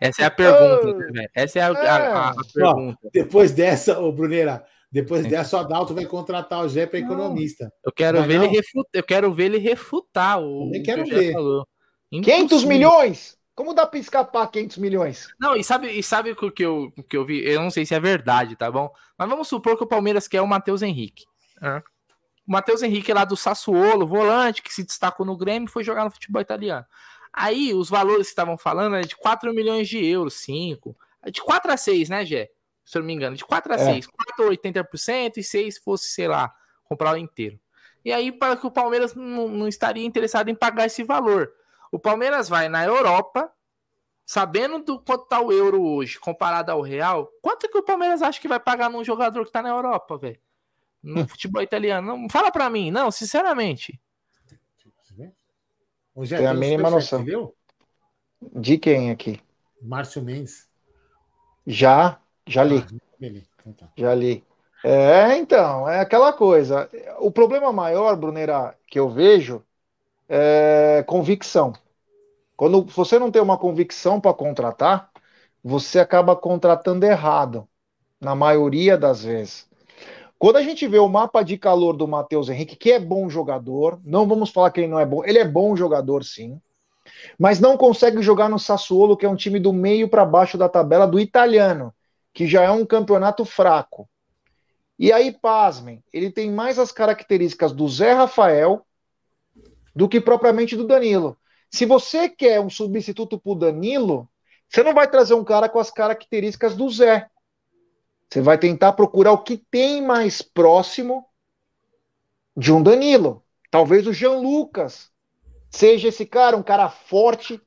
Essa 0.01 0.23
é 0.23 0.25
a 0.25 0.31
pergunta, 0.31 0.97
né, 1.13 1.27
Essa 1.35 1.59
é 1.59 1.61
a, 1.61 1.67
é. 1.67 1.87
a, 1.87 2.29
a 2.29 2.33
pergunta. 2.51 2.97
Ó, 3.03 3.09
depois 3.13 3.51
dessa, 3.51 3.99
ô 3.99 4.11
Bruneira, 4.11 4.65
depois 4.91 5.25
é. 5.25 5.29
dessa, 5.29 5.57
o 5.57 5.59
Adalto 5.59 5.93
vai 5.93 6.05
contratar 6.05 6.63
o 6.63 6.69
Gé 6.69 6.85
para 6.85 6.99
economista. 6.99 7.71
Eu 7.83 7.91
quero 7.91 8.23
ver 8.23 8.35
ele 8.35 8.47
refutar, 8.47 8.89
eu 8.93 9.03
quero 9.03 9.33
ver 9.33 9.43
ele 9.45 9.57
refutar 9.57 10.39
o, 10.41 10.69
Nem 10.69 10.81
quero 10.81 11.03
que 11.03 11.13
ver. 11.13 11.33
falou. 11.33 11.67
500 12.09 12.63
milhões? 12.63 13.37
Como 13.53 13.73
dá 13.73 13.85
para 13.87 13.99
escapar 13.99 14.47
500 14.47 14.77
milhões? 14.77 15.27
Não, 15.39 15.55
e 15.55 15.63
sabe, 15.63 15.89
e 15.89 16.03
sabe 16.03 16.31
o 16.31 16.51
que 16.51 16.63
eu, 16.63 16.93
o 16.95 17.03
que 17.03 17.17
eu 17.17 17.25
vi? 17.25 17.43
Eu 17.43 17.61
não 17.61 17.71
sei 17.71 17.85
se 17.85 17.95
é 17.95 17.99
verdade, 17.99 18.55
tá 18.55 18.71
bom? 18.71 18.89
Mas 19.17 19.27
vamos 19.27 19.47
supor 19.47 19.75
que 19.75 19.83
o 19.83 19.87
Palmeiras 19.87 20.27
quer 20.27 20.41
o 20.41 20.47
Matheus 20.47 20.81
Henrique. 20.81 21.25
O 22.47 22.51
Matheus 22.51 22.81
Henrique 22.81 23.11
lá 23.11 23.25
do 23.25 23.35
Sassuolo, 23.35 24.07
volante, 24.07 24.61
que 24.61 24.73
se 24.73 24.83
destacou 24.83 25.25
no 25.25 25.35
Grêmio, 25.35 25.69
foi 25.69 25.83
jogar 25.83 26.05
no 26.05 26.11
futebol 26.11 26.41
italiano. 26.41 26.85
Aí 27.33 27.73
os 27.73 27.89
valores 27.89 28.27
que 28.27 28.31
estavam 28.31 28.57
falando 28.57 28.95
é 28.95 29.01
de 29.01 29.17
4 29.17 29.53
milhões 29.53 29.89
de 29.89 30.05
euros, 30.05 30.35
5. 30.35 30.95
De 31.31 31.41
4 31.41 31.71
a 31.71 31.77
6, 31.77 32.09
né, 32.09 32.25
Gé? 32.25 32.49
Se 32.87 32.97
eu 32.97 33.01
não 33.01 33.07
me 33.07 33.13
engano, 33.13 33.35
de 33.35 33.43
4 33.43 33.73
a 33.73 33.75
é. 33.75 33.79
6. 33.79 34.07
4 34.07 34.49
80% 34.49 35.37
e 35.37 35.43
6 35.43 35.77
fosse, 35.79 36.07
sei 36.07 36.29
lá, 36.29 36.55
comprar 36.85 37.13
o 37.13 37.17
inteiro. 37.17 37.59
E 38.03 38.13
aí, 38.13 38.31
para 38.31 38.55
que 38.55 38.65
o 38.65 38.71
Palmeiras 38.71 39.13
não, 39.13 39.49
não 39.49 39.67
estaria 39.67 40.05
interessado 40.05 40.47
em 40.47 40.55
pagar 40.55 40.85
esse 40.85 41.03
valor. 41.03 41.51
O 41.91 41.99
Palmeiras 41.99 42.47
vai 42.47 42.69
na 42.69 42.85
Europa, 42.85 43.51
sabendo 44.25 44.79
do 44.79 45.01
quanto 45.01 45.23
está 45.23 45.41
o 45.41 45.51
euro 45.51 45.81
hoje 45.81 46.17
comparado 46.17 46.71
ao 46.71 46.81
real, 46.81 47.29
quanto 47.41 47.67
que 47.67 47.77
o 47.77 47.83
Palmeiras 47.83 48.21
acha 48.21 48.39
que 48.39 48.47
vai 48.47 48.59
pagar 48.59 48.89
num 48.89 49.03
jogador 49.03 49.41
que 49.41 49.49
está 49.49 49.61
na 49.61 49.69
Europa, 49.69 50.17
velho? 50.17 50.39
No 51.03 51.23
hum. 51.23 51.27
futebol 51.27 51.61
italiano? 51.61 52.07
Não, 52.07 52.29
fala 52.29 52.49
para 52.49 52.69
mim, 52.69 52.89
não, 52.89 53.11
sinceramente. 53.11 53.99
Tem 56.29 56.47
a 56.47 56.53
mínima 56.53 56.89
noção. 56.89 57.25
De 58.41 58.77
quem 58.77 59.11
aqui? 59.11 59.41
Márcio 59.81 60.21
Mendes. 60.21 60.69
Já, 61.65 62.21
já 62.47 62.63
li. 62.63 62.83
Ah, 62.83 63.25
então 63.25 63.73
tá. 63.73 63.87
Já 63.95 64.13
li. 64.13 64.43
É, 64.83 65.37
então, 65.37 65.89
é 65.89 65.99
aquela 65.99 66.31
coisa. 66.31 66.89
O 67.19 67.31
problema 67.31 67.71
maior, 67.73 68.15
Brunera, 68.15 68.75
que 68.87 68.99
eu 68.99 69.09
vejo 69.09 69.63
é 70.29 71.03
convicção. 71.07 71.73
Quando 72.55 72.83
você 72.83 73.19
não 73.19 73.31
tem 73.31 73.41
uma 73.41 73.57
convicção 73.57 74.19
para 74.19 74.33
contratar, 74.33 75.09
você 75.63 75.99
acaba 75.99 76.35
contratando 76.35 77.05
errado, 77.05 77.67
na 78.19 78.35
maioria 78.35 78.97
das 78.97 79.23
vezes. 79.23 79.67
Quando 80.39 80.57
a 80.57 80.63
gente 80.63 80.87
vê 80.87 80.99
o 80.99 81.07
mapa 81.07 81.43
de 81.43 81.57
calor 81.57 81.95
do 81.95 82.07
Matheus 82.07 82.49
Henrique, 82.49 82.75
que 82.75 82.91
é 82.91 82.99
bom 82.99 83.29
jogador, 83.29 83.99
não 84.03 84.27
vamos 84.27 84.49
falar 84.51 84.71
que 84.71 84.81
ele 84.81 84.87
não 84.87 84.99
é 84.99 85.05
bom, 85.05 85.23
ele 85.25 85.39
é 85.39 85.45
bom 85.47 85.75
jogador 85.75 86.23
sim, 86.23 86.61
mas 87.39 87.59
não 87.59 87.77
consegue 87.77 88.21
jogar 88.21 88.49
no 88.49 88.59
Sassuolo, 88.59 89.17
que 89.17 89.25
é 89.25 89.29
um 89.29 89.35
time 89.35 89.59
do 89.59 89.73
meio 89.73 90.07
para 90.07 90.25
baixo 90.25 90.57
da 90.57 90.69
tabela 90.69 91.07
do 91.07 91.19
italiano, 91.19 91.93
que 92.37 92.45
já 92.45 92.61
é 92.61 92.69
um 92.69 92.85
campeonato 92.85 93.43
fraco. 93.43 94.07
E 94.99 95.11
aí, 95.11 95.31
pasmem, 95.31 96.03
ele 96.13 96.31
tem 96.31 96.51
mais 96.51 96.77
as 96.77 96.91
características 96.91 97.71
do 97.71 97.89
Zé 97.89 98.13
Rafael 98.13 98.85
do 99.95 100.07
que 100.07 100.21
propriamente 100.21 100.75
do 100.75 100.85
Danilo. 100.85 101.35
Se 101.71 101.83
você 101.83 102.29
quer 102.29 102.61
um 102.61 102.69
substituto 102.69 103.39
para 103.39 103.51
o 103.51 103.55
Danilo, 103.55 104.29
você 104.69 104.83
não 104.83 104.93
vai 104.93 105.09
trazer 105.09 105.33
um 105.33 105.43
cara 105.43 105.67
com 105.67 105.79
as 105.79 105.89
características 105.89 106.75
do 106.75 106.87
Zé. 106.91 107.27
Você 108.29 108.39
vai 108.39 108.59
tentar 108.59 108.93
procurar 108.93 109.31
o 109.31 109.41
que 109.41 109.57
tem 109.57 110.05
mais 110.05 110.39
próximo 110.43 111.25
de 112.55 112.71
um 112.71 112.83
Danilo. 112.83 113.43
Talvez 113.71 114.05
o 114.05 114.13
Jean 114.13 114.33
Lucas 114.33 115.09
seja 115.71 116.09
esse 116.09 116.23
cara, 116.23 116.55
um 116.55 116.61
cara 116.61 116.87
forte, 116.87 117.59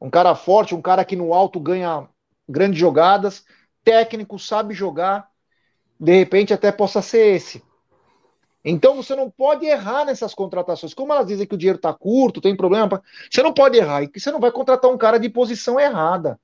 um 0.00 0.10
cara 0.10 0.34
forte, 0.34 0.74
um 0.74 0.82
cara 0.82 1.04
que 1.04 1.14
no 1.14 1.32
alto 1.32 1.60
ganha 1.60 2.08
grandes 2.48 2.80
jogadas, 2.80 3.44
técnico, 3.84 4.38
sabe 4.38 4.74
jogar, 4.74 5.28
de 5.98 6.12
repente 6.12 6.52
até 6.52 6.72
possa 6.72 7.02
ser 7.02 7.34
esse. 7.36 7.62
Então 8.64 8.94
você 8.94 9.16
não 9.16 9.28
pode 9.28 9.66
errar 9.66 10.04
nessas 10.04 10.34
contratações. 10.34 10.94
Como 10.94 11.12
elas 11.12 11.26
dizem 11.26 11.46
que 11.46 11.54
o 11.54 11.58
dinheiro 11.58 11.76
está 11.76 11.92
curto, 11.92 12.40
tem 12.40 12.56
problema, 12.56 13.02
você 13.30 13.42
não 13.42 13.52
pode 13.52 13.76
errar. 13.76 14.02
E 14.02 14.10
você 14.14 14.30
não 14.30 14.38
vai 14.38 14.52
contratar 14.52 14.90
um 14.90 14.98
cara 14.98 15.18
de 15.18 15.28
posição 15.28 15.80
errada 15.80 16.38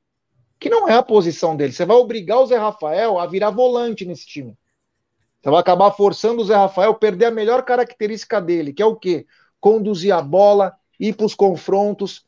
que 0.58 0.68
não 0.68 0.88
é 0.88 0.94
a 0.94 1.02
posição 1.02 1.56
dele. 1.56 1.72
Você 1.72 1.84
vai 1.84 1.96
obrigar 1.96 2.40
o 2.40 2.46
Zé 2.46 2.56
Rafael 2.56 3.18
a 3.18 3.26
virar 3.26 3.50
volante 3.50 4.04
nesse 4.04 4.26
time. 4.26 4.58
Você 5.40 5.50
vai 5.50 5.60
acabar 5.60 5.90
forçando 5.92 6.42
o 6.42 6.44
Zé 6.44 6.56
Rafael 6.56 6.90
a 6.90 6.94
perder 6.94 7.26
a 7.26 7.30
melhor 7.30 7.62
característica 7.64 8.40
dele, 8.40 8.72
que 8.72 8.82
é 8.82 8.86
o 8.86 8.96
quê? 8.96 9.24
Conduzir 9.60 10.12
a 10.12 10.20
bola, 10.20 10.74
ir 10.98 11.14
para 11.14 11.26
os 11.26 11.34
confrontos. 11.34 12.26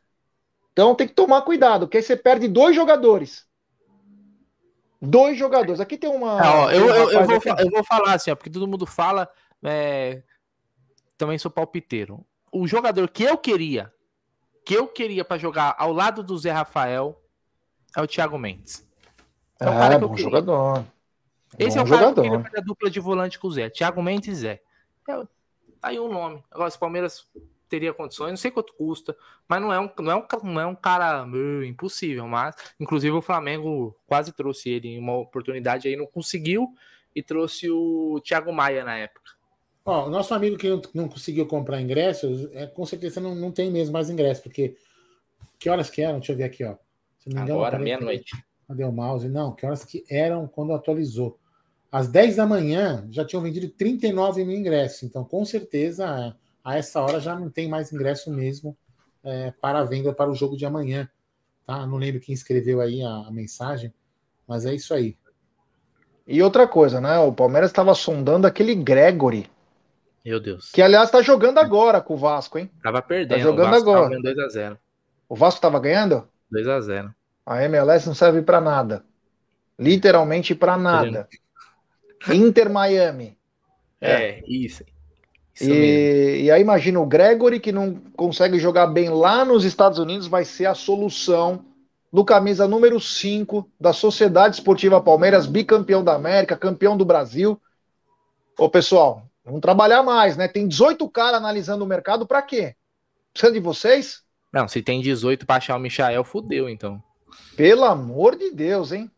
Então 0.73 0.95
tem 0.95 1.09
que 1.09 1.15
tomar 1.15 1.43
cuidado, 1.43 1.87
porque 1.87 1.97
aí 1.97 2.03
você 2.03 2.17
perde 2.17 2.47
dois 2.47 2.77
jogadores. 2.77 3.45
Dois 5.01 5.39
jogadores. 5.39 5.81
Aqui 5.81 5.97
tem 5.97 6.11
uma. 6.11 6.41
É, 6.45 6.49
ó, 6.49 6.71
eu, 6.71 6.87
eu, 6.87 7.11
eu, 7.11 7.25
vou, 7.25 7.41
eu, 7.59 7.71
vou, 7.71 7.85
falar 7.85 8.15
assim, 8.15 8.31
ó, 8.31 8.35
porque 8.35 8.51
todo 8.51 8.69
mundo 8.69 8.85
fala. 8.85 9.29
É... 9.63 10.23
Também 11.17 11.39
sou 11.39 11.51
palpiteiro. 11.51 12.25
O 12.53 12.67
jogador 12.67 13.09
que 13.09 13.23
eu 13.23 13.39
queria, 13.39 13.93
que 14.65 14.75
eu 14.75 14.87
queria 14.87 15.25
para 15.25 15.39
jogar 15.39 15.75
ao 15.79 15.93
lado 15.93 16.23
do 16.23 16.37
Zé 16.37 16.51
Rafael, 16.51 17.23
é 17.97 18.03
o 18.03 18.07
Thiago 18.07 18.39
Mendes. 18.39 18.87
É, 19.59 19.65
é 19.65 19.71
cara 19.71 19.99
bom 19.99 20.17
jogador. 20.17 20.85
Esse 21.59 21.77
bom 21.77 21.83
é 21.83 21.85
o 21.85 21.89
cara 21.89 22.01
jogador. 22.09 22.23
que 22.23 22.29
eu 22.29 22.43
fazer 22.43 22.59
a 22.59 22.63
dupla 22.63 22.91
de 22.91 23.01
volante 23.01 23.39
com 23.39 23.49
o 23.49 23.53
Zé. 23.53 23.71
Thiago 23.71 24.03
Mendes 24.03 24.39
e 24.39 24.41
Zé. 24.41 24.63
É, 25.09 25.17
tá 25.17 25.27
aí 25.83 25.99
um 25.99 26.13
nome. 26.13 26.43
Agora, 26.51 26.71
se 26.71 26.77
o 26.77 26.81
Palmeiras 26.81 27.27
teria 27.71 27.95
condições, 27.95 28.31
não 28.31 28.37
sei 28.37 28.51
quanto 28.51 28.75
custa, 28.75 29.17
mas 29.49 29.63
não 29.63 29.73
é 29.73 29.81
um, 29.81 29.89
não 30.01 30.13
é 30.13 30.17
um, 30.17 30.27
não 30.43 30.61
é 30.61 30.67
um 30.67 30.75
cara 30.75 31.25
meu, 31.25 31.65
impossível. 31.65 32.27
Mas, 32.27 32.55
inclusive, 32.79 33.17
o 33.17 33.23
Flamengo 33.23 33.97
quase 34.07 34.33
trouxe 34.33 34.69
ele 34.69 34.89
em 34.89 34.99
uma 34.99 35.17
oportunidade 35.17 35.87
aí, 35.87 35.97
não 35.97 36.07
conseguiu, 36.07 36.75
e 37.15 37.23
trouxe 37.23 37.71
o 37.71 38.21
Thiago 38.25 38.53
Maia 38.53 38.85
na 38.85 38.97
época. 38.99 39.31
Ó, 39.85 40.07
o 40.07 40.11
nosso 40.11 40.35
amigo 40.35 40.59
que 40.59 40.69
não, 40.69 40.83
não 40.93 41.09
conseguiu 41.09 41.47
comprar 41.47 41.81
ingressos, 41.81 42.49
é, 42.53 42.67
com 42.67 42.85
certeza 42.85 43.21
não, 43.21 43.35
não 43.35 43.51
tem 43.51 43.71
mesmo 43.71 43.93
mais 43.93 44.11
ingressos, 44.11 44.43
porque 44.43 44.77
que 45.59 45.71
horas 45.71 45.89
que 45.89 46.03
eram? 46.03 46.19
Deixa 46.19 46.33
eu 46.33 46.37
ver 46.37 46.45
aqui, 46.45 46.65
ó. 46.65 46.77
Agora, 47.37 47.79
meia-noite. 47.79 48.33
Cadê 48.67 48.85
o 48.85 48.93
mouse? 48.93 49.29
Não, 49.29 49.53
que 49.55 49.65
horas 49.65 49.85
que 49.85 50.05
eram 50.09 50.47
quando 50.47 50.73
atualizou? 50.73 51.39
Às 51.91 52.09
10 52.09 52.37
da 52.37 52.47
manhã 52.47 53.07
já 53.11 53.25
tinham 53.25 53.43
vendido 53.43 53.69
39 53.69 54.45
mil 54.45 54.57
ingressos. 54.57 55.03
Então, 55.03 55.25
com 55.25 55.45
certeza, 55.45 56.37
a 56.65 56.77
essa 56.77 57.01
hora 57.01 57.21
já 57.21 57.35
não 57.39 57.51
tem 57.51 57.69
mais 57.69 57.93
ingresso 57.93 58.31
mesmo 58.31 58.77
é, 59.25 59.53
para 59.61 59.81
a 59.81 59.85
venda 59.85 60.13
para 60.13 60.31
o 60.31 60.35
jogo 60.35 60.57
de 60.57 60.67
amanhã. 60.67 61.09
Tá? 61.67 61.87
Não 61.87 61.97
lembro 61.97 62.21
quem 62.21 62.35
escreveu 62.35 62.81
aí 62.81 63.03
a, 63.03 63.29
a 63.29 63.31
mensagem, 63.31 63.93
mas 64.47 64.67
é 64.67 64.75
isso 64.75 64.93
aí. 64.93 65.17
E 66.27 66.43
outra 66.43 66.67
coisa, 66.67 67.01
né? 67.01 67.19
O 67.19 67.33
Palmeiras 67.33 67.71
estava 67.71 67.95
sondando 67.95 68.47
aquele 68.47 68.75
Gregory. 68.75 69.51
Meu 70.25 70.39
Deus. 70.39 70.71
Que, 70.71 70.83
aliás, 70.83 71.07
está 71.07 71.23
jogando 71.23 71.59
agora 71.59 72.01
com 72.01 72.15
o 72.15 72.17
Vasco, 72.17 72.59
hein? 72.59 72.71
Tava 72.83 73.01
perdendo. 73.01 73.39
Tá 73.39 73.43
jogando 73.43 73.75
agora. 73.75 74.21
2 74.21 74.39
a 74.39 74.49
0 74.49 74.79
O 75.29 75.35
Vasco 75.35 75.59
estava 75.59 75.81
ganhando? 75.81 76.29
2 76.51 76.69
a 76.69 76.81
0 76.81 77.15
A 77.47 77.65
MLS 77.65 78.07
não 78.07 78.15
serve 78.15 78.43
para 78.43 78.61
nada. 78.61 79.05
Literalmente 79.79 80.55
para 80.55 80.77
nada. 80.77 81.27
Inter 82.29 82.71
Miami. 82.71 83.37
É, 84.01 84.41
é 84.41 84.43
isso. 84.47 84.85
E, 85.61 86.43
e, 86.45 86.51
aí 86.51 86.61
imagina 86.61 87.01
o 87.01 87.07
Gregory 87.07 87.61
que 87.61 87.73
não 87.73 87.95
consegue 88.17 88.59
jogar 88.59 88.87
bem 88.87 89.09
lá 89.09 89.45
nos 89.45 89.65
Estados 89.65 89.99
Unidos 89.99 90.27
vai 90.27 90.45
ser 90.45 90.67
a 90.67 90.75
solução 90.75 91.65
do 92.13 92.25
camisa 92.25 92.67
número 92.67 93.01
5 93.01 93.69
da 93.79 93.93
Sociedade 93.93 94.57
Esportiva 94.57 95.01
Palmeiras, 95.01 95.47
bicampeão 95.47 96.03
da 96.03 96.15
América, 96.15 96.57
campeão 96.57 96.97
do 96.97 97.05
Brasil. 97.05 97.61
Ô, 98.59 98.69
pessoal, 98.69 99.23
vamos 99.45 99.61
trabalhar 99.61 100.03
mais, 100.03 100.37
né? 100.37 100.49
Tem 100.49 100.67
18 100.67 101.09
caras 101.09 101.39
analisando 101.39 101.85
o 101.85 101.89
mercado 101.89 102.27
para 102.27 102.43
quê? 102.43 102.75
Precisa 103.33 103.53
de 103.53 103.61
vocês? 103.61 104.23
Não, 104.53 104.67
se 104.67 104.83
tem 104.83 105.01
18 105.01 105.47
para 105.47 105.57
achar 105.57 105.77
o 105.77 105.81
Michael, 105.81 106.25
fudeu, 106.25 106.69
então. 106.69 107.01
Pelo 107.57 107.85
amor 107.85 108.37
de 108.37 108.51
Deus, 108.51 108.91
hein? 108.91 109.09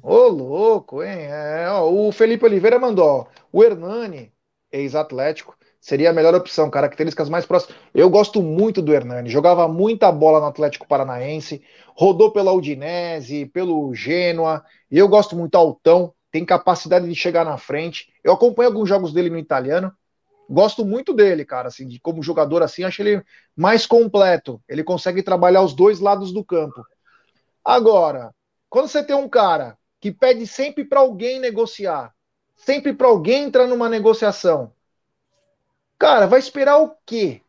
Ô, 0.00 0.28
louco, 0.28 1.02
hein? 1.02 1.22
É, 1.22 1.66
ó, 1.68 1.90
o 1.90 2.12
Felipe 2.12 2.44
Oliveira 2.44 2.78
mandou, 2.78 3.08
ó, 3.08 3.26
o 3.52 3.64
Hernani, 3.64 4.32
ex-atlético, 4.76 5.56
seria 5.80 6.10
a 6.10 6.12
melhor 6.12 6.34
opção, 6.34 6.68
características 6.70 7.28
mais 7.28 7.46
próximas. 7.46 7.78
Eu 7.94 8.10
gosto 8.10 8.42
muito 8.42 8.82
do 8.82 8.92
Hernani, 8.92 9.30
jogava 9.30 9.68
muita 9.68 10.10
bola 10.10 10.40
no 10.40 10.46
Atlético 10.46 10.86
Paranaense, 10.86 11.62
rodou 11.94 12.32
pela 12.32 12.52
Udinese, 12.52 13.46
pelo 13.46 13.94
Genoa, 13.94 14.64
e 14.90 14.98
eu 14.98 15.08
gosto 15.08 15.36
muito 15.36 15.54
altão, 15.54 16.12
tem 16.30 16.44
capacidade 16.44 17.08
de 17.08 17.14
chegar 17.14 17.44
na 17.44 17.56
frente. 17.56 18.12
Eu 18.22 18.32
acompanho 18.32 18.68
alguns 18.68 18.88
jogos 18.88 19.12
dele 19.12 19.30
no 19.30 19.38
italiano, 19.38 19.92
gosto 20.50 20.84
muito 20.84 21.14
dele, 21.14 21.44
cara, 21.44 21.68
assim, 21.68 21.86
de 21.86 22.00
como 22.00 22.22
jogador 22.22 22.62
assim, 22.62 22.84
acho 22.84 23.02
ele 23.02 23.22
mais 23.56 23.86
completo. 23.86 24.60
Ele 24.68 24.84
consegue 24.84 25.22
trabalhar 25.22 25.62
os 25.62 25.74
dois 25.74 26.00
lados 26.00 26.32
do 26.32 26.44
campo. 26.44 26.84
Agora, 27.64 28.32
quando 28.68 28.88
você 28.88 29.02
tem 29.02 29.16
um 29.16 29.28
cara 29.28 29.76
que 30.00 30.12
pede 30.12 30.46
sempre 30.46 30.84
para 30.84 31.00
alguém 31.00 31.40
negociar, 31.40 32.12
sempre 32.56 32.92
para 32.92 33.06
alguém 33.06 33.44
entrar 33.44 33.66
numa 33.66 33.88
negociação, 33.88 34.72
cara, 35.98 36.26
vai 36.26 36.40
esperar 36.40 36.78
o 36.78 36.96
quê 37.04 37.42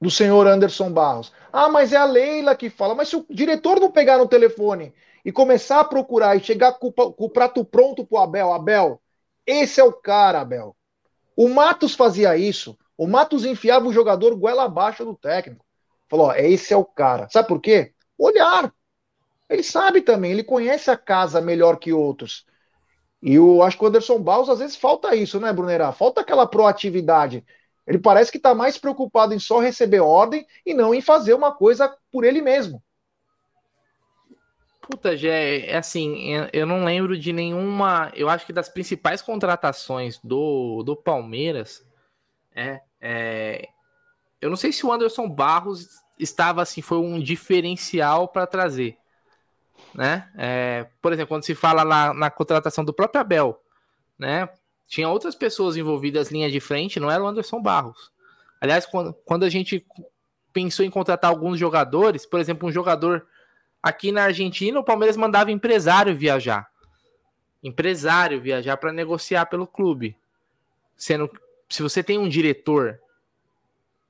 do 0.00 0.10
senhor 0.10 0.46
Anderson 0.46 0.92
Barros? 0.92 1.32
Ah, 1.52 1.68
mas 1.68 1.92
é 1.92 1.96
a 1.96 2.04
Leila 2.04 2.54
que 2.54 2.70
fala. 2.70 2.94
Mas 2.94 3.08
se 3.08 3.16
o 3.16 3.26
diretor 3.28 3.80
não 3.80 3.90
pegar 3.90 4.18
no 4.18 4.28
telefone 4.28 4.94
e 5.24 5.32
começar 5.32 5.80
a 5.80 5.84
procurar 5.84 6.36
e 6.36 6.40
chegar 6.40 6.72
com, 6.74 6.92
com 6.92 7.24
o 7.24 7.30
prato 7.30 7.64
pronto 7.64 8.06
pro 8.06 8.18
Abel, 8.18 8.52
Abel, 8.52 9.00
esse 9.46 9.80
é 9.80 9.84
o 9.84 9.92
cara, 9.92 10.40
Abel. 10.40 10.76
O 11.36 11.48
Matos 11.48 11.94
fazia 11.94 12.36
isso. 12.36 12.78
O 12.96 13.06
Matos 13.06 13.44
enfiava 13.44 13.86
o 13.86 13.92
jogador 13.92 14.34
goela 14.36 14.64
abaixo 14.64 15.04
do 15.04 15.14
técnico. 15.14 15.64
Falou: 16.08 16.26
ó, 16.26 16.34
esse 16.34 16.72
é 16.72 16.76
o 16.76 16.84
cara. 16.84 17.28
Sabe 17.30 17.48
por 17.48 17.60
quê? 17.60 17.92
Olhar. 18.16 18.72
Ele 19.48 19.62
sabe 19.62 20.02
também, 20.02 20.32
ele 20.32 20.44
conhece 20.44 20.90
a 20.90 20.96
casa 20.96 21.40
melhor 21.40 21.78
que 21.78 21.92
outros. 21.92 22.44
E 23.22 23.34
eu 23.34 23.62
acho 23.62 23.76
que 23.76 23.84
o 23.84 23.86
Anderson 23.88 24.20
Barros, 24.20 24.48
às 24.48 24.60
vezes, 24.60 24.76
falta 24.76 25.14
isso, 25.14 25.40
né, 25.40 25.52
Brunerá? 25.52 25.92
Falta 25.92 26.20
aquela 26.20 26.46
proatividade. 26.46 27.44
Ele 27.86 27.98
parece 27.98 28.30
que 28.30 28.36
está 28.36 28.54
mais 28.54 28.78
preocupado 28.78 29.34
em 29.34 29.38
só 29.38 29.58
receber 29.58 30.00
ordem 30.00 30.46
e 30.64 30.74
não 30.74 30.94
em 30.94 31.00
fazer 31.00 31.34
uma 31.34 31.52
coisa 31.52 31.96
por 32.12 32.22
ele 32.22 32.42
mesmo. 32.42 32.82
Puta, 34.82 35.16
Gé, 35.16 35.66
é 35.66 35.76
assim, 35.76 36.28
eu 36.52 36.66
não 36.66 36.84
lembro 36.84 37.18
de 37.18 37.32
nenhuma. 37.32 38.10
Eu 38.14 38.28
acho 38.28 38.46
que 38.46 38.52
das 38.52 38.68
principais 38.68 39.20
contratações 39.20 40.18
do, 40.22 40.82
do 40.82 40.96
Palmeiras, 40.96 41.86
é, 42.54 42.80
é, 43.00 43.68
eu 44.40 44.48
não 44.48 44.56
sei 44.56 44.72
se 44.72 44.86
o 44.86 44.92
Anderson 44.92 45.28
Barros 45.28 45.86
estava 46.18 46.62
assim, 46.62 46.80
foi 46.80 46.98
um 46.98 47.20
diferencial 47.20 48.28
para 48.28 48.46
trazer, 48.46 48.96
né? 49.94 50.28
É, 50.36 50.86
por 51.00 51.12
exemplo, 51.12 51.28
quando 51.28 51.44
se 51.44 51.54
fala 51.54 51.82
lá 51.82 52.12
na 52.12 52.30
contratação 52.30 52.84
do 52.84 52.92
próprio 52.92 53.20
Abel, 53.20 53.62
né? 54.18 54.48
Tinha 54.88 55.08
outras 55.08 55.34
pessoas 55.34 55.76
envolvidas 55.76 56.30
linha 56.30 56.50
de 56.50 56.60
frente, 56.60 56.98
não 56.98 57.10
era 57.10 57.22
o 57.22 57.26
Anderson 57.26 57.60
Barros. 57.60 58.10
Aliás, 58.60 58.86
quando, 58.86 59.12
quando 59.24 59.44
a 59.44 59.50
gente 59.50 59.86
pensou 60.52 60.84
em 60.84 60.90
contratar 60.90 61.30
alguns 61.30 61.58
jogadores, 61.58 62.24
por 62.24 62.40
exemplo, 62.40 62.68
um 62.68 62.72
jogador 62.72 63.26
aqui 63.82 64.10
na 64.10 64.24
Argentina, 64.24 64.78
o 64.80 64.84
Palmeiras 64.84 65.16
mandava 65.16 65.52
empresário 65.52 66.16
viajar. 66.16 66.68
Empresário 67.62 68.40
viajar 68.40 68.76
para 68.76 68.92
negociar 68.92 69.46
pelo 69.46 69.66
clube. 69.66 70.16
Sendo 70.96 71.30
se 71.68 71.82
você 71.82 72.02
tem 72.02 72.18
um 72.18 72.28
diretor 72.28 72.98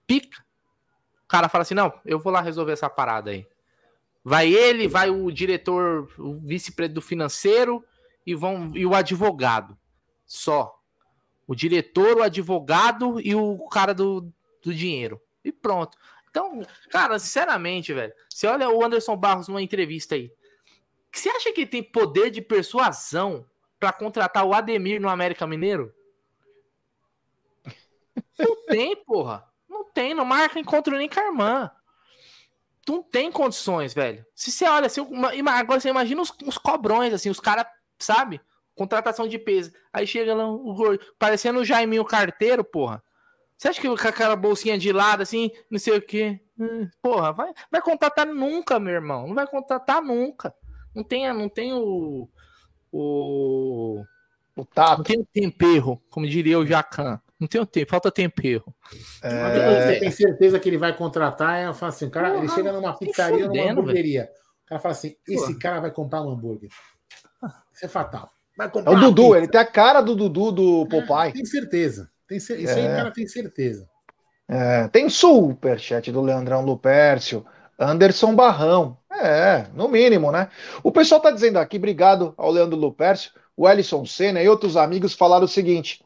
pica, 0.07 0.43
o 1.25 1.29
cara 1.29 1.49
fala 1.49 1.63
assim: 1.63 1.75
"Não, 1.75 1.93
eu 2.05 2.19
vou 2.19 2.33
lá 2.33 2.41
resolver 2.41 2.73
essa 2.73 2.89
parada 2.89 3.31
aí". 3.31 3.47
Vai 4.29 4.53
ele, 4.53 4.87
vai 4.87 5.09
o 5.09 5.33
diretor, 5.33 6.07
o 6.19 6.35
vice-presidente 6.35 6.97
do 6.97 7.01
financeiro 7.01 7.83
e 8.27 8.35
vão 8.35 8.77
e 8.77 8.85
o 8.85 8.95
advogado. 8.95 9.75
Só. 10.27 10.79
O 11.47 11.55
diretor, 11.55 12.19
o 12.19 12.23
advogado 12.23 13.19
e 13.23 13.35
o 13.35 13.67
cara 13.71 13.95
do, 13.95 14.31
do 14.63 14.75
dinheiro. 14.75 15.19
E 15.43 15.51
pronto. 15.51 15.97
Então, 16.29 16.61
cara, 16.91 17.19
sinceramente, 17.19 17.95
velho, 17.95 18.13
você 18.29 18.47
olha 18.47 18.69
o 18.69 18.85
Anderson 18.85 19.17
Barros 19.17 19.49
numa 19.49 19.63
entrevista 19.63 20.15
aí. 20.15 20.31
Você 21.11 21.31
acha 21.31 21.51
que 21.51 21.63
ele 21.63 21.71
tem 21.71 21.83
poder 21.83 22.31
de 22.31 22.43
persuasão 22.43 23.47
para 23.81 23.95
contratar 23.95 24.45
o 24.45 24.53
Ademir 24.53 25.01
no 25.01 25.09
América 25.09 25.47
Mineiro? 25.47 25.91
Não 28.39 28.67
tem, 28.67 28.95
porra. 28.95 29.51
Não 29.67 29.91
tem, 29.91 30.13
não 30.13 30.27
marca 30.27 30.61
encontro 30.61 30.99
nem 30.99 31.09
Carmã. 31.09 31.71
Não 32.89 33.03
tem 33.03 33.31
condições, 33.31 33.93
velho. 33.95 34.25
Se 34.35 34.51
você 34.51 34.65
olha 34.67 34.87
assim, 34.87 35.07
agora 35.47 35.81
você 35.81 35.89
imagina 35.89 36.23
os, 36.23 36.33
os 36.45 36.59
cobrões, 36.59 37.13
assim, 37.13 37.31
os 37.31 37.41
caras, 37.41 37.67
sabe? 37.99 38.41
Contratação 38.75 39.29
de 39.29 39.39
peso. 39.39 39.73
Aí 39.93 40.07
chega 40.07 40.35
lá 40.35 40.47
o 40.47 40.75
gordo, 40.75 41.05
parecendo 41.19 41.61
o 41.61 41.65
Jaiminho 41.65 42.05
Carteiro, 42.05 42.65
porra. 42.65 43.03
Você 43.57 43.69
acha 43.69 43.81
que 43.81 43.89
com 43.89 44.09
aquela 44.09 44.37
bolsinha 44.37 44.79
de 44.79 44.93
lado, 44.93 45.23
assim, 45.23 45.51
não 45.69 45.81
sei 45.81 45.97
o 45.97 46.03
quê? 46.03 46.41
Hum, 46.59 46.89
porra, 47.03 47.33
vai, 47.33 47.53
vai 47.71 47.83
contratar 47.83 48.27
nunca, 48.27 48.79
meu 48.79 48.95
irmão. 48.95 49.27
Não 49.27 49.35
vai 49.35 49.47
contratar 49.49 50.01
nunca. 50.01 50.55
Não 50.95 51.03
tem, 51.03 51.33
não 51.33 51.49
tem 51.49 51.73
o. 51.73 52.29
O. 52.93 54.05
O 54.57 54.65
tato. 54.65 54.99
Não 54.99 55.05
tem 55.05 55.21
o 55.21 55.27
tempero, 55.27 56.01
como 56.11 56.27
diria 56.27 56.59
o 56.59 56.67
Jacan. 56.67 57.21
Não 57.39 57.47
tem 57.47 57.61
o 57.61 57.67
tempo, 57.67 57.91
falta 57.91 58.11
tempero. 58.11 58.65
É... 59.23 59.93
Você 59.93 60.01
tem 60.01 60.11
certeza 60.11 60.59
que 60.59 60.69
ele 60.69 60.79
vai 60.79 60.97
contratar? 60.97 61.63
Eu 61.63 61.75
falo 61.75 61.91
assim, 61.91 62.07
o 62.07 62.11
cara, 62.11 62.31
Porra, 62.31 62.41
ele 62.41 62.53
chega 62.53 62.73
numa 62.73 62.97
pizzaria, 62.97 63.47
fudendo, 63.47 63.55
numa 63.55 63.73
hamburgueria. 63.73 64.23
Véio. 64.23 64.33
O 64.33 64.69
cara 64.69 64.81
fala 64.81 64.93
assim: 64.93 65.15
esse 65.27 65.47
Porra. 65.47 65.59
cara 65.59 65.81
vai 65.81 65.91
comprar 65.91 66.23
um 66.23 66.31
hambúrguer. 66.31 66.71
Isso 67.73 67.87
é 67.87 67.89
fatal. 67.89 68.29
é 68.59 68.91
o 68.91 69.01
Dudu, 69.01 69.37
ele 69.37 69.47
tem 69.47 69.61
a 69.61 69.65
cara 69.65 70.01
do 70.01 70.17
Dudu 70.17 70.51
do 70.51 70.83
é, 70.83 70.89
Popeye. 70.89 71.31
É, 71.31 71.33
tem 71.33 71.45
certeza. 71.45 72.11
Tem, 72.29 72.39
isso 72.39 72.53
é. 72.53 72.73
aí 72.73 72.87
o 72.87 72.97
cara 72.97 73.11
tem 73.13 73.27
certeza. 73.27 73.89
É, 74.49 74.89
tem 74.89 75.09
superchat 75.09 76.11
do 76.11 76.23
Leandrão 76.23 76.65
Lupércio, 76.65 77.47
Anderson 77.79 78.35
Barrão. 78.35 78.99
É, 79.11 79.67
no 79.75 79.89
mínimo, 79.89 80.31
né? 80.31 80.49
O 80.83 80.93
pessoal 80.93 81.21
tá 81.21 81.31
dizendo 81.31 81.59
aqui, 81.59 81.77
obrigado 81.77 82.35
ao 82.37 82.51
Leandro 82.51 82.79
Lupércio, 82.79 83.33
o 83.57 83.69
Ellison 83.69 84.05
Senna 84.05 84.43
e 84.43 84.49
outros 84.49 84.77
amigos 84.77 85.13
falaram 85.13 85.45
o 85.45 85.49
seguinte: 85.49 86.05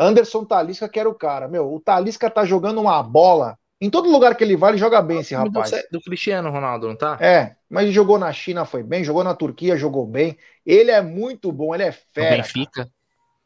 Anderson 0.00 0.44
Talisca 0.44 0.88
que 0.88 0.98
era 0.98 1.08
o 1.08 1.14
cara. 1.14 1.46
Meu, 1.46 1.72
o 1.72 1.78
Talisca 1.78 2.30
tá 2.30 2.44
jogando 2.44 2.80
uma 2.80 3.02
bola. 3.02 3.58
Em 3.80 3.88
todo 3.88 4.10
lugar 4.10 4.34
que 4.34 4.44
ele 4.44 4.56
vai, 4.56 4.72
ele 4.72 4.78
joga 4.78 5.00
bem 5.00 5.20
esse 5.20 5.34
rapaz. 5.34 5.70
Do 5.90 6.00
Cristiano 6.00 6.50
Ronaldo, 6.50 6.88
não 6.88 6.96
tá? 6.96 7.16
É, 7.20 7.54
mas 7.68 7.84
ele 7.84 7.92
jogou 7.92 8.18
na 8.18 8.32
China, 8.32 8.64
foi 8.64 8.82
bem, 8.82 9.04
jogou 9.04 9.24
na 9.24 9.34
Turquia, 9.34 9.76
jogou 9.76 10.06
bem. 10.06 10.36
Ele 10.66 10.90
é 10.90 11.00
muito 11.00 11.50
bom, 11.52 11.74
ele 11.74 11.84
é 11.84 11.92
fera. 11.92 12.36
Benfica. 12.36 12.84
Cara. 12.84 12.90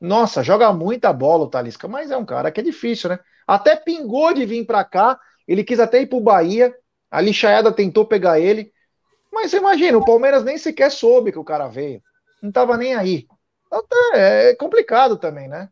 Nossa, 0.01 0.43
joga 0.43 0.72
muita 0.72 1.12
bola 1.12 1.44
o 1.44 1.48
Talisca, 1.48 1.89
mas 1.89 2.10
é 2.10 2.16
um 2.16 2.24
cara 2.24 2.51
que 2.51 2.60
é 2.60 2.64
difícil, 2.64 3.10
né? 3.10 3.18
Até 3.47 3.76
pingou 3.76 4.32
de 4.35 4.44
vir 4.44 4.66
para 4.66 4.85
cá, 4.85 5.18
ele 5.47 5.64
quis 5.64 5.78
até 5.78 6.01
ir 6.01 6.06
pro 6.06 6.20
Bahia, 6.20 6.74
a 7.10 7.20
Lixaiada 7.20 7.72
tentou 7.72 8.05
pegar 8.05 8.40
ele, 8.40 8.72
mas 9.32 9.51
você 9.51 9.59
imagina, 9.59 9.98
o 9.98 10.05
Palmeiras 10.05 10.44
nem 10.44 10.59
sequer 10.59 10.90
soube 10.90 11.32
que 11.32 11.39
o 11.39 11.44
cara 11.44 11.68
veio, 11.68 12.02
não 12.43 12.51
tava 12.51 12.76
nem 12.76 12.94
aí. 12.94 13.26
Então, 13.66 13.85
tá, 13.89 14.10
é 14.14 14.55
complicado 14.55 15.16
também, 15.16 15.48
né? 15.48 15.68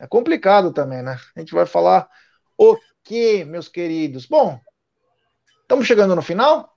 É 0.00 0.06
complicado 0.06 0.72
também, 0.72 1.02
né? 1.02 1.18
A 1.36 1.40
gente 1.40 1.54
vai 1.54 1.66
falar 1.66 2.08
o 2.56 2.74
que, 3.04 3.44
meus 3.44 3.68
queridos? 3.68 4.24
Bom, 4.24 4.58
estamos 5.60 5.86
chegando 5.86 6.16
no 6.16 6.22
final? 6.22 6.74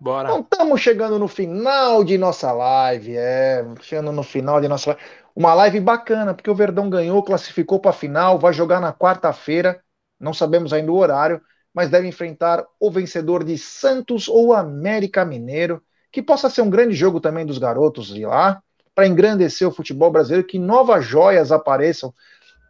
Bora. 0.00 0.28
Então 0.28 0.40
estamos 0.40 0.80
chegando 0.80 1.18
no 1.18 1.28
final 1.28 2.02
de 2.02 2.16
nossa 2.16 2.50
live, 2.52 3.16
é, 3.16 3.62
chegando 3.82 4.12
no 4.12 4.22
final 4.22 4.62
de 4.62 4.68
nossa 4.68 4.90
live. 4.90 5.04
Uma 5.36 5.52
live 5.54 5.80
bacana, 5.80 6.32
porque 6.32 6.50
o 6.50 6.54
Verdão 6.54 6.88
ganhou, 6.88 7.22
classificou 7.22 7.78
para 7.78 7.90
a 7.90 7.94
final, 7.94 8.38
vai 8.38 8.52
jogar 8.52 8.80
na 8.80 8.92
quarta-feira, 8.92 9.82
não 10.18 10.32
sabemos 10.32 10.72
ainda 10.72 10.90
o 10.90 10.96
horário, 10.96 11.40
mas 11.72 11.90
deve 11.90 12.08
enfrentar 12.08 12.64
o 12.80 12.90
vencedor 12.90 13.44
de 13.44 13.58
Santos 13.58 14.26
ou 14.26 14.54
América 14.54 15.24
Mineiro, 15.24 15.82
que 16.10 16.22
possa 16.22 16.48
ser 16.48 16.62
um 16.62 16.70
grande 16.70 16.94
jogo 16.94 17.20
também 17.20 17.44
dos 17.44 17.58
garotos 17.58 18.06
de 18.06 18.24
lá, 18.24 18.62
para 18.94 19.06
engrandecer 19.06 19.66
o 19.66 19.72
futebol 19.72 20.10
brasileiro, 20.10 20.46
que 20.46 20.58
novas 20.58 21.04
joias 21.04 21.50
apareçam 21.50 22.14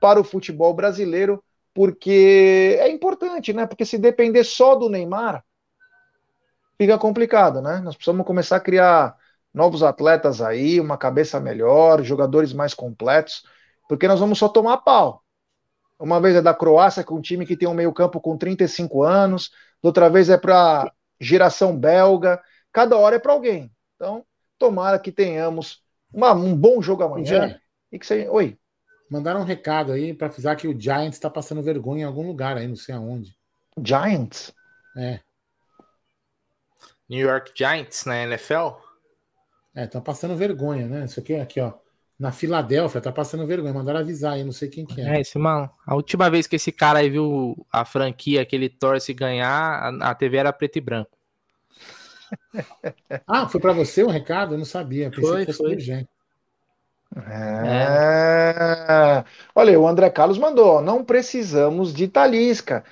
para 0.01 0.21
o 0.21 0.25
futebol 0.25 0.73
brasileiro, 0.73 1.43
porque 1.75 2.77
é 2.81 2.89
importante, 2.89 3.53
né? 3.53 3.67
Porque 3.67 3.85
se 3.85 3.99
depender 3.99 4.45
só 4.45 4.75
do 4.75 4.89
Neymar, 4.89 5.45
fica 6.79 6.99
complicado, 6.99 7.61
né? 7.61 7.81
Nós 7.81 7.95
precisamos 7.95 8.27
começar 8.27 8.57
a 8.57 8.61
criar 8.61 9.17
novos 9.53 9.83
atletas 9.83 10.41
aí, 10.41 10.81
uma 10.81 10.97
cabeça 10.97 11.39
melhor, 11.39 12.03
jogadores 12.03 12.53
mais 12.53 12.75
completos, 12.75 13.45
porque 13.89 14.09
nós 14.09 14.19
vamos 14.19 14.39
só 14.39 14.49
tomar 14.49 14.79
pau. 14.79 15.23
Uma 15.99 16.21
vez 16.21 16.35
é 16.35 16.43
da 16.43 16.55
Croácia, 16.55 17.05
com 17.05 17.17
um 17.17 17.21
time 17.21 17.47
que 17.47 17.57
tem 17.57 17.69
um 17.69 17.75
meio-campo 17.75 18.21
com 18.21 18.37
35 18.37 19.03
anos, 19.03 19.51
outra 19.83 20.09
vez 20.11 20.29
é 20.29 20.37
para 20.37 20.93
geração 21.21 21.77
belga, 21.77 22.43
cada 22.73 22.97
hora 22.97 23.17
é 23.17 23.19
para 23.19 23.33
alguém. 23.33 23.71
Então, 23.95 24.25
tomara 24.59 24.99
que 24.99 25.13
tenhamos 25.13 25.84
uma, 26.15 26.33
um 26.33 26.57
bom 26.57 26.81
jogo 26.81 27.03
amanhã. 27.03 27.59
E 27.91 27.99
que 27.99 28.07
seja... 28.07 28.31
Oi. 28.31 28.59
Mandaram 29.11 29.41
um 29.41 29.45
recado 29.45 29.93
aí 29.93 30.15
para 30.15 30.29
avisar 30.29 30.57
que 30.57 30.67
o 30.67 30.79
Giants 30.79 31.17
está 31.17 31.29
passando 31.29 31.63
vergonha 31.63 32.03
em 32.03 32.07
algum 32.07 32.27
lugar 32.27 32.57
aí, 32.57 32.67
não 32.67 32.77
sei 32.77 32.95
aonde. 32.95 33.37
Giants? 33.83 34.53
É. 34.97 35.21
New 37.09 37.21
York 37.21 37.53
Giants 37.55 38.05
na 38.07 38.23
NFL? 38.23 38.79
É, 39.75 39.85
estão 39.85 40.01
passando 40.01 40.37
vergonha, 40.37 40.87
né? 40.87 41.05
Isso 41.05 41.21
aqui, 41.21 41.35
aqui, 41.35 41.61
ó. 41.61 41.73
Na 42.19 42.31
Filadélfia, 42.31 43.01
tá 43.01 43.13
passando 43.13 43.47
vergonha. 43.47 43.75
Mandaram 43.75 44.01
avisar 44.01 44.35
aí, 44.35 44.45
não 44.45 44.53
sei 44.53 44.69
quem 44.69 44.87
que 44.87 45.01
é. 45.01 45.17
É, 45.17 45.21
esse 45.21 45.37
mano. 45.37 45.69
A 45.85 45.95
última 45.95 46.31
vez 46.31 46.47
que 46.47 46.57
esse 46.57 46.71
cara 46.71 47.01
aí 47.01 47.11
viu 47.11 47.67
a 47.71 47.85
franquia 47.85 48.45
que 48.47 48.55
ele 48.55 48.69
torce 48.69 49.13
ganhar, 49.13 49.51
a, 49.51 50.11
a 50.11 50.15
TV 50.15 50.37
era 50.37 50.53
preto 50.53 50.77
e 50.77 50.81
branco. 50.81 51.11
Ah, 53.27 53.49
foi 53.49 53.61
para 53.61 53.73
você 53.73 54.03
o 54.03 54.07
um 54.07 54.11
recado? 54.11 54.55
Eu 54.55 54.59
não 54.59 54.65
sabia. 54.65 55.11
Pensei 55.11 55.25
foi, 55.25 55.47
que 55.47 55.53
fosse 55.53 55.59
foi. 55.59 55.79
Gente. 55.79 56.09
É. 57.29 59.25
Olha, 59.55 59.79
o 59.79 59.87
André 59.87 60.11
Carlos 60.11 60.39
mandou: 60.39 60.81
não 60.83 61.05
precisamos 61.05 61.95
de 61.95 62.09
Talisca. 62.09 62.85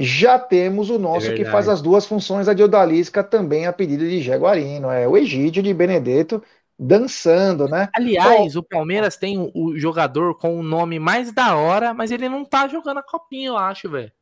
Já 0.00 0.38
temos 0.38 0.90
o 0.90 0.98
nosso 0.98 1.32
é 1.32 1.34
que 1.34 1.44
faz 1.44 1.68
as 1.68 1.82
duas 1.82 2.06
funções, 2.06 2.46
a 2.46 2.54
de 2.54 2.62
Odalisca 2.62 3.24
também 3.24 3.66
a 3.66 3.72
pedido 3.72 4.08
de 4.08 4.22
Jaguarino. 4.22 4.90
É 4.90 5.08
o 5.08 5.16
Egídio 5.16 5.60
de 5.60 5.74
Benedetto 5.74 6.40
dançando, 6.78 7.66
né? 7.66 7.88
Aliás, 7.96 8.54
Bom, 8.54 8.60
o 8.60 8.62
Palmeiras 8.62 9.16
tem 9.16 9.50
o 9.52 9.76
jogador 9.76 10.36
com 10.36 10.56
o 10.56 10.62
nome 10.62 11.00
mais 11.00 11.32
da 11.32 11.56
hora, 11.56 11.92
mas 11.92 12.12
ele 12.12 12.28
não 12.28 12.44
tá 12.44 12.68
jogando 12.68 12.98
a 12.98 13.02
copinha, 13.02 13.48
eu 13.48 13.56
acho, 13.56 13.90
velho. 13.90 14.12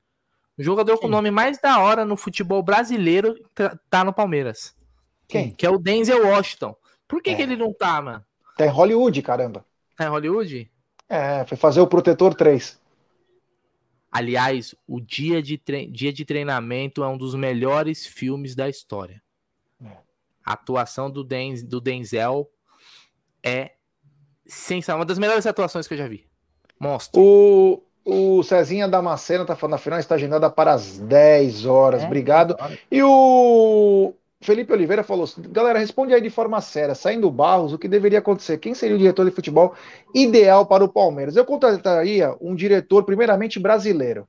O 0.59 0.63
jogador 0.63 0.99
com 0.99 1.07
o 1.07 1.11
nome 1.11 1.31
mais 1.31 1.59
da 1.59 1.81
hora 1.81 2.05
no 2.05 2.17
futebol 2.17 2.63
brasileiro 2.63 3.35
tá, 3.55 3.79
tá 3.91 4.05
no 4.05 4.13
Palmeiras. 4.13 4.75
Quem? 5.29 5.51
Que 5.51 5.67
é 5.67 5.71
o 5.71 5.79
Denzel 5.79 6.27
Washington. 6.27 6.75
Por 7.07 7.23
que, 7.23 7.31
é. 7.31 7.35
que 7.35 7.43
ele 7.43 7.57
não 7.57 7.73
tá, 7.73 8.01
mano? 8.01 8.25
Tá 8.57 8.65
em 8.65 8.71
Hollywood, 8.71 9.21
caramba. 9.23 9.65
Tá 9.97 10.07
em 10.07 10.09
Hollywood? 10.09 10.71
É, 11.09 11.45
foi 11.45 11.57
fazer 11.57 11.81
o 11.81 11.87
Protetor 11.87 12.35
3. 12.35 12.81
Aliás, 14.11 14.75
o 14.87 14.99
dia 14.99 15.43
de, 15.43 15.61
dia 15.91 16.13
de 16.13 16.25
treinamento 16.25 17.05
é 17.05 17.09
um 17.09 17.19
dos 17.19 17.35
melhores 17.35 18.07
filmes 18.07 18.55
da 18.55 18.69
história. 18.69 19.23
É. 19.85 19.99
A 20.45 20.55
atuação 20.55 21.11
do, 21.11 21.23
Den... 21.23 21.55
do 21.65 21.81
Denzel 21.81 22.51
é 23.43 23.73
sensacional. 24.47 25.01
Uma 25.01 25.07
das 25.07 25.19
melhores 25.19 25.47
atuações 25.47 25.87
que 25.87 25.95
eu 25.95 25.99
já 25.99 26.09
vi. 26.09 26.27
Monstro. 26.81 27.21
O, 27.21 27.83
o 28.09 28.41
Cezinha 28.45 28.87
Damasceno 28.87 29.45
tá 29.45 29.57
falando, 29.57 29.75
a 29.75 29.79
final 29.79 29.99
está 29.99 30.15
agendada 30.15 30.49
para 30.49 30.73
as 30.73 30.97
10 30.97 31.67
horas. 31.67 32.05
É, 32.05 32.07
Obrigado. 32.07 32.57
E 32.89 33.03
o 33.03 34.15
Felipe 34.41 34.73
Oliveira 34.73 35.03
falou 35.03 35.25
assim, 35.25 35.43
galera, 35.51 35.81
responde 35.81 36.15
aí 36.15 36.21
de 36.21 36.31
forma 36.31 36.61
séria, 36.61 36.95
saindo 36.95 37.29
Barros, 37.29 37.73
o 37.73 37.79
que 37.79 37.89
deveria 37.89 38.21
acontecer? 38.21 38.59
Quem 38.59 38.75
seria 38.75 38.95
o 38.95 38.99
diretor 38.99 39.25
de 39.25 39.33
futebol 39.33 39.75
ideal 40.15 40.65
para 40.65 40.85
o 40.85 40.89
Palmeiras? 40.89 41.35
Eu 41.35 41.45
contrataria 41.45 42.33
um 42.41 42.55
diretor, 42.55 43.03
primeiramente, 43.03 43.59
brasileiro. 43.59 44.29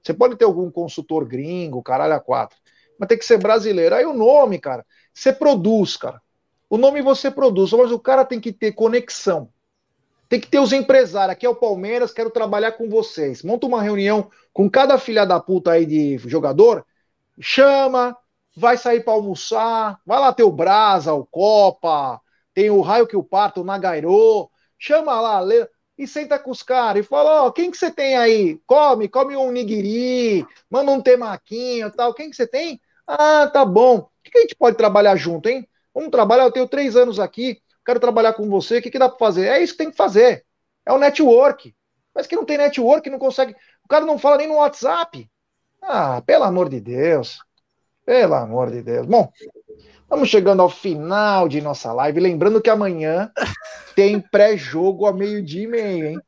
Você 0.00 0.14
pode 0.14 0.36
ter 0.36 0.44
algum 0.44 0.70
consultor 0.70 1.24
gringo, 1.24 1.82
caralho, 1.82 2.14
a 2.14 2.20
quatro, 2.20 2.56
mas 2.96 3.08
tem 3.08 3.18
que 3.18 3.26
ser 3.26 3.38
brasileiro. 3.38 3.96
Aí 3.96 4.06
o 4.06 4.14
nome, 4.14 4.60
cara, 4.60 4.86
você 5.12 5.32
produz, 5.32 5.96
cara. 5.96 6.22
O 6.70 6.78
nome 6.78 7.02
você 7.02 7.28
produz, 7.28 7.72
mas 7.72 7.90
o 7.90 7.98
cara 7.98 8.24
tem 8.24 8.38
que 8.38 8.52
ter 8.52 8.70
conexão. 8.70 9.48
Tem 10.28 10.40
que 10.40 10.48
ter 10.48 10.58
os 10.58 10.72
empresários. 10.72 11.32
Aqui 11.32 11.46
é 11.46 11.48
o 11.48 11.54
Palmeiras, 11.54 12.12
quero 12.12 12.30
trabalhar 12.30 12.72
com 12.72 12.88
vocês. 12.88 13.42
Monta 13.42 13.66
uma 13.66 13.82
reunião 13.82 14.30
com 14.52 14.68
cada 14.68 14.98
filha 14.98 15.24
da 15.24 15.38
puta 15.38 15.72
aí 15.72 15.86
de 15.86 16.18
jogador, 16.18 16.84
chama, 17.38 18.16
vai 18.56 18.76
sair 18.78 19.04
para 19.04 19.12
almoçar, 19.12 20.00
vai 20.04 20.18
lá 20.18 20.32
ter 20.32 20.44
o 20.44 20.50
Brasa, 20.50 21.12
o 21.12 21.26
Copa, 21.26 22.20
tem 22.54 22.70
o 22.70 22.80
Raio 22.80 23.06
que 23.06 23.16
o 23.16 23.22
Parto, 23.22 23.60
o 23.60 23.64
Nagairô, 23.64 24.50
chama 24.78 25.20
lá, 25.20 25.40
lê, 25.40 25.68
e 25.98 26.06
senta 26.06 26.38
com 26.38 26.50
os 26.50 26.62
caras 26.62 27.04
e 27.04 27.08
fala, 27.08 27.42
ó, 27.42 27.46
oh, 27.46 27.52
quem 27.52 27.70
que 27.70 27.76
você 27.76 27.90
tem 27.90 28.16
aí? 28.16 28.58
Come, 28.66 29.08
come 29.08 29.36
um 29.36 29.52
nigiri, 29.52 30.46
manda 30.70 30.90
um 30.90 31.02
temaquinho 31.02 31.90
tal, 31.92 32.14
quem 32.14 32.30
que 32.30 32.36
você 32.36 32.46
tem? 32.46 32.80
Ah, 33.06 33.46
tá 33.46 33.64
bom. 33.64 33.98
O 33.98 34.08
que, 34.24 34.30
que 34.30 34.38
a 34.38 34.40
gente 34.40 34.56
pode 34.56 34.76
trabalhar 34.76 35.16
junto, 35.16 35.48
hein? 35.48 35.68
Vamos 35.94 36.10
trabalhar, 36.10 36.44
eu 36.44 36.52
tenho 36.52 36.68
três 36.68 36.96
anos 36.96 37.18
aqui, 37.20 37.60
quero 37.86 38.00
trabalhar 38.00 38.34
com 38.34 38.50
você, 38.50 38.78
o 38.78 38.82
que, 38.82 38.90
que 38.90 38.98
dá 38.98 39.08
para 39.08 39.18
fazer? 39.18 39.46
É 39.46 39.62
isso 39.62 39.72
que 39.72 39.78
tem 39.78 39.90
que 39.90 39.96
fazer. 39.96 40.44
É 40.84 40.92
o 40.92 40.98
network. 40.98 41.74
Mas 42.14 42.26
que 42.26 42.36
não 42.36 42.44
tem 42.44 42.58
network, 42.58 43.08
não 43.08 43.18
consegue. 43.18 43.54
O 43.84 43.88
cara 43.88 44.04
não 44.04 44.18
fala 44.18 44.38
nem 44.38 44.48
no 44.48 44.56
WhatsApp. 44.56 45.30
Ah, 45.82 46.22
pelo 46.26 46.44
amor 46.44 46.68
de 46.68 46.80
Deus. 46.80 47.38
Pelo 48.04 48.34
amor 48.34 48.70
de 48.70 48.82
Deus. 48.82 49.06
Bom, 49.06 49.30
estamos 50.02 50.28
chegando 50.28 50.62
ao 50.62 50.68
final 50.68 51.48
de 51.48 51.60
nossa 51.60 51.92
live. 51.92 52.20
Lembrando 52.20 52.60
que 52.60 52.70
amanhã 52.70 53.30
tem 53.94 54.20
pré-jogo 54.20 55.06
a 55.06 55.12
meio-dia 55.12 55.64
e 55.64 55.66
meio, 55.66 56.06
hein? 56.06 56.18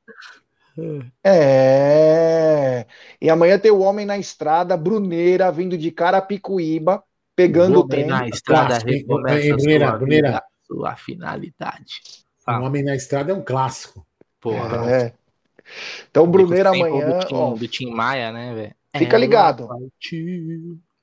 É. 1.25 2.87
E 3.21 3.29
amanhã 3.29 3.59
tem 3.59 3.71
o 3.71 3.81
Homem 3.81 4.07
na 4.07 4.17
Estrada, 4.19 4.77
Bruneira, 4.77 5.51
vindo 5.51 5.77
de 5.77 5.91
Carapicuíba, 5.91 7.03
pegando 7.35 7.81
o, 7.81 7.89
trem. 7.89 8.07
na 8.07 8.29
Estrada, 8.29 8.79
Bruneira, 9.07 9.93
Bruneira. 9.93 10.43
Sua 10.69 10.95
finalidade. 10.95 12.01
O 12.47 12.53
Homem 12.53 12.85
na 12.85 12.95
Estrada 12.95 13.33
é 13.33 13.35
um 13.35 13.43
clássico. 13.43 14.07
Porra. 14.41 14.91
É. 14.91 15.13
Então, 16.11 16.31
Bruneira 16.31 16.71
amanhã. 16.71 17.19
Do 17.19 17.27
Tim, 17.27 17.35
ó, 17.35 17.55
do 17.55 17.69
Tim 17.69 17.91
Maia, 17.91 18.31
né, 18.31 18.55
velho? 18.55 18.75
Fica 18.97 19.19
ligado 19.19 19.69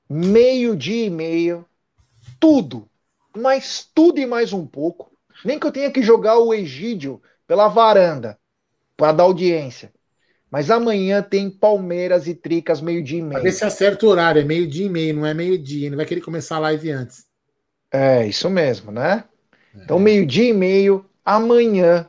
meio-dia 0.08 1.06
e 1.06 1.10
meio, 1.10 1.64
tudo, 2.38 2.88
mas 3.36 3.88
tudo 3.94 4.20
e 4.20 4.26
mais 4.26 4.52
um 4.52 4.66
pouco. 4.66 5.10
Nem 5.44 5.58
que 5.58 5.66
eu 5.66 5.72
tenha 5.72 5.90
que 5.90 6.02
jogar 6.02 6.38
o 6.38 6.54
Egídio 6.54 7.20
pela 7.46 7.68
varanda 7.68 8.38
para 8.96 9.12
dar 9.12 9.24
audiência. 9.24 9.92
Mas 10.50 10.70
amanhã 10.70 11.22
tem 11.22 11.50
Palmeiras 11.50 12.26
e 12.26 12.34
Tricas, 12.34 12.80
meio-dia 12.80 13.18
e 13.18 13.22
meio. 13.22 13.42
Ver 13.42 13.52
se 13.52 13.64
acerta 13.64 14.06
o 14.06 14.08
horário, 14.08 14.40
é 14.40 14.44
meio-dia 14.44 14.86
e 14.86 14.88
meio, 14.88 15.14
não 15.14 15.26
é 15.26 15.34
meio-dia. 15.34 15.90
Não 15.90 15.96
vai 15.96 16.06
querer 16.06 16.20
começar 16.20 16.56
a 16.56 16.60
live 16.60 16.90
antes. 16.90 17.26
É, 17.92 18.26
isso 18.26 18.48
mesmo, 18.48 18.90
né? 18.92 19.24
Então, 19.82 19.98
meio-dia 19.98 20.48
e 20.48 20.52
meio, 20.52 21.08
amanhã, 21.24 22.08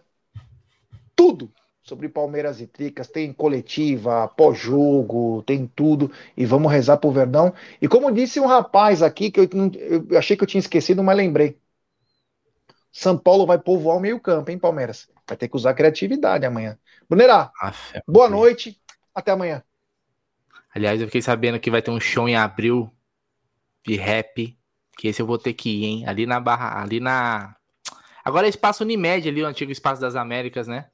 tudo 1.16 1.52
sobre 1.84 2.10
Palmeiras 2.10 2.60
e 2.60 2.68
Tricas, 2.68 3.08
tem 3.08 3.32
coletiva, 3.32 4.28
pós-jogo, 4.28 5.42
tem 5.44 5.66
tudo, 5.74 6.12
e 6.36 6.46
vamos 6.46 6.70
rezar 6.70 6.98
pro 6.98 7.12
Verdão. 7.12 7.54
E 7.82 7.88
como 7.88 8.12
disse 8.12 8.42
um 8.42 8.46
rapaz 8.46 9.02
aqui, 9.02 9.32
que 9.32 9.40
eu, 9.40 9.48
eu 10.10 10.18
achei 10.18 10.36
que 10.36 10.44
eu 10.44 10.48
tinha 10.48 10.60
esquecido, 10.60 11.02
mas 11.02 11.16
lembrei. 11.16 11.58
São 12.92 13.18
Paulo 13.18 13.46
vai 13.46 13.58
povoar 13.58 13.98
o 13.98 14.00
meio 14.00 14.20
campo, 14.20 14.52
hein, 14.52 14.60
Palmeiras? 14.60 15.08
Vai 15.28 15.38
ter 15.38 15.48
que 15.48 15.56
usar 15.56 15.74
criatividade 15.74 16.46
amanhã. 16.46 16.78
Brunerá, 17.08 17.52
é 17.94 18.02
boa 18.08 18.30
noite, 18.30 18.82
até 19.14 19.32
amanhã. 19.32 19.64
Aliás, 20.74 21.00
eu 21.00 21.08
fiquei 21.08 21.22
sabendo 21.22 21.60
que 21.60 21.72
vai 21.72 21.82
ter 21.82 21.92
um 21.92 22.00
show 22.00 22.28
em 22.28 22.36
abril 22.36 22.92
de 23.86 23.96
rap, 23.96 24.58
que 24.98 25.08
esse 25.08 25.22
eu 25.22 25.26
vou 25.26 25.38
ter 25.38 25.54
que 25.54 25.70
ir, 25.70 25.86
hein? 25.86 26.08
Ali 26.08 26.26
na 26.26 26.40
Barra, 26.40 26.82
ali 26.82 27.00
na... 27.00 27.56
Agora 28.28 28.46
é 28.46 28.50
Espaço 28.50 28.84
Unimed 28.84 29.30
ali, 29.30 29.42
o 29.42 29.48
antigo 29.48 29.72
Espaço 29.72 30.02
das 30.02 30.14
Américas, 30.14 30.68
né? 30.68 30.90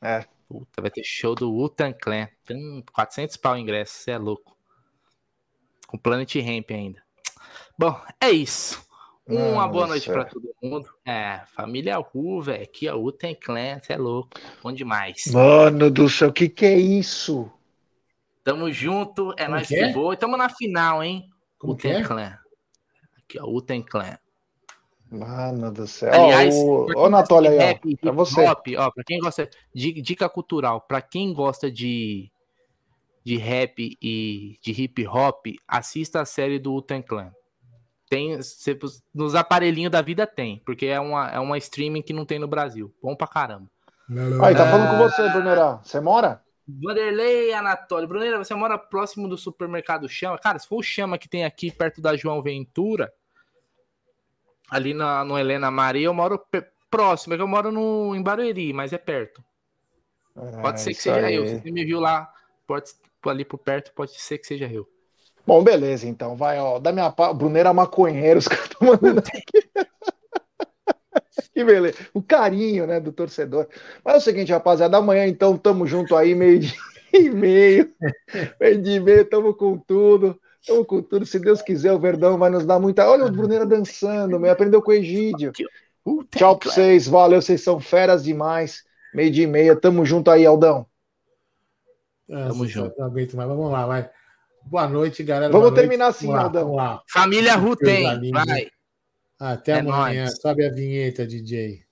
É. 0.00 0.24
Puta, 0.48 0.80
vai 0.80 0.90
ter 0.90 1.04
show 1.04 1.34
do 1.34 1.54
Utan 1.54 1.92
Clan. 1.92 2.30
Tem 2.46 2.82
400 2.94 3.36
pau 3.36 3.52
o 3.52 3.58
ingresso, 3.58 3.92
você 3.92 4.12
é 4.12 4.16
louco. 4.16 4.56
Com 5.86 5.98
Planet 5.98 6.34
Ramp 6.36 6.70
ainda. 6.70 7.02
Bom, 7.78 8.00
é 8.18 8.30
isso. 8.30 8.82
Uma 9.26 9.68
boa 9.68 9.86
noite 9.86 10.08
para 10.08 10.24
todo 10.24 10.48
mundo. 10.62 10.88
É, 11.04 11.42
família 11.54 11.98
Ru, 11.98 12.40
velho. 12.40 12.62
Aqui 12.62 12.88
é 12.88 12.94
o 12.94 13.04
Uten 13.04 13.34
Clan, 13.34 13.78
você 13.78 13.92
é 13.92 13.98
louco. 13.98 14.30
Bom 14.62 14.72
demais. 14.72 15.26
Mano 15.26 15.90
do 15.90 16.08
céu, 16.08 16.30
o 16.30 16.32
que 16.32 16.48
que 16.48 16.64
é 16.64 16.78
isso? 16.78 17.52
Tamo 18.42 18.72
junto, 18.72 19.34
é 19.36 19.44
Como 19.44 19.56
nós 19.58 19.68
que, 19.68 19.76
é? 19.76 19.92
voa. 19.92 20.16
Tamo 20.16 20.38
na 20.38 20.48
final, 20.48 21.04
hein? 21.04 21.28
Como 21.58 21.74
Uten 21.74 21.96
é? 21.96 22.02
Clan. 22.02 22.38
Aqui, 23.18 23.38
ó, 23.38 23.44
Uten 23.46 23.82
Clan. 23.82 24.16
Mano 25.12 25.70
do 25.70 25.86
céu. 25.86 26.10
Aliás, 26.12 26.54
ô, 26.54 26.86
ô 26.96 27.10
Natália, 27.10 27.50
aí, 27.50 27.58
rap, 27.58 27.98
ó, 28.06 28.12
você. 28.12 28.48
Hop, 28.48 28.66
ó, 28.78 28.90
pra 28.90 29.04
quem 29.04 29.18
gosta 29.18 29.48
de 29.74 30.00
dica 30.00 30.26
cultural, 30.26 30.80
para 30.80 31.02
quem 31.02 31.34
gosta 31.34 31.70
de 31.70 32.32
de 33.24 33.36
rap 33.36 33.96
e 34.02 34.58
de 34.60 34.82
hip 34.82 35.06
hop, 35.06 35.46
assista 35.68 36.20
a 36.20 36.24
série 36.24 36.58
do 36.58 36.74
Uten 36.74 37.02
Clan. 37.02 37.30
Tem, 38.08 38.38
nos 39.14 39.34
aparelhinhos 39.34 39.92
da 39.92 40.02
vida 40.02 40.26
tem, 40.26 40.60
porque 40.66 40.86
é 40.86 40.98
uma, 40.98 41.30
é 41.30 41.38
uma 41.38 41.56
streaming 41.56 42.02
que 42.02 42.12
não 42.12 42.26
tem 42.26 42.38
no 42.38 42.48
Brasil. 42.48 42.92
Bom 43.00 43.14
pra 43.14 43.28
caramba. 43.28 43.70
Aí, 44.42 44.54
tá 44.54 44.70
falando 44.70 44.90
com 44.90 44.98
você, 44.98 45.28
Brunerá. 45.30 45.80
Você 45.82 46.00
mora? 46.00 46.42
Vanderlei 46.66 47.52
Anatólia. 47.52 48.06
Bruneira, 48.06 48.38
você 48.38 48.54
mora 48.54 48.76
próximo 48.76 49.28
do 49.28 49.38
supermercado 49.38 50.08
Chama? 50.08 50.38
Cara, 50.38 50.58
se 50.58 50.66
for 50.66 50.78
o 50.78 50.82
Chama 50.82 51.16
que 51.16 51.28
tem 51.28 51.44
aqui 51.44 51.70
perto 51.70 52.00
da 52.00 52.16
João 52.16 52.42
Ventura, 52.42 53.12
ali 54.72 54.94
na, 54.94 55.22
no 55.22 55.38
Helena 55.38 55.70
Maria, 55.70 56.06
eu 56.06 56.14
moro 56.14 56.42
próximo, 56.90 57.34
é 57.34 57.36
que 57.36 57.42
eu 57.42 57.48
moro 57.48 57.70
no, 57.70 58.16
em 58.16 58.22
Barueri, 58.22 58.72
mas 58.72 58.90
é 58.94 58.96
perto. 58.98 59.44
É, 60.34 60.62
pode 60.62 60.80
ser 60.80 60.94
que 60.94 61.02
seja 61.02 61.26
aí. 61.26 61.34
eu. 61.34 61.46
Se 61.46 61.60
você 61.60 61.70
me 61.70 61.84
viu 61.84 62.00
lá, 62.00 62.32
pode, 62.66 62.90
ali 63.26 63.44
por 63.44 63.58
perto, 63.58 63.92
pode 63.92 64.18
ser 64.18 64.38
que 64.38 64.46
seja 64.46 64.66
eu. 64.72 64.88
Bom, 65.46 65.62
beleza, 65.62 66.08
então. 66.08 66.34
Vai, 66.34 66.58
ó. 66.58 66.78
Da 66.78 66.90
minha 66.90 67.10
parte, 67.10 67.36
Bruneira 67.36 67.70
Maconheiro, 67.74 68.38
os 68.38 68.48
caras 68.48 68.64
estão 68.72 68.88
mandando 68.88 69.18
aqui. 69.18 69.42
que 71.52 71.64
beleza. 71.64 71.98
O 72.14 72.22
carinho, 72.22 72.86
né, 72.86 72.98
do 72.98 73.12
torcedor. 73.12 73.68
Mas 74.02 74.14
é 74.14 74.18
o 74.18 74.20
seguinte, 74.22 74.52
rapaziada, 74.52 74.96
amanhã 74.96 75.26
então 75.26 75.58
tamo 75.58 75.86
junto 75.86 76.16
aí, 76.16 76.34
meio 76.34 76.60
dia 76.60 76.72
e 77.12 77.28
meio. 77.28 77.92
Meio 78.58 78.80
dia 78.80 78.96
e 78.96 79.00
meio, 79.00 79.28
tamo 79.28 79.52
com 79.52 79.76
tudo. 79.76 80.40
Com 80.66 81.02
tudo. 81.02 81.26
Se 81.26 81.38
Deus 81.38 81.60
quiser, 81.60 81.92
o 81.92 81.98
Verdão 81.98 82.38
vai 82.38 82.50
nos 82.50 82.64
dar 82.64 82.78
muita. 82.78 83.08
Olha 83.08 83.24
o 83.26 83.30
Bruneira 83.32 83.66
dançando, 83.66 84.38
me 84.38 84.48
aprendeu 84.48 84.80
com 84.80 84.90
o 84.90 84.94
Egídio. 84.94 85.52
Tchau 86.30 86.56
pra 86.58 86.70
vocês, 86.70 87.06
valeu, 87.08 87.40
vocês 87.42 87.62
são 87.62 87.80
feras 87.80 88.22
demais. 88.24 88.84
Meio 89.14 89.30
dia 89.30 89.44
e 89.44 89.46
meia, 89.46 89.76
tamo 89.76 90.04
junto 90.06 90.30
aí, 90.30 90.46
Aldão. 90.46 90.86
Tamo 92.28 92.66
junto. 92.66 92.94
Não 92.98 93.06
aguento 93.06 93.36
mais, 93.36 93.48
vamos 93.48 93.70
lá, 93.70 93.86
vai. 93.86 94.10
Boa 94.64 94.88
noite, 94.88 95.22
galera. 95.22 95.52
Vamos 95.52 95.70
Boa 95.70 95.74
terminar 95.80 96.04
noite. 96.06 96.16
assim, 96.16 96.26
Vamos 96.28 96.76
lá, 96.76 96.86
Aldão. 96.86 97.00
Família 97.08 97.56
Rutem, 97.56 98.30
vai. 98.30 98.68
Até 99.38 99.72
É 99.72 99.80
amanhã. 99.80 100.24
nóis. 100.24 100.40
Sobe 100.40 100.64
a 100.64 100.70
vinheta, 100.72 101.26
DJ. 101.26 101.84